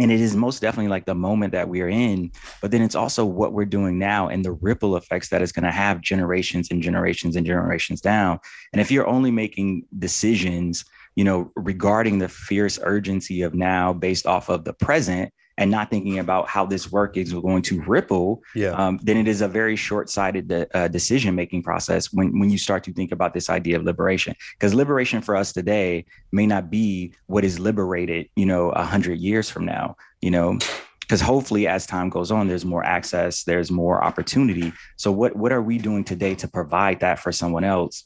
And 0.00 0.10
it 0.10 0.20
is 0.20 0.34
most 0.34 0.60
definitely 0.60 0.88
like 0.88 1.04
the 1.04 1.14
moment 1.14 1.52
that 1.52 1.68
we 1.68 1.80
are 1.82 1.88
in, 1.88 2.32
but 2.60 2.72
then 2.72 2.82
it's 2.82 2.96
also 2.96 3.24
what 3.24 3.52
we're 3.52 3.66
doing 3.66 3.98
now 3.98 4.26
and 4.26 4.44
the 4.44 4.52
ripple 4.52 4.96
effects 4.96 5.28
that 5.28 5.42
is 5.42 5.52
going 5.52 5.64
to 5.64 5.70
have 5.70 6.00
generations 6.00 6.70
and 6.72 6.82
generations 6.82 7.36
and 7.36 7.46
generations 7.46 8.00
down. 8.00 8.40
And 8.72 8.80
if 8.80 8.90
you're 8.90 9.06
only 9.06 9.30
making 9.30 9.84
decisions, 9.96 10.84
you 11.14 11.24
know, 11.24 11.50
regarding 11.56 12.18
the 12.18 12.28
fierce 12.28 12.78
urgency 12.82 13.42
of 13.42 13.54
now 13.54 13.92
based 13.92 14.26
off 14.26 14.48
of 14.48 14.64
the 14.64 14.72
present 14.72 15.32
and 15.58 15.70
not 15.70 15.90
thinking 15.90 16.18
about 16.18 16.48
how 16.48 16.64
this 16.64 16.90
work 16.90 17.16
is 17.18 17.34
going 17.34 17.60
to 17.60 17.82
ripple, 17.82 18.42
Yeah. 18.54 18.70
um, 18.70 18.98
then 19.02 19.18
it 19.18 19.28
is 19.28 19.42
a 19.42 19.48
very 19.48 19.76
short-sighted 19.76 20.48
de- 20.48 20.76
uh, 20.76 20.88
decision-making 20.88 21.62
process 21.62 22.10
when 22.12 22.38
when 22.38 22.48
you 22.48 22.56
start 22.56 22.82
to 22.84 22.92
think 22.92 23.12
about 23.12 23.34
this 23.34 23.50
idea 23.50 23.76
of 23.76 23.84
liberation. 23.84 24.34
Because 24.58 24.72
liberation 24.72 25.20
for 25.20 25.36
us 25.36 25.52
today 25.52 26.06
may 26.32 26.46
not 26.46 26.70
be 26.70 27.12
what 27.26 27.44
is 27.44 27.58
liberated, 27.58 28.28
you 28.34 28.46
know, 28.46 28.70
a 28.70 28.84
hundred 28.84 29.18
years 29.18 29.50
from 29.50 29.66
now. 29.66 29.96
You 30.22 30.30
know, 30.30 30.58
because 31.00 31.20
hopefully 31.20 31.66
as 31.66 31.84
time 31.84 32.08
goes 32.08 32.30
on, 32.30 32.48
there's 32.48 32.64
more 32.64 32.84
access, 32.84 33.44
there's 33.44 33.70
more 33.70 34.02
opportunity. 34.02 34.72
So 34.96 35.12
what 35.12 35.36
what 35.36 35.52
are 35.52 35.60
we 35.62 35.76
doing 35.76 36.04
today 36.04 36.34
to 36.36 36.48
provide 36.48 37.00
that 37.00 37.18
for 37.18 37.30
someone 37.30 37.64
else? 37.64 38.04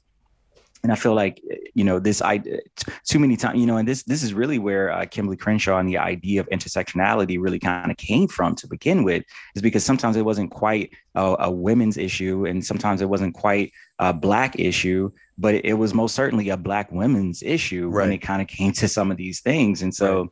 And 0.87 0.93
I 0.93 0.95
feel 0.95 1.17
like 1.17 1.43
you 1.75 1.83
know 1.83 1.99
this 1.99 2.23
I 2.23 2.41
too 3.03 3.19
many 3.19 3.37
times 3.37 3.59
you 3.59 3.67
know, 3.67 3.77
and 3.77 3.89
this 3.89 4.05
this 4.05 4.23
is 4.23 4.33
really 4.33 4.61
where 4.61 4.93
uh, 4.93 5.05
Kimberly 5.05 5.37
Crenshaw 5.37 5.79
and 5.79 5.89
the 5.89 5.99
idea 5.99 6.41
of 6.41 6.49
intersectionality 6.51 7.41
really 7.41 7.59
kind 7.59 7.91
of 7.91 7.97
came 7.97 8.29
from 8.29 8.55
to 8.55 8.69
begin 8.69 9.03
with, 9.03 9.25
is 9.57 9.63
because 9.63 9.85
sometimes 9.85 10.15
it 10.15 10.25
wasn't 10.25 10.53
quite 10.53 10.93
a, 11.17 11.35
a 11.41 11.51
women's 11.51 11.97
issue, 11.97 12.47
and 12.47 12.65
sometimes 12.65 13.03
it 13.03 13.09
wasn't 13.09 13.35
quite 13.35 13.73
a 13.99 14.13
black 14.13 14.61
issue, 14.61 15.11
but 15.37 15.57
it, 15.57 15.65
it 15.65 15.73
was 15.73 15.93
most 15.93 16.15
certainly 16.15 16.51
a 16.51 16.57
black 16.57 16.93
women's 16.93 17.43
issue 17.43 17.91
when 17.91 18.13
it 18.13 18.19
kind 18.19 18.41
of 18.41 18.47
came 18.47 18.71
to 18.75 18.87
some 18.87 19.11
of 19.11 19.17
these 19.17 19.41
things, 19.41 19.83
and 19.83 19.93
so. 19.93 20.31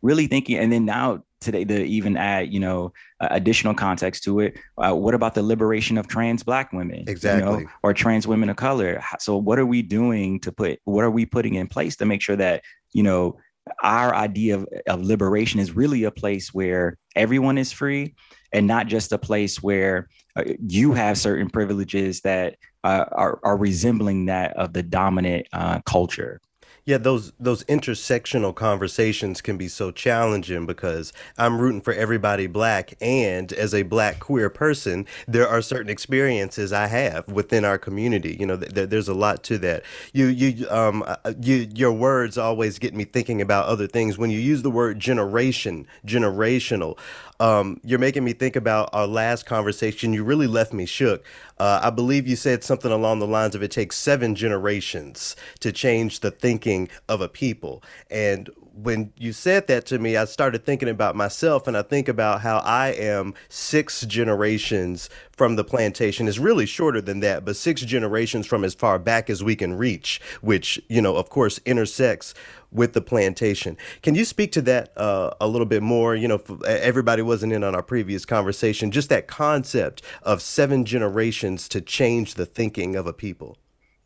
really 0.00 0.26
thinking, 0.26 0.56
and 0.56 0.72
then 0.72 0.86
now 0.86 1.22
today 1.44 1.64
to 1.64 1.84
even 1.84 2.16
add, 2.16 2.52
you 2.52 2.60
know, 2.60 2.92
uh, 3.20 3.28
additional 3.30 3.74
context 3.74 4.24
to 4.24 4.40
it. 4.40 4.58
Uh, 4.78 4.92
what 4.94 5.14
about 5.14 5.34
the 5.34 5.42
liberation 5.42 5.98
of 5.98 6.08
trans 6.08 6.42
Black 6.42 6.72
women, 6.72 7.04
exactly, 7.06 7.40
you 7.40 7.64
know, 7.64 7.70
or 7.82 7.94
trans 7.94 8.26
women 8.26 8.48
of 8.48 8.56
color? 8.56 9.02
So, 9.18 9.36
what 9.36 9.58
are 9.58 9.66
we 9.66 9.82
doing 9.82 10.40
to 10.40 10.52
put? 10.52 10.80
What 10.84 11.04
are 11.04 11.10
we 11.10 11.26
putting 11.26 11.54
in 11.54 11.68
place 11.68 11.96
to 11.96 12.06
make 12.06 12.22
sure 12.22 12.36
that 12.36 12.62
you 12.92 13.02
know 13.02 13.38
our 13.82 14.14
idea 14.14 14.56
of, 14.56 14.68
of 14.86 15.02
liberation 15.02 15.60
is 15.60 15.74
really 15.74 16.04
a 16.04 16.10
place 16.10 16.52
where 16.52 16.98
everyone 17.16 17.58
is 17.58 17.72
free 17.72 18.14
and 18.52 18.66
not 18.66 18.86
just 18.86 19.12
a 19.12 19.18
place 19.18 19.62
where 19.62 20.08
uh, 20.36 20.44
you 20.66 20.92
have 20.92 21.18
certain 21.18 21.48
privileges 21.48 22.20
that 22.20 22.56
uh, 22.84 23.04
are, 23.12 23.40
are 23.42 23.56
resembling 23.56 24.26
that 24.26 24.56
of 24.56 24.72
the 24.72 24.82
dominant 24.82 25.46
uh, 25.52 25.80
culture. 25.86 26.40
Yeah, 26.86 26.98
those 26.98 27.32
those 27.40 27.64
intersectional 27.64 28.54
conversations 28.54 29.40
can 29.40 29.56
be 29.56 29.68
so 29.68 29.90
challenging 29.90 30.66
because 30.66 31.12
I'm 31.38 31.58
rooting 31.60 31.80
for 31.80 31.94
everybody 31.94 32.46
black 32.46 32.94
and 33.00 33.52
as 33.54 33.72
a 33.72 33.84
black 33.84 34.18
queer 34.18 34.50
person, 34.50 35.06
there 35.26 35.48
are 35.48 35.62
certain 35.62 35.88
experiences 35.90 36.72
I 36.74 36.88
have 36.88 37.26
within 37.28 37.64
our 37.64 37.78
community. 37.78 38.36
You 38.38 38.46
know, 38.46 38.56
th- 38.58 38.90
there's 38.90 39.08
a 39.08 39.14
lot 39.14 39.42
to 39.44 39.58
that. 39.58 39.84
You 40.12 40.26
you 40.26 40.68
um 40.68 41.04
uh, 41.06 41.16
you 41.40 41.68
your 41.74 41.92
words 41.92 42.36
always 42.36 42.78
get 42.78 42.94
me 42.94 43.04
thinking 43.04 43.40
about 43.40 43.66
other 43.66 43.86
things 43.86 44.18
when 44.18 44.30
you 44.30 44.40
use 44.40 44.62
the 44.62 44.70
word 44.70 45.00
generation, 45.00 45.86
generational. 46.06 46.98
Um, 47.40 47.80
you're 47.84 47.98
making 47.98 48.24
me 48.24 48.32
think 48.32 48.56
about 48.56 48.90
our 48.92 49.06
last 49.06 49.46
conversation. 49.46 50.12
You 50.12 50.24
really 50.24 50.46
left 50.46 50.72
me 50.72 50.86
shook. 50.86 51.24
Uh, 51.58 51.80
I 51.82 51.90
believe 51.90 52.26
you 52.26 52.36
said 52.36 52.64
something 52.64 52.92
along 52.92 53.18
the 53.18 53.26
lines 53.26 53.54
of 53.54 53.62
it 53.62 53.70
takes 53.70 53.96
seven 53.96 54.34
generations 54.34 55.36
to 55.60 55.72
change 55.72 56.20
the 56.20 56.30
thinking 56.30 56.88
of 57.08 57.20
a 57.20 57.28
people. 57.28 57.82
And 58.10 58.50
when 58.74 59.12
you 59.16 59.32
said 59.32 59.68
that 59.68 59.86
to 59.86 59.98
me, 59.98 60.16
I 60.16 60.24
started 60.24 60.64
thinking 60.64 60.88
about 60.88 61.14
myself 61.14 61.68
and 61.68 61.76
I 61.76 61.82
think 61.82 62.08
about 62.08 62.40
how 62.40 62.58
I 62.58 62.88
am 62.88 63.34
six 63.48 64.00
generations 64.02 65.08
from 65.30 65.56
the 65.56 65.64
plantation. 65.64 66.26
It's 66.26 66.38
really 66.38 66.66
shorter 66.66 67.00
than 67.00 67.20
that, 67.20 67.44
but 67.44 67.56
six 67.56 67.82
generations 67.82 68.46
from 68.46 68.64
as 68.64 68.74
far 68.74 68.98
back 68.98 69.30
as 69.30 69.44
we 69.44 69.54
can 69.54 69.74
reach, 69.74 70.20
which, 70.40 70.80
you 70.88 71.00
know, 71.00 71.16
of 71.16 71.30
course, 71.30 71.60
intersects 71.64 72.34
with 72.74 72.92
the 72.92 73.00
plantation. 73.00 73.76
Can 74.02 74.14
you 74.14 74.24
speak 74.24 74.52
to 74.52 74.62
that 74.62 74.92
uh, 74.98 75.30
a 75.40 75.48
little 75.48 75.66
bit 75.66 75.82
more? 75.82 76.14
You 76.14 76.28
know, 76.28 76.42
everybody 76.66 77.22
wasn't 77.22 77.52
in 77.52 77.64
on 77.64 77.74
our 77.74 77.82
previous 77.82 78.26
conversation, 78.26 78.90
just 78.90 79.08
that 79.08 79.28
concept 79.28 80.02
of 80.22 80.42
seven 80.42 80.84
generations 80.84 81.68
to 81.68 81.80
change 81.80 82.34
the 82.34 82.44
thinking 82.44 82.96
of 82.96 83.06
a 83.06 83.12
people. 83.12 83.56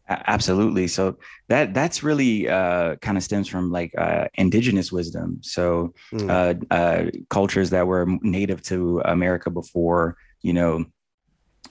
Absolutely. 0.08 0.88
So 0.88 1.18
that 1.48 1.74
that's 1.74 2.02
really 2.02 2.48
uh, 2.48 2.96
kind 2.96 3.18
of 3.18 3.22
stems 3.22 3.46
from 3.46 3.70
like 3.70 3.92
uh, 3.98 4.28
indigenous 4.34 4.90
wisdom. 4.90 5.38
So 5.42 5.92
mm. 6.12 6.30
uh, 6.30 6.74
uh 6.74 7.10
cultures 7.28 7.70
that 7.70 7.86
were 7.86 8.06
native 8.22 8.62
to 8.64 9.02
America 9.04 9.50
before, 9.50 10.16
you 10.40 10.54
know, 10.54 10.86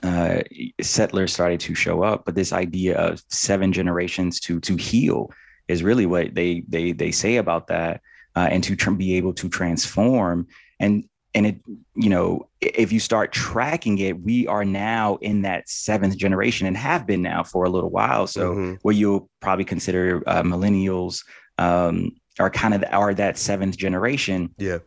uh, 0.04 0.41
settlers 0.82 1.34
started 1.34 1.60
to 1.62 1.74
show 1.74 2.04
up. 2.04 2.26
But 2.26 2.36
this 2.36 2.54
idea 2.54 2.95
of 2.98 3.24
seven 3.30 3.74
generations 3.74 4.39
to 4.41 4.60
to 4.60 4.76
heal 4.76 5.32
is 5.68 5.84
really 5.84 6.05
what 6.05 6.34
they 6.34 6.63
they 6.68 6.91
they 6.91 7.11
say 7.11 7.38
about 7.38 7.68
that, 7.68 8.01
uh, 8.36 8.47
and 8.51 8.63
to 8.63 8.76
tr- 8.76 8.91
be 8.91 9.15
able 9.15 9.34
to 9.34 9.49
transform. 9.49 10.47
And 10.80 11.07
and 11.38 11.45
it 11.45 11.59
you 11.95 12.09
know 12.09 12.47
if 12.61 12.91
you 12.91 12.99
start 12.99 13.32
tracking 13.32 13.99
it 13.99 14.20
we 14.22 14.47
are 14.47 14.65
now 14.65 15.18
in 15.18 15.43
that 15.43 15.70
seventh 15.70 16.18
generation 16.18 16.65
and 16.65 16.76
have 16.76 17.05
been 17.05 17.22
now 17.22 17.43
for 17.43 17.65
a 17.65 17.70
little 17.70 17.89
while 17.89 18.26
so 18.26 18.51
mm-hmm. 18.51 18.74
what 18.82 18.95
you'll 18.95 19.30
probably 19.39 19.65
consider 19.65 20.24
uh, 20.26 20.41
millennials 20.41 21.24
um, 21.59 22.11
are 22.39 22.49
kind 22.49 22.74
of 22.74 22.84
are 22.91 23.13
that 23.13 23.38
seventh 23.38 23.78
generation 23.78 24.53
yeah 24.57 24.80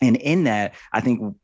and 0.00 0.16
in 0.16 0.44
that 0.44 0.74
i 0.92 1.00
think 1.00 1.34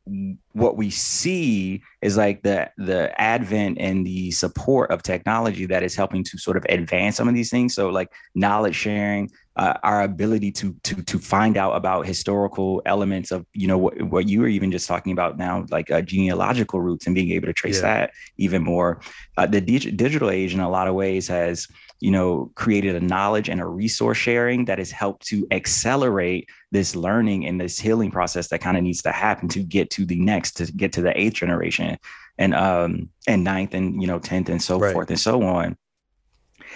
what 0.53 0.77
we 0.77 0.89
see 0.89 1.81
is 2.01 2.17
like 2.17 2.41
the 2.43 2.69
the 2.77 3.19
advent 3.19 3.77
and 3.79 4.05
the 4.05 4.31
support 4.31 4.89
of 4.91 5.03
technology 5.03 5.65
that 5.65 5.83
is 5.83 5.95
helping 5.95 6.23
to 6.23 6.37
sort 6.37 6.57
of 6.57 6.65
advance 6.69 7.15
some 7.15 7.27
of 7.27 7.33
these 7.33 7.49
things 7.49 7.73
so 7.73 7.89
like 7.89 8.11
knowledge 8.33 8.75
sharing 8.75 9.29
uh, 9.57 9.77
our 9.83 10.01
ability 10.01 10.51
to 10.51 10.75
to 10.83 11.01
to 11.03 11.17
find 11.17 11.55
out 11.55 11.75
about 11.75 12.05
historical 12.05 12.81
elements 12.85 13.31
of 13.31 13.45
you 13.53 13.67
know 13.67 13.77
what, 13.77 14.01
what 14.03 14.27
you 14.27 14.41
were 14.41 14.47
even 14.47 14.71
just 14.71 14.87
talking 14.87 15.13
about 15.13 15.37
now 15.37 15.65
like 15.71 15.89
uh, 15.91 16.01
genealogical 16.01 16.81
roots 16.81 17.05
and 17.05 17.15
being 17.15 17.31
able 17.31 17.47
to 17.47 17.53
trace 17.53 17.77
yeah. 17.77 17.81
that 17.81 18.11
even 18.37 18.61
more 18.61 18.99
uh, 19.37 19.45
the 19.45 19.61
dig- 19.61 19.95
digital 19.95 20.29
age 20.29 20.53
in 20.53 20.59
a 20.59 20.69
lot 20.69 20.87
of 20.87 20.93
ways 20.93 21.27
has 21.27 21.67
you 21.99 22.11
know 22.11 22.51
created 22.55 22.95
a 22.95 22.99
knowledge 22.99 23.49
and 23.49 23.61
a 23.61 23.65
resource 23.65 24.17
sharing 24.17 24.65
that 24.65 24.77
has 24.77 24.91
helped 24.91 25.25
to 25.25 25.47
accelerate 25.51 26.49
this 26.71 26.95
learning 26.95 27.45
and 27.45 27.59
this 27.59 27.79
healing 27.79 28.11
process 28.11 28.49
that 28.49 28.59
kind 28.59 28.77
of 28.77 28.83
needs 28.83 29.01
to 29.01 29.11
happen 29.11 29.47
to 29.47 29.63
get 29.63 29.89
to 29.89 30.05
the 30.05 30.19
next 30.19 30.53
to 30.53 30.71
get 30.73 30.91
to 30.93 31.01
the 31.01 31.17
eighth 31.19 31.35
generation 31.35 31.97
and 32.37 32.53
um 32.53 33.09
and 33.27 33.43
ninth 33.43 33.73
and 33.73 34.01
you 34.01 34.07
know 34.07 34.19
10th 34.19 34.49
and 34.49 34.61
so 34.61 34.79
right. 34.79 34.93
forth 34.93 35.09
and 35.09 35.19
so 35.19 35.43
on 35.43 35.77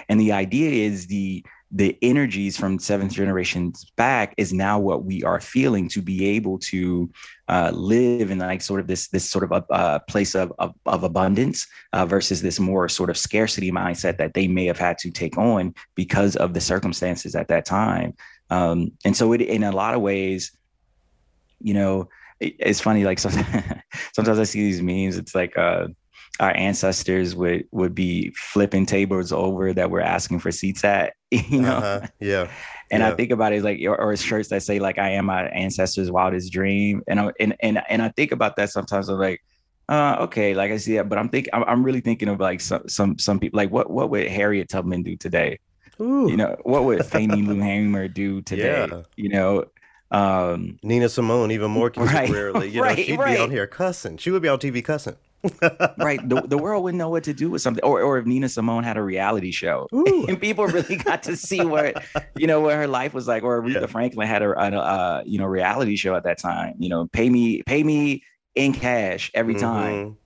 and 0.07 0.19
the 0.19 0.31
idea 0.31 0.87
is 0.87 1.07
the 1.07 1.43
the 1.71 1.97
energies 2.01 2.57
from 2.57 2.79
seventh 2.79 3.11
generations 3.11 3.91
back 3.95 4.33
is 4.37 4.51
now 4.51 4.79
what 4.79 5.03
we 5.05 5.23
are 5.23 5.39
feeling 5.39 5.87
to 5.87 6.01
be 6.01 6.25
able 6.25 6.57
to 6.57 7.09
uh, 7.49 7.71
live 7.73 8.31
in 8.31 8.37
like 8.37 8.61
sort 8.61 8.79
of 8.79 8.87
this 8.87 9.07
this 9.09 9.29
sort 9.29 9.43
of 9.43 9.51
a, 9.51 9.65
a 9.71 9.99
place 10.07 10.35
of, 10.35 10.53
of, 10.59 10.73
of 10.85 11.03
abundance 11.03 11.67
uh, 11.93 12.05
versus 12.05 12.41
this 12.41 12.59
more 12.59 12.87
sort 12.87 13.09
of 13.09 13.17
scarcity 13.17 13.71
mindset 13.71 14.17
that 14.17 14.33
they 14.33 14.47
may 14.47 14.65
have 14.65 14.79
had 14.79 14.97
to 14.99 15.11
take 15.11 15.37
on 15.37 15.73
because 15.95 16.35
of 16.35 16.53
the 16.53 16.61
circumstances 16.61 17.35
at 17.35 17.47
that 17.47 17.65
time. 17.65 18.13
Um, 18.49 18.91
and 19.03 19.17
so 19.17 19.33
it 19.33 19.41
in 19.41 19.63
a 19.63 19.71
lot 19.71 19.93
of 19.93 20.01
ways 20.01 20.51
you 21.59 21.73
know 21.73 22.09
it, 22.39 22.55
it's 22.59 22.79
funny 22.79 23.03
like 23.03 23.19
sometimes, 23.25 23.81
sometimes 24.13 24.39
i 24.39 24.43
see 24.43 24.61
these 24.61 24.81
memes 24.81 25.17
it's 25.17 25.35
like 25.35 25.57
uh 25.57 25.87
our 26.39 26.55
ancestors 26.55 27.35
would 27.35 27.65
would 27.71 27.93
be 27.93 28.31
flipping 28.35 28.85
tables 28.85 29.31
over 29.31 29.73
that 29.73 29.91
we're 29.91 29.99
asking 29.99 30.39
for 30.39 30.51
seats 30.51 30.83
at 30.83 31.13
you 31.31 31.61
know? 31.61 31.77
Uh-huh. 31.77 32.07
yeah 32.19 32.49
and 32.91 33.01
yeah. 33.01 33.09
I 33.09 33.15
think 33.15 33.31
about 33.31 33.53
it 33.53 33.63
like 33.63 33.79
or, 33.81 33.99
or, 33.99 34.15
shirts 34.15 34.49
that 34.49 34.63
say 34.63 34.79
like 34.79 34.97
I 34.97 35.11
am 35.11 35.25
my 35.25 35.43
ancestors' 35.47 36.11
wildest 36.11 36.51
dream, 36.51 37.03
and 37.07 37.19
I 37.19 37.31
and 37.39 37.55
and 37.59 37.81
and 37.89 38.01
I 38.01 38.09
think 38.09 38.31
about 38.31 38.55
that 38.55 38.71
sometimes. 38.71 39.09
I'm 39.09 39.19
like, 39.19 39.43
uh, 39.87 40.17
okay, 40.21 40.53
like 40.53 40.71
I 40.71 40.77
see 40.77 40.95
that, 40.95 41.09
but 41.09 41.17
I'm 41.17 41.29
thinking 41.29 41.53
I'm, 41.53 41.63
I'm 41.65 41.83
really 41.83 42.01
thinking 42.01 42.29
of 42.29 42.39
like 42.39 42.61
some 42.61 42.87
some 42.87 43.17
some 43.19 43.39
people 43.39 43.57
like 43.57 43.71
what 43.71 43.89
what 43.89 44.09
would 44.09 44.27
Harriet 44.27 44.69
Tubman 44.69 45.03
do 45.03 45.15
today? 45.15 45.59
Ooh. 46.01 46.29
You 46.29 46.37
know, 46.37 46.55
what 46.63 46.85
would 46.85 47.05
Fannie 47.07 47.41
Lou 47.41 47.59
Hamer 47.59 48.07
do 48.07 48.41
today? 48.41 48.87
Yeah. 48.89 49.01
You 49.15 49.29
know, 49.29 49.65
um, 50.11 50.79
Nina 50.81 51.09
Simone 51.09 51.51
even 51.51 51.71
more 51.71 51.91
contemporarily. 51.91 52.53
Right, 52.53 52.69
you 52.69 52.81
know, 52.81 52.87
right, 52.87 53.05
she'd 53.05 53.19
right. 53.19 53.37
be 53.37 53.43
on 53.43 53.51
here 53.51 53.67
cussing. 53.67 54.17
She 54.17 54.31
would 54.31 54.41
be 54.41 54.47
on 54.47 54.59
TV 54.59 54.83
cussing 54.83 55.15
right. 55.97 56.19
The, 56.27 56.43
the 56.45 56.57
world 56.57 56.83
wouldn't 56.83 56.97
know 56.97 57.09
what 57.09 57.23
to 57.25 57.33
do 57.33 57.49
with 57.49 57.61
something. 57.61 57.83
Or, 57.83 58.01
or 58.01 58.17
if 58.17 58.25
Nina 58.25 58.49
Simone 58.49 58.83
had 58.83 58.97
a 58.97 59.01
reality 59.01 59.51
show 59.51 59.87
Ooh. 59.93 60.25
and 60.27 60.39
people 60.39 60.67
really 60.67 60.97
got 60.97 61.23
to 61.23 61.35
see 61.35 61.63
what, 61.63 62.03
you 62.35 62.47
know, 62.47 62.59
what 62.59 62.75
her 62.75 62.87
life 62.87 63.13
was 63.13 63.27
like, 63.27 63.43
or 63.43 63.61
Aretha 63.61 63.81
yeah. 63.81 63.85
Franklin 63.87 64.27
had 64.27 64.41
a, 64.41 64.51
a, 64.51 64.71
a, 64.71 65.23
you 65.25 65.37
know, 65.37 65.45
reality 65.45 65.95
show 65.95 66.15
at 66.15 66.23
that 66.23 66.37
time, 66.37 66.75
you 66.79 66.89
know, 66.89 67.07
pay 67.07 67.29
me, 67.29 67.63
pay 67.63 67.83
me 67.83 68.23
in 68.55 68.73
cash 68.73 69.31
every 69.33 69.55
mm-hmm. 69.55 69.63
time. 69.63 70.17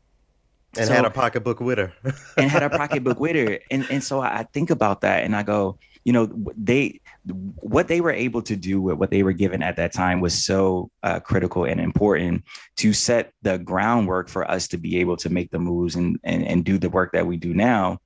And 0.75 0.87
so, 0.87 0.93
had 0.93 1.05
a 1.05 1.11
pocketbook 1.11 1.59
with 1.59 1.77
her. 1.77 1.93
and 2.37 2.49
had 2.49 2.63
a 2.63 2.69
pocketbook 2.69 3.19
with 3.19 3.35
her. 3.35 3.59
And, 3.69 3.85
and 3.91 4.03
so 4.03 4.21
I 4.21 4.47
think 4.53 4.71
about 4.71 5.01
that 5.01 5.23
and 5.23 5.35
I 5.35 5.43
go, 5.43 5.77
you 6.03 6.11
know, 6.13 6.29
they, 6.57 6.99
what 7.25 7.87
they 7.87 8.01
were 8.01 8.11
able 8.11 8.41
to 8.43 8.55
do 8.55 8.81
with 8.81 8.97
what 8.97 9.09
they 9.09 9.23
were 9.23 9.31
given 9.31 9.63
at 9.63 9.77
that 9.77 9.93
time 9.93 10.19
was 10.19 10.45
so 10.45 10.89
uh, 11.03 11.19
critical 11.19 11.65
and 11.65 11.79
important 11.79 12.43
to 12.77 12.93
set 12.93 13.31
the 13.41 13.57
groundwork 13.57 14.29
for 14.29 14.49
us 14.49 14.67
to 14.69 14.77
be 14.77 14.99
able 14.99 15.17
to 15.17 15.29
make 15.29 15.51
the 15.51 15.59
moves 15.59 15.95
and, 15.95 16.19
and, 16.23 16.45
and 16.45 16.65
do 16.65 16.77
the 16.77 16.89
work 16.89 17.11
that 17.13 17.27
we 17.27 17.37
do 17.37 17.53
now 17.53 17.99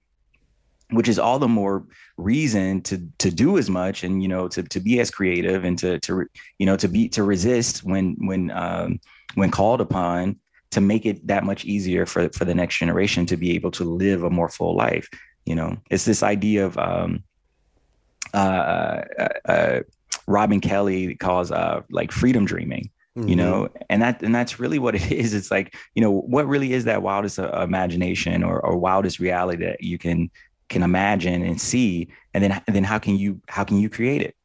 which 0.91 1.09
is 1.09 1.19
all 1.19 1.37
the 1.37 1.49
more 1.49 1.83
reason 2.15 2.81
to 2.81 3.05
to 3.17 3.29
do 3.29 3.57
as 3.57 3.69
much 3.69 4.05
and 4.05 4.23
you 4.23 4.29
know 4.29 4.47
to 4.47 4.63
to 4.63 4.79
be 4.79 5.01
as 5.01 5.11
creative 5.11 5.65
and 5.65 5.77
to 5.77 5.99
to 5.99 6.25
you 6.59 6.65
know 6.65 6.77
to 6.77 6.87
be 6.87 7.09
to 7.09 7.23
resist 7.23 7.83
when 7.83 8.15
when 8.25 8.49
um 8.51 8.97
when 9.35 9.51
called 9.51 9.81
upon 9.81 10.39
to 10.71 10.79
make 10.79 11.05
it 11.05 11.27
that 11.27 11.43
much 11.43 11.65
easier 11.65 12.05
for 12.05 12.29
for 12.29 12.45
the 12.45 12.55
next 12.55 12.77
generation 12.77 13.25
to 13.25 13.35
be 13.35 13.53
able 13.53 13.69
to 13.69 13.83
live 13.83 14.23
a 14.23 14.29
more 14.29 14.47
full 14.47 14.77
life 14.77 15.09
you 15.47 15.55
know. 15.55 15.77
It's 15.89 16.05
this 16.05 16.21
idea 16.21 16.65
of 16.65 16.77
um 16.77 17.23
uh, 18.33 19.03
uh, 19.19 19.27
uh, 19.45 19.79
Robin 20.27 20.61
Kelley 20.61 21.15
calls 21.15 21.51
uh, 21.51 21.81
like 21.89 22.11
freedom 22.11 22.45
dreaming. 22.45 22.89
Mm-hmm. 23.17 23.29
You 23.29 23.35
know, 23.35 23.69
and 23.89 24.01
that 24.03 24.21
and 24.21 24.33
that's 24.33 24.59
really 24.59 24.77
what 24.77 24.93
it 24.93 25.11
is. 25.11 25.33
It's 25.33 25.49
like 25.49 25.75
you 25.95 26.01
know 26.01 26.11
what 26.11 26.47
really 26.47 26.73
is 26.73 26.85
that 26.85 27.01
wildest 27.01 27.39
uh, 27.39 27.49
imagination 27.63 28.43
or, 28.43 28.63
or 28.63 28.77
wildest 28.77 29.19
reality 29.19 29.65
that 29.65 29.81
you 29.81 29.97
can 29.97 30.29
can 30.69 30.83
imagine 30.83 31.41
and 31.43 31.59
see, 31.59 32.09
and 32.33 32.43
then 32.43 32.61
and 32.67 32.75
then 32.75 32.83
how 32.83 32.99
can 32.99 33.17
you 33.17 33.41
how 33.47 33.63
can 33.63 33.79
you 33.79 33.89
create 33.89 34.21
it? 34.21 34.35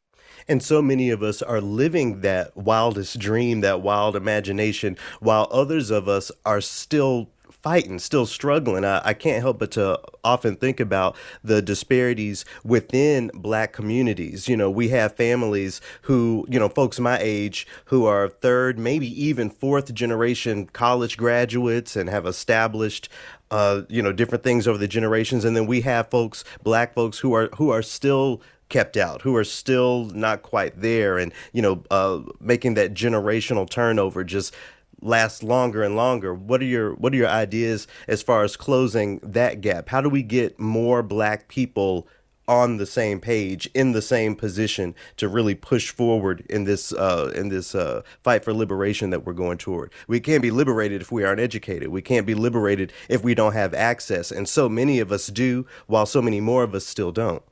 And 0.47 0.61
so 0.61 0.81
many 0.81 1.09
of 1.09 1.23
us 1.23 1.41
are 1.41 1.61
living 1.61 2.21
that 2.21 2.55
wildest 2.57 3.19
dream, 3.19 3.61
that 3.61 3.81
wild 3.81 4.15
imagination, 4.15 4.97
while 5.19 5.47
others 5.51 5.89
of 5.89 6.07
us 6.07 6.31
are 6.45 6.61
still 6.61 7.29
fighting, 7.63 7.97
still 7.97 8.25
struggling. 8.25 8.83
I, 8.83 9.01
I 9.03 9.13
can't 9.13 9.41
help 9.41 9.57
but 9.57 9.71
to 9.71 9.99
often 10.23 10.57
think 10.57 10.79
about 10.79 11.15
the 11.43 11.61
disparities 11.61 12.43
within 12.63 13.31
black 13.33 13.71
communities. 13.71 14.49
You 14.49 14.57
know, 14.57 14.69
we 14.69 14.89
have 14.89 15.15
families 15.15 15.79
who, 16.03 16.45
you 16.49 16.59
know, 16.59 16.69
folks 16.69 16.99
my 16.99 17.17
age 17.19 17.65
who 17.85 18.05
are 18.05 18.27
third, 18.27 18.77
maybe 18.77 19.07
even 19.23 19.49
fourth 19.49 19.93
generation 19.93 20.67
college 20.67 21.17
graduates 21.17 21.95
and 21.95 22.09
have 22.09 22.25
established 22.25 23.09
uh, 23.49 23.83
you 23.87 24.01
know, 24.01 24.11
different 24.11 24.43
things 24.43 24.67
over 24.67 24.79
the 24.79 24.87
generations. 24.87 25.45
And 25.45 25.55
then 25.55 25.67
we 25.67 25.81
have 25.81 26.09
folks, 26.09 26.43
black 26.63 26.95
folks 26.95 27.19
who 27.19 27.33
are 27.33 27.49
who 27.55 27.69
are 27.69 27.83
still 27.83 28.41
kept 28.69 28.97
out, 28.97 29.21
who 29.21 29.35
are 29.35 29.43
still 29.43 30.05
not 30.05 30.41
quite 30.41 30.81
there, 30.81 31.19
and 31.19 31.31
you 31.51 31.61
know, 31.61 31.83
uh, 31.91 32.21
making 32.39 32.73
that 32.73 32.95
generational 32.95 33.69
turnover 33.69 34.23
just 34.23 34.55
last 35.03 35.43
longer 35.43 35.83
and 35.83 35.95
longer. 35.95 36.33
What 36.33 36.61
are 36.61 36.65
your 36.65 36.93
what 36.95 37.13
are 37.13 37.17
your 37.17 37.27
ideas 37.27 37.87
as 38.07 38.21
far 38.21 38.43
as 38.43 38.55
closing 38.55 39.19
that 39.23 39.61
gap? 39.61 39.89
How 39.89 40.01
do 40.01 40.09
we 40.09 40.23
get 40.23 40.59
more 40.59 41.03
black 41.03 41.47
people 41.47 42.07
on 42.47 42.77
the 42.77 42.85
same 42.85 43.19
page 43.19 43.69
in 43.73 43.93
the 43.93 44.01
same 44.01 44.35
position 44.35 44.93
to 45.17 45.27
really 45.29 45.55
push 45.55 45.89
forward 45.89 46.45
in 46.49 46.65
this 46.65 46.91
uh, 46.93 47.31
in 47.35 47.49
this 47.49 47.73
uh, 47.73 48.01
fight 48.21 48.43
for 48.43 48.53
liberation 48.53 49.09
that 49.11 49.25
we're 49.25 49.33
going 49.33 49.57
toward. 49.57 49.91
We 50.07 50.19
can't 50.19 50.41
be 50.41 50.51
liberated 50.51 51.01
if 51.01 51.11
we 51.11 51.23
aren't 51.23 51.39
educated. 51.39 51.89
We 51.89 52.01
can't 52.01 52.27
be 52.27 52.35
liberated 52.35 52.91
if 53.07 53.23
we 53.23 53.33
don't 53.35 53.53
have 53.53 53.73
access, 53.73 54.31
and 54.31 54.47
so 54.47 54.67
many 54.67 54.99
of 54.99 55.11
us 55.11 55.27
do, 55.27 55.65
while 55.87 56.05
so 56.05 56.21
many 56.21 56.41
more 56.41 56.63
of 56.63 56.75
us 56.75 56.85
still 56.85 57.11
don't. 57.11 57.43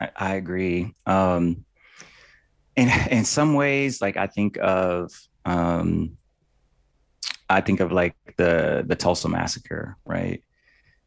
I, 0.00 0.10
I 0.16 0.34
agree. 0.34 0.94
Um, 1.06 1.64
in 2.76 2.90
in 3.10 3.24
some 3.24 3.54
ways, 3.54 4.02
like 4.02 4.16
I 4.16 4.26
think 4.26 4.58
of 4.60 5.10
um, 5.44 6.18
I 7.48 7.60
think 7.60 7.80
of 7.80 7.92
like 7.92 8.14
the 8.36 8.84
the 8.86 8.94
Tulsa 8.96 9.28
massacre, 9.28 9.96
right? 10.04 10.42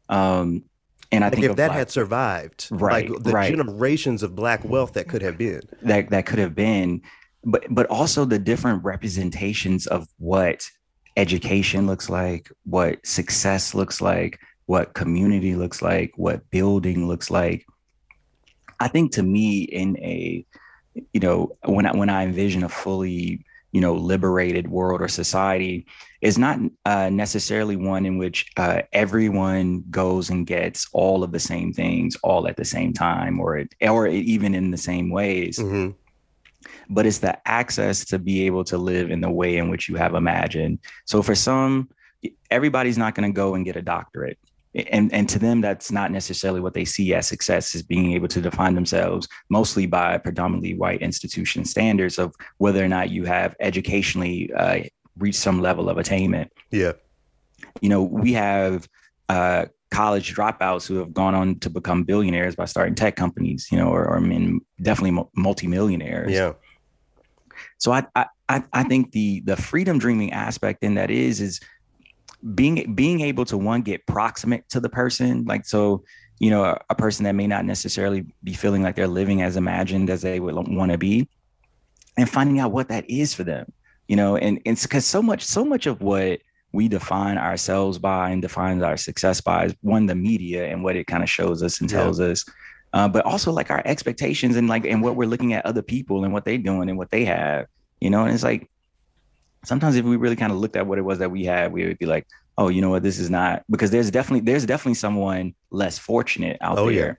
Um, 0.08 0.64
and 1.10 1.22
I 1.24 1.26
Like 1.28 1.34
think 1.34 1.44
if 1.46 1.56
that 1.56 1.68
Black- 1.68 1.78
had 1.78 1.90
survived, 1.90 2.68
Right, 2.70 3.10
like 3.10 3.22
the 3.22 3.32
right. 3.32 3.54
generations 3.54 4.22
of 4.22 4.34
black 4.34 4.64
wealth 4.64 4.94
that 4.94 5.08
could 5.08 5.22
have 5.22 5.38
been. 5.38 5.60
that 5.82 6.10
that 6.10 6.26
could 6.26 6.38
have 6.38 6.54
been 6.54 7.02
but 7.44 7.64
but 7.70 7.86
also 7.86 8.24
the 8.24 8.38
different 8.38 8.84
representations 8.84 9.86
of 9.88 10.06
what 10.18 10.64
education 11.16 11.86
looks 11.86 12.08
like 12.08 12.50
what 12.64 13.04
success 13.04 13.74
looks 13.74 14.00
like 14.00 14.38
what 14.66 14.94
community 14.94 15.54
looks 15.56 15.82
like 15.82 16.12
what 16.16 16.48
building 16.50 17.08
looks 17.08 17.30
like 17.32 17.66
i 18.80 18.86
think 18.88 19.10
to 19.12 19.22
me 19.24 19.62
in 19.62 19.98
a 19.98 20.46
you 21.12 21.20
know 21.20 21.54
when 21.64 21.84
i 21.84 21.90
when 21.96 22.08
i 22.08 22.22
envision 22.22 22.62
a 22.62 22.68
fully 22.68 23.44
you 23.72 23.80
know 23.80 23.94
liberated 23.94 24.68
world 24.68 25.00
or 25.00 25.08
society 25.08 25.86
is 26.20 26.38
not 26.38 26.58
uh, 26.84 27.08
necessarily 27.10 27.74
one 27.74 28.06
in 28.06 28.16
which 28.18 28.50
uh, 28.56 28.82
everyone 28.92 29.82
goes 29.90 30.30
and 30.30 30.46
gets 30.46 30.88
all 30.92 31.24
of 31.24 31.32
the 31.32 31.40
same 31.40 31.72
things 31.72 32.16
all 32.22 32.46
at 32.46 32.56
the 32.56 32.64
same 32.64 32.92
time 32.92 33.40
or 33.40 33.58
it, 33.58 33.74
or 33.80 34.06
even 34.06 34.54
in 34.54 34.70
the 34.70 34.76
same 34.76 35.10
ways 35.10 35.58
hmm 35.58 35.90
but 36.88 37.06
it's 37.06 37.18
the 37.18 37.36
access 37.48 38.04
to 38.06 38.18
be 38.18 38.46
able 38.46 38.64
to 38.64 38.78
live 38.78 39.10
in 39.10 39.20
the 39.20 39.30
way 39.30 39.56
in 39.56 39.68
which 39.68 39.88
you 39.88 39.96
have 39.96 40.14
imagined. 40.14 40.78
So 41.06 41.22
for 41.22 41.34
some, 41.34 41.88
everybody's 42.50 42.98
not 42.98 43.14
going 43.14 43.30
to 43.30 43.34
go 43.34 43.54
and 43.54 43.64
get 43.64 43.76
a 43.76 43.82
doctorate. 43.82 44.38
And, 44.74 45.12
and 45.12 45.28
to 45.28 45.38
them, 45.38 45.60
that's 45.60 45.92
not 45.92 46.10
necessarily 46.10 46.60
what 46.60 46.72
they 46.72 46.84
see 46.86 47.12
as 47.14 47.26
success 47.26 47.74
is 47.74 47.82
being 47.82 48.12
able 48.12 48.28
to 48.28 48.40
define 48.40 48.74
themselves 48.74 49.28
mostly 49.50 49.84
by 49.86 50.16
predominantly 50.18 50.74
white 50.74 51.02
institution 51.02 51.64
standards 51.66 52.18
of 52.18 52.34
whether 52.58 52.82
or 52.82 52.88
not 52.88 53.10
you 53.10 53.24
have 53.24 53.54
educationally 53.60 54.50
uh, 54.54 54.80
reached 55.18 55.38
some 55.38 55.60
level 55.60 55.90
of 55.90 55.98
attainment 55.98 56.50
Yeah. 56.70 56.92
you 57.82 57.90
know, 57.90 58.02
we 58.02 58.32
have 58.32 58.88
uh, 59.28 59.66
college 59.90 60.34
dropouts 60.34 60.86
who 60.86 60.96
have 60.96 61.12
gone 61.12 61.34
on 61.34 61.58
to 61.58 61.68
become 61.68 62.02
billionaires 62.04 62.56
by 62.56 62.64
starting 62.64 62.94
tech 62.94 63.14
companies, 63.14 63.68
you 63.70 63.76
know, 63.76 63.88
or, 63.88 64.04
or 64.08 64.16
I 64.16 64.20
mean, 64.20 64.62
definitely 64.80 65.10
mu- 65.10 65.28
multimillionaires. 65.36 66.32
Yeah. 66.32 66.54
So 67.76 67.92
I, 67.92 68.06
I, 68.16 68.26
I 68.48 68.62
I 68.72 68.82
think 68.84 69.12
the 69.12 69.40
the 69.40 69.56
freedom 69.56 69.98
dreaming 69.98 70.32
aspect 70.32 70.82
in 70.82 70.94
that 70.94 71.10
is 71.10 71.40
is 71.40 71.60
being 72.54 72.94
being 72.94 73.20
able 73.20 73.44
to 73.46 73.58
one 73.58 73.82
get 73.82 74.06
proximate 74.06 74.68
to 74.70 74.80
the 74.80 74.88
person, 74.88 75.44
like 75.44 75.64
so. 75.66 76.04
You 76.38 76.50
know, 76.50 76.64
a, 76.64 76.80
a 76.90 76.94
person 76.96 77.22
that 77.24 77.36
may 77.36 77.46
not 77.46 77.64
necessarily 77.64 78.24
be 78.42 78.52
feeling 78.52 78.82
like 78.82 78.96
they're 78.96 79.06
living 79.06 79.42
as 79.42 79.56
imagined 79.56 80.10
as 80.10 80.22
they 80.22 80.40
would 80.40 80.56
want 80.56 80.90
to 80.90 80.98
be, 80.98 81.28
and 82.18 82.28
finding 82.28 82.58
out 82.58 82.72
what 82.72 82.88
that 82.88 83.08
is 83.08 83.32
for 83.32 83.44
them. 83.44 83.72
You 84.08 84.16
know, 84.16 84.36
and 84.36 84.60
and 84.66 84.80
because 84.80 85.06
so 85.06 85.22
much 85.22 85.44
so 85.44 85.64
much 85.64 85.86
of 85.86 86.02
what 86.02 86.40
we 86.72 86.88
define 86.88 87.38
ourselves 87.38 87.98
by 87.98 88.30
and 88.30 88.42
defines 88.42 88.82
our 88.82 88.96
success 88.96 89.40
by 89.40 89.66
is 89.66 89.74
one 89.82 90.06
the 90.06 90.14
media 90.14 90.66
and 90.66 90.82
what 90.82 90.96
it 90.96 91.06
kind 91.06 91.22
of 91.22 91.30
shows 91.30 91.62
us 91.62 91.80
and 91.80 91.90
Yeah. 91.90 91.98
tells 91.98 92.18
us 92.18 92.44
uh, 92.92 93.08
but 93.08 93.24
also 93.24 93.52
like 93.52 93.70
our 93.70 93.82
expectations 93.84 94.56
and 94.56 94.68
like 94.68 94.84
and 94.84 95.02
what 95.02 95.16
we're 95.16 95.28
looking 95.28 95.52
at 95.52 95.64
other 95.66 95.82
people 95.82 96.24
and 96.24 96.32
what 96.32 96.44
they're 96.44 96.58
doing 96.58 96.88
and 96.88 96.98
what 96.98 97.10
they 97.10 97.24
have 97.24 97.66
you 98.00 98.10
know 98.10 98.24
and 98.24 98.34
it's 98.34 98.42
like 98.42 98.68
sometimes 99.64 99.96
if 99.96 100.04
we 100.04 100.16
really 100.16 100.36
kind 100.36 100.52
of 100.52 100.58
looked 100.58 100.76
at 100.76 100.86
what 100.86 100.98
it 100.98 101.02
was 101.02 101.18
that 101.18 101.30
we 101.30 101.44
had 101.44 101.72
we 101.72 101.86
would 101.86 101.98
be 101.98 102.06
like 102.06 102.26
oh 102.58 102.68
you 102.68 102.82
know 102.82 102.90
what? 102.90 103.02
This 103.02 103.18
is 103.18 103.30
not 103.30 103.62
because 103.70 103.90
there's 103.90 104.10
definitely 104.10 104.40
there's 104.40 104.66
definitely 104.66 104.94
someone 104.94 105.54
less 105.70 105.98
fortunate 105.98 106.58
out 106.60 106.78
Oh, 106.78 106.90
there. 106.90 107.06
Yeah. 107.06 107.14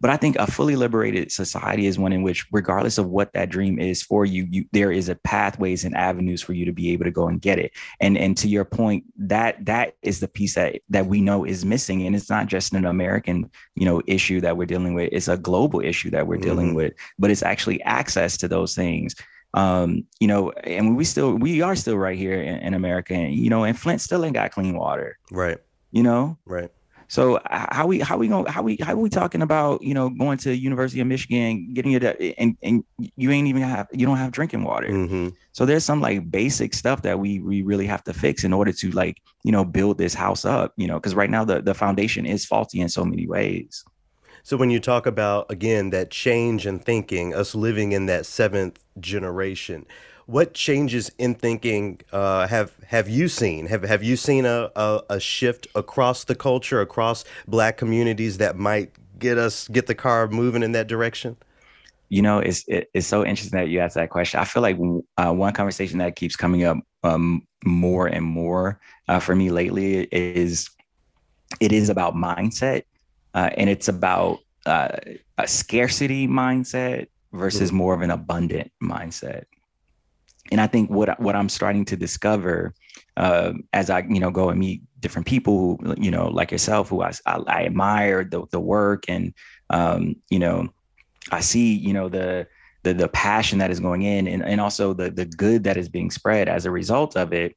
but 0.00 0.10
i 0.10 0.16
think 0.16 0.36
a 0.36 0.46
fully 0.46 0.76
liberated 0.76 1.32
society 1.32 1.86
is 1.86 1.98
one 1.98 2.12
in 2.12 2.22
which 2.22 2.46
regardless 2.52 2.96
of 2.96 3.06
what 3.06 3.32
that 3.32 3.50
dream 3.50 3.80
is 3.80 4.00
for 4.00 4.24
you 4.24 4.46
you 4.48 4.64
there 4.72 4.92
is 4.92 5.08
a 5.08 5.16
pathways 5.16 5.84
and 5.84 5.96
avenues 5.96 6.40
for 6.40 6.52
you 6.52 6.64
to 6.64 6.72
be 6.72 6.92
able 6.92 7.04
to 7.04 7.10
go 7.10 7.26
and 7.26 7.42
get 7.42 7.58
it. 7.58 7.72
And 8.00 8.16
and 8.16 8.36
to 8.38 8.48
your 8.48 8.64
point 8.64 9.04
that 9.34 9.64
that 9.66 9.94
is 10.02 10.20
the 10.20 10.28
piece 10.28 10.54
that 10.54 10.80
that 10.90 11.06
we 11.06 11.20
know 11.20 11.44
is 11.44 11.64
missing. 11.64 12.06
And 12.06 12.14
it's 12.14 12.30
not 12.30 12.46
just 12.46 12.72
an 12.72 12.84
american 12.86 13.50
you 13.74 13.84
know 13.84 14.00
issue 14.06 14.40
that 14.42 14.56
we're 14.56 14.66
dealing 14.74 14.94
with. 14.94 15.08
It's 15.12 15.28
a 15.28 15.36
global 15.36 15.80
issue 15.80 16.10
that 16.10 16.26
we're 16.28 16.36
dealing 16.48 16.70
Mhm. 16.70 16.76
with. 16.76 16.92
But 17.18 17.30
it's 17.32 17.42
actually 17.42 17.82
access 17.82 18.36
to 18.38 18.46
those 18.48 18.74
things 18.76 19.14
um 19.54 20.04
you 20.20 20.28
know 20.28 20.50
and 20.64 20.96
we 20.96 21.04
still 21.04 21.34
we 21.34 21.60
are 21.62 21.74
still 21.74 21.98
right 21.98 22.16
here 22.18 22.40
in, 22.40 22.56
in 22.58 22.74
america 22.74 23.14
and 23.14 23.34
you 23.34 23.50
know 23.50 23.64
and 23.64 23.78
flint 23.78 24.00
still 24.00 24.24
ain't 24.24 24.34
got 24.34 24.52
clean 24.52 24.76
water 24.76 25.18
Right. 25.32 25.58
you 25.90 26.02
know 26.02 26.38
Right. 26.46 26.70
so 27.08 27.40
how 27.46 27.86
we 27.88 27.98
how 27.98 28.16
we 28.16 28.28
going 28.28 28.46
how 28.46 28.62
we 28.62 28.76
how 28.80 28.94
we 28.94 29.10
talking 29.10 29.42
about 29.42 29.82
you 29.82 29.94
know 29.94 30.08
going 30.10 30.38
to 30.38 30.54
University 30.56 31.00
of 31.00 31.08
Michigan 31.08 31.70
getting 31.74 31.92
it 31.92 32.04
and 32.38 32.56
and 32.62 32.84
you 33.16 33.30
ain't 33.32 33.48
even 33.48 33.62
have 33.62 33.88
you 33.92 34.06
don't 34.06 34.16
have 34.18 34.30
drinking 34.30 34.62
water. 34.62 34.88
hmm 34.88 35.28
So 35.52 35.66
there's 35.66 35.84
some 35.84 36.00
like 36.00 36.30
basic 36.30 36.72
stuff 36.74 37.02
that 37.02 37.18
we 37.18 37.40
we 37.40 37.62
really 37.62 37.86
have 37.86 38.04
to 38.04 38.12
fix 38.12 38.44
in 38.44 38.52
order 38.52 38.72
to 38.72 38.90
like 38.92 39.16
you 39.42 39.50
know 39.50 39.64
build 39.64 39.98
this 39.98 40.14
house 40.14 40.44
up. 40.44 40.72
You 40.76 40.86
know 40.86 40.94
because 41.00 41.16
right 41.16 41.30
now 41.30 41.44
the 41.44 41.60
the 41.60 41.74
foundation 41.74 42.24
is 42.26 42.44
faulty 42.46 42.78
in 42.80 42.88
so 42.88 43.04
many 43.04 43.26
ways. 43.26 43.84
So 44.50 44.56
when 44.56 44.70
you 44.70 44.80
talk 44.80 45.06
about 45.06 45.48
again 45.48 45.90
that 45.90 46.10
change 46.10 46.66
in 46.66 46.80
thinking, 46.80 47.32
us 47.32 47.54
living 47.54 47.92
in 47.92 48.06
that 48.06 48.26
seventh 48.26 48.82
generation, 48.98 49.86
what 50.26 50.54
changes 50.54 51.08
in 51.18 51.36
thinking 51.36 52.00
uh, 52.10 52.48
have 52.48 52.74
have 52.88 53.08
you 53.08 53.28
seen? 53.28 53.66
Have 53.66 53.84
have 53.84 54.02
you 54.02 54.16
seen 54.16 54.46
a, 54.46 54.68
a 54.74 55.02
a 55.08 55.20
shift 55.20 55.68
across 55.76 56.24
the 56.24 56.34
culture, 56.34 56.80
across 56.80 57.24
Black 57.46 57.76
communities 57.76 58.38
that 58.38 58.56
might 58.56 58.90
get 59.20 59.38
us 59.38 59.68
get 59.68 59.86
the 59.86 59.94
car 59.94 60.26
moving 60.26 60.64
in 60.64 60.72
that 60.72 60.88
direction? 60.88 61.36
You 62.08 62.22
know 62.22 62.40
it's 62.40 62.64
it, 62.66 62.90
it's 62.92 63.06
so 63.06 63.24
interesting 63.24 63.56
that 63.56 63.68
you 63.68 63.78
asked 63.78 63.94
that 63.94 64.10
question. 64.10 64.40
I 64.40 64.44
feel 64.46 64.62
like 64.62 64.76
uh, 65.16 65.32
one 65.32 65.52
conversation 65.52 65.98
that 65.98 66.16
keeps 66.16 66.34
coming 66.34 66.64
up 66.64 66.78
um, 67.04 67.46
more 67.64 68.08
and 68.08 68.24
more 68.24 68.80
uh, 69.06 69.20
for 69.20 69.36
me 69.36 69.52
lately 69.52 70.08
is 70.10 70.68
it 71.60 71.70
is 71.70 71.88
about 71.88 72.16
mindset 72.16 72.82
uh, 73.34 73.50
and 73.56 73.70
it's 73.70 73.88
about 73.88 74.38
uh, 74.66 74.96
a 75.38 75.48
scarcity 75.48 76.26
mindset 76.26 77.08
versus 77.32 77.72
more 77.72 77.94
of 77.94 78.02
an 78.02 78.10
abundant 78.10 78.70
mindset. 78.82 79.44
And 80.50 80.60
i 80.60 80.66
think 80.66 80.90
what 80.90 81.20
what 81.20 81.36
i'm 81.36 81.48
starting 81.48 81.84
to 81.84 81.96
discover 81.96 82.74
uh, 83.16 83.52
as 83.72 83.88
i 83.88 84.00
you 84.00 84.18
know 84.18 84.32
go 84.32 84.48
and 84.48 84.58
meet 84.58 84.82
different 84.98 85.26
people 85.26 85.78
who 85.82 85.94
you 85.96 86.10
know 86.10 86.26
like 86.28 86.50
yourself 86.50 86.88
who 86.88 87.02
i, 87.02 87.12
I, 87.24 87.36
I 87.46 87.64
admire 87.66 88.24
the, 88.24 88.46
the 88.50 88.58
work 88.58 89.04
and 89.06 89.32
um, 89.70 90.16
you 90.28 90.40
know 90.40 90.68
i 91.30 91.40
see 91.40 91.74
you 91.74 91.92
know 91.92 92.08
the 92.08 92.48
the, 92.82 92.94
the 92.94 93.08
passion 93.08 93.58
that 93.58 93.70
is 93.70 93.80
going 93.80 94.02
in 94.02 94.26
and, 94.26 94.42
and 94.42 94.60
also 94.60 94.94
the 94.94 95.10
the 95.10 95.26
good 95.26 95.64
that 95.64 95.76
is 95.76 95.88
being 95.88 96.10
spread 96.10 96.48
as 96.48 96.66
a 96.66 96.70
result 96.70 97.16
of 97.16 97.32
it. 97.32 97.56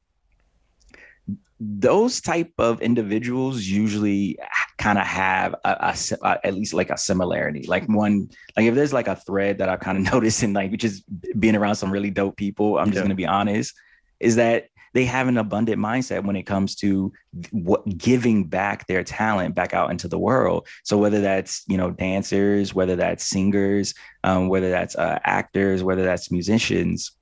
Those 1.58 2.20
type 2.20 2.52
of 2.58 2.82
individuals 2.82 3.64
usually 3.64 4.38
kind 4.78 4.98
of 4.98 5.04
have 5.04 5.54
a, 5.64 5.94
a 5.94 6.24
uh, 6.24 6.36
at 6.44 6.54
least 6.54 6.74
like 6.74 6.90
a 6.90 6.98
similarity 6.98 7.64
like 7.68 7.86
one 7.88 8.28
like 8.56 8.66
if 8.66 8.74
there's 8.74 8.92
like 8.92 9.08
a 9.08 9.16
thread 9.16 9.58
that 9.58 9.68
i've 9.68 9.80
kind 9.80 9.98
of 9.98 10.04
noticed 10.12 10.42
in 10.42 10.52
like 10.52 10.70
which 10.70 10.84
is 10.84 11.02
being 11.38 11.54
around 11.56 11.76
some 11.76 11.90
really 11.92 12.10
dope 12.10 12.36
people 12.36 12.78
i'm 12.78 12.90
just 12.90 13.02
Yeah. 13.02 13.08
to 13.08 13.14
be 13.14 13.26
honest 13.26 13.74
is 14.20 14.36
that 14.36 14.66
they 14.94 15.04
have 15.04 15.26
an 15.26 15.38
abundant 15.38 15.80
mindset 15.80 16.24
when 16.24 16.36
it 16.36 16.44
comes 16.44 16.76
to 16.76 17.12
what 17.50 17.84
giving 17.98 18.44
back 18.44 18.86
their 18.86 19.02
talent 19.02 19.54
back 19.54 19.74
out 19.74 19.90
into 19.90 20.08
the 20.08 20.18
world 20.18 20.66
so 20.84 20.96
whether 20.98 21.20
that's 21.20 21.64
you 21.68 21.76
know 21.76 21.90
dancers 21.90 22.74
whether 22.74 22.96
that's 22.96 23.24
singers 23.26 23.94
um, 24.24 24.48
whether 24.48 24.70
that's 24.70 24.96
uh, 24.96 25.18
actors 25.24 25.82
whether 25.82 26.04
that's 26.04 26.30
musicians 26.30 27.12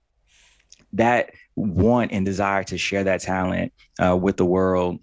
that 0.95 1.31
want 1.57 2.13
and 2.13 2.25
desire 2.27 2.63
to 2.65 2.77
share 2.79 3.05
that 3.05 3.21
talent 3.21 3.73
uh, 4.03 4.17
with 4.17 4.37
the 4.37 4.45
world 4.45 5.01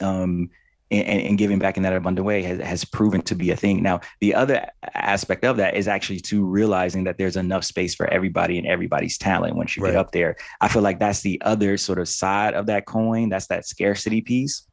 um, 0.00 0.50
and, 0.92 1.22
and 1.22 1.38
giving 1.38 1.58
back 1.58 1.76
in 1.76 1.82
that 1.82 1.94
abundant 1.94 2.26
way 2.26 2.42
has, 2.42 2.60
has 2.60 2.84
proven 2.84 3.22
to 3.22 3.34
be 3.34 3.50
a 3.50 3.56
thing. 3.56 3.82
Now, 3.82 4.00
the 4.20 4.34
other 4.34 4.66
aspect 4.94 5.44
of 5.44 5.56
that 5.56 5.74
is 5.74 5.88
actually 5.88 6.20
to 6.20 6.44
realizing 6.44 7.04
that 7.04 7.18
there's 7.18 7.36
enough 7.36 7.64
space 7.64 7.94
for 7.94 8.06
everybody 8.08 8.58
and 8.58 8.66
everybody's 8.66 9.18
talent 9.18 9.56
once 9.56 9.76
you 9.76 9.82
Right. 9.82 9.92
get 9.92 9.98
up 9.98 10.12
there. 10.12 10.36
I 10.60 10.68
feel 10.68 10.82
like 10.82 10.98
that's 10.98 11.22
the 11.22 11.40
other 11.42 11.76
sort 11.76 11.98
of 11.98 12.08
side 12.08 12.54
of 12.54 12.66
that 12.66 12.86
coin. 12.86 13.30
That's 13.30 13.46
that 13.46 13.66
scarcity 13.66 14.20
piece 14.20 14.66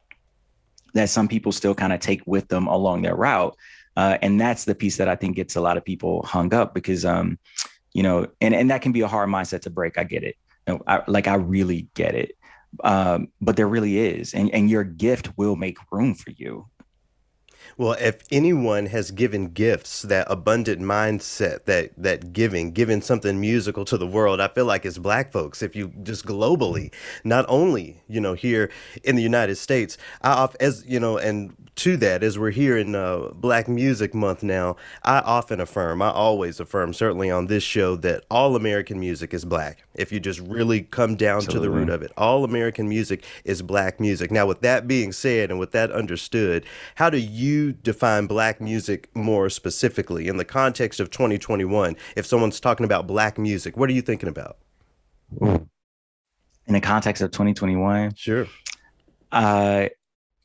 that 0.94 1.10
some 1.10 1.28
people 1.28 1.52
still 1.52 1.76
kind 1.76 1.94
of 1.94 2.00
take 2.00 2.22
with 2.26 2.48
them 2.48 2.68
along 2.68 3.04
their 3.04 3.16
route. 3.16 3.56
Uh, 3.96 4.18
and 4.22 4.40
that's 4.40 4.66
the 4.66 4.76
piece 4.76 4.98
that 4.98 5.08
I 5.08 5.16
think 5.16 5.36
gets 5.36 5.56
a 5.56 5.62
lot 5.62 5.78
of 5.78 5.86
people 5.86 6.24
hung 6.24 6.54
up 6.54 6.74
because, 6.74 7.06
um, 7.06 7.38
you 7.94 8.04
know, 8.04 8.28
and, 8.42 8.54
and 8.54 8.72
that 8.72 8.82
can 8.82 8.92
be 8.92 9.02
a 9.02 9.08
hard 9.08 9.30
mindset 9.30 9.62
to 9.62 9.70
break. 9.70 9.98
I 9.98 10.04
get 10.04 10.24
it. 10.24 10.36
No, 10.68 10.82
I, 10.88 11.02
like 11.08 11.28
I 11.28 11.36
really 11.36 11.88
get 11.96 12.16
it. 12.16 12.36
Um, 12.84 13.30
but 13.42 13.56
there 13.56 13.68
really 13.68 13.98
is, 13.98 14.34
and 14.34 14.50
and 14.52 14.70
your 14.70 14.84
gift 14.84 15.38
will 15.38 15.56
make 15.56 15.78
room 15.92 16.16
for 16.16 16.32
you. 16.32 16.68
Well, 17.78 17.94
if 17.94 18.24
anyone 18.32 18.88
has 18.88 19.12
given 19.12 19.54
gifts, 19.54 20.02
that 20.04 20.28
abundant 20.30 20.82
mindset, 20.82 21.66
that 21.66 21.92
that 21.98 22.34
giving, 22.34 22.72
giving 22.72 23.02
something 23.02 23.40
musical 23.40 23.86
to 23.86 23.98
the 23.98 24.08
world, 24.08 24.42
I 24.42 24.50
feel 24.50 24.66
like 24.66 24.86
it's 24.86 24.98
black 24.98 25.32
folks. 25.32 25.62
If 25.62 25.76
you 25.76 25.94
just 26.04 26.26
globally, 26.26 26.94
not 27.24 27.46
only 27.48 28.02
you 28.08 28.20
know 28.20 28.34
here 28.34 28.70
in 29.04 29.16
the 29.16 29.22
United 29.22 29.56
States, 29.56 29.98
I 30.22 30.50
as 30.60 30.84
you 30.86 31.00
know, 31.00 31.18
and 31.18 31.56
to 31.76 31.98
that, 31.98 32.24
as 32.24 32.38
we're 32.38 32.52
here 32.52 32.78
in 32.78 32.96
uh, 32.96 33.30
Black 33.34 33.68
Music 33.68 34.14
Month 34.14 34.44
now, 34.44 34.76
I 35.04 35.20
often 35.20 35.60
affirm, 35.60 36.02
I 36.02 36.10
always 36.12 36.60
affirm, 36.60 36.94
certainly 36.94 37.32
on 37.32 37.48
this 37.48 37.64
show, 37.64 37.96
that 37.98 38.26
all 38.30 38.56
American 38.56 39.00
music 39.00 39.34
is 39.34 39.46
black. 39.46 39.84
If 39.96 40.12
you 40.12 40.20
just 40.20 40.40
really 40.40 40.82
come 40.82 41.16
down 41.16 41.42
to 41.42 41.60
the 41.60 41.70
root 41.70 41.90
of 41.90 42.02
it, 42.02 42.12
all 42.18 42.44
American 42.44 42.88
music 42.90 43.26
is 43.44 43.62
black 43.62 44.00
music. 44.00 44.32
Now, 44.32 44.46
with 44.46 44.62
that 44.62 44.88
being 44.88 45.12
said, 45.12 45.50
and 45.52 45.60
with 45.60 45.72
that 45.72 45.92
understood, 45.92 46.66
how 46.96 47.10
do 47.10 47.18
you 47.18 47.74
define 47.74 48.28
black 48.28 48.60
music 48.62 49.10
more 49.16 49.50
specifically 49.50 50.28
in 50.28 50.38
the 50.38 50.46
context 50.46 51.00
of 51.00 51.10
2021? 51.12 51.96
If 52.16 52.26
someone's 52.26 52.60
talking 52.60 52.86
about 52.86 53.08
black 53.08 53.38
music, 53.38 53.78
what 53.78 53.90
are 53.90 53.94
you 53.94 54.02
thinking 54.02 54.30
about? 54.30 54.58
In 55.42 56.74
the 56.74 56.82
context 56.82 57.22
of 57.22 57.32
2021, 57.32 58.14
Sure. 58.16 58.48
uh, 59.32 59.88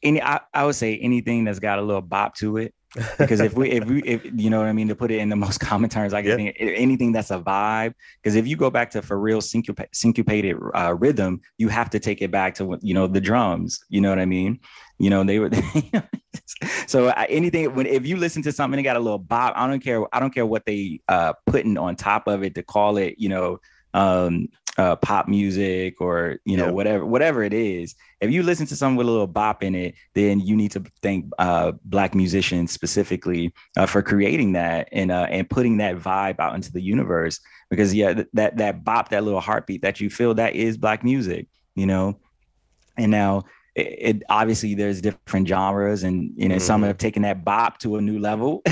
any 0.05 0.23
I, 0.23 0.41
I 0.53 0.65
would 0.67 0.75
say 0.77 0.97
anything 0.99 1.45
that's 1.45 1.59
got 1.59 1.79
a 1.79 1.83
little 1.83 2.03
bop 2.03 2.37
to 2.37 2.59
it. 2.59 2.75
because 3.19 3.41
if 3.41 3.55
we 3.55 3.71
if 3.73 3.85
we 3.87 4.01
if 4.05 4.25
you 4.37 4.51
know 4.51 4.59
what 4.61 4.69
I 4.69 4.73
mean 4.73 4.87
to 4.87 4.95
put 4.95 5.11
it 5.11 5.19
in 5.19 5.29
the 5.29 5.35
most 5.35 5.59
common 5.71 5.91
terms 5.91 6.15
I 6.15 6.23
can 6.23 6.31
Yeah. 6.31 6.37
think 6.37 6.57
anything 6.61 7.11
that's 7.11 7.33
a 7.33 7.41
vibe 7.41 7.93
because 8.23 8.37
if 8.37 8.47
you 8.47 8.57
go 8.57 8.71
back 8.71 8.91
to 8.93 9.03
for 9.03 9.19
real 9.19 9.41
syncopa- 9.41 9.89
syncopated 9.93 10.57
uh, 10.77 10.95
rhythm 10.97 11.41
you 11.59 11.67
have 11.69 11.91
to 11.91 11.99
take 11.99 12.23
it 12.23 12.31
back 12.31 12.55
to 12.57 12.79
you 12.83 12.95
know 12.95 13.09
the 13.09 13.21
drums 13.21 13.81
you 13.89 14.01
know 14.01 14.11
what 14.11 14.21
I 14.21 14.27
mean 14.27 14.61
you 15.01 15.11
know 15.11 15.25
they 15.25 15.41
were 15.41 15.51
so 16.87 17.09
I, 17.09 17.25
anything 17.25 17.75
when 17.75 17.87
if 17.87 18.07
you 18.07 18.17
listen 18.17 18.43
to 18.43 18.53
something 18.53 18.77
that 18.77 18.83
got 18.85 18.97
a 18.97 19.01
little 19.01 19.19
bop 19.19 19.55
I 19.57 19.67
don't 19.67 19.81
care 19.83 20.05
I 20.15 20.21
don't 20.21 20.33
care 20.33 20.47
what 20.47 20.65
they 20.65 21.01
uh 21.09 21.33
putting 21.47 21.77
on 21.79 21.97
top 21.97 22.29
of 22.29 22.45
it 22.45 22.55
to 22.55 22.63
call 22.63 22.97
it 22.97 23.17
you 23.19 23.29
know 23.29 23.59
um 23.95 24.49
uh 24.77 24.97
pop 24.97 25.29
music 25.29 26.01
or 26.01 26.39
you 26.45 26.57
know 26.57 26.67
Yeah. 26.67 26.71
whatever 26.73 27.07
whatever 27.07 27.43
it 27.43 27.55
is 27.55 27.95
if 28.25 28.31
you 28.31 28.43
listen 28.43 28.67
to 28.67 28.77
something 28.77 28.97
with 28.97 29.07
a 29.07 29.11
little 29.11 29.27
bop 29.27 29.63
in 29.63 29.75
it, 29.75 29.95
then 30.15 30.41
you 30.41 30.57
need 30.57 30.73
to 30.73 30.83
thank 31.03 31.27
uh, 31.39 31.73
black 31.85 32.15
musicians 32.15 32.73
specifically 32.73 33.53
uh, 33.77 33.85
for 33.85 34.03
creating 34.03 34.53
that 34.53 34.89
and 34.93 35.13
uh, 35.13 35.27
and 35.29 35.49
putting 35.51 35.77
that 35.77 35.99
vibe 35.99 36.41
out 36.41 36.55
into 36.55 36.73
the 36.73 36.81
universe. 36.81 37.39
Because 37.69 37.93
yeah, 37.93 38.15
th- 38.15 38.29
that 38.33 38.57
that 38.57 38.83
bop, 38.83 39.11
that 39.11 39.25
little 39.25 39.41
heartbeat 39.43 39.83
that 39.83 40.01
you 40.01 40.09
feel, 40.09 40.33
that 40.35 40.55
is 40.55 40.79
black 40.79 41.05
music, 41.05 41.49
you 41.75 41.85
know. 41.87 42.19
And 42.97 43.11
now 43.11 43.45
it, 43.75 44.17
it 44.17 44.23
obviously 44.29 44.75
there's 44.75 45.01
different 45.01 45.49
genres, 45.49 46.05
and 46.05 46.33
you 46.37 46.49
know 46.49 46.59
some 46.59 46.83
Mhm. 46.83 46.87
have 46.87 46.99
taken 46.99 47.23
that 47.23 47.45
bop 47.45 47.79
to 47.79 47.97
a 47.97 48.01
new 48.01 48.19
level. 48.19 48.63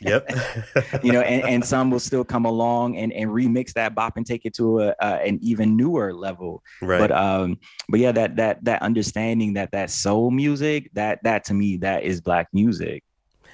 Yep. 0.00 0.30
you 1.02 1.12
know, 1.12 1.20
and, 1.20 1.42
and 1.44 1.64
some 1.64 1.90
will 1.90 2.00
still 2.00 2.24
come 2.24 2.46
along 2.46 2.96
and, 2.96 3.12
and 3.12 3.30
remix 3.30 3.72
that 3.74 3.94
bop 3.94 4.16
and 4.16 4.26
take 4.26 4.46
it 4.46 4.54
to 4.54 4.80
a, 4.80 4.88
uh, 5.00 5.20
an 5.24 5.38
even 5.42 5.76
newer 5.76 6.14
level 6.14 6.62
right. 6.80 6.98
but 6.98 7.12
um 7.12 7.58
but 7.88 8.00
yeah 8.00 8.12
that 8.12 8.36
that 8.36 8.64
that 8.64 8.80
understanding 8.82 9.54
that 9.54 9.70
that 9.72 9.90
soul 9.90 10.30
music 10.30 10.90
that 10.94 11.18
that 11.24 11.44
to 11.44 11.54
me 11.54 11.76
that 11.76 12.02
is 12.02 12.20
black 12.20 12.48
music 12.52 13.02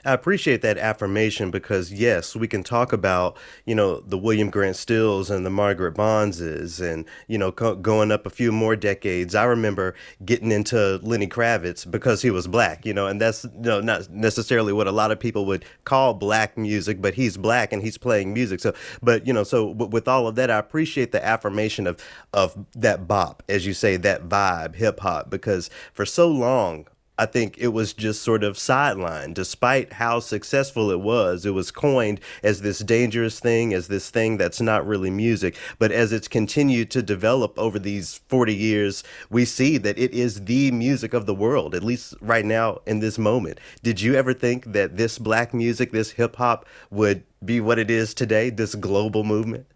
I 0.05 0.12
appreciate 0.12 0.60
that 0.62 0.76
affirmation 0.76 1.51
because 1.51 1.93
yes, 1.93 2.36
we 2.36 2.47
can 2.47 2.62
talk 2.62 2.93
about 2.93 3.36
you 3.64 3.74
know 3.74 4.01
the 4.01 4.18
William 4.18 4.51
Grant 4.51 4.76
Stills 4.76 5.31
and 5.31 5.47
the 5.47 5.51
Margaret 5.51 5.93
Bondses, 5.93 6.81
and 6.81 7.05
you 7.26 7.39
know 7.39 7.51
co- 7.51 7.76
going 7.76 8.12
up 8.12 8.26
a 8.26 8.31
few 8.31 8.52
more 8.52 8.76
decades. 8.76 9.35
I 9.35 9.44
remember 9.44 9.94
getting 10.24 10.52
into 10.52 10.98
Lenny 11.02 11.26
Kravitz 11.26 11.90
because 11.90 12.22
he 12.22 12.31
was 12.31 12.47
black, 12.47 12.85
you 12.85 12.93
know, 12.93 13.06
and 13.06 13.20
that's 13.20 13.44
you 13.44 13.51
know 13.60 13.81
not 13.81 14.10
necessarily 14.10 14.72
what 14.72 14.86
a 14.86 14.93
lot 14.93 15.10
of 15.10 15.18
people 15.18 15.47
would 15.47 15.64
call 15.85 16.14
black 16.14 16.59
music, 16.59 17.01
but 17.01 17.14
he's 17.14 17.36
black 17.36 17.72
and 17.72 17.82
he's 17.82 17.98
playing 17.98 18.35
music. 18.35 18.60
So, 18.60 18.74
but 19.02 19.26
you 19.26 19.32
know, 19.32 19.44
so 19.44 19.66
with 19.68 20.06
all 20.09 20.26
of 20.26 20.35
that, 20.35 20.51
I 20.51 20.59
appreciate 20.59 21.12
the 21.12 21.24
affirmation 21.24 21.86
of 21.86 21.98
of 22.32 22.56
that 22.74 23.09
bop, 23.09 23.43
as 23.48 23.66
you 23.66 23.72
say, 23.72 23.97
that 23.97 24.28
vibe, 24.28 24.74
hip 24.74 25.01
hop, 25.01 25.31
because 25.31 25.70
for 25.93 26.05
so 26.05 26.28
long. 26.28 26.86
I 27.16 27.27
think 27.27 27.59
it 27.59 27.69
was 27.69 27.93
just 27.93 28.23
sort 28.23 28.43
of 28.43 28.57
sidelined. 28.57 29.35
Despite 29.35 29.93
how 29.93 30.19
successful 30.19 30.91
it 30.91 31.01
was, 31.01 31.47
it 31.47 31.53
was 31.53 31.70
coined 31.70 32.20
as 32.43 32.62
this 32.62 32.81
dangerous 32.81 33.39
thing, 33.39 33.73
as 33.73 33.86
this 33.86 34.11
thing 34.11 34.36
that's 34.36 34.61
not 34.61 34.86
really 34.86 35.11
music. 35.11 35.57
But 35.78 35.93
as 35.93 36.12
it's 36.12 36.27
continued 36.27 36.91
to 36.91 37.03
develop 37.03 37.57
over 37.57 37.78
these 37.78 38.20
40 38.28 38.53
years, 38.55 39.05
we 39.31 39.45
see 39.45 39.78
that 39.78 39.97
it 39.97 40.12
is 40.12 40.45
the 40.45 40.73
music 40.73 41.15
of 41.15 41.27
the 41.27 41.35
world, 41.35 41.74
at 41.74 41.85
least 41.85 42.15
right 42.20 42.45
now 42.45 42.81
in 42.85 42.99
this 42.99 43.16
moment. 43.16 43.61
Did 43.85 44.01
you 44.01 44.15
ever 44.16 44.35
think 44.35 44.73
that 44.73 44.97
this 44.97 45.19
black 45.19 45.55
music, 45.55 45.93
this 45.93 46.11
hip 46.11 46.35
hop, 46.35 46.66
would 46.91 47.23
be 47.45 47.61
what 47.61 47.78
it 47.78 47.91
is 47.93 48.12
today, 48.12 48.51
this 48.51 48.74
global 48.74 49.23
movement? 49.23 49.66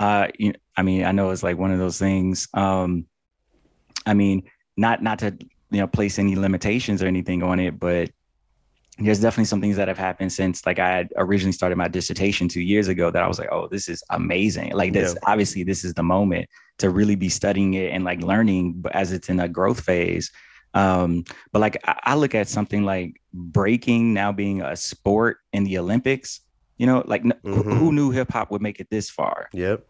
uh 0.00 0.28
you, 0.38 0.52
i 0.76 0.82
mean 0.82 1.04
i 1.04 1.12
know 1.12 1.30
it's 1.30 1.42
like 1.42 1.58
one 1.58 1.70
of 1.70 1.78
those 1.78 1.98
things 1.98 2.48
um 2.54 3.04
i 4.06 4.14
mean 4.14 4.42
not 4.76 5.02
not 5.02 5.18
to 5.18 5.36
you 5.70 5.78
know 5.80 5.86
place 5.86 6.18
any 6.18 6.36
limitations 6.36 7.02
or 7.02 7.06
anything 7.06 7.42
on 7.42 7.60
it 7.60 7.78
but 7.78 8.10
there's 8.98 9.20
definitely 9.20 9.44
some 9.46 9.60
things 9.62 9.76
that 9.76 9.88
have 9.88 9.96
happened 9.98 10.32
since 10.32 10.66
like 10.66 10.78
i 10.78 10.88
had 10.88 11.12
originally 11.16 11.52
started 11.52 11.76
my 11.76 11.88
dissertation 11.88 12.48
two 12.48 12.60
years 12.60 12.88
ago 12.88 13.10
that 13.10 13.22
i 13.22 13.26
was 13.28 13.38
like 13.38 13.48
oh 13.52 13.68
this 13.68 13.88
is 13.88 14.02
amazing 14.10 14.72
like 14.72 14.92
this 14.92 15.14
Yeah. 15.14 15.30
obviously 15.32 15.62
this 15.64 15.84
is 15.84 15.94
the 15.94 16.02
moment 16.02 16.48
to 16.78 16.90
really 16.90 17.14
be 17.14 17.28
studying 17.28 17.74
it 17.74 17.92
and 17.92 18.04
like 18.04 18.20
learning 18.22 18.74
but 18.78 18.94
as 18.94 19.12
it's 19.12 19.28
in 19.28 19.40
a 19.40 19.48
growth 19.48 19.80
phase 19.80 20.30
um 20.74 21.24
but 21.52 21.60
like 21.60 21.76
I, 21.86 21.98
I 22.04 22.14
look 22.16 22.34
at 22.34 22.48
something 22.48 22.84
like 22.84 23.20
breaking 23.32 24.12
now 24.12 24.32
being 24.32 24.60
a 24.62 24.76
sport 24.76 25.38
in 25.52 25.64
the 25.64 25.78
olympics 25.78 26.40
you 26.78 26.86
know 26.86 27.02
like 27.06 27.22
Mhm. 27.22 27.78
who 27.78 27.92
knew 27.92 28.10
hip 28.10 28.30
hop 28.30 28.50
would 28.50 28.62
make 28.62 28.80
it 28.80 28.88
this 28.90 29.08
far 29.10 29.48
Yep. 29.52 29.86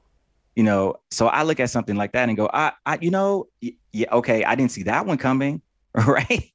you 0.57 0.63
know 0.63 0.97
so 1.11 1.27
i 1.29 1.43
look 1.43 1.59
at 1.61 1.71
something 1.71 1.97
like 1.97 2.13
that 2.13 2.29
and 2.29 2.37
go 2.37 2.49
i, 2.53 2.73
I 2.87 2.99
you 3.01 3.11
know 3.11 3.47
yeah 3.93 4.13
okay 4.13 4.45
i 4.45 4.55
didn't 4.55 4.71
see 4.73 4.85
that 4.85 5.05
one 5.07 5.19
coming 5.19 5.63
right? 6.07 6.53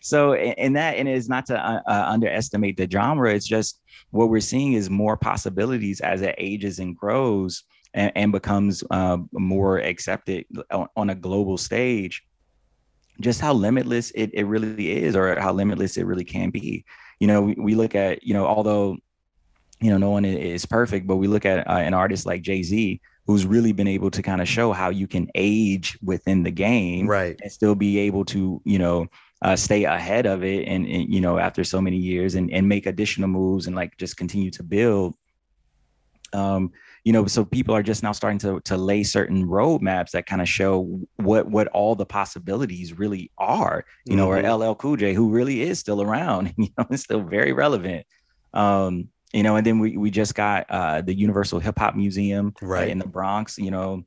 So 0.00 0.34
in, 0.34 0.72
that 0.74 0.96
and 0.96 1.08
it's 1.08 1.28
not 1.28 1.46
to 1.46 1.58
uh, 1.58 1.82
uh, 1.86 2.04
underestimate 2.08 2.76
the 2.76 2.88
genre. 2.90 3.32
It's 3.32 3.46
just 3.46 3.80
what 4.10 4.30
we're 4.30 4.40
seeing 4.40 4.72
is 4.72 4.88
more 4.88 5.16
possibilities 5.16 6.00
as 6.00 6.22
it 6.22 6.34
ages 6.38 6.78
and 6.78 6.96
grows 6.96 7.64
and, 7.94 8.10
and 8.14 8.32
becomes 8.32 8.82
uh, 8.90 9.18
more 9.32 9.78
accepted 9.78 10.46
on, 10.70 10.86
on 10.96 11.10
a 11.10 11.14
global 11.14 11.58
stage. 11.58 12.22
Just 13.20 13.40
how 13.40 13.52
limitless 13.52 14.10
it, 14.12 14.30
it 14.32 14.44
really 14.44 15.02
is 15.02 15.14
or 15.14 15.38
how 15.38 15.52
limitless 15.52 15.98
it 15.98 16.06
really 16.06 16.24
can 16.24 16.50
be. 16.50 16.84
You 17.18 17.26
know 17.26 17.42
we, 17.42 17.54
we 17.58 17.74
look 17.74 17.94
at 17.94 18.22
you 18.22 18.32
know 18.32 18.46
although 18.46 18.96
you 19.80 19.90
know 19.90 19.98
no 19.98 20.10
one 20.10 20.24
is 20.24 20.64
perfect 20.66 21.06
but 21.06 21.16
we 21.16 21.26
look 21.26 21.44
at 21.44 21.66
uh, 21.66 21.72
an 21.72 21.94
artist 21.94 22.26
like 22.26 22.42
jay-z 22.42 23.00
who's 23.30 23.46
really 23.46 23.70
been 23.70 23.86
able 23.86 24.10
to 24.10 24.22
kind 24.22 24.40
of 24.40 24.48
show 24.48 24.72
how 24.72 24.90
you 24.90 25.06
can 25.06 25.28
age 25.36 25.96
within 26.02 26.42
the 26.42 26.50
game 26.50 27.06
Right. 27.06 27.38
and 27.40 27.52
still 27.52 27.76
be 27.76 27.98
able 28.00 28.24
to 28.24 28.60
you 28.64 28.78
know 28.78 29.06
uh, 29.42 29.54
stay 29.54 29.84
ahead 29.84 30.26
of 30.26 30.42
it 30.42 30.66
and, 30.66 30.84
and 30.86 31.14
you 31.14 31.20
know 31.20 31.38
after 31.38 31.62
so 31.62 31.80
many 31.80 31.96
years 31.96 32.34
and, 32.34 32.50
and 32.52 32.68
make 32.68 32.86
additional 32.86 33.28
moves 33.28 33.68
and 33.68 33.76
like 33.76 33.96
just 33.98 34.16
continue 34.16 34.50
to 34.50 34.64
build 34.64 35.14
um 36.32 36.70
you 37.04 37.12
know 37.12 37.24
so 37.26 37.44
people 37.44 37.74
are 37.74 37.84
just 37.84 38.02
now 38.02 38.10
starting 38.12 38.38
to 38.38 38.60
to 38.64 38.76
lay 38.76 39.02
certain 39.04 39.46
roadmaps 39.46 40.10
that 40.10 40.26
kind 40.26 40.42
of 40.42 40.48
show 40.48 41.00
what 41.16 41.48
what 41.48 41.68
all 41.68 41.94
the 41.94 42.06
possibilities 42.06 42.98
really 42.98 43.30
are 43.38 43.84
you 44.06 44.16
know 44.16 44.26
Mhm. 44.28 44.44
or 44.44 44.70
ll 44.70 44.74
cool 44.74 44.96
j 44.96 45.14
who 45.14 45.30
really 45.30 45.62
is 45.62 45.78
still 45.78 46.02
around 46.02 46.52
you 46.58 46.68
know 46.76 46.86
it's 46.90 47.04
still 47.04 47.22
very 47.22 47.52
relevant 47.52 48.04
um 48.54 49.08
you 49.32 49.42
know 49.42 49.56
and 49.56 49.66
then 49.66 49.78
we 49.78 49.96
we 49.96 50.10
just 50.10 50.34
got 50.34 50.66
uh 50.70 51.00
the 51.00 51.14
universal 51.14 51.60
hip 51.60 51.78
hop 51.78 51.94
museum 51.94 52.52
Right. 52.60 52.88
in 52.88 52.98
the 52.98 53.06
bronx 53.06 53.58
you 53.58 53.70
know 53.70 54.04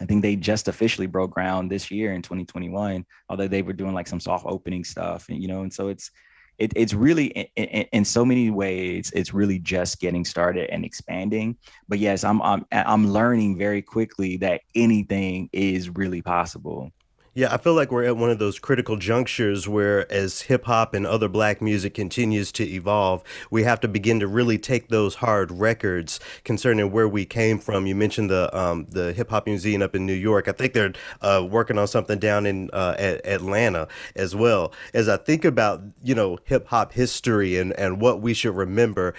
I 0.00 0.06
think 0.06 0.22
they 0.22 0.36
just 0.36 0.68
officially 0.68 1.06
broke 1.06 1.30
ground 1.30 1.70
this 1.70 1.90
year 1.90 2.14
in 2.14 2.22
2021, 2.22 3.04
although 3.28 3.46
they 3.48 3.62
were 3.62 3.72
doing 3.72 3.94
like 3.94 4.08
some 4.08 4.18
soft 4.20 4.44
opening 4.44 4.82
stuff, 4.84 5.28
and 5.28 5.40
you 5.40 5.46
know, 5.48 5.62
and 5.62 5.72
so 5.72 5.86
it's 5.88 6.10
it, 6.58 6.72
it's 6.76 6.94
really 6.94 7.26
in, 7.26 7.46
in, 7.64 7.86
in 7.92 8.04
so 8.04 8.24
many 8.24 8.50
ways 8.50 9.12
it's 9.14 9.34
really 9.34 9.58
just 9.58 10.00
getting 10.00 10.24
started 10.24 10.70
and 10.70 10.84
expanding. 10.84 11.56
But 11.88 11.98
yes, 11.98 12.24
I'm 12.24 12.42
I'm 12.42 12.64
I'm 12.72 13.12
learning 13.12 13.56
very 13.58 13.82
quickly 13.82 14.36
that 14.38 14.62
anything 14.74 15.48
is 15.52 15.90
really 15.90 16.22
possible. 16.22 16.90
Yeah, 17.36 17.52
I 17.52 17.56
feel 17.56 17.74
like 17.74 17.90
we're 17.90 18.04
at 18.04 18.16
one 18.16 18.30
of 18.30 18.38
those 18.38 18.60
critical 18.60 18.96
junctures 18.96 19.66
where, 19.66 20.10
as 20.10 20.42
hip 20.42 20.66
hop 20.66 20.94
and 20.94 21.04
other 21.04 21.28
black 21.28 21.60
music 21.60 21.92
continues 21.92 22.52
to 22.52 22.64
evolve, 22.64 23.24
we 23.50 23.64
have 23.64 23.80
to 23.80 23.88
begin 23.88 24.20
to 24.20 24.28
really 24.28 24.56
take 24.56 24.86
those 24.86 25.16
hard 25.16 25.50
records 25.50 26.20
concerning 26.44 26.92
where 26.92 27.08
we 27.08 27.24
came 27.24 27.58
from. 27.58 27.88
You 27.88 27.96
mentioned 27.96 28.30
the 28.30 28.56
um, 28.56 28.86
the 28.88 29.12
Hip 29.12 29.30
Hop 29.30 29.46
Museum 29.46 29.82
up 29.82 29.96
in 29.96 30.06
New 30.06 30.12
York. 30.12 30.46
I 30.46 30.52
think 30.52 30.74
they're 30.74 30.92
uh, 31.22 31.44
working 31.50 31.76
on 31.76 31.88
something 31.88 32.20
down 32.20 32.46
in 32.46 32.70
uh, 32.72 32.94
at 32.96 33.26
Atlanta 33.26 33.88
as 34.14 34.36
well. 34.36 34.72
As 34.92 35.08
I 35.08 35.16
think 35.16 35.44
about 35.44 35.82
you 36.04 36.14
know 36.14 36.38
hip 36.44 36.68
hop 36.68 36.92
history 36.92 37.58
and 37.58 37.72
and 37.72 38.00
what 38.00 38.20
we 38.20 38.32
should 38.32 38.54
remember, 38.54 39.12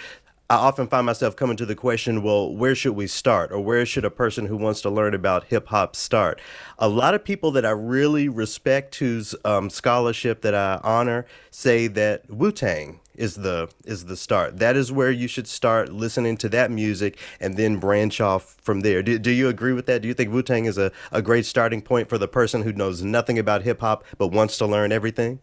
I 0.48 0.58
often 0.58 0.88
find 0.88 1.08
myself 1.08 1.36
coming 1.36 1.58
to 1.58 1.66
the 1.66 1.74
question, 1.74 2.22
well, 2.22 2.54
where 2.56 2.76
should 2.76 2.96
we 2.96 3.08
start? 3.08 3.52
Or 3.52 3.60
where 3.60 3.84
should 3.84 4.06
a 4.06 4.12
person 4.12 4.46
who 4.46 4.58
wants 4.58 4.80
to 4.82 4.92
learn 4.92 5.16
about 5.16 5.46
hip 5.46 5.68
hop 5.70 5.96
start? 5.96 6.40
A 6.78 6.88
lot 6.88 7.16
of 7.16 7.24
people 7.24 7.50
that 7.52 7.66
I 7.66 7.72
really 7.72 8.30
respect, 8.30 8.96
whose 8.96 9.34
um, 9.44 9.72
scholarship 9.72 10.42
that 10.42 10.54
I 10.54 10.80
honor, 10.84 11.26
say 11.50 11.88
that 11.88 12.30
Wu 12.30 12.52
Tang 12.52 13.00
is 13.16 13.36
the 13.36 13.70
is 13.86 14.06
the 14.06 14.16
start. 14.16 14.60
That 14.60 14.76
is 14.76 14.92
where 14.92 15.10
you 15.10 15.28
should 15.28 15.48
start 15.48 15.92
listening 15.92 16.38
to 16.38 16.50
that 16.50 16.70
music 16.70 17.18
and 17.40 17.58
then 17.58 17.78
branch 17.78 18.22
off 18.22 18.56
from 18.62 18.82
there. 18.82 19.02
Do, 19.02 19.18
do 19.18 19.32
you 19.32 19.48
agree 19.48 19.74
with 19.74 19.88
that? 19.88 20.04
Do 20.04 20.08
you 20.08 20.14
think 20.14 20.32
Wu 20.32 20.44
Tang 20.44 20.66
is 20.66 20.78
a, 20.78 20.92
a 21.12 21.24
great 21.24 21.48
starting 21.48 21.82
point 21.82 22.08
for 22.08 22.20
the 22.20 22.28
person 22.28 22.62
who 22.62 22.74
knows 22.74 23.02
nothing 23.02 23.40
about 23.40 23.64
hip 23.64 23.80
hop 23.82 24.04
but 24.20 24.28
wants 24.28 24.60
to 24.60 24.68
learn 24.68 24.92
everything? 24.92 25.40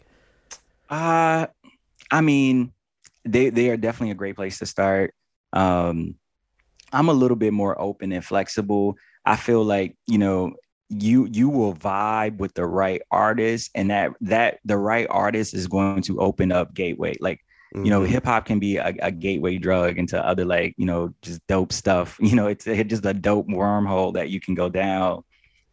Uh, 0.89 1.47
I 2.11 2.21
mean, 2.21 2.73
they 3.25 3.51
they 3.51 3.71
are 3.71 3.77
definitely 3.77 4.13
a 4.13 4.17
great 4.17 4.37
place 4.37 4.59
to 4.59 4.67
start. 4.67 5.15
Um, 5.53 6.17
I'm 6.93 7.09
a 7.09 7.13
little 7.15 7.37
bit 7.37 7.53
more 7.53 7.81
open 7.81 8.13
and 8.13 8.25
flexible. 8.25 8.97
I 9.25 9.37
feel 9.37 9.65
like 9.65 9.97
you 10.07 10.19
know 10.19 10.55
you 10.89 11.27
you 11.31 11.49
will 11.49 11.75
vibe 11.75 12.39
with 12.39 12.55
the 12.55 12.67
right 12.67 13.03
artist, 13.11 13.71
and 13.75 13.91
that 13.91 14.13
that 14.23 14.59
the 14.65 14.77
right 14.77 15.07
artist 15.11 15.55
is 15.55 15.67
going 15.69 16.03
to 16.03 16.21
open 16.21 16.53
up 16.53 16.75
gateway. 16.75 17.15
Like 17.21 17.41
you 17.83 17.91
know, 17.91 18.03
Mhm. 18.03 18.09
hip 18.09 18.27
hop 18.27 18.45
can 18.47 18.59
be 18.61 18.77
a, 18.77 18.95
a 19.03 19.11
gateway 19.11 19.59
drug 19.59 19.99
into 19.99 20.25
other 20.25 20.45
like 20.45 20.75
you 20.77 20.87
know 20.87 21.15
just 21.23 21.47
dope 21.47 21.73
stuff. 21.73 22.19
You 22.21 22.37
know, 22.37 22.47
it's 22.49 22.67
it's 22.67 22.91
just 22.91 23.07
a 23.07 23.15
dope 23.15 23.49
wormhole 23.49 24.15
that 24.15 24.31
you 24.31 24.41
can 24.41 24.55
go 24.55 24.69
down. 24.69 25.23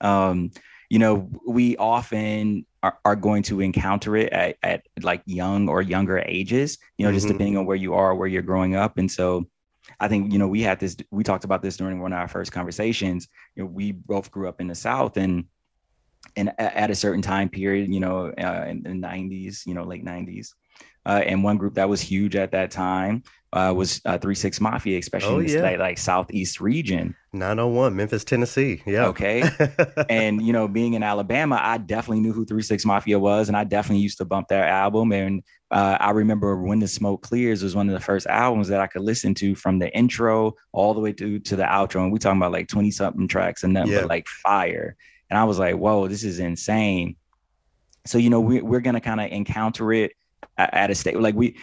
Um, 0.01 0.51
you 0.89 0.99
know, 0.99 1.29
we 1.47 1.77
often 1.77 2.65
are, 2.83 2.97
are 3.05 3.15
going 3.15 3.43
to 3.43 3.61
encounter 3.61 4.15
it 4.15 4.31
at, 4.31 4.57
at 4.63 4.83
like 5.01 5.21
young 5.25 5.67
or 5.67 5.81
younger 5.81 6.19
ages, 6.19 6.77
you 6.97 7.05
know, 7.05 7.11
just 7.11 7.27
Mhm. 7.27 7.31
depending 7.31 7.57
on 7.57 7.65
where 7.65 7.75
you 7.75 7.93
are, 7.93 8.15
where 8.15 8.27
you're 8.27 8.41
growing 8.41 8.75
up. 8.75 8.97
And 8.97 9.11
so 9.11 9.47
I 9.99 10.07
think, 10.07 10.31
you 10.31 10.39
know, 10.39 10.47
we 10.47 10.61
had 10.61 10.79
this, 10.79 10.95
we 11.11 11.23
talked 11.23 11.43
about 11.43 11.61
this 11.61 11.77
during 11.77 11.99
one 11.99 12.13
of 12.13 12.19
our 12.19 12.27
first 12.27 12.51
conversations. 12.51 13.27
You 13.55 13.63
know, 13.63 13.69
we 13.69 13.91
both 13.91 14.31
grew 14.31 14.47
up 14.47 14.61
in 14.61 14.67
the 14.67 14.75
South 14.75 15.17
and 15.17 15.45
and 16.35 16.51
at 16.59 16.91
a 16.91 16.95
certain 16.95 17.21
time 17.21 17.49
period, 17.49 17.91
you 17.91 17.99
know, 17.99 18.27
uh, 18.27 18.65
in 18.67 18.83
the 18.83 18.93
90s, 18.93 19.63
you 19.65 19.73
know, 19.73 19.83
late 19.83 20.03
90s. 20.03 20.53
Uh, 21.05 21.21
and 21.25 21.43
one 21.43 21.57
group 21.57 21.75
that 21.75 21.89
was 21.89 22.01
huge 22.01 22.35
at 22.35 22.51
that 22.51 22.71
time 22.71 23.23
uh, 23.53 23.73
was 23.75 23.99
uh, 24.05 24.17
Three 24.17 24.35
Six 24.35 24.61
Mafia, 24.61 24.99
especially 24.99 25.33
Oh, 25.33 25.37
in 25.39 25.43
this, 25.43 25.53
yeah. 25.55 25.61
like, 25.61 25.79
like 25.79 25.97
southeast 25.97 26.61
region. 26.61 27.15
901, 27.33 27.95
Memphis, 27.95 28.23
Tennessee. 28.23 28.81
Yeah. 28.85 29.07
Okay. 29.07 29.43
and 30.09 30.41
you 30.41 30.53
know, 30.53 30.67
being 30.67 30.93
in 30.93 31.03
Alabama, 31.03 31.59
I 31.61 31.77
definitely 31.79 32.19
knew 32.21 32.31
who 32.33 32.45
Three 32.45 32.61
Six 32.61 32.85
Mafia 32.85 33.17
was, 33.19 33.47
and 33.47 33.57
I 33.57 33.63
definitely 33.63 34.01
used 34.03 34.17
to 34.19 34.25
bump 34.25 34.47
their 34.49 34.65
album. 34.65 35.11
And 35.11 35.43
uh, 35.71 35.97
I 35.99 36.11
remember 36.11 36.61
when 36.61 36.79
the 36.79 36.87
smoke 36.87 37.21
clears 37.23 37.63
was 37.63 37.75
one 37.75 37.87
of 37.89 37.93
the 37.93 37.99
first 37.99 38.27
albums 38.27 38.67
that 38.67 38.81
I 38.81 38.87
could 38.87 39.01
listen 39.01 39.33
to 39.35 39.55
from 39.55 39.79
the 39.79 39.95
intro 39.97 40.53
all 40.71 40.93
the 40.93 40.99
way 40.99 41.13
to 41.13 41.39
to 41.39 41.55
the 41.55 41.63
outro. 41.63 42.03
And 42.03 42.11
we 42.11 42.19
talking 42.19 42.37
about 42.39 42.51
like 42.51 42.67
twenty 42.67 42.91
something 42.91 43.27
tracks 43.27 43.63
and 43.63 43.73
nothing 43.73 43.93
Yeah. 43.93 44.01
but 44.01 44.09
like 44.09 44.27
fire. 44.27 44.95
And 45.31 45.37
I 45.37 45.43
was 45.43 45.59
like, 45.59 45.75
whoa, 45.75 46.07
this 46.07 46.23
is 46.23 46.39
insane. 46.39 47.15
So 48.05 48.17
you 48.17 48.29
know, 48.29 48.41
we, 48.41 48.61
we're 48.61 48.79
gonna 48.79 49.01
kind 49.01 49.19
of 49.21 49.31
encounter 49.31 49.91
it 49.93 50.11
at 50.57 50.89
a 50.89 50.95
state 50.95 51.19
like 51.19 51.35
we. 51.35 51.55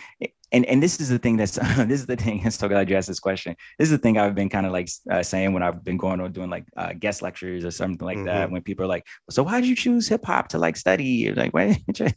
And, 0.52 0.64
and 0.66 0.81
this 0.81 1.01
is 1.01 1.09
the 1.09 1.18
thing 1.18 1.36
that's 1.36 1.55
this 1.77 2.01
is 2.01 2.06
the 2.06 2.16
thing. 2.16 2.40
I'm 2.44 2.51
so 2.51 2.68
glad 2.68 2.89
you 2.89 2.97
asked 2.97 3.09
this 3.09 3.20
question 3.20 3.56
this 3.78 3.86
is 3.86 3.90
the 3.90 3.98
thing 3.98 4.16
I've 4.16 4.35
been 4.35 4.48
kind 4.48 4.66
of 4.66 4.73
like 4.73 4.89
uh, 5.10 5.23
saying 5.23 5.52
when 5.52 5.62
I've 5.62 5.82
been 5.82 5.97
going 5.97 6.20
on 6.20 6.32
doing 6.32 6.51
like 6.51 6.64
uh, 6.77 6.93
guest 6.98 7.23
lectures 7.23 7.64
or 7.64 7.70
something 7.70 8.06
like 8.06 8.24
that. 8.24 8.51
When 8.51 8.62
people 8.62 8.85
are 8.85 8.89
like, 8.89 9.06
"So 9.31 9.43
why 9.43 9.60
did 9.60 9.68
you 9.68 9.77
choose 9.77 10.09
hip 10.09 10.24
hop 10.24 10.48
to 10.48 10.59
like 10.59 10.77
study?" 10.77 11.32
Like, 11.32 11.52
"What?" 11.52 11.78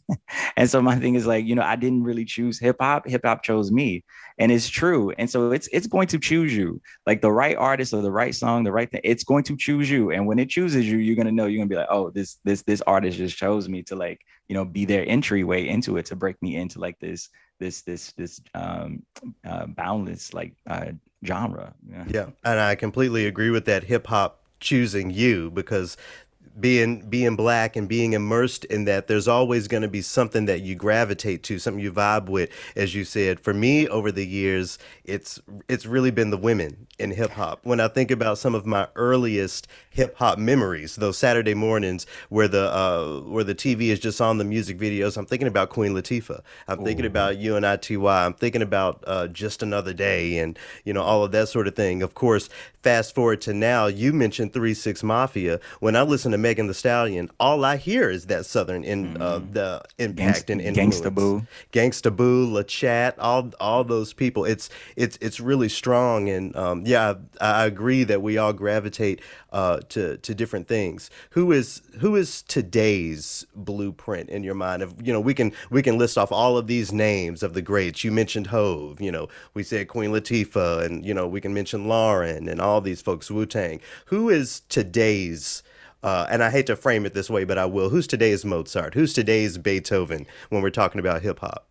and 0.56 0.70
so 0.70 0.80
my 0.80 0.96
thing 0.96 1.16
is 1.16 1.26
like, 1.26 1.44
you 1.44 1.54
know, 1.54 1.62
I 1.62 1.76
didn't 1.76 2.04
really 2.04 2.24
choose 2.24 2.58
hip 2.58 2.76
hop. 2.80 3.08
Hip 3.08 3.22
hop 3.24 3.42
chose 3.42 3.72
me, 3.72 4.04
and 4.38 4.52
it's 4.52 4.68
true. 4.68 5.10
And 5.18 5.28
so 5.28 5.50
it's 5.50 5.68
it's 5.72 5.86
going 5.86 6.06
to 6.08 6.18
choose 6.18 6.54
you, 6.54 6.80
like 7.06 7.22
the 7.22 7.32
right 7.32 7.56
artist 7.56 7.92
or 7.92 8.02
the 8.02 8.12
right 8.12 8.34
song, 8.34 8.64
the 8.64 8.72
right 8.72 8.90
thing. 8.90 9.00
It's 9.04 9.24
going 9.24 9.44
to 9.44 9.56
choose 9.56 9.90
you, 9.90 10.12
and 10.12 10.26
when 10.26 10.38
it 10.38 10.48
chooses 10.48 10.86
you, 10.86 10.98
you're 10.98 11.16
gonna 11.16 11.32
know. 11.32 11.46
You're 11.46 11.58
gonna 11.58 11.68
be 11.68 11.76
like, 11.76 11.88
"Oh, 11.90 12.10
this 12.10 12.38
this 12.44 12.62
this 12.62 12.80
artist 12.82 13.18
just 13.18 13.36
chose 13.36 13.68
me 13.68 13.82
to 13.84 13.96
like, 13.96 14.20
you 14.48 14.54
know, 14.54 14.64
be 14.64 14.84
their 14.84 15.06
entryway 15.08 15.66
into 15.66 15.96
it 15.96 16.06
to 16.06 16.16
break 16.16 16.40
me 16.42 16.56
into 16.56 16.78
like 16.78 16.98
this." 17.00 17.28
This 17.60 17.82
this 17.82 18.12
this 18.12 18.40
um 18.54 19.02
uh 19.44 19.66
boundless 19.66 20.34
like 20.34 20.52
uh 20.66 20.86
genre. 21.24 21.74
Yeah. 21.88 22.04
Yeah, 22.08 22.26
and 22.44 22.58
I 22.58 22.74
completely 22.74 23.26
agree 23.26 23.50
with 23.50 23.66
that 23.66 23.84
hip 23.84 24.08
hop 24.08 24.40
choosing 24.58 25.10
you 25.10 25.50
because 25.50 25.96
being 26.58 27.08
being 27.08 27.36
black 27.36 27.76
and 27.76 27.88
being 27.88 28.12
immersed 28.12 28.64
in 28.66 28.84
that 28.84 29.06
there's 29.06 29.28
always 29.28 29.68
going 29.68 29.82
to 29.82 29.88
be 29.88 30.02
something 30.02 30.46
that 30.46 30.62
you 30.62 30.74
gravitate 30.74 31.42
to 31.44 31.58
something 31.58 31.82
you 31.82 31.92
vibe 31.92 32.26
with 32.26 32.50
as 32.74 32.94
you 32.94 33.04
said. 33.04 33.38
For 33.38 33.54
me 33.54 33.86
over 33.88 34.10
the 34.10 34.26
years 34.26 34.78
it's 35.04 35.40
it's 35.68 35.86
really 35.86 36.10
been 36.10 36.30
the 36.30 36.36
women 36.36 36.86
in 36.98 37.10
hip 37.12 37.30
hop. 37.30 37.60
When 37.64 37.80
i 37.80 37.88
think 37.88 38.10
about 38.10 38.38
some 38.38 38.54
of 38.54 38.66
my 38.66 38.88
earliest 38.96 39.68
hip 39.90 40.16
hop 40.16 40.38
memories 40.38 40.96
those 40.96 41.18
saturday 41.18 41.54
mornings 41.54 42.06
where 42.28 42.48
the 42.48 42.72
uh 42.72 43.20
where 43.20 43.44
the 43.44 43.54
tv 43.54 43.88
is 43.88 43.98
just 43.98 44.20
on 44.20 44.38
the 44.38 44.44
music 44.44 44.78
videos 44.78 45.16
i'm 45.16 45.26
thinking 45.26 45.48
about 45.48 45.68
queen 45.70 45.92
latifah. 45.92 46.40
I'm 46.68 46.84
thinking 46.84 47.06
about 47.06 47.38
unity 47.38 47.96
i'm 47.96 48.34
thinking 48.34 48.62
about 48.62 49.02
uh 49.06 49.28
just 49.28 49.62
another 49.62 49.92
day 49.92 50.38
and 50.38 50.58
you 50.84 50.92
know 50.92 51.02
all 51.02 51.24
of 51.24 51.32
that 51.32 51.48
sort 51.48 51.66
of 51.68 51.74
thing. 51.74 52.02
Of 52.02 52.14
course 52.14 52.48
fast 52.82 53.14
forward 53.14 53.40
to 53.42 53.52
now 53.52 53.86
you 53.86 54.12
mentioned 54.12 54.52
3-6 54.52 55.02
mafia. 55.02 55.60
When 55.80 55.96
i 55.96 56.02
listen 56.02 56.32
to 56.32 56.38
megan 56.40 56.66
thee 56.66 56.72
stallion 56.72 57.30
all 57.38 57.64
i 57.64 57.76
hear 57.76 58.10
is 58.10 58.26
that 58.26 58.46
southern 58.46 58.84
in 58.84 59.20
uh 59.20 59.40
the 59.52 59.82
impact 59.98 60.50
and 60.50 60.60
influence 60.60 61.00
Gangsta 61.00 61.14
Boo. 61.14 61.46
Gangsta 61.72 62.14
Boo, 62.14 62.46
La 62.46 62.62
Chat, 62.62 63.18
all 63.18 63.52
all 63.60 63.84
those 63.84 64.12
people. 64.12 64.44
It's 64.44 64.70
it's 64.96 65.18
it's 65.20 65.40
really 65.40 65.68
strong, 65.68 66.28
and 66.28 66.54
um, 66.56 66.84
yeah, 66.86 67.14
I, 67.40 67.62
I 67.62 67.66
agree 67.66 68.04
that 68.04 68.22
we 68.22 68.38
all 68.38 68.52
gravitate 68.52 69.20
uh, 69.52 69.80
to 69.90 70.16
to 70.18 70.34
different 70.34 70.68
things. 70.68 71.10
Who 71.30 71.52
is 71.52 71.82
who 71.98 72.16
is 72.16 72.42
today's 72.42 73.46
blueprint 73.54 74.28
in 74.30 74.42
your 74.42 74.54
mind? 74.54 74.82
Of 74.82 74.94
you 75.06 75.12
know, 75.12 75.20
we 75.20 75.34
can 75.34 75.52
we 75.70 75.82
can 75.82 75.98
list 75.98 76.18
off 76.18 76.32
all 76.32 76.56
of 76.56 76.66
these 76.66 76.92
names 76.92 77.42
of 77.42 77.54
the 77.54 77.62
greats. 77.62 78.04
You 78.04 78.12
mentioned 78.12 78.48
Hove. 78.48 79.00
You 79.00 79.12
know, 79.12 79.28
we 79.54 79.62
said 79.62 79.88
Queen 79.88 80.10
Latifah, 80.10 80.84
and 80.84 81.04
you 81.04 81.14
know, 81.14 81.26
we 81.26 81.40
can 81.40 81.54
mention 81.54 81.88
Lauren 81.88 82.48
and 82.48 82.60
all 82.60 82.80
these 82.80 83.00
folks. 83.00 83.30
Wu 83.30 83.46
Tang. 83.46 83.80
Who 84.06 84.28
is 84.28 84.62
today's 84.68 85.62
uh, 86.02 86.26
and 86.30 86.42
I 86.42 86.50
hate 86.50 86.66
to 86.66 86.76
frame 86.76 87.04
it 87.06 87.14
this 87.14 87.28
way, 87.30 87.44
but 87.44 87.58
I 87.58 87.66
will. 87.66 87.90
Who's 87.90 88.06
today's 88.06 88.44
Mozart? 88.44 88.94
Who's 88.94 89.12
today's 89.12 89.58
Beethoven 89.58 90.26
when 90.48 90.62
we're 90.62 90.70
talking 90.70 90.98
about 90.98 91.22
hip 91.22 91.40
hop? 91.40 91.66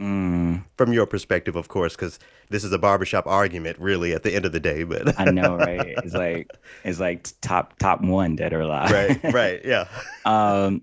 Mm, 0.00 0.62
From 0.76 0.92
your 0.92 1.06
perspective, 1.06 1.56
of 1.56 1.68
course, 1.68 1.96
because 1.96 2.18
this 2.50 2.64
is 2.64 2.72
a 2.72 2.78
barbershop 2.78 3.26
argument, 3.26 3.78
really, 3.78 4.12
at 4.12 4.22
the 4.24 4.34
end 4.34 4.44
of 4.44 4.52
the 4.52 4.60
day. 4.60 4.84
But 4.84 5.18
i 5.18 5.24
know 5.30 5.56
right 5.56 5.94
it's 6.04 6.12
like 6.14 6.50
it's 6.84 7.00
like 7.00 7.26
top 7.40 7.78
top 7.78 8.02
one 8.02 8.36
dead 8.36 8.52
or 8.52 8.60
alive 8.60 8.90
right, 8.90 9.18
right, 9.32 9.60
yeah. 9.64 9.88
um 10.26 10.82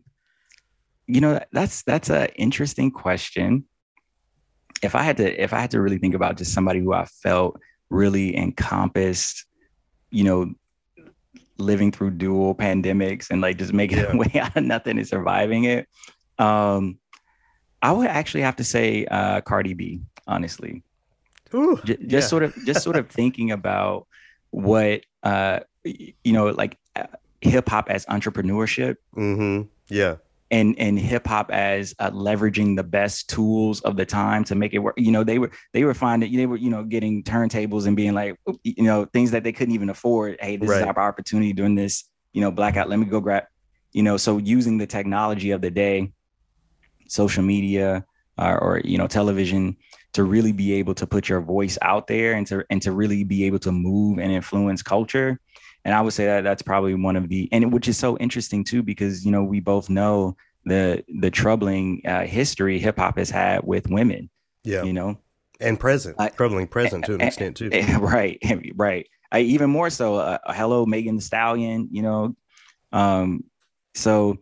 you 1.05 1.22
know 1.22 1.39
that's 1.51 1.84
that's 1.84 2.10
an 2.10 2.27
interesting 2.35 2.89
question 2.89 3.65
if 4.81 4.95
i 4.95 5.03
had 5.03 5.18
to 5.18 5.41
if 5.41 5.53
i 5.53 5.60
had 5.60 5.69
to 5.72 5.81
really 5.81 5.97
think 5.97 6.15
about 6.15 6.38
just 6.38 6.53
somebody 6.53 6.80
who 6.80 6.93
i 6.93 7.05
felt 7.05 7.60
really 7.89 8.35
encompassed 8.38 9.45
you 10.11 10.23
know 10.23 10.53
living 11.57 11.91
through 11.91 12.11
dual 12.11 12.55
pandemics 12.55 13.30
and 13.30 13.41
like 13.41 13.57
just 13.57 13.73
making 13.73 13.97
Yeah. 13.99 14.11
a 14.13 14.17
way 14.17 14.31
out 14.41 14.55
of 14.57 14.63
nothing 14.63 14.97
and 14.97 15.07
surviving 15.07 15.65
it 15.65 15.88
um 16.39 16.97
i 17.81 17.91
would 17.91 18.07
actually 18.07 18.41
have 18.41 18.55
to 18.55 18.63
say 18.63 19.05
uh 19.05 19.41
cardi 19.41 19.73
b 19.73 20.01
honestly 20.27 20.81
Ooh, 21.53 21.80
J- 21.85 21.97
just 21.97 22.09
yeah. 22.09 22.19
sort 22.21 22.43
of 22.43 22.53
just 22.65 22.81
sort 22.84 22.95
of 22.95 23.07
thinking 23.19 23.51
about 23.51 24.07
what 24.49 25.01
uh 25.21 25.59
you 25.84 26.34
know 26.34 26.47
like 26.47 26.77
uh, 26.95 27.05
hip 27.41 27.69
hop 27.69 27.89
as 27.89 28.05
entrepreneurship 28.07 28.95
Mm-hmm. 29.15 29.67
Yeah. 29.89 30.15
And 30.53 30.77
and 30.77 30.99
hip 30.99 31.25
hop 31.25 31.49
as 31.51 31.95
uh, 31.97 32.11
leveraging 32.11 32.75
the 32.75 32.84
best 32.84 33.27
tools 33.27 33.81
of 33.81 33.97
the 33.97 34.05
time 34.05 34.43
to 34.43 34.53
make 34.53 34.75
it 34.75 34.77
work. 34.77 34.93
You 34.97 35.11
know, 35.11 35.23
they 35.23 35.39
were 35.39 35.49
they 35.73 35.84
were 35.84 35.95
finding 35.95 36.35
they 36.35 36.45
were 36.45 36.57
you 36.57 36.69
know 36.69 36.84
getting 36.84 37.23
turntables 37.23 37.88
and 37.88 37.97
being 37.97 38.13
like 38.13 38.39
you 38.63 38.84
know 38.84 39.05
things 39.05 39.31
that 39.31 39.43
they 39.43 39.51
couldn't 39.51 39.73
even 39.73 39.89
afford. 39.89 40.38
Hey, 40.39 40.57
this 40.57 40.69
is 40.69 40.84
our 40.84 40.99
opportunity 40.99 41.53
doing 41.53 41.73
this. 41.73 42.07
You 42.34 42.41
know, 42.41 42.51
blackout. 42.51 42.88
Let 42.88 42.99
me 42.99 43.05
go 43.05 43.19
grab. 43.19 43.45
You 43.93 44.03
know, 44.03 44.15
so 44.15 44.38
using 44.38 44.77
the 44.77 44.85
technology 44.85 45.51
of 45.51 45.61
the 45.61 45.71
day, 45.71 46.11
social 47.07 47.43
media 47.43 48.05
uh, 48.38 48.57
or 48.61 48.80
you 48.85 48.99
know 48.99 49.07
television 49.07 49.75
to 50.13 50.23
really 50.23 50.51
be 50.51 50.73
able 50.73 50.93
to 50.93 51.07
put 51.07 51.27
your 51.27 51.41
voice 51.41 51.80
out 51.81 52.05
there 52.05 52.34
and 52.34 52.45
to 52.45 52.63
and 52.69 52.80
to 52.84 52.91
really 52.91 53.23
be 53.23 53.43
able 53.45 53.59
to 53.59 53.71
move 53.71 54.19
and 54.19 54.31
influence 54.31 54.84
culture 54.84 55.39
and 55.85 55.93
I 55.93 56.01
would 56.01 56.14
say 56.14 56.26
that 56.26 56.43
that's 56.43 56.61
probably 56.61 56.95
one 56.95 57.15
of 57.15 57.30
the 57.30 57.49
and 57.51 57.72
which 57.73 57.88
is 57.88 57.97
so 57.97 58.18
interesting 58.18 58.64
too 58.64 58.84
because 58.84 59.26
you 59.26 59.31
know 59.31 59.43
we 59.43 59.60
both 59.60 59.89
know 59.89 60.35
the 60.65 61.03
the 61.19 61.30
troubling 61.30 62.01
uh, 62.05 62.26
history 62.26 62.80
hip 62.80 62.97
hop 62.97 63.18
has 63.18 63.30
had 63.30 63.64
with 63.64 63.89
women. 63.89 64.30
Yeah. 64.64 64.84
You 64.84 64.93
know, 64.93 65.18
and 65.60 65.80
present, 65.80 66.15
I- 66.19 66.30
troubling 66.30 66.68
present 66.68 67.05
to 67.05 67.15
an 67.15 67.22
eh, 67.22 67.27
extent 67.27 67.57
too. 67.57 67.69
eh, 67.72 67.97
right, 68.01 68.39
right. 68.76 69.07
I, 69.31 69.39
even 69.41 69.69
more 69.69 69.89
so. 69.89 70.15
Uh, 70.15 70.38
hello, 70.47 70.85
Megan 70.85 71.15
Thee 71.15 71.22
Stallion. 71.22 71.89
You 71.91 72.03
know, 72.03 72.35
um, 72.91 73.43
so 73.93 74.38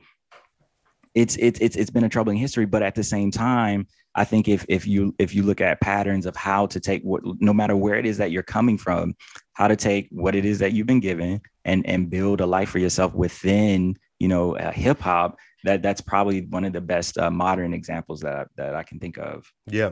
it's 1.16 1.38
it's 1.38 1.60
it's 1.60 1.76
it's 1.76 1.90
been 1.90 2.04
a 2.04 2.10
troubling 2.10 2.38
history, 2.38 2.66
but 2.66 2.84
at 2.84 2.96
the 2.96 3.04
same 3.04 3.32
time, 3.32 3.88
I 4.16 4.26
think 4.26 4.48
if 4.48 4.66
if 4.68 4.86
you 4.86 5.16
if 5.18 5.34
you 5.34 5.44
look 5.44 5.62
at 5.62 5.82
patterns 5.82 6.26
of 6.26 6.36
how 6.36 6.68
to 6.68 6.80
take 6.80 7.02
what, 7.04 7.22
no 7.40 7.54
matter 7.54 7.76
where 7.76 7.96
it 7.96 8.06
is 8.06 8.18
that 8.18 8.32
you're 8.32 8.44
coming 8.44 8.78
from, 8.78 9.16
how 9.54 9.68
to 9.68 9.76
take 9.76 10.08
what 10.12 10.36
it 10.36 10.46
is 10.46 10.60
that 10.60 10.74
you've 10.74 10.88
been 10.88 11.00
given 11.00 11.42
and 11.66 11.86
and 11.86 12.10
build 12.10 12.42
a 12.42 12.46
life 12.46 12.70
for 12.70 12.80
yourself 12.80 13.14
within 13.14 13.98
you 14.20 14.28
know 14.28 14.56
uh, 14.58 14.72
hip 14.72 15.00
hop. 15.00 15.38
That 15.64 15.84
that's 15.84 16.02
probably 16.02 16.42
one 16.42 16.66
of 16.66 16.74
the 16.74 16.82
best 16.82 17.18
uh, 17.18 17.30
modern 17.30 17.74
examples 17.74 18.22
that 18.22 18.36
I, 18.36 18.46
that 18.58 18.76
I 18.76 18.84
can 18.84 19.00
think 19.00 19.18
of. 19.18 19.52
Yeah. 19.68 19.92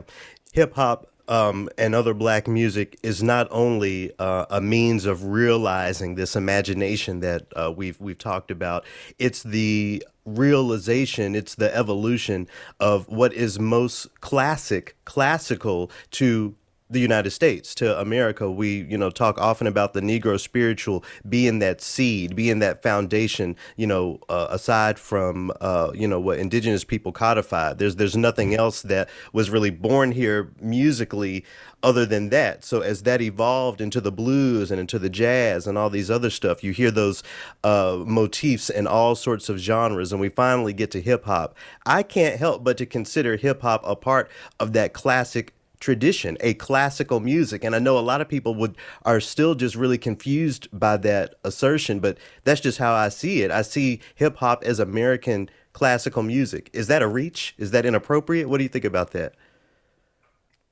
Hip 0.52 0.74
hop 0.74 1.06
um, 1.30 1.68
and 1.78 1.94
other 1.94 2.12
black 2.12 2.48
music 2.48 2.98
is 3.04 3.22
not 3.22 3.46
only 3.52 4.10
uh, 4.18 4.46
a 4.50 4.60
means 4.60 5.06
of 5.06 5.24
realizing 5.24 6.16
this 6.16 6.34
imagination 6.34 7.20
that 7.20 7.46
uh, 7.54 7.72
we've 7.74 8.00
we've 8.00 8.18
talked 8.18 8.50
about. 8.50 8.84
It's 9.18 9.44
the 9.44 10.04
realization. 10.24 11.36
It's 11.36 11.54
the 11.54 11.74
evolution 11.74 12.48
of 12.80 13.08
what 13.08 13.32
is 13.32 13.60
most 13.60 14.20
classic, 14.20 14.96
classical 15.04 15.90
to 16.12 16.56
the 16.90 17.00
United 17.00 17.30
States 17.30 17.74
to 17.76 17.98
America. 18.00 18.50
We, 18.50 18.82
you 18.82 18.98
know, 18.98 19.10
talk 19.10 19.38
often 19.38 19.66
about 19.66 19.94
the 19.94 20.00
Negro 20.00 20.38
spiritual 20.38 21.04
being 21.28 21.60
that 21.60 21.80
seed, 21.80 22.34
being 22.34 22.58
that 22.58 22.82
foundation. 22.82 23.56
You 23.76 23.86
know, 23.86 24.18
uh, 24.28 24.48
aside 24.50 24.98
from 24.98 25.52
uh, 25.60 25.92
you 25.94 26.08
know 26.08 26.20
what 26.20 26.38
indigenous 26.38 26.84
people 26.84 27.12
codified, 27.12 27.78
there's 27.78 27.96
there's 27.96 28.16
nothing 28.16 28.54
else 28.54 28.82
that 28.82 29.08
was 29.32 29.50
really 29.50 29.70
born 29.70 30.12
here 30.12 30.50
musically 30.60 31.44
other 31.82 32.04
than 32.04 32.28
that. 32.30 32.64
So 32.64 32.80
as 32.80 33.02
that 33.04 33.22
evolved 33.22 33.80
into 33.80 34.00
the 34.00 34.12
blues 34.12 34.70
and 34.70 34.80
into 34.80 34.98
the 34.98 35.08
jazz 35.08 35.66
and 35.66 35.78
all 35.78 35.90
these 35.90 36.10
other 36.10 36.30
stuff, 36.30 36.62
you 36.62 36.72
hear 36.72 36.90
those 36.90 37.22
uh, 37.64 38.02
motifs 38.04 38.68
in 38.68 38.86
all 38.86 39.14
sorts 39.14 39.48
of 39.48 39.58
genres, 39.58 40.12
and 40.12 40.20
we 40.20 40.28
finally 40.28 40.72
get 40.72 40.90
to 40.92 41.00
hip 41.00 41.24
hop. 41.24 41.54
I 41.86 42.02
can't 42.02 42.38
help 42.38 42.64
but 42.64 42.76
to 42.78 42.86
consider 42.86 43.36
hip 43.36 43.62
hop 43.62 43.82
a 43.84 43.96
part 43.96 44.30
of 44.58 44.72
that 44.74 44.92
classic 44.92 45.54
tradition, 45.80 46.36
a 46.40 46.54
classical 46.54 47.20
music. 47.20 47.64
And 47.64 47.74
I 47.74 47.78
know 47.78 47.98
a 47.98 48.00
lot 48.00 48.20
of 48.20 48.28
people 48.28 48.54
would 48.54 48.76
are 49.04 49.20
still 49.20 49.54
just 49.54 49.74
really 49.74 49.98
confused 49.98 50.68
by 50.72 50.96
that 50.98 51.34
assertion, 51.42 52.00
but 52.00 52.18
that's 52.44 52.60
just 52.60 52.78
how 52.78 52.92
I 52.92 53.08
see 53.08 53.42
it. 53.42 53.50
I 53.50 53.62
see 53.62 54.00
hip 54.14 54.36
hop 54.36 54.62
as 54.62 54.78
American 54.78 55.50
classical 55.72 56.22
music. 56.22 56.70
Is 56.72 56.86
that 56.88 57.02
a 57.02 57.08
reach? 57.08 57.54
Is 57.58 57.70
that 57.72 57.86
inappropriate? 57.86 58.48
What 58.48 58.58
do 58.58 58.62
you 58.62 58.68
think 58.68 58.84
about 58.84 59.12
that? 59.12 59.34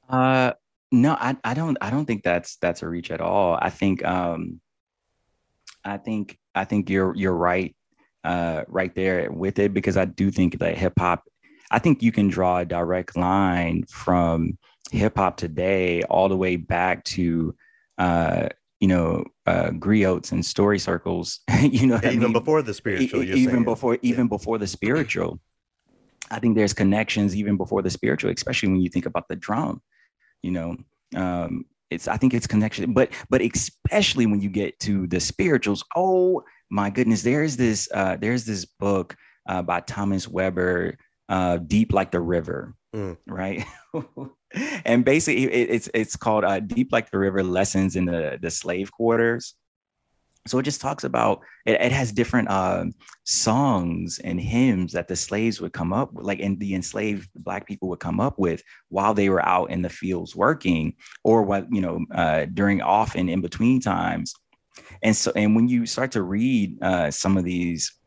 Uh, 0.09 0.53
no, 0.91 1.13
I, 1.13 1.37
I 1.45 1.55
don't 1.55 1.77
I 1.81 1.91
don't 1.91 2.07
think 2.07 2.23
that's 2.23 2.57
that's 2.57 2.83
a 2.83 2.89
reach 2.89 3.11
at 3.11 3.21
all. 3.21 3.59
I 3.61 3.71
think 3.71 4.05
um, 4.05 4.61
I 5.85 5.99
think 5.99 6.39
I 6.55 6.65
think 6.65 6.89
you're 6.89 7.15
you're 7.15 7.35
right 7.35 7.75
uh, 8.25 8.65
right 8.69 8.95
there 8.95 9.31
with 9.31 9.59
it 9.59 9.75
because 9.75 9.97
I 9.97 10.05
do 10.05 10.31
think 10.31 10.59
that 10.59 10.77
hip 10.77 10.95
hop. 10.99 11.25
I 11.71 11.79
think 11.79 12.03
you 12.03 12.13
can 12.13 12.29
draw 12.29 12.59
a 12.59 12.65
direct 12.65 13.17
line 13.17 13.85
from 13.91 14.57
hip 14.91 15.17
hop 15.17 15.37
today 15.37 16.03
all 16.05 16.29
the 16.29 16.37
way 16.37 16.57
back 16.57 17.05
to 17.05 17.55
uh, 17.99 18.49
you 18.81 18.89
know 18.89 19.25
uh, 19.47 19.71
griots 19.71 20.33
and 20.33 20.45
story 20.45 20.79
circles. 20.79 21.41
you 21.61 21.87
know, 21.87 21.95
what 21.97 22.07
I 22.07 22.11
Even 22.13 22.21
mean? 22.29 22.33
before 22.33 22.63
the 22.63 22.75
spiritual, 22.75 23.23
e- 23.23 23.27
even 23.33 23.51
saying. 23.51 23.65
before 23.65 23.99
even 24.03 24.29
before 24.29 24.59
the 24.59 24.67
spiritual 24.67 25.41
i 26.31 26.39
think 26.39 26.57
there's 26.57 26.75
connections 26.75 27.35
even 27.35 27.57
before 27.57 27.81
the 27.83 27.89
spiritual 27.91 28.31
especially 28.31 28.69
when 28.69 28.81
you 28.81 28.91
think 28.91 29.07
about 29.07 29.27
the 29.29 29.37
drum 29.37 29.81
you 30.43 30.51
know 30.51 30.77
um 31.17 31.65
it's 31.91 32.07
i 32.07 32.17
think 32.19 32.35
it's 32.35 32.47
connection 32.47 32.93
but 32.93 33.11
but 33.31 33.41
especially 33.41 34.27
when 34.27 34.41
you 34.41 34.51
get 34.51 34.79
to 34.79 35.07
the 35.07 35.19
spirituals 35.21 35.83
oh 35.97 36.43
my 36.71 36.91
goodness 36.91 37.23
there's 37.23 37.57
this 37.57 37.89
uh 37.95 38.17
there's 38.21 38.45
this 38.45 38.67
book 38.67 39.17
uh, 39.49 39.63
by 39.63 39.81
thomas 39.81 40.29
webber 40.29 40.99
uh 41.31 41.57
deep 41.57 41.93
like 41.93 42.11
the 42.11 42.21
river 42.21 42.75
Mm. 42.95 43.17
right 43.27 43.65
and 44.85 45.05
basically 45.05 45.45
it, 45.45 45.71
it's 45.71 45.91
it's 45.95 46.17
called 46.17 46.45
uh, 46.45 46.61
deep 46.61 46.93
like 46.93 47.11
the 47.11 47.19
river 47.19 47.43
lessons 47.43 47.97
in 47.97 48.05
the 48.05 48.39
the 48.41 48.51
slave 48.51 48.91
quarters. 48.93 49.55
So 50.47 50.59
it 50.59 50.63
just 50.63 50.81
talks 50.81 51.05
about 51.05 51.43
it, 51.67 51.81
it 51.81 51.93
has 51.93 52.11
different 52.11 52.49
uh, 52.49 52.87
songs 53.25 54.19
and 54.25 54.41
hymns 54.41 54.93
that 54.93 55.07
the 55.07 55.17
slaves 55.17 55.61
would 55.61 55.75
come 55.75 55.93
up 55.93 56.15
with 56.15 56.25
like 56.25 56.41
and 56.41 56.59
the 56.59 56.75
enslaved 56.75 57.29
black 57.35 57.67
people 57.67 57.89
would 57.91 58.01
come 58.01 58.21
up 58.21 58.39
with 58.39 58.63
while 58.89 59.13
they 59.13 59.29
were 59.29 59.47
out 59.47 59.71
in 59.71 59.83
the 59.83 59.91
fields 59.91 60.35
working 60.35 60.95
or 61.23 61.43
what 61.43 61.67
you 61.71 61.83
know 61.83 62.05
uh, 62.15 62.47
during 62.55 62.81
off 62.81 63.15
and 63.15 63.29
in 63.29 63.41
between 63.41 63.81
times. 63.81 64.35
And 65.03 65.15
so 65.15 65.33
and 65.37 65.55
when 65.55 65.69
you 65.69 65.85
start 65.85 66.13
to 66.13 66.23
read 66.23 66.83
uh, 66.83 67.11
some 67.11 67.37
of 67.37 67.45
these 67.45 67.99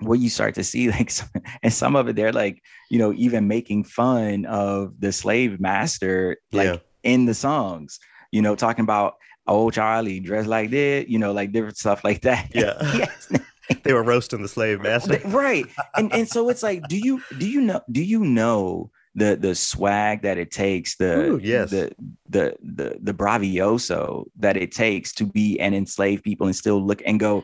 what 0.00 0.18
you 0.18 0.28
start 0.28 0.54
to 0.54 0.64
see 0.64 0.90
like 0.96 1.10
some, 1.10 1.28
and 1.62 1.72
some 1.72 1.96
of 1.96 2.08
it 2.08 2.16
they're 2.16 2.32
like 2.32 2.62
you 2.90 2.98
know 2.98 3.12
even 3.14 3.48
making 3.48 3.84
fun 3.84 4.44
of 4.46 4.92
the 5.00 5.12
slave 5.12 5.58
master 5.60 6.36
like 6.52 6.66
Yeah. 6.66 6.76
in 7.02 7.24
the 7.26 7.34
songs 7.34 7.98
you 8.32 8.42
know 8.42 8.54
talking 8.56 8.82
about 8.82 9.14
oh 9.46 9.70
charlie 9.70 10.20
dressed 10.20 10.48
like 10.48 10.70
that 10.70 11.08
you 11.08 11.18
know 11.18 11.32
like 11.32 11.52
different 11.52 11.78
stuff 11.78 12.04
like 12.04 12.22
that 12.22 12.50
Yeah. 12.54 12.74
yes 12.96 13.32
they 13.82 13.92
were 13.92 14.02
roasting 14.04 14.42
the 14.42 14.48
slave 14.48 14.80
master. 14.82 15.20
right 15.26 15.66
and 15.96 16.12
and 16.12 16.28
so 16.28 16.48
it's 16.50 16.62
like 16.62 16.86
do 16.88 16.98
you 16.98 17.22
do 17.38 17.48
you 17.48 17.60
know 17.60 17.80
do 17.90 18.02
you 18.02 18.20
know 18.20 18.90
the 19.14 19.34
the 19.34 19.54
swag 19.54 20.20
that 20.22 20.36
it 20.36 20.50
takes 20.50 20.96
the 20.96 21.30
Ooh, 21.32 21.40
yes. 21.42 21.70
the 21.70 21.90
the 22.28 22.54
the 22.62 22.98
the 23.00 23.14
bravioso 23.14 24.26
that 24.38 24.56
it 24.58 24.72
takes 24.72 25.12
to 25.14 25.24
be 25.24 25.58
an 25.58 25.72
enslaved 25.72 26.22
people 26.22 26.46
and 26.46 26.54
still 26.54 26.84
look 26.84 27.00
and 27.06 27.18
go 27.18 27.42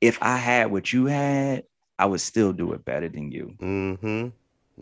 if 0.00 0.18
i 0.22 0.36
had 0.38 0.70
what 0.72 0.92
you 0.94 1.06
had 1.06 1.62
i 2.02 2.04
would 2.10 2.20
still 2.20 2.52
do 2.52 2.72
it 2.72 2.84
better 2.84 3.08
than 3.08 3.30
you 3.30 3.54
Mm-hmm. 3.60 4.28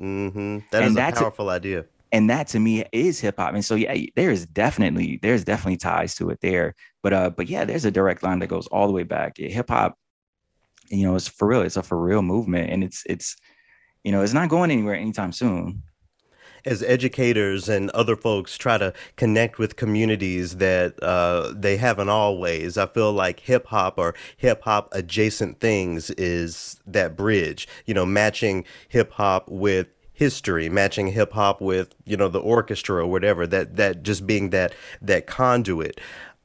Mm-hmm. 0.01 0.59
That 0.71 0.83
And 0.83 0.91
is 0.91 0.93
a 0.93 0.97
that's 1.03 1.19
a- 1.21 1.23
powerful 1.25 1.51
idea. 1.51 1.85
and 2.13 2.31
that 2.31 2.47
to 2.49 2.59
me 2.61 2.85
is 2.93 3.21
hip 3.21 3.37
hop 3.39 3.55
and 3.55 3.65
so 3.65 3.75
yeah 3.75 3.95
there 4.17 4.31
is 4.31 4.47
definitely 4.47 5.19
there's 5.23 5.45
definitely 5.45 5.77
ties 5.77 6.15
to 6.17 6.31
it 6.31 6.39
there 6.41 6.75
but 7.03 7.13
uh 7.13 7.31
but 7.31 7.47
yeah 7.49 7.65
there's 7.65 7.85
a 7.85 7.91
direct 7.91 8.23
line 8.23 8.39
that 8.39 8.47
goes 8.49 8.67
all 8.69 8.87
the 8.87 8.93
way 8.93 9.03
back 9.03 9.37
hip 9.37 9.69
hop 9.69 9.99
you 10.89 11.03
know 11.05 11.15
it's 11.17 11.29
for 11.29 11.47
real 11.49 11.63
it's 11.63 11.77
a 11.77 11.83
for 11.83 11.99
real 12.11 12.23
movement 12.23 12.71
and 12.73 12.83
it's 12.85 13.03
it's 13.07 13.37
you 14.05 14.13
know 14.13 14.23
it's 14.23 14.33
not 14.33 14.49
going 14.49 14.71
anywhere 14.71 14.95
anytime 14.95 15.33
soon 15.33 15.83
as 16.65 16.83
educators 16.83 17.69
and 17.69 17.91
other 17.91 18.17
folks 18.17 18.57
try 18.57 18.79
to 18.79 18.93
connect 19.17 19.59
with 19.59 19.77
communities 19.77 20.57
that 20.57 21.03
uh, 21.03 21.53
they 21.55 21.77
haven't 21.77 22.09
always, 22.09 22.77
I 22.77 22.87
feel 22.87 23.13
like 23.13 23.41
hip 23.41 23.67
hop 23.67 23.99
or 23.99 24.15
hip 24.37 24.63
hop 24.63 24.89
adjacent 24.93 25.61
things 25.61 26.11
is 26.11 26.81
that 26.87 27.17
bridge. 27.17 27.69
You 27.87 27.95
know, 27.95 28.07
matching 28.07 28.65
hip 28.89 29.13
hop 29.13 29.49
with 29.49 29.89
history, 30.13 30.69
matching 30.69 31.07
hip 31.07 31.33
hop 31.33 31.61
with 31.61 31.95
you 32.05 32.17
know 32.17 32.29
the 32.29 32.41
orchestra 32.41 32.97
or 32.97 33.07
whatever. 33.07 33.47
That 33.47 33.77
that 33.77 34.03
just 34.03 34.27
being 34.27 34.51
that 34.51 34.75
that 35.01 35.27
conduit. 35.27 36.01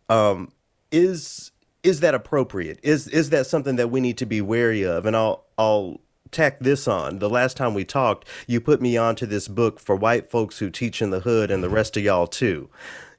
Um, 0.10 0.52
is 0.92 1.52
is 1.82 2.00
that 2.00 2.14
appropriate? 2.14 2.80
Is 2.84 3.08
is 3.08 3.32
that 3.32 3.48
something 3.48 3.76
that 3.76 3.90
we 3.90 4.00
need 4.00 4.18
to 4.20 4.26
be 4.26 4.42
wary 4.42 4.84
of? 4.84 5.06
And 5.06 5.16
I'll 5.16 5.46
I'll 5.58 6.00
tack 6.34 6.60
this 6.60 6.88
on. 6.88 7.20
The 7.20 7.30
last 7.30 7.58
time 7.58 7.74
we 7.74 7.86
talked, 7.86 8.28
you 8.48 8.60
put 8.60 8.82
me 8.82 8.98
onto 8.98 9.26
this 9.26 9.48
book 9.48 9.80
for 9.80 9.96
white 9.96 10.30
folks 10.30 10.60
who 10.60 10.70
teach 10.70 11.02
in 11.02 11.12
the 11.12 11.22
hood 11.22 11.52
and 11.52 11.64
the 11.64 11.70
rest 11.70 11.96
of 11.98 12.04
y'all 12.04 12.28
too. 12.28 12.70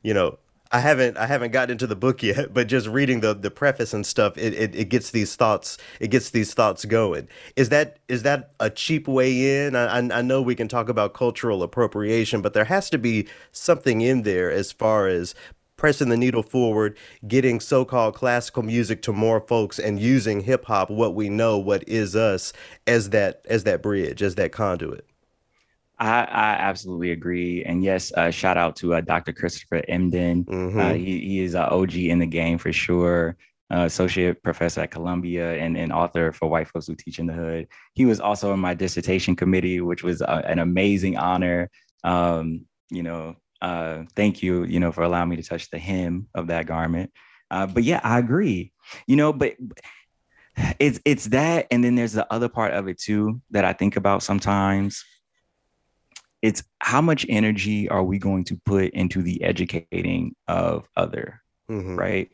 You 0.02 0.12
know, 0.14 0.38
I 0.74 0.80
haven't 0.80 1.16
I 1.16 1.26
haven't 1.26 1.52
gotten 1.52 1.70
into 1.70 1.86
the 1.86 1.96
book 1.96 2.22
yet, 2.22 2.52
but 2.54 2.66
just 2.66 2.88
reading 2.88 3.20
the 3.20 3.32
the 3.32 3.50
preface 3.50 3.94
and 3.94 4.04
stuff, 4.04 4.36
it, 4.36 4.54
it, 4.54 4.74
it 4.74 4.88
gets 4.88 5.10
these 5.10 5.36
thoughts 5.36 5.78
it 6.00 6.08
gets 6.08 6.30
these 6.30 6.52
thoughts 6.52 6.84
going. 6.84 7.28
Is 7.56 7.68
that 7.68 7.98
is 8.08 8.24
that 8.24 8.50
a 8.58 8.70
cheap 8.70 9.06
way 9.06 9.66
in? 9.66 9.76
I, 9.76 9.98
I 9.98 10.18
I 10.18 10.22
know 10.22 10.42
we 10.42 10.56
can 10.56 10.68
talk 10.68 10.88
about 10.88 11.14
cultural 11.14 11.62
appropriation, 11.62 12.42
but 12.42 12.54
there 12.54 12.64
has 12.64 12.90
to 12.90 12.98
be 12.98 13.28
something 13.52 14.00
in 14.00 14.22
there 14.22 14.50
as 14.50 14.72
far 14.72 15.06
as 15.06 15.34
pressing 15.84 16.08
the 16.08 16.16
needle 16.16 16.42
forward, 16.42 16.96
getting 17.28 17.60
so-called 17.60 18.14
classical 18.14 18.62
music 18.62 19.02
to 19.02 19.12
more 19.12 19.38
folks, 19.42 19.78
and 19.78 20.00
using 20.00 20.40
hip 20.40 20.64
hop, 20.64 20.88
what 20.88 21.14
we 21.14 21.28
know, 21.28 21.58
what 21.58 21.86
is 21.86 22.16
us, 22.16 22.54
as 22.86 23.10
that 23.10 23.42
as 23.50 23.64
that 23.64 23.82
bridge, 23.82 24.22
as 24.22 24.34
that 24.34 24.50
conduit. 24.50 25.04
I, 25.98 26.20
I 26.20 26.52
absolutely 26.54 27.10
agree. 27.10 27.62
And 27.64 27.84
yes, 27.84 28.10
uh, 28.16 28.30
shout 28.30 28.56
out 28.56 28.76
to 28.76 28.94
uh, 28.94 29.02
Dr. 29.02 29.34
Christopher 29.34 29.82
Emdin. 29.86 30.46
Mhm. 30.46 30.80
Uh, 30.80 30.94
he, 30.94 31.20
he 31.20 31.40
is 31.40 31.52
an 31.52 31.64
OG 31.64 31.94
in 31.96 32.18
the 32.18 32.26
game 32.26 32.56
for 32.56 32.72
sure. 32.72 33.36
Uh, 33.70 33.84
associate 33.84 34.42
professor 34.42 34.80
at 34.80 34.90
Columbia 34.90 35.52
and, 35.58 35.76
and 35.76 35.92
author 35.92 36.32
for 36.32 36.48
White 36.48 36.68
Folks 36.68 36.86
Who 36.86 36.94
Teach 36.94 37.18
in 37.18 37.26
the 37.26 37.34
Hood. 37.34 37.68
He 37.92 38.06
was 38.06 38.20
also 38.20 38.54
in 38.54 38.58
my 38.60 38.72
dissertation 38.72 39.36
committee, 39.36 39.82
which 39.82 40.02
was 40.02 40.22
uh, 40.22 40.40
an 40.46 40.60
amazing 40.60 41.18
honor. 41.18 41.70
Um, 42.04 42.64
you 42.90 43.02
know, 43.02 43.36
uh, 43.64 44.04
thank 44.14 44.42
you, 44.42 44.64
you 44.64 44.78
know, 44.78 44.92
for 44.92 45.02
allowing 45.02 45.30
me 45.30 45.36
to 45.36 45.42
touch 45.42 45.70
the 45.70 45.78
hem 45.78 46.28
of 46.34 46.48
that 46.48 46.66
garment. 46.66 47.10
Uh, 47.50 47.66
but 47.66 47.82
yeah, 47.82 48.00
I 48.04 48.18
agree. 48.18 48.72
You 49.06 49.16
know, 49.16 49.32
but 49.32 49.54
it's 50.78 51.00
it's 51.04 51.26
that, 51.26 51.66
and 51.70 51.82
then 51.82 51.94
there's 51.94 52.12
the 52.12 52.26
other 52.32 52.48
part 52.48 52.72
of 52.74 52.88
it 52.88 52.98
too 52.98 53.40
that 53.50 53.64
I 53.64 53.72
think 53.72 53.96
about 53.96 54.22
sometimes. 54.22 55.02
It's 56.42 56.62
how 56.80 57.00
much 57.00 57.24
energy 57.30 57.88
are 57.88 58.02
we 58.04 58.18
going 58.18 58.44
to 58.44 58.60
put 58.66 58.90
into 58.92 59.22
the 59.22 59.42
educating 59.42 60.34
of 60.46 60.86
other, 60.94 61.40
Mhm. 61.70 61.96
right? 61.98 62.28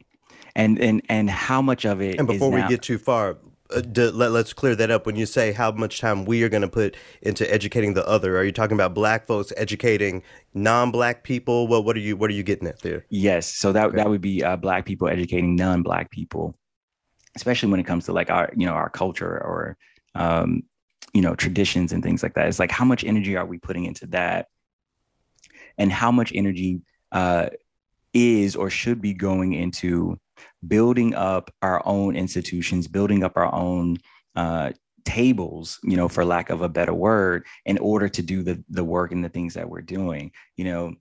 And 0.56 0.80
and 0.80 1.00
and 1.08 1.30
how 1.30 1.62
much 1.62 1.84
of 1.84 2.00
it 2.02 2.18
And 2.18 2.26
before 2.26 2.50
we 2.50 2.60
now- 2.60 2.68
get 2.68 2.82
too 2.82 2.98
far, 2.98 3.38
uh, 3.72 3.80
d- 3.80 4.10
let, 4.10 4.32
let's 4.32 4.52
clear 4.52 4.74
that 4.76 4.90
up. 4.90 5.06
When 5.06 5.16
you 5.16 5.26
say 5.26 5.52
how 5.52 5.72
much 5.72 6.00
time 6.00 6.24
we 6.24 6.42
are 6.42 6.48
going 6.48 6.62
to 6.62 6.68
put 6.68 6.96
into 7.22 7.50
educating 7.52 7.94
the 7.94 8.06
other, 8.06 8.36
are 8.38 8.44
you 8.44 8.52
talking 8.52 8.76
about 8.76 8.94
black 8.94 9.26
folks 9.26 9.52
educating 9.56 10.22
non-black 10.54 11.22
people? 11.24 11.68
Well, 11.68 11.82
what 11.82 11.96
are 11.96 12.00
you 12.00 12.16
what 12.16 12.30
are 12.30 12.34
you 12.34 12.42
getting 12.42 12.68
at 12.68 12.80
there? 12.80 13.06
Yes, 13.10 13.46
so 13.46 13.72
that 13.72 13.92
that 13.94 14.08
would 14.08 14.20
be 14.20 14.42
uh, 14.42 14.56
black 14.56 14.86
people 14.86 15.08
educating 15.08 15.56
non-black 15.56 16.10
people, 16.10 16.56
especially 17.36 17.70
when 17.70 17.80
it 17.80 17.86
comes 17.86 18.04
to 18.06 18.12
like 18.12 18.30
our 18.30 18.50
you 18.56 18.66
know 18.66 18.72
our 18.72 18.90
culture 18.90 19.42
or 19.42 19.76
um, 20.14 20.62
you 21.12 21.22
know 21.22 21.34
traditions 21.34 21.92
and 21.92 22.02
things 22.02 22.22
like 22.22 22.34
that. 22.34 22.48
It's 22.48 22.58
like 22.58 22.70
how 22.70 22.84
much 22.84 23.04
energy 23.04 23.36
are 23.36 23.46
we 23.46 23.58
putting 23.58 23.84
into 23.84 24.06
that, 24.08 24.48
and 25.78 25.92
how 25.92 26.10
much 26.10 26.32
energy 26.34 26.82
uh, 27.12 27.50
is 28.12 28.56
or 28.56 28.70
should 28.70 29.00
be 29.00 29.14
going 29.14 29.52
into 29.52 30.18
building 30.66 31.14
up 31.14 31.50
our 31.62 31.82
own 31.86 32.16
institutions, 32.16 32.88
building 32.88 33.24
up 33.24 33.36
our 33.36 33.52
own 33.54 33.96
uh, 34.36 34.70
tables, 35.04 35.78
you 35.82 35.96
know, 35.96 36.08
for 36.08 36.24
lack 36.24 36.50
of 36.50 36.62
a 36.62 36.68
better 36.68 36.94
word, 36.94 37.46
in 37.64 37.78
order 37.78 38.08
to 38.08 38.22
do 38.22 38.42
the 38.42 38.62
the 38.68 38.84
work 38.84 39.12
and 39.12 39.24
the 39.24 39.28
things 39.28 39.54
that 39.54 39.68
we're 39.68 39.80
doing. 39.80 40.32
You 40.56 40.64
know, 40.64 40.94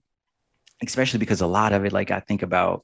especially 0.82 1.18
because 1.18 1.40
a 1.40 1.46
lot 1.46 1.72
of 1.72 1.84
it, 1.84 1.92
like 1.92 2.10
I 2.10 2.20
think 2.20 2.42
about, 2.42 2.82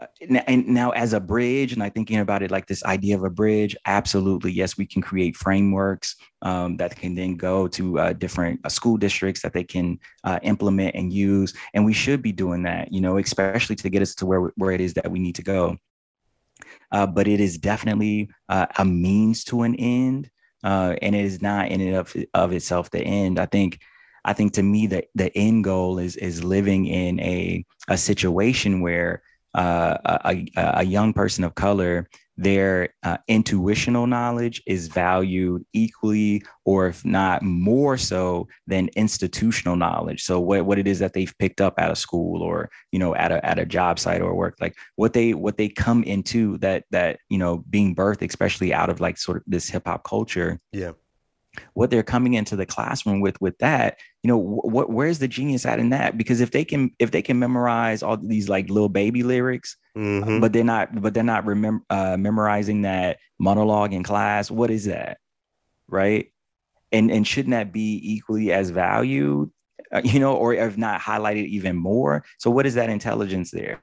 uh, 0.00 0.06
and 0.48 0.66
now 0.66 0.90
as 0.90 1.12
a 1.12 1.20
bridge, 1.20 1.72
and 1.72 1.82
I 1.82 1.90
thinking 1.90 2.18
about 2.18 2.42
it 2.42 2.50
like 2.50 2.66
this 2.66 2.84
idea 2.84 3.14
of 3.16 3.22
a 3.22 3.30
bridge. 3.30 3.76
Absolutely, 3.86 4.50
yes, 4.52 4.76
we 4.76 4.86
can 4.86 5.02
create 5.02 5.36
frameworks 5.36 6.16
um, 6.42 6.76
that 6.78 6.96
can 6.96 7.14
then 7.14 7.36
go 7.36 7.68
to 7.68 7.98
uh, 7.98 8.12
different 8.14 8.60
uh, 8.64 8.68
school 8.68 8.96
districts 8.96 9.42
that 9.42 9.52
they 9.52 9.64
can 9.64 9.98
uh, 10.24 10.40
implement 10.42 10.94
and 10.96 11.12
use, 11.12 11.54
and 11.74 11.84
we 11.84 11.92
should 11.92 12.22
be 12.22 12.32
doing 12.32 12.62
that. 12.64 12.92
You 12.92 13.00
know, 13.02 13.18
especially 13.18 13.76
to 13.76 13.90
get 13.90 14.02
us 14.02 14.14
to 14.16 14.26
where 14.26 14.52
where 14.56 14.72
it 14.72 14.80
is 14.80 14.94
that 14.94 15.10
we 15.10 15.18
need 15.18 15.34
to 15.36 15.42
go. 15.42 15.76
Uh, 16.94 17.08
but 17.08 17.26
it 17.26 17.40
is 17.40 17.58
definitely 17.58 18.30
uh, 18.48 18.66
a 18.78 18.84
means 18.84 19.42
to 19.42 19.62
an 19.62 19.74
end, 19.74 20.30
uh, 20.62 20.94
and 21.02 21.12
it 21.16 21.24
is 21.24 21.42
not 21.42 21.66
in 21.68 21.80
and 21.80 21.96
of, 21.96 22.14
of 22.34 22.52
itself 22.52 22.88
the 22.90 23.00
end. 23.00 23.40
I 23.40 23.46
think 23.46 23.80
I 24.24 24.32
think 24.32 24.52
to 24.54 24.62
me 24.62 24.86
that 24.86 25.06
the 25.16 25.36
end 25.36 25.64
goal 25.64 25.98
is 25.98 26.14
is 26.14 26.44
living 26.44 26.86
in 26.86 27.18
a 27.18 27.64
a 27.88 27.98
situation 27.98 28.80
where 28.80 29.24
uh, 29.54 29.98
a 30.24 30.46
a 30.54 30.84
young 30.84 31.12
person 31.12 31.42
of 31.42 31.56
color 31.56 32.08
their 32.36 32.88
uh, 33.02 33.16
intuitional 33.28 34.06
knowledge 34.06 34.62
is 34.66 34.88
valued 34.88 35.64
equally 35.72 36.42
or 36.64 36.88
if 36.88 37.04
not 37.04 37.42
more 37.42 37.96
so 37.96 38.48
than 38.66 38.88
institutional 38.96 39.76
knowledge 39.76 40.22
so 40.22 40.40
what, 40.40 40.64
what 40.66 40.78
it 40.78 40.86
is 40.86 40.98
that 40.98 41.12
they've 41.12 41.34
picked 41.38 41.60
up 41.60 41.74
at 41.78 41.90
a 41.90 41.96
school 41.96 42.42
or 42.42 42.68
you 42.90 42.98
know 42.98 43.14
at 43.14 43.30
a 43.30 43.44
at 43.44 43.58
a 43.58 43.66
job 43.66 43.98
site 43.98 44.20
or 44.20 44.34
work 44.34 44.56
like 44.60 44.74
what 44.96 45.12
they 45.12 45.34
what 45.34 45.56
they 45.56 45.68
come 45.68 46.02
into 46.04 46.58
that 46.58 46.84
that 46.90 47.18
you 47.28 47.38
know 47.38 47.58
being 47.70 47.94
birthed 47.94 48.26
especially 48.26 48.72
out 48.72 48.90
of 48.90 49.00
like 49.00 49.16
sort 49.16 49.36
of 49.36 49.42
this 49.46 49.68
hip 49.68 49.86
hop 49.86 50.02
culture 50.04 50.60
Yeah. 50.72 50.92
What 51.74 51.90
they're 51.90 52.02
coming 52.02 52.34
into 52.34 52.56
the 52.56 52.66
classroom 52.66 53.20
with 53.20 53.40
with 53.40 53.56
that 53.58 53.98
you 54.22 54.28
know 54.28 54.38
what 54.38 54.90
where's 54.90 55.18
the 55.20 55.28
genius 55.28 55.64
at 55.66 55.78
in 55.78 55.90
that 55.90 56.16
because 56.18 56.40
if 56.40 56.50
they 56.50 56.64
can 56.64 56.90
if 56.98 57.10
they 57.10 57.22
can 57.22 57.38
memorize 57.38 58.02
all 58.02 58.16
these 58.16 58.48
like 58.48 58.68
little 58.70 58.88
baby 58.88 59.22
lyrics 59.22 59.76
Mhm. 59.96 60.40
but 60.40 60.52
they're 60.52 60.64
not 60.64 61.00
but 61.00 61.14
they're 61.14 61.22
not 61.22 61.44
remem- 61.44 61.82
uh, 61.90 62.16
memorizing 62.16 62.82
that 62.82 63.18
monologue 63.38 63.92
in 63.92 64.02
class 64.02 64.50
what 64.50 64.70
is 64.70 64.86
that 64.86 65.18
right 65.88 66.32
and 66.90 67.10
and 67.10 67.26
shouldn't 67.26 67.52
that 67.52 67.72
be 67.72 68.00
equally 68.02 68.52
as 68.52 68.70
valued 68.70 69.50
uh, 69.92 70.00
you 70.04 70.18
know 70.18 70.34
or 70.34 70.52
if 70.54 70.76
not 70.76 71.00
highlighted 71.00 71.46
even 71.46 71.76
more 71.76 72.24
so 72.38 72.50
what 72.50 72.66
is 72.66 72.74
that 72.74 72.90
intelligence 72.90 73.50
there 73.52 73.80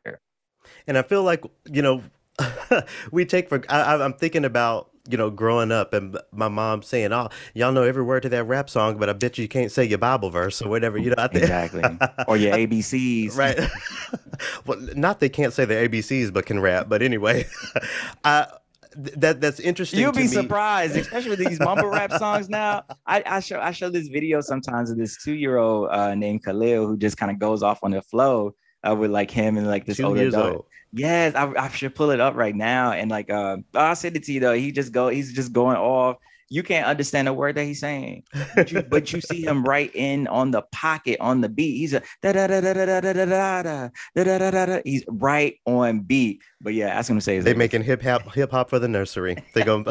And 0.88 0.98
I 0.98 1.02
feel 1.04 1.24
like 1.24 1.44
you 1.72 1.82
know, 1.82 2.04
we 3.12 3.26
take 3.26 3.50
for. 3.50 3.62
I- 3.70 3.96
I'm 3.96 4.14
thinking 4.14 4.46
about 4.46 4.91
you 5.10 5.18
know 5.18 5.30
growing 5.30 5.72
up 5.72 5.94
and 5.94 6.18
my 6.32 6.48
mom 6.48 6.82
saying, 6.84 7.12
"Oh, 7.14 7.30
y'all 7.54 7.72
know 7.72 7.84
every 7.84 8.04
word 8.04 8.24
to 8.24 8.30
that 8.30 8.44
rap 8.46 8.70
song, 8.70 8.98
but 8.98 9.10
I 9.10 9.14
bet 9.14 9.38
you 9.38 9.48
can't 9.48 9.72
say 9.72 9.84
your 9.86 9.98
Bible 9.98 10.30
verse 10.30 10.62
or 10.62 10.70
whatever." 10.70 10.98
You 10.98 11.10
know, 11.10 11.16
I 11.18 11.28
think 11.28 11.44
exactly 11.44 11.84
or 12.28 12.38
your 12.38 12.54
abcs 12.54 13.36
right. 13.38 13.60
well, 14.66 14.80
not 14.96 15.20
they 15.20 15.30
can't 15.30 15.54
say 15.54 15.66
their 15.66 15.88
ABCs, 15.88 16.32
but 16.34 16.46
can 16.46 16.60
rap. 16.60 16.88
But 16.90 17.02
anyway, 17.02 17.46
I. 18.24 18.48
th- 18.94 19.16
That 19.18 19.42
that's 19.42 19.60
interesting. 19.60 20.00
You'll 20.02 20.12
be 20.12 20.22
me. 20.24 20.28
surprised, 20.28 20.96
especially 20.98 21.30
with 21.32 21.40
these 21.40 21.60
mumble 21.60 21.88
rap 21.90 22.12
songs 22.20 22.50
now. 22.50 22.84
I, 23.08 23.24
I 23.26 23.40
show 23.40 23.60
I 23.60 23.72
show 23.72 23.90
this 23.90 24.08
video 24.10 24.42
sometimes 24.42 24.92
of 24.92 24.98
this 24.98 25.18
two 25.24 25.34
year 25.36 25.58
old 25.58 25.90
uh, 25.92 26.14
named 26.16 26.44
Khalil 26.44 26.88
who 26.88 26.98
just 26.98 27.18
kind 27.18 27.32
of 27.32 27.40
goes 27.40 27.64
off 27.64 27.80
on 27.84 27.92
the 27.92 28.02
flow 28.02 28.54
uh, 28.88 28.94
with 28.96 29.10
like 29.12 29.32
him 29.32 29.58
and 29.58 29.68
like 29.68 29.86
this 29.86 29.98
Two 29.98 30.04
older 30.08 30.20
years 30.22 30.34
adult. 30.34 30.54
old. 30.56 30.66
Yes, 30.94 31.36
I, 31.36 31.52
I 31.58 31.70
should 31.70 31.96
pull 31.96 32.12
it 32.12 32.20
up 32.20 32.36
right 32.36 32.56
now 32.56 32.92
and 32.92 33.10
like 33.10 33.30
uh, 33.30 33.58
I'll 33.74 33.96
send 33.96 34.16
it 34.18 34.24
to 34.24 34.34
you 34.34 34.40
though. 34.40 34.54
He 34.54 34.72
just 34.72 34.92
go 34.92 35.08
he's 35.10 35.34
just 35.34 35.54
going 35.54 35.78
off. 35.78 36.18
You 36.50 36.64
can't 36.64 36.86
understand 36.86 37.30
a 37.30 37.34
word 37.34 37.56
that 37.56 37.64
he's 37.64 37.80
saying, 37.80 38.24
but 38.56 38.70
you, 38.74 38.82
but 38.82 39.14
you 39.14 39.22
see 39.22 39.42
him 39.42 39.64
right 39.64 39.90
in 39.96 40.28
on 40.28 40.52
the 40.52 40.64
pocket 40.74 41.18
on 41.22 41.40
the 41.40 41.48
beat. 41.48 41.78
He's 41.78 41.94
a 41.94 42.02
da 42.22 42.34
da 42.34 42.48
da 42.48 42.60
da 42.60 42.74
da 42.74 42.86
da 42.86 43.00
da 43.00 43.14
da 43.14 43.26
da 43.26 43.64
da 43.64 43.90
da 44.24 44.38
da 44.38 44.52
da 44.52 44.66
da. 44.66 44.82
He's 44.84 45.06
right 45.08 45.56
on 45.66 46.02
beat. 46.02 46.42
But 46.60 46.74
yeah, 46.74 46.94
I 46.94 46.98
was 46.98 47.08
gonna 47.08 47.22
say 47.22 47.40
They 47.40 47.54
making 47.54 47.84
hip 47.84 48.02
hop 48.04 48.34
hip 48.34 48.52
hop 48.52 48.70
for 48.70 48.80
the 48.80 48.90
nursery. 48.90 49.38
They 49.54 49.64
go. 49.64 49.86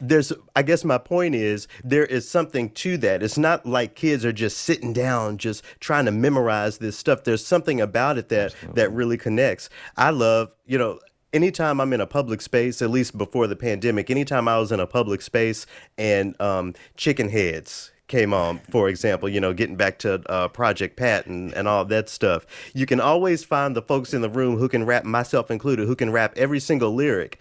There's, 0.00 0.32
I 0.54 0.62
guess 0.62 0.84
my 0.84 0.98
point 0.98 1.34
is 1.34 1.68
there 1.84 2.06
is 2.06 2.28
something 2.28 2.70
to 2.70 2.96
that. 2.98 3.22
It's 3.22 3.38
not 3.38 3.66
like 3.66 3.94
kids 3.94 4.24
are 4.24 4.32
just 4.32 4.58
sitting 4.58 4.92
down, 4.92 5.38
just 5.38 5.62
trying 5.80 6.04
to 6.06 6.12
memorize 6.12 6.78
this 6.78 6.96
stuff. 6.96 7.24
There's 7.24 7.44
something 7.44 7.80
about 7.80 8.18
it 8.18 8.28
that 8.28 8.54
that 8.74 8.92
really 8.92 9.16
connects. 9.16 9.70
I 9.96 10.10
love, 10.10 10.54
you 10.66 10.78
know, 10.78 11.00
anytime 11.32 11.80
I'm 11.80 11.92
in 11.92 12.00
a 12.00 12.06
public 12.06 12.40
space, 12.40 12.82
at 12.82 12.90
least 12.90 13.16
before 13.16 13.46
the 13.46 13.56
pandemic, 13.56 14.10
anytime 14.10 14.48
I 14.48 14.58
was 14.58 14.72
in 14.72 14.80
a 14.80 14.86
public 14.86 15.22
space 15.22 15.66
and 15.96 16.40
um, 16.40 16.74
chicken 16.96 17.28
heads 17.28 17.90
came 18.06 18.32
on, 18.32 18.58
for 18.70 18.88
example, 18.88 19.28
you 19.28 19.40
know, 19.40 19.52
getting 19.52 19.76
back 19.76 19.98
to 19.98 20.22
uh, 20.30 20.48
Project 20.48 20.96
Pat 20.96 21.26
and, 21.26 21.52
and 21.52 21.68
all 21.68 21.84
that 21.84 22.08
stuff, 22.08 22.46
you 22.74 22.86
can 22.86 23.00
always 23.00 23.44
find 23.44 23.76
the 23.76 23.82
folks 23.82 24.14
in 24.14 24.22
the 24.22 24.30
room 24.30 24.56
who 24.56 24.68
can 24.68 24.86
rap, 24.86 25.04
myself 25.04 25.50
included, 25.50 25.86
who 25.86 25.94
can 25.94 26.10
rap 26.10 26.32
every 26.36 26.60
single 26.60 26.94
lyric. 26.94 27.38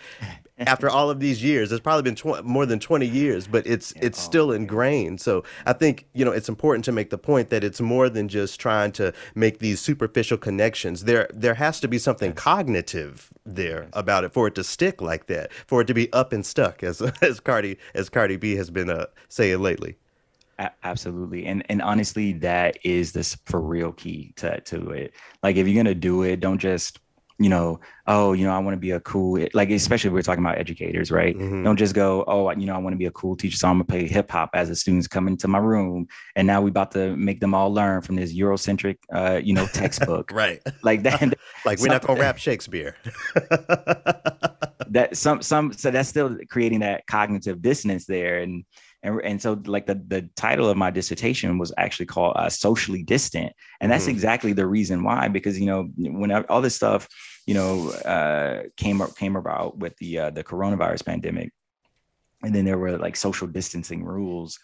After 0.59 0.89
all 0.97 1.09
of 1.09 1.19
these 1.19 1.43
years, 1.43 1.71
it's 1.71 1.81
probably 1.81 2.03
been 2.03 2.15
tw- 2.15 2.43
more 2.43 2.65
than 2.65 2.79
20 2.79 3.05
years, 3.05 3.47
but 3.47 3.65
it's 3.67 3.93
it's 4.01 4.19
still 4.19 4.51
ingrained. 4.51 5.21
So 5.21 5.43
I 5.65 5.73
think 5.73 6.07
you 6.13 6.25
know 6.25 6.31
it's 6.31 6.49
important 6.49 6.85
to 6.85 6.91
make 6.91 7.09
the 7.09 7.17
point 7.17 7.49
that 7.49 7.63
it's 7.63 7.81
more 7.81 8.09
than 8.09 8.27
just 8.27 8.59
trying 8.59 8.91
to 8.93 9.13
make 9.35 9.59
these 9.59 9.79
superficial 9.79 10.37
connections. 10.37 11.03
There 11.03 11.29
there 11.33 11.55
has 11.55 11.79
to 11.81 11.87
be 11.87 11.97
something 11.99 12.33
cognitive 12.33 13.29
there 13.45 13.89
about 13.93 14.23
it 14.23 14.33
for 14.33 14.47
it 14.47 14.55
to 14.55 14.63
stick 14.63 15.01
like 15.01 15.27
that, 15.27 15.51
for 15.53 15.81
it 15.81 15.87
to 15.87 15.93
be 15.93 16.11
up 16.13 16.33
and 16.33 16.45
stuck, 16.45 16.83
as 16.83 17.01
as 17.21 17.39
Cardi 17.39 17.77
as 17.93 18.09
Cardi 18.09 18.37
B 18.37 18.55
has 18.55 18.69
been 18.69 18.89
uh, 18.89 19.05
saying 19.29 19.61
lately. 19.61 19.97
A- 20.59 20.71
absolutely 20.83 21.45
and 21.45 21.63
and 21.69 21.83
honestly 21.83 22.33
that 22.33 22.79
is 22.83 23.11
this 23.11 23.37
for 23.45 23.61
real 23.61 23.91
key 23.91 24.33
to 24.37 24.59
to 24.61 24.89
it 24.89 25.13
like 25.43 25.55
if 25.55 25.67
you're 25.67 25.83
gonna 25.83 25.93
do 25.93 26.23
it 26.23 26.39
don't 26.39 26.57
just 26.57 26.99
you 27.39 27.49
know 27.49 27.79
oh 28.07 28.33
you 28.33 28.43
know 28.45 28.51
i 28.51 28.57
want 28.57 28.73
to 28.73 28.79
be 28.79 28.91
a 28.91 28.99
cool 29.01 29.39
like 29.53 29.69
especially 29.69 30.07
if 30.07 30.13
we're 30.13 30.23
talking 30.23 30.43
about 30.43 30.57
educators 30.57 31.11
right 31.11 31.37
Mhm. 31.37 31.63
don't 31.63 31.77
just 31.77 31.93
go 31.93 32.23
oh 32.27 32.49
you 32.51 32.65
know 32.65 32.73
i 32.73 32.77
want 32.79 32.93
to 32.93 32.97
be 32.97 33.05
a 33.05 33.11
cool 33.11 33.35
teacher 33.35 33.55
so 33.57 33.67
i'm 33.67 33.75
gonna 33.75 33.83
play 33.83 34.07
hip-hop 34.07 34.49
as 34.55 34.69
the 34.69 34.75
students 34.75 35.07
come 35.07 35.27
into 35.27 35.47
my 35.47 35.59
room 35.59 36.07
and 36.35 36.47
now 36.47 36.61
we 36.61 36.69
about 36.71 36.91
to 36.91 37.15
make 37.15 37.39
them 37.39 37.53
all 37.53 37.71
learn 37.71 38.01
from 38.01 38.15
this 38.15 38.33
eurocentric 38.35 38.97
uh 39.13 39.39
you 39.43 39.53
know 39.53 39.67
textbook 39.67 40.31
Right. 40.33 40.61
like 40.83 41.03
that 41.03 41.21
Like 41.65 41.79
we're 41.79 41.87
not 41.89 42.01
gonna 42.01 42.17
Something- 42.19 42.21
rap 42.21 42.37
Shakespeare. 42.37 42.95
That 44.91 45.17
some 45.17 45.41
some 45.41 45.73
so 45.73 45.91
that's 45.91 46.09
still 46.09 46.37
creating 46.49 46.79
that 46.79 47.05
cognitive 47.07 47.61
dissonance 47.61 48.05
there. 48.05 48.39
And 48.39 48.63
and, 49.03 49.21
and 49.23 49.41
so 49.41 49.61
like 49.65 49.85
the 49.85 49.95
the 50.07 50.29
title 50.35 50.69
of 50.69 50.77
my 50.77 50.89
dissertation 50.91 51.57
was 51.57 51.71
actually 51.77 52.07
called 52.07 52.33
uh, 52.35 52.49
socially 52.49 53.03
distant. 53.03 53.53
And 53.81 53.91
that's 53.91 54.05
Mhm. 54.07 54.11
exactly 54.11 54.53
the 54.53 54.65
reason 54.67 55.03
why 55.03 55.27
because 55.27 55.59
you 55.59 55.65
know 55.67 55.83
when 55.95 56.31
I- 56.31 56.43
all 56.49 56.61
this 56.61 56.75
stuff 56.75 57.07
you 57.45 57.53
know 57.53 57.91
uh 57.91 58.63
came 58.75 59.01
up 59.01 59.15
came 59.15 59.35
about 59.35 59.77
with 59.77 59.95
the 59.97 60.19
uh, 60.19 60.29
the 60.31 60.43
coronavirus 60.43 61.05
pandemic 61.05 61.51
and 62.43 62.53
then 62.53 62.65
there 62.65 62.77
were 62.77 62.97
like 62.97 63.15
social 63.15 63.47
distancing 63.47 64.03
rules. 64.03 64.59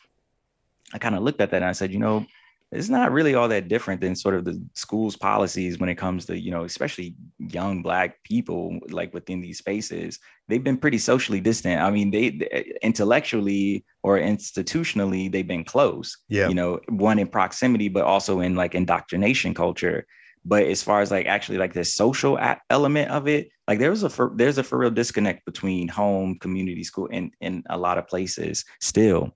I 0.93 0.97
kind 0.99 1.15
of 1.15 1.23
looked 1.23 1.41
at 1.41 1.49
that 1.51 1.57
and 1.63 1.65
i 1.65 1.71
said 1.71 1.91
you 1.91 1.99
know 1.99 2.25
it's 2.73 2.89
not 2.89 3.11
really 3.11 3.35
all 3.35 3.47
that 3.47 3.67
different 3.67 4.01
than 4.01 4.15
sort 4.15 4.35
of 4.35 4.45
the 4.45 4.61
school's 4.73 5.15
policies 5.15 5.79
when 5.79 5.89
it 5.89 5.95
comes 5.95 6.25
to 6.25 6.39
you 6.39 6.51
know 6.51 6.63
especially 6.63 7.15
young 7.37 7.81
black 7.81 8.23
people 8.23 8.79
like 8.89 9.13
within 9.13 9.41
these 9.41 9.57
spaces 9.57 10.19
they've 10.47 10.63
been 10.63 10.77
pretty 10.77 10.97
socially 10.97 11.39
distant 11.39 11.81
i 11.81 11.89
mean 11.89 12.11
they, 12.11 12.29
they- 12.31 12.73
intellectually 12.81 13.85
or 14.03 14.17
institutionally 14.17 15.31
they've 15.31 15.47
been 15.47 15.63
close 15.63 16.17
Yeah. 16.29 16.47
you 16.49 16.55
know 16.55 16.79
one 16.89 17.19
in 17.19 17.27
proximity 17.27 17.89
but 17.89 18.03
also 18.03 18.39
in 18.39 18.55
like 18.55 18.75
indoctrination 18.75 19.53
culture 19.53 20.05
but 20.45 20.63
as 20.63 20.83
far 20.83 21.01
as 21.01 21.11
like 21.11 21.25
actually 21.25 21.57
like 21.57 21.73
the 21.73 21.85
social 21.85 22.37
element 22.69 23.09
of 23.11 23.27
it 23.27 23.49
like 23.67 23.79
there 23.79 23.89
was 23.91 24.03
a 24.03 24.09
for, 24.09 24.31
there's 24.35 24.57
a 24.57 24.63
for 24.63 24.77
real 24.77 24.91
disconnect 24.91 25.45
between 25.45 25.87
home, 25.87 26.37
community, 26.39 26.83
school, 26.83 27.07
and 27.11 27.31
in 27.39 27.63
a 27.69 27.77
lot 27.77 27.97
of 27.97 28.07
places 28.07 28.65
still. 28.81 29.31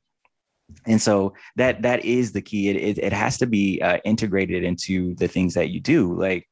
And 0.86 1.02
so 1.02 1.34
that 1.56 1.82
that 1.84 2.04
is 2.06 2.32
the 2.32 2.42
key. 2.42 2.70
It 2.70 2.76
it, 2.76 2.98
it 3.00 3.14
has 3.14 3.38
to 3.40 3.48
be 3.48 3.82
uh, 3.82 4.00
integrated 4.04 4.64
into 4.64 5.16
the 5.16 5.28
things 5.28 5.54
that 5.54 5.70
you 5.70 5.80
do. 5.80 6.14
Like, 6.14 6.48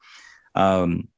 um, 0.55 1.09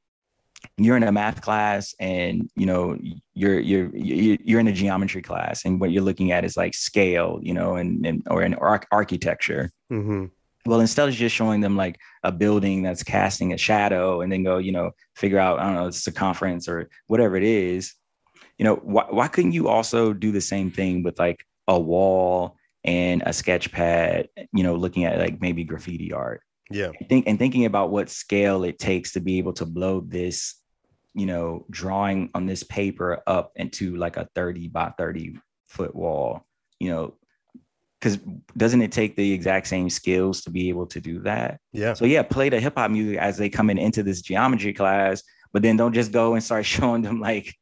you're 0.77 0.97
in 0.97 1.03
a 1.03 1.11
math 1.11 1.41
class 1.41 1.93
and 1.99 2.49
you 2.55 2.65
know 2.65 2.97
you're 3.33 3.59
you're 3.59 3.95
you're 3.95 4.59
in 4.59 4.67
a 4.67 4.73
geometry 4.73 5.21
class 5.21 5.65
and 5.65 5.79
what 5.79 5.91
you're 5.91 6.03
looking 6.03 6.31
at 6.31 6.43
is 6.43 6.57
like 6.57 6.73
scale 6.73 7.39
you 7.41 7.53
know 7.53 7.75
and, 7.75 8.05
and 8.05 8.23
or 8.29 8.41
an 8.41 8.53
arch- 8.55 8.87
architecture 8.91 9.71
Mm-hmm. 9.91 10.25
well 10.65 10.81
instead 10.81 11.07
of 11.07 11.15
just 11.15 11.33
showing 11.33 11.61
them 11.61 11.77
like 11.77 11.97
a 12.23 12.31
building 12.31 12.83
that's 12.83 13.03
casting 13.03 13.53
a 13.53 13.57
shadow 13.57 14.19
and 14.21 14.31
then 14.31 14.43
go 14.43 14.57
you 14.57 14.71
know 14.73 14.91
figure 15.15 15.39
out 15.39 15.59
i 15.59 15.65
don't 15.65 15.75
know 15.75 15.89
circumference 15.91 16.67
or 16.67 16.89
whatever 17.05 17.37
it 17.37 17.43
is 17.43 17.93
you 18.57 18.65
know 18.65 18.75
why, 18.75 19.05
why 19.09 19.27
couldn't 19.29 19.53
you 19.53 19.69
also 19.69 20.11
do 20.11 20.31
the 20.31 20.41
same 20.41 20.71
thing 20.71 21.03
with 21.03 21.17
like 21.19 21.45
a 21.69 21.79
wall 21.79 22.56
and 22.87 23.21
a 23.25 23.33
sketch 23.33 23.71
pad 23.71 24.29
you 24.53 24.63
know 24.63 24.75
looking 24.75 25.03
at 25.05 25.19
like 25.19 25.39
maybe 25.41 25.63
graffiti 25.63 26.11
art 26.13 26.41
Yeah. 26.71 26.91
think 27.09 27.27
and 27.27 27.37
thinking 27.37 27.65
about 27.65 27.91
what 27.91 28.09
scale 28.09 28.63
it 28.63 28.79
takes 28.79 29.13
to 29.13 29.19
be 29.19 29.37
able 29.37 29.53
to 29.53 29.65
blow 29.65 29.99
this 29.99 30.55
you 31.13 31.25
know 31.25 31.65
drawing 31.69 32.29
on 32.33 32.45
this 32.45 32.63
paper 32.63 33.21
up 33.27 33.51
into 33.55 33.95
like 33.97 34.17
a 34.17 34.27
30 34.35 34.69
by 34.69 34.91
30 34.97 35.37
foot 35.67 35.93
wall 35.93 36.45
you 36.79 36.89
know 36.89 37.13
because 37.99 38.17
doesn't 38.55 38.81
it 38.83 38.91
take 38.91 39.15
the 39.15 39.31
exact 39.33 39.67
same 39.67 39.89
skills 39.89 40.41
to 40.41 40.49
be 40.51 40.69
able 40.69 40.85
to 40.85 41.01
do 41.01 41.19
that 41.19 41.59
Yeah. 41.73 41.93
so 41.93 42.05
yeah 42.05 42.21
play 42.23 42.49
the 42.49 42.59
hip-hop 42.59 42.89
music 42.91 43.17
as 43.17 43.37
they 43.37 43.49
come 43.49 43.69
in 43.69 43.77
into 43.77 44.01
this 44.03 44.21
geometry 44.21 44.73
class 44.73 45.23
but 45.53 45.61
then 45.61 45.75
don't 45.77 45.93
just 45.93 46.11
go 46.11 46.35
and 46.35 46.43
start 46.43 46.65
showing 46.75 47.01
them 47.01 47.19
like 47.19 47.53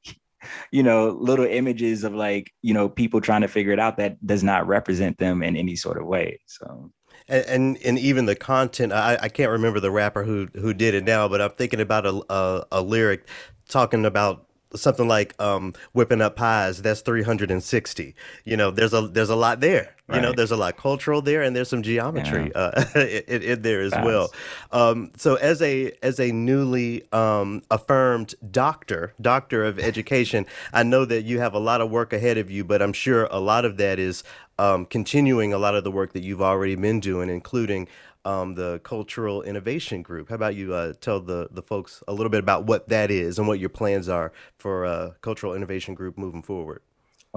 you 0.71 0.83
know 0.83 1.09
little 1.19 1.45
images 1.45 2.03
of 2.03 2.13
like 2.13 2.53
you 2.61 2.73
know 2.73 2.89
people 2.89 3.21
trying 3.21 3.41
to 3.41 3.47
figure 3.47 3.71
it 3.71 3.79
out 3.79 3.97
that 3.97 4.25
does 4.25 4.43
not 4.43 4.67
represent 4.67 5.17
them 5.17 5.43
in 5.43 5.55
any 5.55 5.75
sort 5.75 5.97
of 5.97 6.05
way 6.05 6.39
so. 6.45 6.91
And, 7.27 7.45
and 7.45 7.77
and 7.83 7.99
even 7.99 8.25
the 8.25 8.35
content 8.35 8.93
I, 8.93 9.17
I 9.19 9.29
can't 9.29 9.51
remember 9.51 9.79
the 9.79 9.91
rapper 9.91 10.23
who 10.23 10.47
who 10.53 10.73
did 10.73 10.93
it 10.93 11.03
now 11.03 11.27
but 11.27 11.41
i'm 11.41 11.51
thinking 11.51 11.81
about 11.81 12.05
a 12.05 12.23
a, 12.29 12.65
a 12.73 12.81
lyric 12.81 13.27
talking 13.67 14.05
about 14.05 14.45
something 14.75 15.07
like 15.07 15.39
um, 15.41 15.73
whipping 15.93 16.21
up 16.21 16.35
pies 16.35 16.81
that's 16.81 17.01
360 17.01 18.15
you 18.43 18.57
know 18.57 18.71
there's 18.71 18.93
a 18.93 19.07
there's 19.07 19.29
a 19.29 19.35
lot 19.35 19.59
there 19.59 19.94
you 20.13 20.21
know 20.21 20.31
there's 20.31 20.51
a 20.51 20.57
lot 20.57 20.77
cultural 20.77 21.21
there 21.21 21.41
and 21.41 21.55
there's 21.55 21.69
some 21.69 21.81
geometry 21.81 22.51
uh, 22.53 22.83
in, 22.95 23.41
in 23.41 23.61
there 23.61 23.81
as 23.81 23.91
Facts. 23.91 24.05
well 24.05 24.31
um, 24.71 25.11
so 25.17 25.35
as 25.35 25.61
a 25.61 25.91
as 26.03 26.19
a 26.19 26.31
newly 26.31 27.03
um, 27.11 27.63
affirmed 27.71 28.35
doctor 28.51 29.13
doctor 29.19 29.63
of 29.65 29.79
education 29.79 30.45
i 30.73 30.83
know 30.83 31.05
that 31.05 31.23
you 31.23 31.39
have 31.39 31.53
a 31.53 31.59
lot 31.59 31.81
of 31.81 31.89
work 31.89 32.13
ahead 32.13 32.37
of 32.37 32.51
you 32.51 32.63
but 32.63 32.81
i'm 32.81 32.93
sure 32.93 33.27
a 33.31 33.39
lot 33.39 33.65
of 33.65 33.77
that 33.77 33.99
is 33.99 34.23
um, 34.57 34.85
continuing 34.85 35.53
a 35.53 35.57
lot 35.57 35.75
of 35.75 35.83
the 35.83 35.91
work 35.91 36.13
that 36.13 36.23
you've 36.23 36.41
already 36.41 36.75
been 36.75 36.99
doing 36.99 37.29
including 37.29 37.87
um, 38.25 38.55
the 38.55 38.79
cultural 38.79 39.43
innovation 39.43 40.01
group. 40.01 40.29
How 40.29 40.35
about 40.35 40.55
you 40.55 40.73
uh, 40.73 40.93
tell 40.99 41.19
the 41.19 41.47
the 41.51 41.61
folks 41.61 42.01
a 42.07 42.11
little 42.11 42.31
bit 42.31 42.39
about 42.39 42.65
what 42.65 42.89
that 42.89 43.11
is 43.11 43.37
and 43.37 43.47
what 43.47 43.59
your 43.59 43.69
plans 43.69 44.09
are 44.09 44.33
for 44.57 44.83
uh, 44.83 45.11
cultural 45.21 45.53
innovation 45.53 45.93
group 45.93 46.17
moving 46.17 46.41
forward 46.41 46.81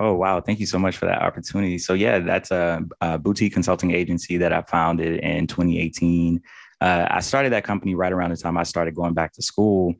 Oh 0.00 0.14
wow! 0.14 0.40
Thank 0.40 0.60
you 0.60 0.66
so 0.66 0.78
much 0.78 0.96
for 0.96 1.06
that 1.06 1.22
opportunity. 1.22 1.78
So 1.78 1.94
yeah, 1.94 2.20
that's 2.20 2.50
a, 2.50 2.82
a 3.00 3.18
boutique 3.18 3.52
consulting 3.52 3.90
agency 3.90 4.36
that 4.38 4.52
I 4.52 4.62
founded 4.62 5.20
in 5.20 5.46
2018. 5.46 6.40
Uh, 6.80 7.06
I 7.10 7.20
started 7.20 7.52
that 7.52 7.64
company 7.64 7.94
right 7.96 8.12
around 8.12 8.30
the 8.30 8.36
time 8.36 8.56
I 8.56 8.62
started 8.62 8.94
going 8.94 9.14
back 9.14 9.32
to 9.32 9.42
school. 9.42 9.94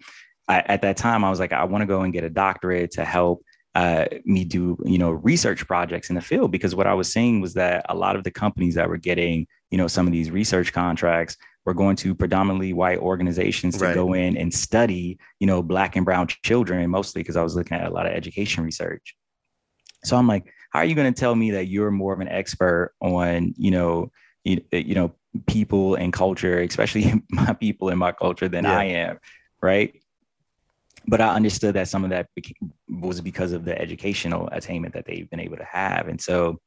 I, 0.46 0.60
at 0.60 0.82
that 0.82 0.96
time, 0.96 1.24
I 1.24 1.30
was 1.30 1.40
like, 1.40 1.52
I 1.52 1.64
want 1.64 1.82
to 1.82 1.86
go 1.86 2.02
and 2.02 2.12
get 2.12 2.22
a 2.22 2.30
doctorate 2.30 2.92
to 2.92 3.04
help 3.04 3.42
uh, 3.74 4.06
me 4.24 4.44
do 4.44 4.76
you 4.84 4.98
know 4.98 5.10
research 5.10 5.66
projects 5.66 6.08
in 6.08 6.16
the 6.16 6.20
field 6.20 6.50
because 6.50 6.74
what 6.74 6.86
I 6.86 6.94
was 6.94 7.12
seeing 7.12 7.40
was 7.40 7.54
that 7.54 7.84
a 7.88 7.94
lot 7.94 8.16
of 8.16 8.24
the 8.24 8.30
companies 8.30 8.74
that 8.74 8.88
were 8.88 8.96
getting 8.96 9.46
you 9.70 9.78
know 9.78 9.86
some 9.86 10.06
of 10.06 10.12
these 10.12 10.30
research 10.30 10.72
contracts 10.72 11.36
were 11.64 11.74
going 11.74 11.96
to 11.96 12.14
predominantly 12.14 12.72
white 12.72 12.98
organizations 12.98 13.76
to 13.76 13.84
Right. 13.84 13.94
go 13.94 14.14
in 14.14 14.36
and 14.36 14.52
study 14.52 15.18
you 15.38 15.46
know 15.46 15.62
black 15.62 15.96
and 15.96 16.04
brown 16.04 16.26
children 16.44 16.88
mostly 16.90 17.22
because 17.22 17.36
I 17.36 17.42
was 17.42 17.54
looking 17.54 17.76
at 17.76 17.86
a 17.86 17.90
lot 17.90 18.06
of 18.06 18.12
education 18.12 18.64
research. 18.64 19.14
So 20.04 20.16
I'm 20.16 20.26
like, 20.26 20.52
how 20.70 20.80
are 20.80 20.84
you 20.84 20.94
going 20.94 21.12
to 21.12 21.18
tell 21.18 21.34
me 21.34 21.52
that 21.52 21.66
you're 21.66 21.90
more 21.90 22.12
of 22.12 22.20
an 22.20 22.28
expert 22.28 22.94
on, 23.00 23.54
you 23.56 23.70
know, 23.70 24.10
you, 24.44 24.62
you 24.70 24.94
know, 24.94 25.12
people 25.46 25.94
and 25.94 26.12
culture, 26.12 26.60
especially 26.60 27.22
my 27.30 27.52
people 27.54 27.88
and 27.88 27.98
my 27.98 28.12
culture 28.12 28.48
than 28.48 28.64
Yeah. 28.64 28.78
I 28.78 28.84
am, 28.84 29.18
right? 29.60 29.94
But 31.06 31.20
I 31.20 31.34
understood 31.34 31.74
that 31.74 31.88
some 31.88 32.04
of 32.04 32.10
that 32.10 32.28
beca- 32.38 32.70
was 32.88 33.20
because 33.20 33.52
of 33.52 33.64
the 33.64 33.80
educational 33.80 34.48
attainment 34.52 34.94
that 34.94 35.06
they've 35.06 35.28
been 35.28 35.40
able 35.40 35.56
to 35.56 35.64
have, 35.64 36.08
and 36.08 36.20
so 36.20 36.60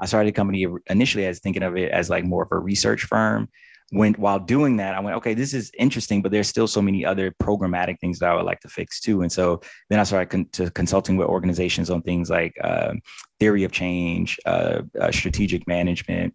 I 0.00 0.06
started 0.06 0.30
a 0.30 0.32
company 0.32 0.66
initially 0.88 1.26
as 1.26 1.40
thinking 1.40 1.62
of 1.62 1.76
it 1.76 1.90
as 1.90 2.10
like 2.10 2.24
more 2.24 2.42
of 2.42 2.52
a 2.52 2.58
research 2.58 3.04
firm. 3.04 3.48
When 3.90 4.14
while 4.14 4.40
doing 4.40 4.78
that, 4.78 4.94
I 4.94 5.00
went, 5.00 5.16
okay, 5.18 5.34
this 5.34 5.54
is 5.54 5.70
interesting, 5.78 6.22
but 6.22 6.32
there's 6.32 6.48
still 6.48 6.66
so 6.66 6.82
many 6.82 7.04
other 7.04 7.30
programmatic 7.42 8.00
things 8.00 8.18
that 8.18 8.30
I 8.30 8.34
would 8.34 8.46
like 8.46 8.60
to 8.60 8.68
fix 8.68 9.00
too. 9.00 9.22
And 9.22 9.30
so 9.30 9.60
then 9.88 10.00
I 10.00 10.04
started 10.04 10.30
con- 10.30 10.48
to 10.52 10.70
consulting 10.70 11.16
with 11.16 11.28
organizations 11.28 11.90
on 11.90 12.02
things 12.02 12.30
like 12.30 12.56
uh, 12.62 12.94
theory 13.38 13.62
of 13.62 13.72
change, 13.72 14.38
uh, 14.46 14.82
uh, 15.00 15.12
strategic 15.12 15.68
management, 15.68 16.34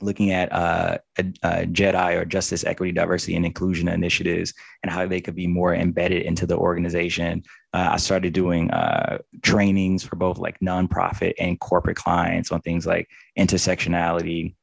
looking 0.00 0.30
at 0.32 0.52
uh, 0.52 0.98
a, 1.18 1.24
a 1.42 1.66
JEDI 1.66 2.16
or 2.16 2.24
Justice, 2.24 2.64
Equity, 2.64 2.92
Diversity, 2.92 3.36
and 3.36 3.46
Inclusion 3.46 3.88
initiatives 3.88 4.52
and 4.82 4.92
how 4.92 5.06
they 5.06 5.20
could 5.20 5.34
be 5.34 5.46
more 5.46 5.74
embedded 5.74 6.22
into 6.22 6.46
the 6.46 6.56
organization. 6.56 7.42
Uh, 7.72 7.90
I 7.92 7.96
started 7.96 8.32
doing 8.32 8.70
uh, 8.70 9.18
trainings 9.42 10.04
for 10.04 10.16
both 10.16 10.38
like 10.38 10.58
nonprofit 10.60 11.34
and 11.38 11.58
corporate 11.58 11.96
clients 11.96 12.52
on 12.52 12.60
things 12.60 12.86
like 12.86 13.08
intersectionality. 13.38 14.54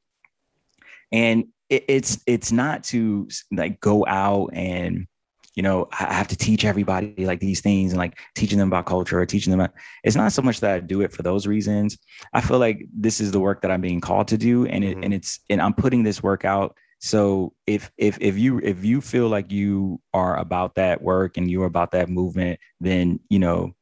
And 1.11 1.45
it, 1.69 1.85
it's 1.87 2.19
it's 2.27 2.51
not 2.51 2.83
to 2.85 3.27
like 3.51 3.79
go 3.79 4.05
out 4.05 4.49
and 4.53 5.07
you 5.55 5.63
know 5.63 5.87
I 5.97 6.13
have 6.13 6.27
to 6.29 6.35
teach 6.35 6.65
everybody 6.65 7.25
like 7.25 7.39
these 7.39 7.61
things 7.61 7.91
and 7.91 7.99
like 7.99 8.19
teaching 8.35 8.59
them 8.59 8.67
about 8.67 8.85
culture 8.85 9.19
or 9.19 9.25
teaching 9.25 9.51
them. 9.51 9.61
About, 9.61 9.75
it's 10.03 10.15
not 10.15 10.31
so 10.31 10.41
much 10.41 10.59
that 10.59 10.71
I 10.75 10.79
do 10.79 11.01
it 11.01 11.11
for 11.11 11.23
those 11.23 11.47
reasons. 11.47 11.97
I 12.33 12.41
feel 12.41 12.59
like 12.59 12.85
this 12.93 13.21
is 13.21 13.31
the 13.31 13.39
work 13.39 13.61
that 13.61 13.71
I'm 13.71 13.81
being 13.81 14.01
called 14.01 14.27
to 14.29 14.37
do, 14.37 14.65
and 14.65 14.83
it 14.83 14.97
Mhm. 14.97 15.05
and 15.05 15.13
it's 15.13 15.39
and 15.49 15.61
I'm 15.61 15.73
putting 15.73 16.03
this 16.03 16.21
work 16.21 16.45
out. 16.45 16.75
So 16.99 17.53
if 17.67 17.91
if 17.97 18.17
if 18.19 18.37
you 18.37 18.59
if 18.59 18.83
you 18.83 19.01
feel 19.01 19.29
like 19.29 19.51
you 19.51 20.01
are 20.13 20.37
about 20.37 20.75
that 20.75 21.01
work 21.01 21.37
and 21.37 21.49
you're 21.49 21.65
about 21.65 21.91
that 21.91 22.09
movement, 22.09 22.59
then 22.79 23.19
you 23.29 23.39
know 23.39 23.75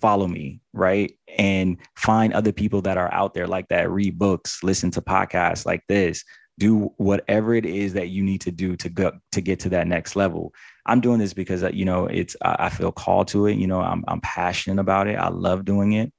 follow 0.00 0.26
me 0.26 0.60
right 0.72 1.16
and 1.38 1.76
find 1.96 2.32
other 2.32 2.50
people 2.50 2.82
that 2.82 2.98
are 2.98 3.12
out 3.12 3.32
there 3.32 3.46
like 3.46 3.68
that 3.68 3.88
read 3.88 4.18
books 4.18 4.62
listen 4.64 4.90
to 4.90 5.00
podcasts 5.00 5.64
like 5.64 5.82
this 5.88 6.24
do 6.58 6.92
whatever 6.96 7.54
it 7.54 7.66
is 7.66 7.94
that 7.94 8.08
you 8.08 8.22
need 8.22 8.40
to 8.40 8.50
do 8.50 8.76
to 8.76 8.88
go 8.88 9.12
to 9.32 9.40
get 9.40 9.60
to 9.60 9.68
that 9.68 9.86
next 9.86 10.16
level 10.16 10.52
i'm 10.86 11.00
doing 11.00 11.18
this 11.18 11.34
because 11.34 11.64
uh, 11.64 11.70
you 11.70 11.84
know 11.84 12.06
it's 12.06 12.36
i 12.42 12.66
I 12.66 12.68
feel 12.68 12.92
called 12.92 13.28
to 13.28 13.46
it 13.46 13.54
you 13.54 13.66
know 13.66 13.80
i'm, 13.80 14.04
I'm 14.06 14.20
passionate 14.20 14.80
about 14.80 15.08
it 15.08 15.16
i 15.16 15.28
love 15.28 15.64
doing 15.64 15.92
it 15.92 16.12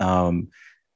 um 0.00 0.48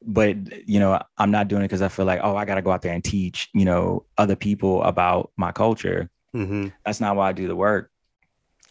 but 0.02 0.36
you 0.66 0.80
know 0.80 1.00
i'm 1.18 1.30
not 1.30 1.48
doing 1.48 1.62
it 1.62 1.68
because 1.68 1.82
i 1.82 1.88
feel 1.88 2.06
like 2.06 2.20
oh 2.22 2.36
i 2.36 2.44
gotta 2.44 2.62
go 2.62 2.70
out 2.70 2.82
there 2.82 2.94
and 2.94 3.04
teach 3.04 3.48
you 3.52 3.64
know 3.64 4.06
other 4.16 4.36
people 4.36 4.82
about 4.84 5.30
my 5.36 5.52
culture 5.52 6.10
mm-hmm. 6.34 6.68
that's 6.84 7.00
not 7.00 7.16
why 7.16 7.28
I 7.28 7.32
do 7.32 7.48
the 7.48 7.56
work. 7.56 7.90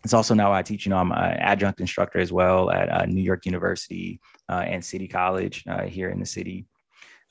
It's 0.03 0.13
also 0.13 0.33
now 0.33 0.53
I 0.53 0.61
teach. 0.61 0.85
You 0.85 0.91
know, 0.91 0.97
I'm 0.97 1.11
an 1.11 1.37
adjunct 1.39 1.81
instructor 1.81 2.19
as 2.19 2.31
well 2.31 2.71
at 2.71 2.89
uh, 2.89 3.05
New 3.05 3.21
York 3.21 3.45
University 3.45 4.19
uh, 4.47 4.63
and 4.65 4.83
City 4.83 5.07
College 5.07 5.63
uh, 5.67 5.83
here 5.83 6.09
in 6.09 6.19
the 6.19 6.25
city. 6.25 6.65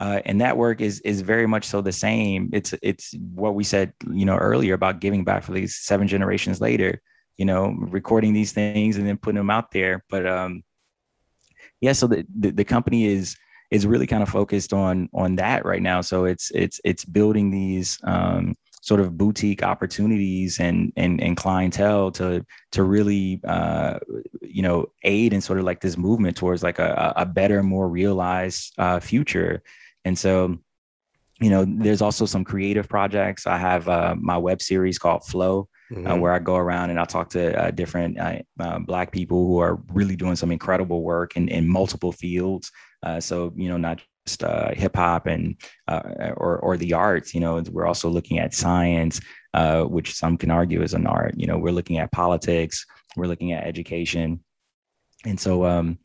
Uh, 0.01 0.21
and 0.25 0.41
that 0.41 0.57
work 0.57 0.81
is 0.81 1.01
is 1.01 1.23
very 1.23 1.47
much 1.47 1.65
so 1.65 1.81
the 1.81 1.93
same. 1.93 2.51
It's 2.53 2.75
it's 2.83 3.15
what 3.35 3.55
we 3.55 3.65
said, 3.65 3.93
you 4.13 4.25
know, 4.25 4.37
earlier 4.37 4.75
about 4.75 5.01
giving 5.01 5.25
back 5.25 5.43
for 5.43 5.53
these 5.53 5.77
seven 5.77 6.07
generations 6.07 6.61
later. 6.61 7.01
You 7.37 7.45
know, 7.45 7.75
recording 7.79 8.33
these 8.33 8.53
things 8.53 8.97
and 8.97 9.07
then 9.07 9.17
putting 9.17 9.37
them 9.37 9.51
out 9.51 9.71
there. 9.71 10.05
But 10.09 10.27
um, 10.27 10.63
yeah, 11.81 11.93
so 11.93 12.07
the, 12.07 12.27
the 12.39 12.51
the 12.51 12.65
company 12.65 13.07
is 13.07 13.37
is 13.71 13.87
really 13.87 14.07
kind 14.07 14.23
of 14.23 14.29
focused 14.29 14.73
on 14.73 15.09
on 15.13 15.37
that 15.37 15.65
right 15.65 15.83
now. 15.83 16.01
So 16.01 16.25
it's 16.25 16.51
it's 16.55 16.81
it's 16.85 17.05
building 17.05 17.51
these 17.51 17.99
um, 18.05 18.57
sort 18.81 19.01
of 19.01 19.19
boutique 19.19 19.63
opportunities 19.63 20.61
and 20.61 20.93
and 20.97 21.21
and 21.21 21.37
clientele 21.37 22.11
to 22.13 22.45
to 22.73 22.83
really 22.83 23.41
uh, 23.47 23.99
you 24.41 24.63
know 24.63 24.87
aid 25.03 25.33
in 25.33 25.41
sort 25.41 25.59
of 25.59 25.65
like 25.65 25.81
this 25.81 25.97
movement 25.97 26.37
towards 26.37 26.63
like 26.63 26.79
a, 26.79 27.13
a 27.17 27.27
better, 27.27 27.63
more 27.63 27.89
realized 27.89 28.73
uh, 28.79 29.01
future. 29.01 29.63
And 30.05 30.19
so, 30.19 30.59
you 31.41 31.51
know, 31.51 31.65
there's 31.67 32.03
also 32.03 32.27
some 32.27 32.45
creative 32.45 32.89
projects. 32.89 33.47
I 33.47 33.59
have 33.59 33.89
uh, 33.89 34.15
my 34.19 34.37
web 34.39 34.61
series 34.61 34.99
called 34.99 35.25
Flow, 35.25 35.69
uh, 35.91 35.95
Mhm. 35.95 36.21
where 36.21 36.33
I 36.33 36.39
go 36.39 36.57
around 36.57 36.91
and 36.91 36.99
I 37.01 37.05
talk 37.05 37.31
to 37.31 37.57
uh, 37.59 37.71
different 37.71 38.19
uh, 38.19 38.39
uh, 38.61 38.79
Black 38.81 39.11
people 39.13 39.47
who 39.47 39.59
are 39.59 39.79
really 39.93 40.17
doing 40.17 40.37
some 40.37 40.51
incredible 40.53 41.03
work 41.03 41.37
in, 41.37 41.49
in 41.49 41.69
multiple 41.69 42.13
fields. 42.13 42.71
Uh, 43.03 43.21
so, 43.21 43.53
you 43.57 43.69
know, 43.69 43.77
not 43.77 44.03
just 44.27 44.43
uh, 44.43 44.75
hip 44.75 44.97
hop 44.97 45.27
and 45.27 45.57
uh, 45.87 46.33
or 46.37 46.59
or 46.59 46.77
the 46.77 46.93
arts. 46.93 47.33
You 47.35 47.41
know, 47.41 47.63
we're 47.71 47.87
also 47.87 48.09
looking 48.11 48.39
at 48.39 48.53
science, 48.53 49.21
uh, 49.55 49.85
which 49.85 50.15
some 50.15 50.37
can 50.37 50.51
argue 50.51 50.83
is 50.83 50.93
an 50.95 51.07
art. 51.07 51.35
You 51.37 51.47
know, 51.47 51.57
we're 51.59 51.73
looking 51.73 51.99
at 51.99 52.11
politics. 52.13 52.85
we're 53.17 53.27
looking 53.27 53.53
at 53.53 53.65
education. 53.67 54.45
And 55.25 55.41
so 55.41 55.65
um, 55.65 55.99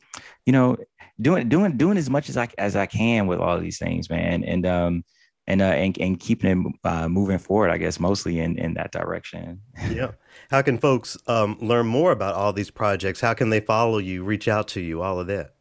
you 0.46 0.52
know, 0.52 0.76
doing 1.20 1.48
doing 1.48 1.76
doing 1.76 1.98
as 1.98 2.10
much 2.10 2.28
as 2.28 2.36
I 2.36 2.48
as 2.58 2.76
I 2.76 2.86
can 2.86 3.26
with 3.26 3.38
all 3.38 3.58
these 3.58 3.78
things, 3.78 4.10
man. 4.10 4.44
And 4.44 4.66
um 4.66 5.04
and 5.46 5.60
uh 5.60 5.66
and, 5.66 5.96
and 5.98 6.18
keeping 6.18 6.50
it 6.50 6.88
uh, 6.88 7.08
moving 7.08 7.38
forward, 7.38 7.70
I 7.70 7.78
guess 7.78 8.00
mostly 8.00 8.40
in 8.40 8.58
in 8.58 8.74
that 8.74 8.92
direction. 8.92 9.60
yeah. 9.90 10.12
How 10.50 10.62
can 10.62 10.78
folks 10.78 11.16
um, 11.26 11.58
learn 11.60 11.86
more 11.86 12.12
about 12.12 12.34
all 12.34 12.52
these 12.52 12.70
projects? 12.70 13.20
How 13.20 13.34
can 13.34 13.50
they 13.50 13.60
follow 13.60 13.98
you, 13.98 14.24
reach 14.24 14.48
out 14.48 14.68
to 14.68 14.80
you, 14.80 15.02
all 15.02 15.20
of 15.20 15.26
that? 15.28 15.54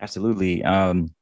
Absolutely. 0.00 0.64
Um, 0.64 1.12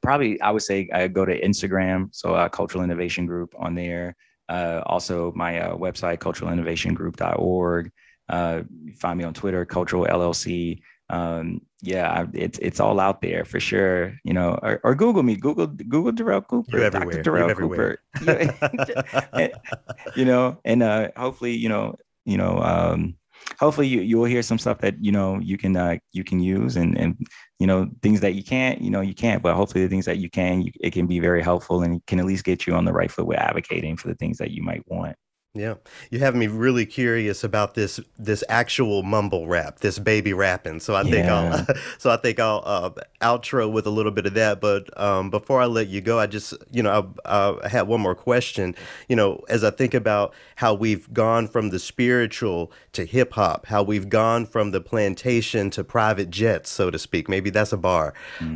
probably 0.00 0.40
I 0.40 0.50
would 0.50 0.62
say 0.62 0.88
I 0.92 1.08
go 1.08 1.24
to 1.24 1.40
Instagram, 1.40 2.08
so 2.12 2.34
uh, 2.34 2.48
Cultural 2.48 2.84
Innovation 2.84 3.26
Group 3.26 3.54
on 3.58 3.74
there. 3.74 4.16
Uh, 4.48 4.82
also, 4.86 5.32
my 5.34 5.60
uh, 5.60 5.76
website, 5.76 6.18
culturalinnovationgroup.org. 6.18 7.90
Uh, 8.28 8.62
find 8.96 9.18
me 9.18 9.24
on 9.24 9.34
Twitter, 9.34 9.64
Cultural 9.64 10.06
LLC. 10.06 10.80
Um, 11.12 11.60
yeah, 11.82 12.26
it's 12.32 12.58
it's 12.58 12.80
all 12.80 12.98
out 12.98 13.20
there 13.20 13.44
for 13.44 13.60
sure. 13.60 14.18
You 14.24 14.32
know, 14.32 14.58
or, 14.62 14.80
or 14.82 14.94
Google 14.94 15.22
me, 15.22 15.36
Google 15.36 15.66
Google 15.66 16.12
Darrell 16.12 16.40
Cooper, 16.40 16.78
You're 16.78 16.90
Dr. 16.90 17.02
everywhere. 17.02 17.22
Darrell 17.22 17.40
You're 17.40 17.50
everywhere. 17.50 17.98
Cooper. 18.16 19.50
you 20.16 20.24
know, 20.24 20.58
and 20.64 20.82
uh, 20.82 21.10
hopefully, 21.16 21.52
you 21.52 21.68
know, 21.68 21.96
you 22.24 22.38
know, 22.38 22.58
um, 22.62 23.16
hopefully 23.58 23.86
you 23.86 24.00
you'll 24.00 24.24
hear 24.24 24.42
some 24.42 24.58
stuff 24.58 24.78
that 24.78 25.02
you 25.04 25.12
know 25.12 25.38
you 25.40 25.58
can 25.58 25.76
uh, 25.76 25.96
you 26.12 26.24
can 26.24 26.40
use 26.40 26.76
and 26.76 26.96
and 26.96 27.26
you 27.58 27.66
know 27.66 27.90
things 28.02 28.20
that 28.20 28.34
you 28.34 28.42
can't 28.42 28.80
you 28.80 28.90
know 28.90 29.00
you 29.00 29.14
can't 29.14 29.42
but 29.42 29.54
hopefully 29.54 29.84
the 29.84 29.90
things 29.90 30.04
that 30.04 30.18
you 30.18 30.30
can 30.30 30.62
you, 30.62 30.72
it 30.80 30.92
can 30.92 31.06
be 31.06 31.18
very 31.18 31.42
helpful 31.42 31.82
and 31.82 32.04
can 32.06 32.18
at 32.18 32.24
least 32.24 32.44
get 32.44 32.66
you 32.66 32.74
on 32.74 32.84
the 32.84 32.92
right 32.92 33.10
foot 33.10 33.26
with 33.26 33.38
advocating 33.38 33.96
for 33.96 34.08
the 34.08 34.14
things 34.14 34.38
that 34.38 34.50
you 34.50 34.62
might 34.62 34.82
want 34.86 35.16
Yeah, 35.54 35.74
you 36.10 36.18
have 36.20 36.34
me 36.34 36.46
really 36.46 36.86
curious 36.86 37.44
about 37.44 37.74
this 37.74 38.00
this 38.18 38.42
actual 38.48 39.02
mumble 39.02 39.46
rap, 39.46 39.80
this 39.80 39.98
baby 39.98 40.32
rapping. 40.32 40.80
So 40.80 40.94
I 40.94 41.02
think 41.02 41.28
I'll 41.28 41.66
so 41.98 42.10
I 42.10 42.16
think 42.16 42.40
I'll 42.40 42.62
uh, 42.64 42.90
outro 43.20 43.70
with 43.70 43.86
a 43.86 43.90
little 43.90 44.12
bit 44.12 44.24
of 44.24 44.32
that. 44.32 44.62
But 44.62 44.98
um, 44.98 45.28
before 45.28 45.60
I 45.60 45.66
let 45.66 45.88
you 45.88 46.00
go, 46.00 46.18
I 46.18 46.26
just 46.26 46.54
you 46.70 46.82
know 46.82 47.12
I, 47.26 47.54
I 47.64 47.68
had 47.68 47.82
one 47.82 48.00
more 48.00 48.14
question. 48.14 48.74
You 49.10 49.16
know, 49.16 49.44
as 49.50 49.62
I 49.62 49.70
think 49.70 49.92
about 49.92 50.32
how 50.56 50.72
we've 50.72 51.12
gone 51.12 51.46
from 51.46 51.68
the 51.68 51.78
spiritual 51.78 52.72
to 52.92 53.04
hip 53.04 53.34
hop, 53.34 53.66
how 53.66 53.82
we've 53.82 54.08
gone 54.08 54.46
from 54.46 54.70
the 54.70 54.80
plantation 54.80 55.68
to 55.72 55.84
private 55.84 56.30
jets, 56.30 56.70
so 56.70 56.90
to 56.90 56.98
speak. 56.98 57.28
Maybe 57.28 57.50
that's 57.50 57.74
a 57.74 57.76
bar. 57.76 58.14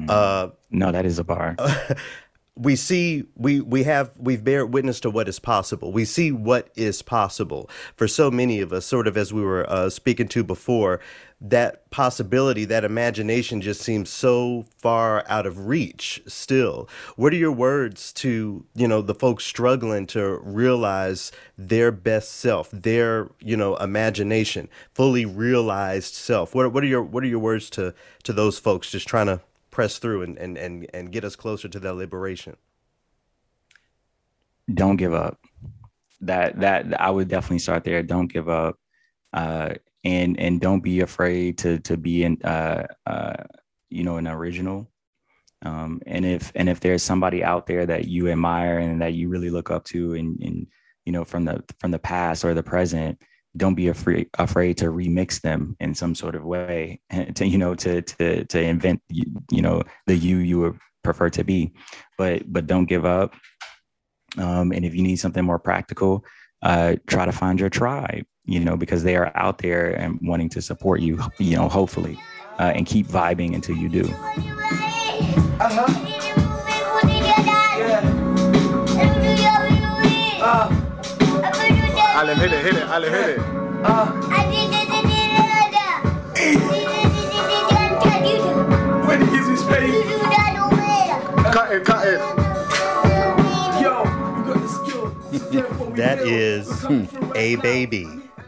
Uh, 0.08 0.48
no 0.70 0.90
that 0.90 1.06
is 1.06 1.18
a 1.18 1.24
bar 1.24 1.54
we 2.58 2.74
see 2.74 3.24
we 3.36 3.60
we 3.60 3.82
have 3.82 4.10
we've 4.18 4.42
bear 4.42 4.64
witness 4.64 4.98
to 5.00 5.10
what 5.10 5.28
is 5.28 5.38
possible. 5.38 5.92
We 5.92 6.06
see 6.06 6.32
what 6.32 6.70
is 6.74 7.02
possible 7.02 7.68
for 7.96 8.08
so 8.08 8.30
many 8.30 8.60
of 8.60 8.72
us 8.72 8.86
sort 8.86 9.06
of 9.06 9.16
as 9.16 9.32
we 9.32 9.42
were 9.42 9.68
uh, 9.70 9.90
speaking 9.90 10.28
to 10.28 10.42
before. 10.42 11.00
That 11.38 11.90
possibility 11.90 12.64
that 12.64 12.82
imagination 12.82 13.60
just 13.60 13.82
seems 13.82 14.08
so 14.08 14.64
far 14.78 15.22
out 15.28 15.44
of 15.44 15.66
reach 15.66 16.22
still. 16.26 16.88
What 17.16 17.34
are 17.34 17.36
your 17.36 17.52
words 17.52 18.10
to 18.14 18.64
you 18.74 18.88
know 18.88 19.02
the 19.02 19.14
folks 19.14 19.44
struggling 19.44 20.06
to 20.08 20.38
realize 20.42 21.32
their 21.58 21.92
best 21.92 22.32
self 22.32 22.70
their 22.70 23.28
you 23.38 23.58
know 23.58 23.76
imagination 23.76 24.70
fully 24.94 25.26
realized 25.26 26.14
self? 26.14 26.54
What, 26.54 26.72
what 26.72 26.82
are 26.82 26.86
your 26.86 27.02
what 27.02 27.22
are 27.22 27.28
your 27.28 27.38
words 27.38 27.68
to 27.70 27.92
to 28.22 28.32
those 28.32 28.58
folks 28.58 28.90
just 28.90 29.06
trying 29.06 29.26
to 29.26 29.42
press 29.76 29.98
through 30.00 30.22
and, 30.24 30.38
and, 30.38 30.58
and, 30.58 30.88
and 30.94 31.12
get 31.12 31.24
us 31.24 31.36
closer 31.36 31.68
to 31.68 31.80
that 31.80 31.94
liberation. 31.94 32.56
don't 34.72 34.96
give 34.96 35.14
up. 35.14 35.38
That 36.22 36.60
that 36.60 37.00
i 37.00 37.10
would 37.10 37.28
definitely 37.28 37.60
start 37.60 37.84
there. 37.84 38.02
Don't 38.02 38.32
give 38.32 38.48
up. 38.48 38.76
Uh 39.32 39.74
and 40.04 40.38
and 40.40 40.60
don't 40.60 40.82
be 40.82 41.00
afraid 41.00 41.58
to 41.58 41.78
to 41.80 41.96
be 41.96 42.24
in 42.24 42.38
uh 42.42 42.86
uh 43.06 43.34
you 43.90 44.04
know 44.04 44.16
an 44.18 44.26
original. 44.26 44.90
Um 45.62 46.00
and 46.06 46.24
if 46.24 46.52
and 46.54 46.68
if 46.68 46.80
there's 46.80 47.02
somebody 47.02 47.44
out 47.44 47.66
there 47.66 47.86
that 47.86 48.08
you 48.08 48.28
admire 48.30 48.78
and 48.78 49.02
that 49.02 49.14
you 49.14 49.28
really 49.28 49.50
look 49.50 49.70
up 49.70 49.84
to 49.86 50.14
and 50.14 50.40
and 50.42 50.66
you 51.06 51.12
know 51.12 51.24
from 51.24 51.44
the 51.44 51.62
from 51.80 51.92
the 51.92 51.98
past 52.00 52.44
or 52.44 52.54
the 52.54 52.62
present 52.62 53.20
don't 53.56 53.74
be 53.74 53.88
afraid 53.88 54.28
afraid 54.38 54.76
to 54.78 54.86
remix 54.86 55.40
them 55.40 55.76
in 55.80 55.94
some 55.94 56.14
sort 56.14 56.34
of 56.34 56.44
way 56.44 57.00
to 57.34 57.46
you 57.46 57.58
know 57.58 57.74
to 57.74 58.02
to 58.02 58.44
to 58.44 58.60
invent 58.60 59.02
you, 59.08 59.62
know 59.62 59.82
the 60.06 60.16
you 60.16 60.38
you 60.38 60.58
would 60.60 60.78
prefer 61.02 61.30
to 61.30 61.44
be. 61.44 61.72
But 62.18 62.52
but 62.52 62.66
don't 62.66 62.86
give 62.86 63.04
up. 63.04 63.34
Um, 64.38 64.72
and 64.72 64.84
if 64.84 64.94
you 64.94 65.02
need 65.02 65.16
something 65.16 65.44
more 65.44 65.58
practical, 65.58 66.24
uh, 66.62 66.96
try 67.06 67.24
to 67.24 67.32
find 67.32 67.58
your 67.58 67.70
tribe, 67.70 68.26
you 68.44 68.60
know, 68.60 68.76
because 68.76 69.02
they 69.02 69.16
are 69.16 69.32
out 69.34 69.58
there 69.58 69.92
and 69.92 70.18
wanting 70.20 70.50
to 70.50 70.60
support 70.60 71.00
you, 71.00 71.22
you 71.38 71.56
know, 71.56 71.68
hopefully, 71.68 72.18
uh, 72.58 72.72
and 72.74 72.86
keep 72.86 73.06
vibing 73.06 73.54
until 73.54 73.76
you 73.76 73.88
do. 73.88 74.04
Alan, 82.16 82.38
hit 82.38 82.50
it, 82.50 82.64
hit 82.64 82.76
it, 82.76 82.82
Alan, 82.84 83.12
hit 83.12 83.28
it. 83.28 83.40
When 89.06 89.20
he 89.20 89.26
gives 89.36 89.48
you 89.48 89.56
space, 89.58 90.06
cut 91.52 91.72
it, 91.72 91.84
cut 91.84 92.06
it. 92.06 92.18
Yo, 93.82 94.02
you 94.32 94.44
got 94.46 94.62
the 94.62 94.68
skill. 94.68 95.90
That 95.90 96.20
is 96.20 96.86
a 97.34 97.56
baby 97.56 98.06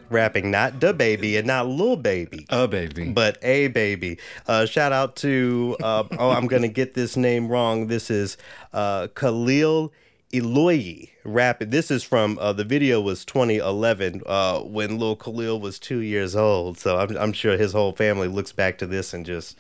rapping, 0.09 0.51
not 0.51 0.81
the 0.81 0.95
baby 0.95 1.37
and 1.37 1.47
not 1.47 1.67
little 1.67 1.99
baby. 1.99 2.47
A 2.49 2.67
baby. 2.67 3.11
But 3.11 3.37
a 3.43 3.69
baby. 3.69 4.17
Uh, 4.47 4.65
shout 4.65 4.93
out 4.93 5.17
to, 5.17 5.77
uh, 5.83 6.05
oh, 6.19 6.31
I'm 6.31 6.47
going 6.47 6.63
to 6.63 6.69
get 6.69 6.95
this 6.95 7.19
name 7.19 7.49
wrong. 7.49 7.89
This 7.89 8.11
is 8.11 8.39
uh, 8.73 9.09
Khalil 9.15 9.93
Iloyi 10.33 11.09
rapping. 11.25 11.71
This 11.71 11.91
is 11.91 12.03
from, 12.03 12.39
uh, 12.39 12.53
the 12.53 12.65
video 12.65 13.01
was 13.01 13.25
2011 13.25 14.23
uh, 14.27 14.61
when 14.61 14.99
Lil 14.99 15.17
Khalil 15.17 15.59
was 15.59 15.79
two 15.79 16.01
years 16.01 16.37
old. 16.37 16.79
So 16.79 16.99
I'm, 16.99 17.17
I'm 17.17 17.33
sure 17.33 17.57
his 17.57 17.73
whole 17.73 17.93
family 17.93 18.29
looks 18.29 18.53
back 18.53 18.77
to 18.79 18.87
this 18.87 19.15
and 19.15 19.25
just, 19.25 19.57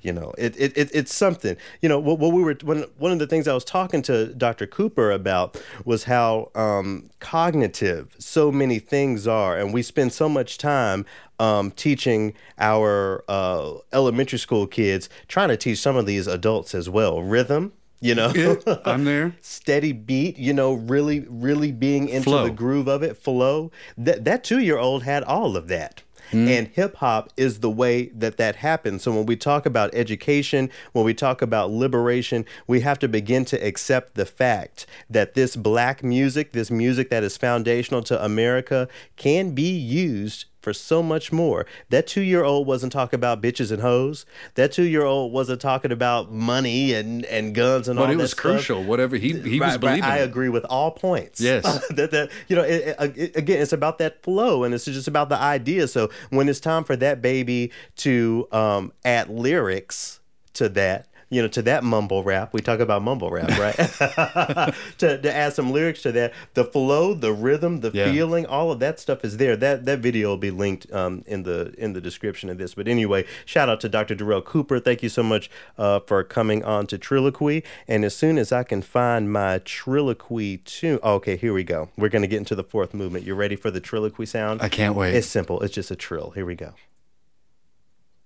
you 0.00 0.12
know, 0.12 0.32
it, 0.38 0.58
it, 0.58 0.76
it, 0.76 0.90
it's 0.94 1.14
something. 1.14 1.56
You 1.82 1.88
know, 1.88 1.98
what, 1.98 2.18
what 2.18 2.32
we 2.32 2.42
were, 2.42 2.56
when, 2.62 2.84
one 2.98 3.12
of 3.12 3.18
the 3.18 3.26
things 3.26 3.46
I 3.46 3.52
was 3.54 3.64
talking 3.64 4.00
to 4.02 4.32
Dr. 4.34 4.66
Cooper 4.66 5.10
about 5.10 5.60
was 5.84 6.04
how 6.04 6.50
um, 6.54 7.10
cognitive 7.20 8.14
so 8.18 8.50
many 8.50 8.78
things 8.78 9.26
are. 9.26 9.58
And 9.58 9.74
we 9.74 9.82
spend 9.82 10.12
so 10.14 10.28
much 10.28 10.56
time 10.56 11.04
um, 11.38 11.70
teaching 11.72 12.32
our 12.58 13.22
uh, 13.28 13.74
elementary 13.92 14.38
school 14.38 14.66
kids, 14.66 15.10
trying 15.28 15.48
to 15.48 15.58
teach 15.58 15.78
some 15.78 15.96
of 15.96 16.06
these 16.06 16.26
adults 16.26 16.74
as 16.74 16.88
well. 16.88 17.22
Rhythm, 17.22 17.72
you 18.00 18.14
know, 18.14 18.32
Yeah, 18.34 18.76
I'm 18.84 19.04
there. 19.04 19.34
steady 19.40 19.92
beat, 19.92 20.38
you 20.38 20.52
know, 20.52 20.74
really, 20.74 21.20
really 21.28 21.72
being 21.72 22.08
into 22.08 22.24
Flow. 22.30 22.44
the 22.44 22.50
groove 22.50 22.88
of 22.88 23.02
it, 23.02 23.16
flow. 23.16 23.70
That 23.96 24.24
that 24.24 24.44
two 24.44 24.58
year 24.60 24.78
old 24.78 25.02
had 25.04 25.22
all 25.24 25.56
of 25.56 25.68
that. 25.68 26.02
Hmm. 26.32 26.48
And 26.48 26.66
hip 26.68 26.96
hop 26.96 27.32
is 27.36 27.60
the 27.60 27.70
way 27.70 28.06
that 28.06 28.36
that 28.36 28.56
happens. 28.56 29.04
So 29.04 29.12
when 29.12 29.26
we 29.26 29.36
talk 29.36 29.64
about 29.64 29.94
education, 29.94 30.70
when 30.92 31.04
we 31.04 31.14
talk 31.14 31.40
about 31.40 31.70
liberation, 31.70 32.44
we 32.66 32.80
have 32.80 32.98
to 32.98 33.08
begin 33.08 33.44
to 33.46 33.56
accept 33.64 34.16
the 34.16 34.26
fact 34.26 34.86
that 35.08 35.34
this 35.34 35.54
black 35.54 36.02
music, 36.02 36.50
this 36.52 36.68
music 36.68 37.10
that 37.10 37.22
is 37.22 37.36
foundational 37.36 38.02
to 38.02 38.24
America, 38.24 38.88
can 39.14 39.52
be 39.54 39.70
used 39.70 40.46
for 40.66 40.72
so 40.72 41.00
much 41.00 41.30
more. 41.30 41.64
That 41.90 42.08
two 42.08 42.22
year 42.22 42.42
old 42.42 42.66
wasn't 42.66 42.92
talking 42.92 43.16
about 43.16 43.40
bitches 43.40 43.70
and 43.70 43.80
hoes. 43.80 44.26
That 44.56 44.72
two 44.72 44.82
year 44.82 45.04
old 45.04 45.32
wasn't 45.32 45.60
talking 45.60 45.92
about 45.92 46.32
money 46.32 46.92
and, 46.92 47.24
and 47.26 47.54
guns 47.54 47.86
and 47.86 47.96
all 48.00 48.06
that. 48.06 48.14
But 48.14 48.18
it 48.18 48.22
was 48.22 48.32
stuff. 48.32 48.40
crucial. 48.42 48.82
Whatever 48.82 49.14
he 49.16 49.28
he 49.28 49.60
was 49.60 49.60
Right, 49.60 49.70
right. 49.70 49.80
believing. 49.80 50.02
I 50.02 50.16
agree 50.18 50.48
with 50.48 50.64
all 50.64 50.90
points. 50.90 51.40
Yes. 51.40 51.62
that, 51.90 52.10
that 52.10 52.30
you 52.48 52.56
know, 52.56 52.62
it, 52.62 52.96
it- 52.98 53.16
it- 53.16 53.36
again, 53.36 53.62
it's 53.62 53.72
about 53.72 53.98
that 53.98 54.24
flow, 54.24 54.64
and 54.64 54.74
it's 54.74 54.86
just 54.86 55.06
about 55.06 55.28
the 55.28 55.38
idea. 55.38 55.86
So 55.86 56.10
when 56.30 56.48
it's 56.48 56.58
time 56.58 56.82
for 56.82 56.96
that 56.96 57.22
baby 57.22 57.70
to 57.98 58.48
um, 58.50 58.92
add 59.04 59.28
lyrics 59.28 60.18
to 60.54 60.68
that. 60.70 61.06
You 61.28 61.42
know, 61.42 61.48
to 61.48 61.62
that 61.62 61.82
mumble 61.82 62.22
rap, 62.22 62.54
we 62.54 62.60
talk 62.60 62.78
about 62.78 63.02
mumble 63.02 63.30
rap, 63.30 63.48
right? 63.58 63.74
to, 64.98 65.20
to 65.20 65.34
add 65.34 65.54
some 65.54 65.72
lyrics 65.72 66.02
to 66.02 66.12
that, 66.12 66.32
the 66.54 66.64
flow, 66.64 67.14
the 67.14 67.32
rhythm, 67.32 67.80
the 67.80 67.90
Yeah. 67.92 68.12
feeling, 68.12 68.46
all 68.46 68.70
of 68.70 68.78
that 68.78 69.00
stuff 69.00 69.24
is 69.24 69.36
there. 69.38 69.56
That 69.56 69.86
that 69.86 69.98
video 69.98 70.28
will 70.28 70.36
be 70.36 70.52
linked 70.52 70.90
um, 70.92 71.24
in 71.26 71.42
the 71.42 71.74
in 71.78 71.94
the 71.94 72.00
description 72.00 72.48
of 72.48 72.58
this. 72.58 72.74
But 72.74 72.86
anyway, 72.86 73.24
shout 73.44 73.68
out 73.68 73.80
to 73.80 73.88
Dr. 73.88 74.14
Darrell 74.14 74.40
Cooper. 74.40 74.78
Thank 74.78 75.02
you 75.02 75.08
so 75.08 75.24
much 75.24 75.50
uh, 75.76 75.98
for 76.06 76.22
coming 76.22 76.62
on 76.64 76.86
to 76.86 76.96
Triloquy. 76.98 77.64
And 77.88 78.04
as 78.04 78.14
soon 78.14 78.38
as 78.38 78.52
I 78.52 78.62
can 78.62 78.80
find 78.80 79.32
my 79.32 79.58
Triloquy 79.58 80.62
tune, 80.64 81.00
okay, 81.02 81.36
here 81.36 81.52
we 81.52 81.64
go. 81.64 81.88
We're 81.96 82.08
gonna 82.08 82.28
get 82.28 82.38
into 82.38 82.54
the 82.54 82.62
fourth 82.64 82.94
movement. 82.94 83.24
You 83.24 83.34
ready 83.34 83.56
for 83.56 83.72
the 83.72 83.80
Triloquy 83.80 84.28
sound? 84.28 84.62
I 84.62 84.68
can't 84.68 84.94
wait. 84.94 85.14
It's 85.14 85.26
simple. 85.26 85.60
It's 85.62 85.74
just 85.74 85.90
a 85.90 85.96
trill. 85.96 86.30
Here 86.30 86.46
we 86.46 86.54
go. 86.54 86.74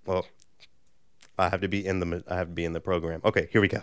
Well, 0.04 0.26
I 1.40 1.48
have 1.48 1.60
to 1.62 1.68
be 1.68 1.84
in 1.84 2.00
the 2.00 2.22
I 2.28 2.36
have 2.36 2.48
to 2.48 2.54
be 2.54 2.64
in 2.64 2.72
the 2.72 2.80
program. 2.80 3.20
Okay, 3.24 3.48
here 3.50 3.60
we 3.60 3.68
go. 3.68 3.82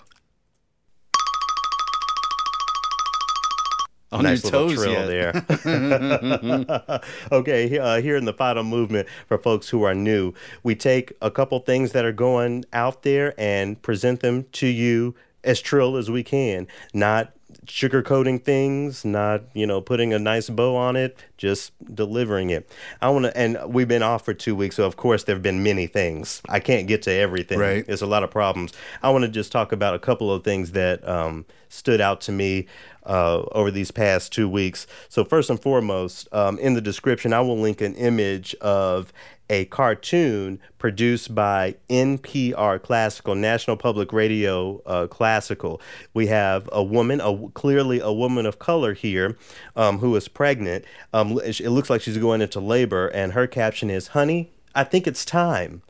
On 4.09 4.23
nice 4.23 4.41
your 4.43 4.51
toes 4.51 4.75
trill 4.75 5.11
yet. 5.11 5.47
there. 5.47 7.01
okay, 7.31 7.77
uh, 7.77 8.01
here 8.01 8.15
in 8.15 8.23
the 8.23 8.33
final 8.33 8.63
movement 8.63 9.07
for 9.27 9.37
folks 9.37 9.67
who 9.67 9.83
are 9.83 9.93
new, 9.93 10.33
we 10.63 10.75
take 10.75 11.11
a 11.21 11.29
couple 11.29 11.59
things 11.59 11.91
that 11.91 12.05
are 12.05 12.13
going 12.13 12.63
out 12.71 13.03
there 13.03 13.33
and 13.37 13.81
present 13.81 14.21
them 14.21 14.45
to 14.53 14.67
you 14.67 15.13
as 15.43 15.59
trill 15.59 15.97
as 15.97 16.09
we 16.09 16.23
can. 16.23 16.67
Not 16.93 17.33
sugarcoating 17.65 18.43
things, 18.43 19.03
not 19.03 19.43
you 19.53 19.67
know 19.67 19.81
putting 19.81 20.13
a 20.13 20.19
nice 20.19 20.49
bow 20.49 20.75
on 20.75 20.95
it, 20.95 21.17
just 21.37 21.71
delivering 21.93 22.49
it. 22.49 22.69
I 23.01 23.09
want 23.09 23.25
to, 23.25 23.37
and 23.37 23.57
we've 23.67 23.87
been 23.87 24.03
off 24.03 24.25
for 24.25 24.33
two 24.33 24.55
weeks, 24.55 24.75
so 24.75 24.85
of 24.85 24.97
course 24.97 25.23
there 25.23 25.35
have 25.35 25.43
been 25.43 25.63
many 25.63 25.87
things. 25.87 26.41
I 26.49 26.59
can't 26.59 26.87
get 26.87 27.03
to 27.03 27.11
everything. 27.11 27.59
Right. 27.59 27.85
There's 27.85 28.01
a 28.01 28.07
lot 28.07 28.23
of 28.23 28.31
problems. 28.31 28.73
I 29.01 29.09
want 29.11 29.23
to 29.23 29.29
just 29.29 29.51
talk 29.51 29.71
about 29.71 29.95
a 29.95 29.99
couple 29.99 30.31
of 30.31 30.43
things 30.43 30.71
that 30.71 31.07
um, 31.07 31.45
stood 31.69 32.01
out 32.01 32.21
to 32.21 32.31
me 32.31 32.67
uh, 33.05 33.43
over 33.53 33.71
these 33.71 33.91
past 33.91 34.33
two 34.33 34.49
weeks. 34.49 34.85
So 35.09 35.23
first 35.23 35.49
and 35.49 35.61
foremost, 35.61 36.27
um, 36.33 36.59
in 36.59 36.73
the 36.73 36.81
description, 36.81 37.33
I 37.33 37.41
will 37.41 37.57
link 37.57 37.81
an 37.81 37.95
image 37.95 38.53
of 38.55 39.13
a 39.49 39.65
cartoon 39.65 40.59
produced 40.77 41.33
by 41.33 41.75
NPR 41.89 42.81
Classical, 42.81 43.33
National 43.35 43.77
Public 43.77 44.11
Radio 44.11 44.81
uh, 44.85 45.07
Classical. 45.07 45.81
We 46.13 46.27
have 46.27 46.69
a 46.71 46.83
woman, 46.83 47.21
a, 47.21 47.47
clearly 47.49 47.99
a 47.99 48.11
woman 48.11 48.45
of 48.45 48.59
color 48.59 48.93
here, 48.93 49.37
um, 49.75 49.99
who 49.99 50.15
is 50.15 50.27
pregnant. 50.27 50.85
Um, 51.13 51.26
it 51.31 51.69
looks 51.69 51.89
like 51.89 52.01
she's 52.01 52.17
going 52.17 52.41
into 52.41 52.59
labor, 52.59 53.07
and 53.07 53.33
her 53.33 53.47
caption 53.47 53.89
is, 53.89 54.09
"Honey, 54.09 54.51
I 54.75 54.83
think 54.83 55.07
it's 55.07 55.25
time." 55.25 55.81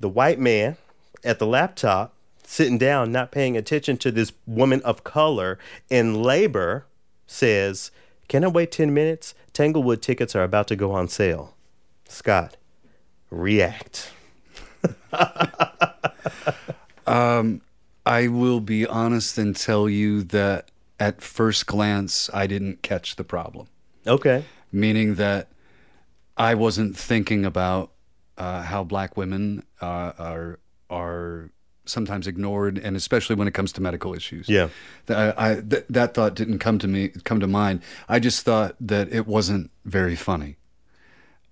The 0.00 0.08
white 0.08 0.38
man 0.38 0.76
at 1.24 1.38
the 1.38 1.46
laptop, 1.46 2.14
sitting 2.44 2.78
down, 2.78 3.12
not 3.12 3.30
paying 3.30 3.56
attention 3.56 3.96
to 3.98 4.10
this 4.10 4.32
woman 4.46 4.80
of 4.82 5.04
color 5.04 5.58
in 5.88 6.22
labor, 6.22 6.86
says, 7.26 7.90
Can 8.28 8.44
I 8.44 8.48
wait 8.48 8.72
10 8.72 8.92
minutes? 8.92 9.34
Tanglewood 9.52 10.02
tickets 10.02 10.34
are 10.34 10.42
about 10.42 10.68
to 10.68 10.76
go 10.76 10.92
on 10.92 11.08
sale. 11.08 11.54
Scott, 12.08 12.56
react. 13.30 14.10
um, 17.06 17.62
I 18.04 18.28
will 18.28 18.60
be 18.60 18.86
honest 18.86 19.38
and 19.38 19.54
tell 19.54 19.88
you 19.88 20.22
that 20.24 20.70
at 20.98 21.22
first 21.22 21.66
glance, 21.66 22.30
I 22.32 22.46
didn't 22.46 22.82
catch 22.82 23.16
the 23.16 23.24
problem. 23.24 23.68
Okay. 24.06 24.44
meaning 24.70 25.16
that 25.16 25.48
I 26.36 26.54
wasn't 26.54 26.96
thinking 26.96 27.44
about 27.44 27.92
uh, 28.38 28.62
how 28.62 28.84
black 28.84 29.16
women 29.16 29.64
uh, 29.80 30.12
are 30.18 30.58
are 30.90 31.50
sometimes 31.84 32.26
ignored, 32.26 32.78
and 32.78 32.96
especially 32.96 33.36
when 33.36 33.48
it 33.48 33.54
comes 33.54 33.72
to 33.72 33.80
medical 33.80 34.14
issues. 34.14 34.48
Yeah. 34.48 34.68
I, 35.08 35.34
I, 35.36 35.54
th- 35.56 35.84
that 35.90 36.14
thought 36.14 36.34
didn't 36.34 36.58
come 36.58 36.78
to 36.78 36.88
me 36.88 37.08
come 37.24 37.40
to 37.40 37.46
mind. 37.46 37.82
I 38.08 38.18
just 38.18 38.44
thought 38.44 38.76
that 38.80 39.12
it 39.12 39.26
wasn't 39.26 39.70
very 39.84 40.16
funny. 40.16 40.56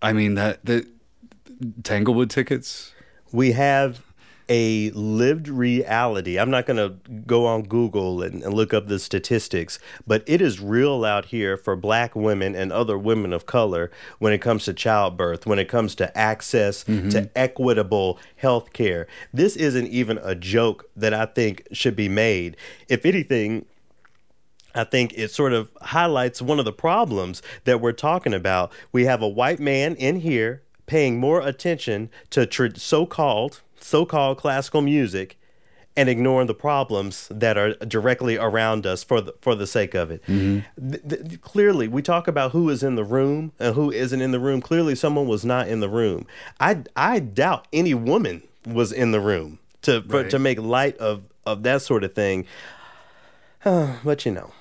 I 0.02 0.12
mean 0.12 0.34
that 0.34 0.64
the 0.64 0.86
Tanglewood 1.82 2.30
tickets. 2.30 2.92
We 3.32 3.52
have 3.52 4.02
a 4.50 4.90
lived 4.90 5.48
reality. 5.48 6.38
I'm 6.38 6.50
not 6.50 6.66
going 6.66 6.76
to 6.76 7.10
go 7.26 7.46
on 7.46 7.62
Google 7.62 8.20
and, 8.20 8.42
and 8.42 8.52
look 8.52 8.74
up 8.74 8.88
the 8.88 8.98
statistics, 8.98 9.78
but 10.06 10.24
it 10.26 10.42
is 10.42 10.60
real 10.60 11.04
out 11.04 11.26
here 11.26 11.56
for 11.56 11.76
black 11.76 12.16
women 12.16 12.56
and 12.56 12.72
other 12.72 12.98
women 12.98 13.32
of 13.32 13.46
color 13.46 13.92
when 14.18 14.32
it 14.32 14.38
comes 14.38 14.64
to 14.64 14.74
childbirth, 14.74 15.46
when 15.46 15.60
it 15.60 15.68
comes 15.68 15.94
to 15.94 16.18
access 16.18 16.82
to 16.82 16.92
mm-hmm. 16.92 17.26
equitable 17.36 18.18
health 18.36 18.72
care. 18.72 19.06
This 19.32 19.54
isn't 19.54 19.86
even 19.86 20.18
a 20.18 20.34
joke 20.34 20.90
that 20.96 21.14
I 21.14 21.26
think 21.26 21.68
should 21.70 21.94
be 21.94 22.08
made. 22.08 22.56
If 22.88 23.06
anything, 23.06 23.66
I 24.74 24.82
think 24.82 25.12
it 25.16 25.30
sort 25.30 25.52
of 25.52 25.70
highlights 25.80 26.42
one 26.42 26.58
of 26.58 26.64
the 26.64 26.72
problems 26.72 27.40
that 27.64 27.80
we're 27.80 27.92
talking 27.92 28.34
about. 28.34 28.72
We 28.90 29.04
have 29.04 29.22
a 29.22 29.28
white 29.28 29.60
man 29.60 29.94
in 29.94 30.20
here 30.20 30.62
paying 30.86 31.20
more 31.20 31.40
attention 31.40 32.10
to 32.30 32.46
tr- 32.46 32.66
so-called 33.80 34.10
so-called 34.10 34.38
classical 34.38 34.80
music 34.82 35.36
and 35.96 36.08
ignoring 36.08 36.46
the 36.46 36.54
problems 36.54 37.26
that 37.30 37.58
are 37.58 37.74
directly 37.74 38.38
around 38.38 38.86
us 38.86 39.02
for 39.02 39.20
the 39.20 39.34
for 39.40 39.54
the 39.54 39.66
sake 39.66 39.94
of 39.94 40.10
it. 40.10 40.22
Mm-hmm. 40.26 40.90
Th- 40.90 41.02
th- 41.28 41.40
clearly, 41.40 41.88
we 41.88 42.00
talk 42.00 42.28
about 42.28 42.52
who 42.52 42.68
is 42.70 42.82
in 42.82 42.94
the 42.94 43.04
room 43.04 43.52
and 43.58 43.74
who 43.74 43.90
isn't 43.90 44.20
in 44.20 44.30
the 44.30 44.38
room. 44.40 44.60
Clearly, 44.60 44.94
someone 44.94 45.26
was 45.26 45.44
not 45.44 45.66
in 45.68 45.80
the 45.80 45.88
room. 45.88 46.26
I 46.60 46.82
I 46.96 47.18
doubt 47.18 47.66
any 47.72 47.94
woman 47.94 48.42
was 48.66 48.92
in 48.92 49.10
the 49.10 49.20
room 49.20 49.58
to 49.82 50.02
for, 50.02 50.22
Right. 50.22 50.30
to 50.30 50.38
make 50.38 50.58
light 50.60 50.96
of 50.98 51.22
of 51.44 51.62
that 51.64 51.82
sort 51.82 52.04
of 52.04 52.14
thing. 52.14 52.46
but 53.64 54.24
you 54.24 54.32
know, 54.32 54.52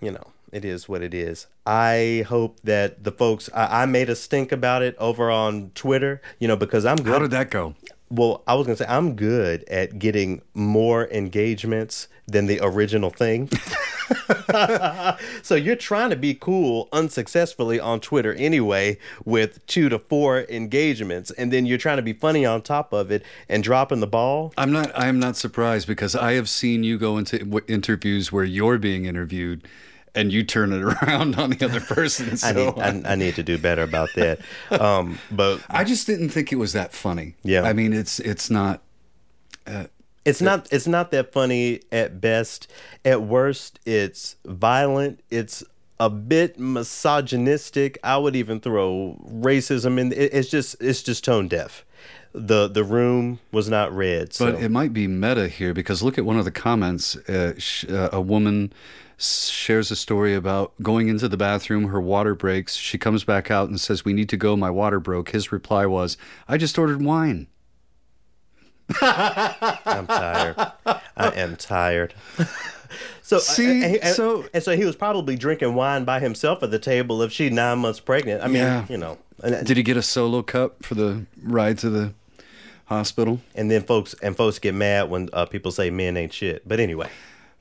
you 0.00 0.10
know, 0.10 0.32
it 0.52 0.64
is 0.64 0.88
what 0.88 1.02
it 1.02 1.14
is. 1.14 1.46
I 1.64 2.24
hope 2.28 2.58
that 2.64 3.04
the 3.04 3.12
folks 3.12 3.48
I, 3.54 3.82
I 3.82 3.86
made 3.86 4.10
a 4.10 4.16
stink 4.16 4.52
about 4.52 4.82
it 4.82 4.96
over 4.98 5.30
on 5.30 5.70
Twitter, 5.74 6.20
you 6.38 6.48
know, 6.48 6.56
because 6.56 6.84
I'm 6.84 6.96
good. 6.96 7.12
How 7.12 7.18
did 7.20 7.30
that 7.30 7.50
go? 7.50 7.74
Well, 8.12 8.42
I 8.46 8.54
was 8.54 8.66
gonna 8.66 8.76
say 8.76 8.84
I'm 8.86 9.16
good 9.16 9.64
at 9.68 9.98
getting 9.98 10.42
more 10.52 11.08
engagements 11.08 12.08
than 12.26 12.44
the 12.44 12.60
original 12.62 13.08
thing. 13.08 13.48
so 15.42 15.54
you're 15.54 15.76
trying 15.76 16.10
to 16.10 16.16
be 16.16 16.34
cool 16.34 16.90
unsuccessfully 16.92 17.80
on 17.80 18.00
Twitter 18.00 18.34
anyway 18.34 18.98
with 19.24 19.64
two 19.66 19.88
to 19.88 19.98
four 19.98 20.44
engagements, 20.50 21.30
and 21.30 21.50
then 21.50 21.64
you're 21.64 21.78
trying 21.78 21.96
to 21.96 22.02
be 22.02 22.12
funny 22.12 22.44
on 22.44 22.60
top 22.60 22.92
of 22.92 23.10
it 23.10 23.24
and 23.48 23.64
dropping 23.64 24.00
the 24.00 24.06
ball. 24.06 24.52
I'm 24.58 24.72
not. 24.72 24.90
I 24.98 25.06
am 25.06 25.18
not 25.18 25.36
surprised 25.36 25.88
because 25.88 26.14
I 26.14 26.32
have 26.32 26.50
seen 26.50 26.84
you 26.84 26.98
go 26.98 27.16
into 27.16 27.62
interviews 27.66 28.30
where 28.30 28.44
you're 28.44 28.76
being 28.76 29.06
interviewed, 29.06 29.66
and 30.14 30.32
you 30.32 30.42
turn 30.42 30.72
it 30.72 30.82
around 31.02 31.36
on 31.36 31.50
the 31.50 31.64
other 31.64 31.80
person. 31.80 32.36
So 32.36 32.46
I 32.48 32.52
need 32.92 33.04
I, 33.06 33.12
I 33.12 33.14
need 33.14 33.34
to 33.36 33.42
do 33.42 33.58
better 33.58 33.82
about 33.82 34.10
that. 34.16 34.40
Um, 34.70 35.18
but 35.30 35.60
I 35.70 35.84
just 35.84 36.06
didn't 36.06 36.28
think 36.30 36.52
it 36.52 36.56
was 36.56 36.72
that 36.74 36.92
funny. 36.92 37.34
Yeah. 37.42 37.62
I 37.62 37.72
mean, 37.72 37.92
it's 37.92 38.18
it's 38.20 38.50
not. 38.50 38.80
It's 40.24 40.40
not 40.40 40.68
it's 40.72 40.86
not 40.86 41.10
that 41.10 41.32
funny 41.32 41.80
at 41.90 42.20
best. 42.20 42.70
At 43.04 43.22
worst, 43.22 43.80
it's 43.84 44.36
violent. 44.44 45.20
It's 45.30 45.64
a 45.98 46.08
bit 46.10 46.58
misogynistic. 46.58 47.98
I 48.04 48.16
would 48.18 48.36
even 48.36 48.60
throw 48.60 49.16
racism 49.28 49.98
in. 49.98 50.12
it- 50.12 50.32
It's 50.32 50.48
just 50.48 50.76
it's 50.80 51.02
just 51.02 51.24
tone 51.24 51.48
deaf. 51.48 51.84
The 52.34 52.68
the 52.68 52.84
room 52.84 53.40
was 53.50 53.68
not 53.68 53.94
read. 53.94 54.32
So. 54.32 54.52
But 54.52 54.62
it 54.62 54.70
might 54.70 54.92
be 54.92 55.06
meta 55.08 55.48
here 55.48 55.74
because 55.74 56.02
look 56.02 56.18
at 56.18 56.24
one 56.24 56.38
of 56.38 56.44
the 56.44 56.50
comments. 56.52 57.16
Uh, 57.16 57.54
sh- 57.58 57.84
uh, 57.90 58.08
a 58.12 58.20
woman 58.20 58.72
shares 59.22 59.90
a 59.90 59.96
story 59.96 60.34
about 60.34 60.72
going 60.82 61.08
into 61.08 61.28
the 61.28 61.36
bathroom. 61.36 61.88
Her 61.88 62.00
water 62.00 62.34
breaks. 62.34 62.74
She 62.76 62.98
comes 62.98 63.24
back 63.24 63.50
out 63.50 63.68
and 63.68 63.80
says, 63.80 64.04
"We 64.04 64.12
need 64.12 64.28
to 64.30 64.36
go. 64.36 64.56
My 64.56 64.70
water 64.70 64.98
broke." 65.00 65.30
His 65.30 65.52
reply 65.52 65.86
was, 65.86 66.16
"I 66.48 66.56
just 66.58 66.78
ordered 66.78 67.02
wine." 67.02 67.46
I'm 69.00 70.06
tired. 70.06 70.56
I 71.16 71.28
am 71.36 71.56
tired. 71.56 72.14
so 73.22 73.38
See, 73.38 73.84
and, 73.84 73.96
and- 73.96 74.14
so- 74.14 74.44
and 74.52 74.62
so 74.62 74.76
he 74.76 74.84
was 74.84 74.96
probably 74.96 75.36
drinking 75.36 75.74
wine 75.74 76.04
by 76.04 76.20
himself 76.20 76.62
at 76.62 76.70
the 76.70 76.78
table 76.78 77.22
if 77.22 77.32
she 77.32 77.48
nine 77.50 77.78
months 77.78 78.00
pregnant. 78.00 78.42
I 78.42 78.46
mean, 78.48 78.56
Yeah. 78.56 78.86
you 78.88 78.98
know. 78.98 79.18
And, 79.42 79.66
Did 79.66 79.76
he 79.76 79.82
get 79.82 79.96
a 79.96 80.02
solo 80.02 80.42
cup 80.42 80.84
for 80.84 80.94
the 80.94 81.26
ride 81.42 81.78
to 81.78 81.90
the 81.90 82.12
hospital? 82.86 83.40
and 83.54 83.70
then 83.70 83.82
folks 83.82 84.14
and 84.22 84.36
folks 84.36 84.58
get 84.58 84.74
mad 84.74 85.08
when 85.08 85.28
uh, 85.32 85.46
people 85.46 85.72
say 85.72 85.90
men 85.90 86.16
ain't 86.16 86.32
shit. 86.32 86.66
But 86.68 86.78
anyway. 86.80 87.08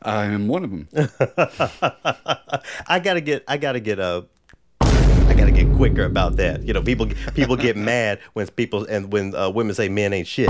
I 0.02 0.26
am 0.26 0.48
one 0.48 0.64
of 0.64 0.72
them. 0.72 0.88
I 2.88 3.00
gotta 3.00 3.22
get 3.22 3.44
I 3.48 3.58
gotta 3.58 3.80
get 3.80 4.00
a 4.00 4.26
I 4.82 5.34
gotta 5.36 5.52
get 5.52 5.72
quicker 5.76 6.04
about 6.06 6.36
that. 6.38 6.64
You 6.64 6.74
know, 6.74 6.82
people 6.82 7.08
people 7.34 7.56
get 7.56 7.78
mad 7.92 8.20
when 8.34 8.48
people 8.48 8.86
and 8.86 9.12
when 9.12 9.36
uh, 9.36 9.50
women 9.50 9.76
say 9.76 9.90
men 9.90 10.14
ain't 10.14 10.28
shit. 10.28 10.50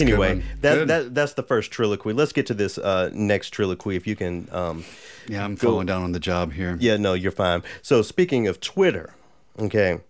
anyway, 0.00 0.42
that, 0.60 0.86
that 0.88 1.14
that's 1.14 1.32
the 1.34 1.42
first 1.42 1.70
triloquy. 1.70 2.14
Let's 2.14 2.32
get 2.32 2.46
to 2.46 2.54
this 2.54 2.76
uh, 2.78 3.10
next 3.14 3.54
triloquy. 3.54 3.96
If 3.96 4.06
you 4.06 4.16
can, 4.16 4.48
um, 4.52 4.84
Yeah, 5.28 5.44
I'm 5.44 5.56
falling 5.56 5.86
down 5.86 6.02
on 6.02 6.12
the 6.12 6.20
job 6.20 6.52
here. 6.52 6.76
yeah, 6.80 6.96
no, 6.96 7.14
you're 7.14 7.32
fine. 7.32 7.62
So 7.82 8.02
speaking 8.02 8.48
of 8.48 8.60
Twitter, 8.60 9.14
okay, 9.58 10.00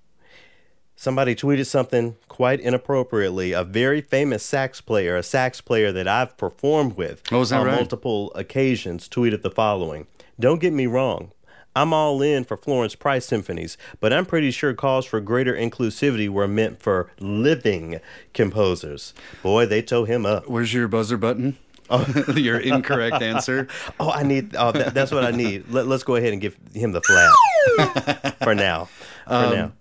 somebody 1.01 1.37
tweeted 1.37 1.67
something 1.67 2.17
quite 2.27 2.59
inappropriately. 2.61 3.53
A 3.53 3.63
very 3.63 4.01
famous 4.01 4.43
sax 4.43 4.81
player, 4.81 5.17
a 5.17 5.23
sax 5.23 5.61
player 5.61 5.93
that 5.93 6.09
I've 6.09 6.37
performed 6.37 6.97
with 6.97 7.23
Oh, 7.31 7.43
on 7.55 7.67
right? 7.67 7.77
multiple 7.77 8.33
occasions, 8.35 9.09
tweeted 9.09 9.43
the 9.43 9.51
following: 9.51 10.07
"Don't 10.41 10.61
get 10.61 10.73
me 10.73 10.87
wrong." 10.87 11.31
I'm 11.77 11.93
all 11.93 12.21
in 12.23 12.43
for 12.43 12.57
Florence 12.57 12.97
Price 12.97 13.25
symphonies, 13.25 13.79
but 14.01 14.13
I'm 14.13 14.27
pretty 14.27 14.51
sure 14.51 14.75
calls 14.75 15.07
for 15.07 15.21
greater 15.21 15.55
inclusivity 15.55 16.29
were 16.29 16.49
meant 16.49 16.83
for 16.83 17.09
living 17.21 18.01
composers. 18.35 19.15
Boy, 19.45 19.67
they 19.67 19.81
tow 19.83 20.05
him 20.05 20.27
up. 20.27 20.49
Where's 20.49 20.75
your 20.75 20.89
buzzer 20.89 21.17
button? 21.17 21.57
your 22.35 22.59
incorrect 22.59 23.23
answer. 23.23 23.69
Oh, 24.01 24.11
I 24.11 24.23
need. 24.25 24.57
Oh, 24.57 24.73
that, 24.73 24.93
that's 24.95 25.11
what 25.13 25.25
I 25.25 25.31
need. 25.31 25.71
Let, 25.71 25.87
let's 25.87 26.03
go 26.03 26.17
ahead 26.17 26.33
and 26.33 26.41
give 26.43 26.57
him 26.75 26.93
the 26.93 27.01
flat 27.01 28.39
for 28.43 28.55
now. 28.55 28.87
For 29.27 29.33
Um, 29.35 29.55
now. 29.55 29.73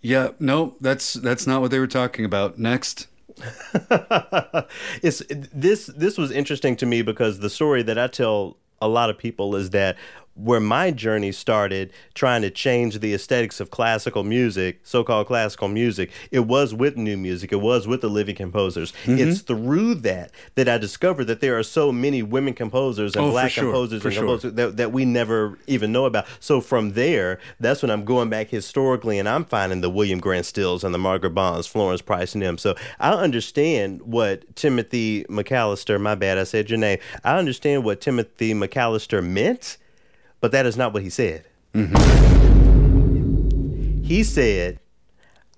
Yeah, 0.00 0.28
no, 0.38 0.76
that's 0.80 1.14
that's 1.14 1.46
not 1.46 1.60
what 1.60 1.70
they 1.70 1.78
were 1.78 1.86
talking 1.86 2.24
about. 2.24 2.58
Next. 2.58 3.06
It's 5.02 5.22
this. 5.28 5.86
This 5.86 6.18
was 6.18 6.30
interesting 6.30 6.76
to 6.76 6.86
me 6.86 7.02
because 7.02 7.38
the 7.38 7.50
story 7.50 7.82
that 7.84 7.98
I 7.98 8.08
tell 8.08 8.56
a 8.80 8.88
lot 8.88 9.10
of 9.10 9.18
people 9.18 9.56
is 9.56 9.70
that 9.70 9.96
where 10.38 10.60
my 10.60 10.90
journey 10.90 11.32
started 11.32 11.92
trying 12.14 12.42
to 12.42 12.50
change 12.50 13.00
the 13.00 13.12
aesthetics 13.12 13.60
of 13.60 13.70
classical 13.70 14.24
music, 14.24 14.80
so-called 14.84 15.26
classical 15.26 15.68
music, 15.68 16.10
it 16.30 16.40
was 16.40 16.72
with 16.72 16.96
new 16.96 17.16
music. 17.16 17.52
It 17.52 17.60
was 17.60 17.86
with 17.86 18.00
the 18.00 18.08
living 18.08 18.36
composers. 18.36 18.92
Mm-hmm. 19.04 19.18
It's 19.18 19.40
through 19.40 19.96
that 19.96 20.30
that 20.54 20.68
I 20.68 20.78
discovered 20.78 21.24
that 21.24 21.40
there 21.40 21.58
are 21.58 21.62
so 21.62 21.90
many 21.92 22.22
women 22.22 22.54
composers 22.54 23.16
and 23.16 23.24
Oh, 23.24 23.30
black 23.30 23.50
sure, 23.50 23.64
composers 23.64 24.04
and 24.04 24.14
sure. 24.14 24.22
composers 24.22 24.52
that, 24.54 24.76
that 24.76 24.92
we 24.92 25.04
never 25.04 25.58
even 25.66 25.92
know 25.92 26.04
about. 26.04 26.26
So 26.40 26.60
from 26.60 26.92
there, 26.92 27.38
that's 27.60 27.82
when 27.82 27.90
I'm 27.90 28.04
going 28.04 28.30
back 28.30 28.48
historically 28.48 29.18
and 29.18 29.28
I'm 29.28 29.44
finding 29.44 29.80
the 29.80 29.90
William 29.90 30.20
Grant 30.20 30.46
Stills 30.46 30.84
and 30.84 30.94
the 30.94 30.98
Margaret 30.98 31.30
Bonds, 31.30 31.66
Florence 31.66 32.00
Price 32.02 32.34
and 32.34 32.42
them. 32.42 32.58
So 32.58 32.74
I 33.00 33.12
understand 33.12 34.02
what 34.02 34.54
Timothy 34.56 35.24
McAllister, 35.24 36.00
my 36.00 36.14
bad, 36.14 36.38
I 36.38 36.44
said 36.44 36.70
your 36.70 36.78
name. 36.78 36.98
I 37.24 37.38
understand 37.38 37.84
what 37.84 38.00
Timothy 38.00 38.54
McAllister 38.54 39.24
meant, 39.24 39.78
but 40.40 40.52
that 40.52 40.66
is 40.66 40.76
not 40.76 40.92
what 40.92 41.02
he 41.02 41.10
said. 41.10 41.44
Mm-hmm. 41.74 41.94
He 44.02 44.22
said, 44.24 44.80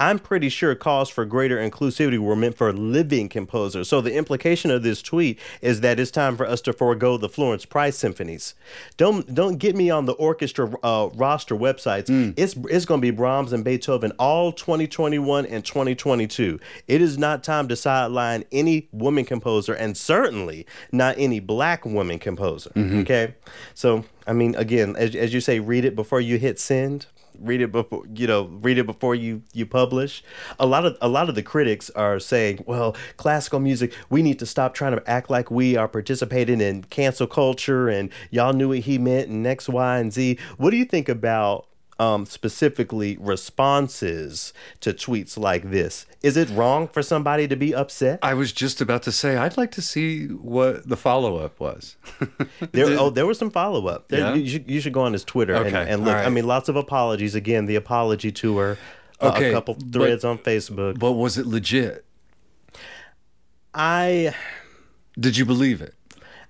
I'm 0.01 0.18
pretty 0.18 0.48
sure 0.48 0.74
calls 0.74 1.10
for 1.10 1.27
greater 1.27 1.59
inclusivity 1.59 2.18
were 2.18 2.35
meant 2.35 2.56
for 2.56 2.72
living 2.72 3.28
composers. 3.28 3.86
So 3.89 4.01
the 4.01 4.14
implication 4.14 4.70
of 4.70 4.82
this 4.82 5.02
tweet 5.02 5.39
is 5.60 5.82
that 5.82 6.01
it's 6.01 6.10
time 6.10 6.39
for 6.39 6.47
us 6.47 6.62
to 6.62 6.72
forego 6.72 7.18
the 7.18 7.28
Florence 7.28 7.66
Price 7.66 7.98
symphonies. 7.98 8.55
Don't 8.97 9.35
don't 9.35 9.59
get 9.59 9.77
me 9.77 9.90
on 9.90 10.06
the 10.06 10.14
orchestra 10.14 10.72
uh, 10.82 11.10
roster 11.14 11.55
websites. 11.55 12.09
It's 12.39 12.55
it's 12.70 12.86
going 12.86 13.01
to 13.01 13.02
be 13.02 13.10
Brahms 13.10 13.52
and 13.52 13.62
Beethoven 13.62 14.12
all 14.18 14.52
2021 14.52 15.44
and 15.44 15.62
2022. 15.64 16.59
It 16.89 17.02
is 17.02 17.18
not 17.18 17.44
time 17.44 17.68
to 17.68 17.77
sideline 17.77 18.44
any 18.51 18.89
woman 18.93 19.27
composer, 19.27 19.74
and 19.74 19.97
certainly 19.97 20.66
not 20.93 21.16
any 21.18 21.40
black 21.40 21.85
woman 21.85 22.18
composer. 22.18 22.72
Okay, 23.01 23.35
so 23.74 24.05
I 24.27 24.32
mean, 24.32 24.55
again, 24.55 24.97
as 24.97 25.14
as 25.14 25.35
you 25.35 25.43
say, 25.43 25.60
read 25.60 25.85
it 25.85 25.94
before 25.94 26.22
you 26.22 26.39
hit 26.39 26.59
send 26.59 27.05
read 27.39 27.61
it 27.61 27.73
before 27.73 28.05
you 28.15 28.27
know 28.27 28.44
read 28.61 28.78
it 28.78 28.86
before 28.86 29.15
you 29.15 29.43
you 29.52 29.66
publish. 29.66 30.23
A 30.59 30.66
lot 30.66 30.85
of 30.85 30.97
a 31.01 31.09
lot 31.09 31.28
of 31.28 31.35
the 31.35 31.43
critics 31.43 31.90
are 31.90 32.19
saying 32.19 32.65
well 32.66 32.97
classical 33.16 33.61
music 33.61 33.94
we 34.11 34.23
need 34.23 34.39
to 34.39 34.47
stop 34.47 34.74
trying 34.74 34.97
to 34.97 35.11
act 35.11 35.31
like 35.31 35.51
we 35.51 35.77
are 35.77 35.89
participating 35.89 36.61
in 36.61 36.85
cancel 36.85 37.27
culture 37.27 37.89
and 37.89 38.11
y'all 38.31 38.52
knew 38.52 38.69
what 38.69 38.81
he 38.81 38.98
meant 38.98 39.28
and 39.28 39.47
x 39.47 39.69
y 39.69 39.98
and 39.98 40.12
z. 40.12 40.39
What 40.57 40.70
do 40.70 40.77
you 40.77 40.85
think 40.85 41.09
about 41.09 41.69
um, 42.01 42.24
specifically 42.27 43.16
responses 43.20 44.52
to 44.81 44.93
tweets 44.93 45.36
like 45.39 45.70
this 45.70 46.06
is 46.22 46.36
it 46.36 46.48
wrong 46.51 46.89
for 46.89 47.02
somebody 47.02 47.47
to 47.47 47.56
be 47.56 47.74
upset 47.74 48.18
I 48.22 48.35
was 48.35 48.52
just 48.52 48.81
about 48.81 49.02
to 49.05 49.12
say 49.12 49.36
I'd 49.36 49.56
like 49.56 49.70
to 49.72 49.82
see 49.82 50.27
what 50.27 50.89
the 50.89 50.97
follow 50.97 51.36
up 51.39 51.60
was. 51.60 51.97
There, 52.72 52.86
oh, 52.98 53.10
there 53.10 53.27
was 53.27 53.39
some 53.39 53.51
follow 53.51 53.86
up. 53.86 54.10
Yeah? 54.12 54.35
you, 54.35 54.48
should, 54.48 54.70
you 54.70 54.81
should 54.81 54.93
go 54.93 55.02
on 55.02 55.12
his 55.12 55.24
Twitter 55.24 55.55
and, 55.55 55.66
Okay, 55.66 55.90
and 55.90 56.05
look. 56.05 56.16
all 56.16 56.27
I 56.27 56.28
mean, 56.31 56.47
lots 56.47 56.68
of 56.68 56.77
apologies. 56.77 57.35
Again, 57.35 57.66
the 57.66 57.77
apology 57.77 58.31
tour, 58.32 58.78
uh, 59.20 59.28
Okay, 59.35 59.51
a 59.51 59.52
couple 59.52 59.74
but- 59.74 59.93
threads 59.93 60.24
on 60.24 60.39
Facebook. 60.39 60.98
but 60.98 61.12
was 61.12 61.36
it 61.39 61.47
legit? 61.47 62.05
I 63.74 64.35
Did 65.18 65.36
you 65.36 65.44
believe 65.44 65.81
it? 65.82 65.94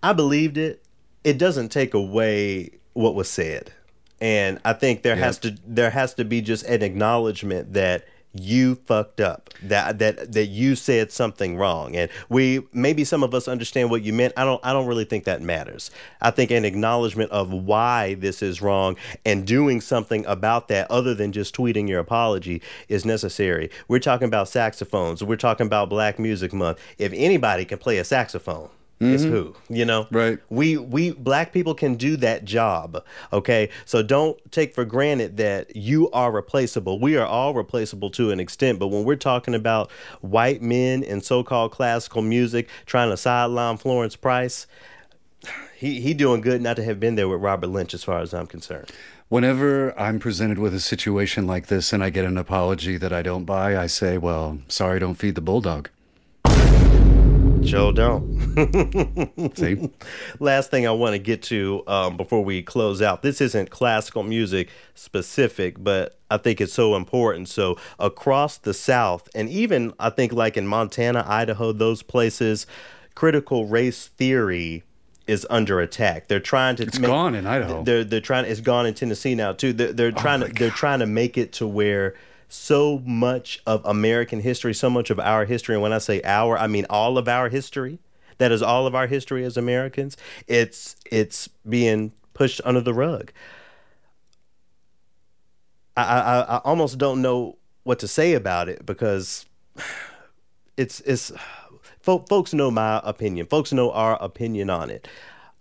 I 0.03 0.13
believed 0.13 0.57
it. 0.59 0.85
It 1.25 1.39
doesn't 1.39 1.69
take 1.71 1.93
away 1.95 2.71
what 2.95 3.15
was 3.15 3.29
said, 3.29 3.73
and 4.21 4.61
I 4.65 4.73
think 4.75 5.03
there 5.03 5.17
has 5.17 5.39
to 5.39 5.57
there 5.67 5.91
has 5.91 6.15
to 6.15 6.25
be 6.25 6.41
just 6.41 6.65
an 6.67 6.83
acknowledgement 6.83 7.73
that 7.73 8.05
you 8.33 8.77
fucked 8.87 9.21
up 9.21 9.51
that 9.63 9.99
that 9.99 10.33
that 10.33 10.47
you 10.47 10.77
said 10.77 11.11
something 11.11 11.57
wrong. 11.57 11.97
And 11.97 12.11
we 12.29 12.65
maybe 12.73 13.05
some 13.05 13.23
of 13.23 13.35
us 13.35 13.49
understand 13.49 13.91
what 13.91 14.03
you 14.03 14.13
meant. 14.13 14.35
I 14.37 14.45
don't 14.45 14.65
i 14.65 14.73
don't 14.73 14.87
really 14.87 15.05
think 15.05 15.25
that 15.25 15.43
matters. 15.43 15.91
I 16.21 16.31
think 16.31 16.51
an 16.51 16.65
acknowledgement 16.65 17.31
of 17.33 17.51
why 17.53 18.15
this 18.15 18.43
is 18.43 18.63
wrong 18.63 18.97
and 19.25 19.47
doing 19.47 19.81
something 19.81 20.25
about 20.27 20.69
that 20.69 20.91
other 20.91 21.15
than 21.15 21.33
just 21.33 21.55
tweeting 21.55 21.89
your 21.89 21.99
apology 21.99 22.63
is 22.89 23.05
necessary. 23.05 23.71
We're 23.89 23.99
talking 23.99 24.29
about 24.29 24.49
saxophones. 24.49 25.25
We're 25.25 25.37
talking 25.37 25.67
about 25.67 25.89
black 25.89 26.19
music 26.19 26.53
month. 26.53 26.79
If 26.99 27.13
anybody 27.15 27.65
can 27.65 27.79
play 27.79 27.99
a 27.99 28.05
saxophone 28.05 28.71
it's 29.01 29.23
mm-hmm. 29.23 29.33
who 29.33 29.57
you 29.69 29.85
know? 29.85 30.07
Right. 30.11 30.39
we 30.51 30.77
we 30.77 31.13
black 31.13 31.53
people 31.53 31.75
can 31.75 31.95
do 31.95 32.17
that 32.19 32.45
job 32.45 33.03
okay? 33.33 33.71
So 33.87 34.03
don't 34.03 34.39
take 34.53 34.75
for 34.75 34.85
granted 34.85 35.39
that 35.39 35.75
you 35.75 36.11
are 36.11 36.31
replaceable. 36.31 36.99
We 36.99 37.17
are 37.17 37.27
all 37.27 37.55
replaceable 37.55 38.11
to 38.11 38.31
an 38.31 38.41
extent 38.41 38.79
but 38.79 38.89
when 38.89 39.05
we're 39.05 39.17
talking 39.17 39.55
about 39.55 39.91
white 40.21 40.61
men 40.63 41.03
in 41.03 41.21
so-called 41.21 41.73
classical 41.73 42.23
music 42.23 42.69
trying 42.87 43.11
to 43.11 43.17
sideline 43.17 43.77
florence 43.77 44.17
price 44.17 44.67
he 45.77 46.01
he 46.01 46.15
doing 46.15 46.41
good 46.41 46.61
not 46.61 46.77
to 46.77 46.85
have 46.85 47.01
been 47.01 47.15
there 47.15 47.29
with 47.29 47.41
robert 47.41 47.69
lynch 47.69 47.95
as 47.95 48.05
far 48.05 48.21
as 48.21 48.35
i'm 48.35 48.47
concerned. 48.47 48.91
Whenever 49.31 49.97
I'm 49.97 50.19
presented 50.19 50.59
with 50.59 50.75
a 50.75 50.81
situation 50.81 51.47
like 51.47 51.69
this 51.69 51.93
and 51.93 52.03
I 52.03 52.11
get 52.11 52.25
an 52.25 52.37
apology 52.37 52.97
that 52.97 53.13
I 53.13 53.23
don't 53.23 53.45
buy, 53.45 53.79
I 53.79 53.87
say, 53.87 54.19
well, 54.19 54.59
sorry, 54.67 54.99
don't 54.99 55.15
feed 55.15 55.37
the 55.37 55.41
bulldog. 55.41 55.89
Joe 57.63 57.93
don't 57.93 58.41
See? 59.57 59.91
last 60.39 60.71
thing 60.71 60.87
I 60.87 60.91
want 60.91 61.15
to 61.15 61.19
get 61.19 61.43
to 61.45 61.83
um, 61.87 62.17
before 62.17 62.43
we 62.43 62.63
close 62.63 63.01
out. 63.01 63.23
This 63.23 63.41
isn't 63.41 63.71
classical 63.71 64.23
music 64.23 64.71
specific, 64.95 65.83
but 65.83 66.19
I 66.31 66.37
think 66.37 66.61
it's 66.61 66.73
so 66.73 66.97
important. 66.97 67.49
So 67.49 67.79
across 67.99 68.59
the 68.59 68.75
South, 68.75 69.29
and 69.35 69.49
even 69.49 69.93
I 70.01 70.11
think 70.11 70.33
like 70.33 70.57
in 70.57 70.67
Montana, 70.67 71.25
Idaho, 71.27 71.73
those 71.73 72.03
places, 72.03 72.67
critical 73.15 73.67
race 73.67 74.09
theory 74.09 74.83
is 75.27 75.47
under 75.49 75.81
attack. 75.81 76.27
They're 76.29 76.41
trying 76.41 76.77
to 76.77 76.83
It's 76.83 76.99
gone 76.99 77.35
in 77.35 77.47
Idaho. 77.47 77.85
They're 77.85 78.05
they're 78.05 78.21
trying. 78.21 78.47
It's 78.47 78.61
gone 78.61 78.87
in 78.87 78.95
Tennessee 78.95 79.35
now 79.35 79.53
too. 79.53 79.73
They're, 79.73 79.93
they're 79.93 80.13
trying 80.13 80.41
to 80.41 80.49
they're 80.49 80.71
trying 80.71 80.99
to 81.01 81.07
make 81.07 81.39
it 81.39 81.53
to 81.55 81.67
where 81.67 82.15
so 82.51 82.99
much 83.07 83.63
of 83.67 83.85
American 83.85 84.41
history, 84.41 84.75
so 84.75 84.91
much 84.91 85.11
of 85.11 85.19
our 85.19 85.45
history, 85.45 85.75
and 85.75 85.83
when 85.83 85.93
I 85.93 85.99
say 85.99 86.21
our, 86.25 86.59
I 86.59 86.67
mean 86.67 86.87
all 86.91 87.17
of 87.17 87.29
our 87.29 87.49
history. 87.49 87.99
That 88.39 88.53
is 88.53 88.63
all 88.63 88.87
of 88.87 88.95
our 88.95 89.07
history 89.07 89.45
as 89.45 89.57
Americans. 89.57 90.17
It's 90.47 90.97
it's 91.11 91.49
being 91.69 92.13
pushed 92.33 92.61
under 92.65 92.81
the 92.81 92.95
rug. 92.95 93.33
I 95.97 96.03
I, 96.03 96.41
I 96.41 96.57
almost 96.59 96.97
don't 96.99 97.21
know 97.21 97.59
what 97.83 97.99
to 97.99 98.09
say 98.09 98.33
about 98.35 98.69
it 98.69 98.87
because 98.87 99.47
it's 100.77 101.01
it's 101.01 101.33
fo- 102.01 102.25
folks 102.29 102.55
know 102.55 102.71
my 102.71 103.01
opinion. 103.05 103.47
Folks 103.47 103.73
know 103.73 103.93
our 103.93 104.17
opinion 104.23 104.71
on 104.71 104.91
it. 104.91 105.07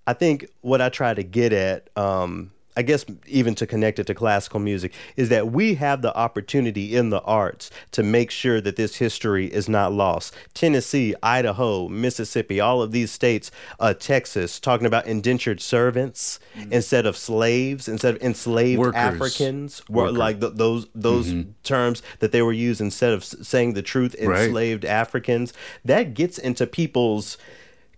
I 0.08 0.14
think 0.14 0.50
what 0.62 0.82
I 0.82 0.90
try 0.90 1.14
to 1.14 1.24
get 1.24 1.54
at, 1.54 1.90
um, 1.96 2.52
I 2.80 2.82
guess, 2.82 3.04
even 3.28 3.56
to 3.56 3.68
connect 3.68 4.00
it 4.00 4.08
to 4.08 4.16
classical 4.16 4.62
music, 4.62 4.94
is 5.18 5.28
that 5.28 5.52
we 5.52 5.76
have 5.76 6.02
the 6.02 6.16
opportunity 6.16 6.96
in 6.96 7.10
the 7.10 7.20
arts 7.24 7.70
to 7.92 8.04
make 8.04 8.32
sure 8.32 8.62
that 8.62 8.78
this 8.78 8.96
history 8.96 9.48
is 9.48 9.68
not 9.68 9.92
lost. 9.92 10.34
Tennessee, 10.54 11.14
Idaho, 11.22 11.90
Mississippi, 11.90 12.62
all 12.62 12.82
of 12.82 12.94
these 12.94 13.12
states, 13.12 13.52
uh, 13.82 13.94
Texas, 13.94 14.62
talking 14.62 14.88
about 14.88 15.08
indentured 15.08 15.60
servants 15.60 16.40
instead 16.72 17.06
of 17.06 17.18
slaves, 17.18 17.90
instead 17.90 18.16
of 18.16 18.22
enslaved 18.22 18.80
Workers. 18.80 18.96
Africans, 18.96 19.82
were 19.90 20.10
like 20.10 20.40
th- 20.40 20.54
those 20.56 20.88
those 20.96 21.34
terms 21.64 22.02
that 22.20 22.32
they 22.32 22.42
were 22.42 22.54
used 22.54 22.80
instead 22.80 23.12
of 23.12 23.26
saying 23.26 23.74
the 23.74 23.82
truth, 23.82 24.16
Right. 24.22 24.44
enslaved 24.46 24.86
Africans. 24.86 25.52
That 25.84 26.14
gets 26.14 26.38
into 26.38 26.66
people's 26.66 27.38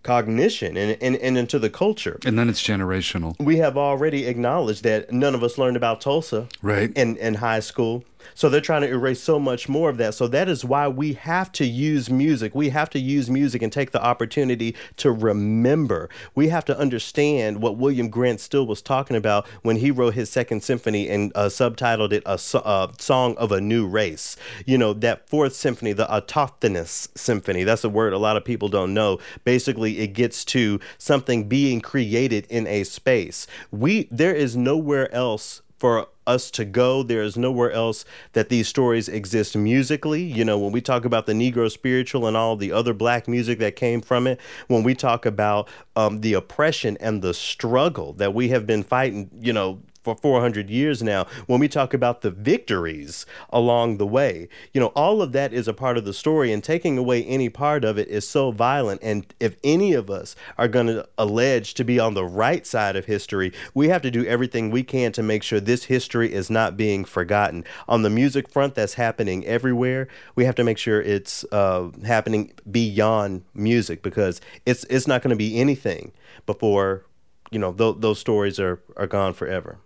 cognition 0.03 0.77
and, 0.77 0.97
and, 1.01 1.15
and 1.17 1.37
into 1.37 1.59
the 1.59 1.69
culture. 1.69 2.19
And 2.25 2.37
then 2.37 2.49
it's 2.49 2.61
generational. 2.61 3.35
We 3.39 3.57
have 3.57 3.77
already 3.77 4.25
acknowledged 4.25 4.83
that 4.83 5.11
none 5.11 5.35
of 5.35 5.43
us 5.43 5.57
learned 5.57 5.77
about 5.77 6.01
Tulsa 6.01 6.47
Right. 6.61 6.91
in, 6.95 7.17
in 7.17 7.35
high 7.35 7.59
school. 7.59 8.03
So 8.33 8.49
they're 8.49 8.61
trying 8.61 8.81
to 8.81 8.89
erase 8.89 9.21
so 9.21 9.39
much 9.39 9.69
more 9.69 9.89
of 9.89 9.97
that. 9.97 10.13
So 10.13 10.27
that 10.27 10.47
is 10.49 10.65
why 10.65 10.87
we 10.87 11.13
have 11.13 11.51
to 11.53 11.65
use 11.65 12.09
music. 12.09 12.55
We 12.55 12.69
have 12.69 12.89
to 12.91 12.99
use 12.99 13.29
music 13.29 13.61
and 13.61 13.71
take 13.71 13.91
the 13.91 14.03
opportunity 14.03 14.75
to 14.97 15.11
remember. 15.11 16.09
We 16.35 16.49
have 16.49 16.65
to 16.65 16.77
understand 16.77 17.61
what 17.61 17.77
William 17.77 18.09
Grant 18.09 18.39
Still 18.39 18.65
was 18.65 18.81
talking 18.81 19.17
about 19.17 19.47
when 19.61 19.77
he 19.77 19.91
wrote 19.91 20.13
his 20.13 20.29
second 20.29 20.63
symphony 20.63 21.09
and 21.09 21.31
uh, 21.35 21.45
subtitled 21.45 22.11
it 22.11 22.23
a, 22.25 22.39
a 22.67 22.89
Song 22.99 23.35
of 23.37 23.51
a 23.51 23.61
New 23.61 23.87
Race. 23.87 24.35
You 24.65 24.77
know, 24.77 24.93
that 24.93 25.27
fourth 25.27 25.55
symphony, 25.55 25.93
the 25.93 26.05
autochthonous 26.07 27.07
symphony, 27.17 27.63
that's 27.63 27.83
a 27.83 27.89
word 27.89 28.13
a 28.13 28.17
lot 28.17 28.37
of 28.37 28.45
people 28.45 28.69
don't 28.69 28.93
know. 28.93 29.19
Basically, 29.43 29.99
it 29.99 30.09
gets 30.09 30.45
to 30.45 30.79
something 30.97 31.47
being 31.47 31.81
created 31.81 32.45
in 32.49 32.67
a 32.67 32.83
space. 32.83 33.47
We 33.71 34.07
there 34.11 34.33
is 34.33 34.55
nowhere 34.57 35.13
else 35.13 35.61
for 35.81 36.07
us 36.27 36.51
to 36.51 36.63
go. 36.63 37.01
There 37.01 37.23
is 37.23 37.35
nowhere 37.35 37.71
else 37.71 38.05
that 38.33 38.49
these 38.49 38.67
stories 38.67 39.09
exist 39.09 39.57
musically. 39.57 40.21
You 40.21 40.45
know, 40.45 40.59
when 40.59 40.71
we 40.71 40.79
talk 40.79 41.05
about 41.05 41.25
the 41.25 41.33
Negro 41.33 41.71
spiritual 41.71 42.27
and 42.27 42.37
all 42.37 42.55
the 42.55 42.71
other 42.71 42.93
black 42.93 43.27
music 43.27 43.57
that 43.57 43.75
came 43.75 43.99
from 43.99 44.27
it, 44.27 44.39
when 44.67 44.83
we 44.83 44.93
talk 44.93 45.25
about 45.25 45.67
um, 45.95 46.21
the 46.21 46.35
oppression 46.35 46.97
and 47.01 47.23
the 47.23 47.33
struggle 47.33 48.13
that 48.13 48.35
we 48.35 48.49
have 48.49 48.67
been 48.67 48.83
fighting, 48.83 49.31
you 49.41 49.53
know, 49.53 49.81
for 50.03 50.15
400 50.15 50.69
years 50.69 51.03
now 51.03 51.25
when 51.47 51.59
we 51.59 51.67
talk 51.67 51.93
about 51.93 52.21
the 52.21 52.31
victories 52.31 53.25
along 53.49 53.97
the 53.97 54.07
way. 54.07 54.47
You 54.73 54.81
know 54.81 54.87
all 54.87 55.21
of 55.21 55.31
that 55.33 55.53
is 55.53 55.67
a 55.67 55.73
part 55.73 55.97
of 55.97 56.05
the 56.05 56.13
story 56.13 56.51
and 56.51 56.63
taking 56.63 56.97
away 56.97 57.23
any 57.23 57.49
part 57.49 57.83
of 57.83 57.97
it 57.97 58.07
is 58.07 58.27
so 58.27 58.51
violent. 58.51 59.01
And 59.03 59.25
if 59.39 59.57
any 59.63 59.93
of 59.93 60.09
us 60.09 60.35
are 60.57 60.67
going 60.67 60.87
to 60.87 61.07
allege 61.17 61.73
to 61.75 61.83
be 61.83 61.99
on 61.99 62.13
the 62.13 62.25
right 62.25 62.65
side 62.65 62.95
of 62.95 63.05
history 63.05 63.53
we 63.73 63.89
have 63.89 64.01
to 64.01 64.11
do 64.11 64.25
everything 64.25 64.71
we 64.71 64.83
can 64.83 65.11
to 65.11 65.23
make 65.23 65.43
sure 65.43 65.59
this 65.59 65.85
history 65.85 66.31
is 66.31 66.49
not 66.49 66.77
being 66.77 67.05
forgotten. 67.05 67.63
On 67.87 68.01
the 68.01 68.09
music 68.09 68.49
front 68.49 68.75
that's 68.75 68.95
happening 68.95 69.45
everywhere 69.45 70.07
we 70.35 70.45
have 70.45 70.55
to 70.55 70.63
make 70.63 70.77
sure 70.77 71.01
it's 71.01 71.45
uh, 71.51 71.89
happening 72.05 72.53
beyond 72.69 73.43
music 73.53 74.01
because 74.01 74.41
it's 74.65 74.83
it's 74.85 75.07
not 75.07 75.21
going 75.21 75.29
to 75.29 75.35
be 75.35 75.59
anything 75.59 76.11
before 76.45 77.05
you 77.51 77.59
know 77.59 77.71
th- 77.71 77.97
those 77.99 78.19
stories 78.19 78.59
are 78.59 78.81
are 78.97 79.07
gone 79.07 79.33
forever 79.33 79.79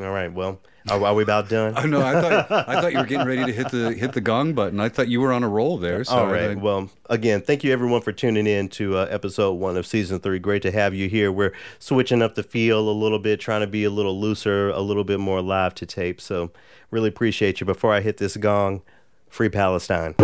all 0.00 0.10
right. 0.10 0.32
Well, 0.32 0.60
are, 0.90 1.02
are 1.02 1.14
we 1.14 1.22
about 1.22 1.48
done? 1.48 1.74
Oh 1.78 1.86
no, 1.86 2.02
I 2.02 2.20
thought 2.20 2.50
I 2.68 2.80
thought 2.80 2.92
you 2.92 2.98
were 2.98 3.06
getting 3.06 3.26
ready 3.26 3.44
to 3.44 3.52
hit 3.52 3.70
the 3.70 3.92
hit 3.92 4.12
the 4.12 4.20
gong 4.20 4.52
button. 4.54 4.80
I 4.80 4.88
thought 4.88 5.08
you 5.08 5.20
were 5.20 5.32
on 5.32 5.42
a 5.44 5.48
roll 5.48 5.78
there. 5.78 6.04
So 6.04 6.14
All 6.14 6.26
right. 6.26 6.50
I- 6.50 6.54
Well, 6.54 6.90
again, 7.08 7.40
thank 7.40 7.64
you 7.64 7.72
everyone 7.72 8.00
for 8.02 8.12
tuning 8.12 8.46
in 8.46 8.68
to 8.70 8.98
uh, 8.98 9.06
episode 9.10 9.52
one 9.54 9.76
of 9.76 9.86
season 9.86 10.20
three. 10.20 10.38
Great 10.38 10.62
to 10.62 10.70
have 10.72 10.94
you 10.94 11.08
here. 11.08 11.30
We're 11.32 11.52
switching 11.78 12.22
up 12.22 12.34
the 12.34 12.42
feel 12.42 12.88
a 12.88 12.92
little 12.92 13.18
bit, 13.18 13.40
trying 13.40 13.60
to 13.62 13.66
be 13.66 13.84
a 13.84 13.90
little 13.90 14.20
looser, 14.20 14.68
a 14.70 14.80
little 14.80 15.04
bit 15.04 15.20
more 15.20 15.40
live 15.40 15.74
to 15.76 15.86
tape. 15.86 16.20
So, 16.20 16.50
really 16.90 17.08
appreciate 17.08 17.60
you. 17.60 17.66
Before 17.66 17.92
I 17.94 18.00
hit 18.00 18.18
this 18.18 18.36
gong, 18.36 18.82
free 19.30 19.48
Palestine. 19.48 20.14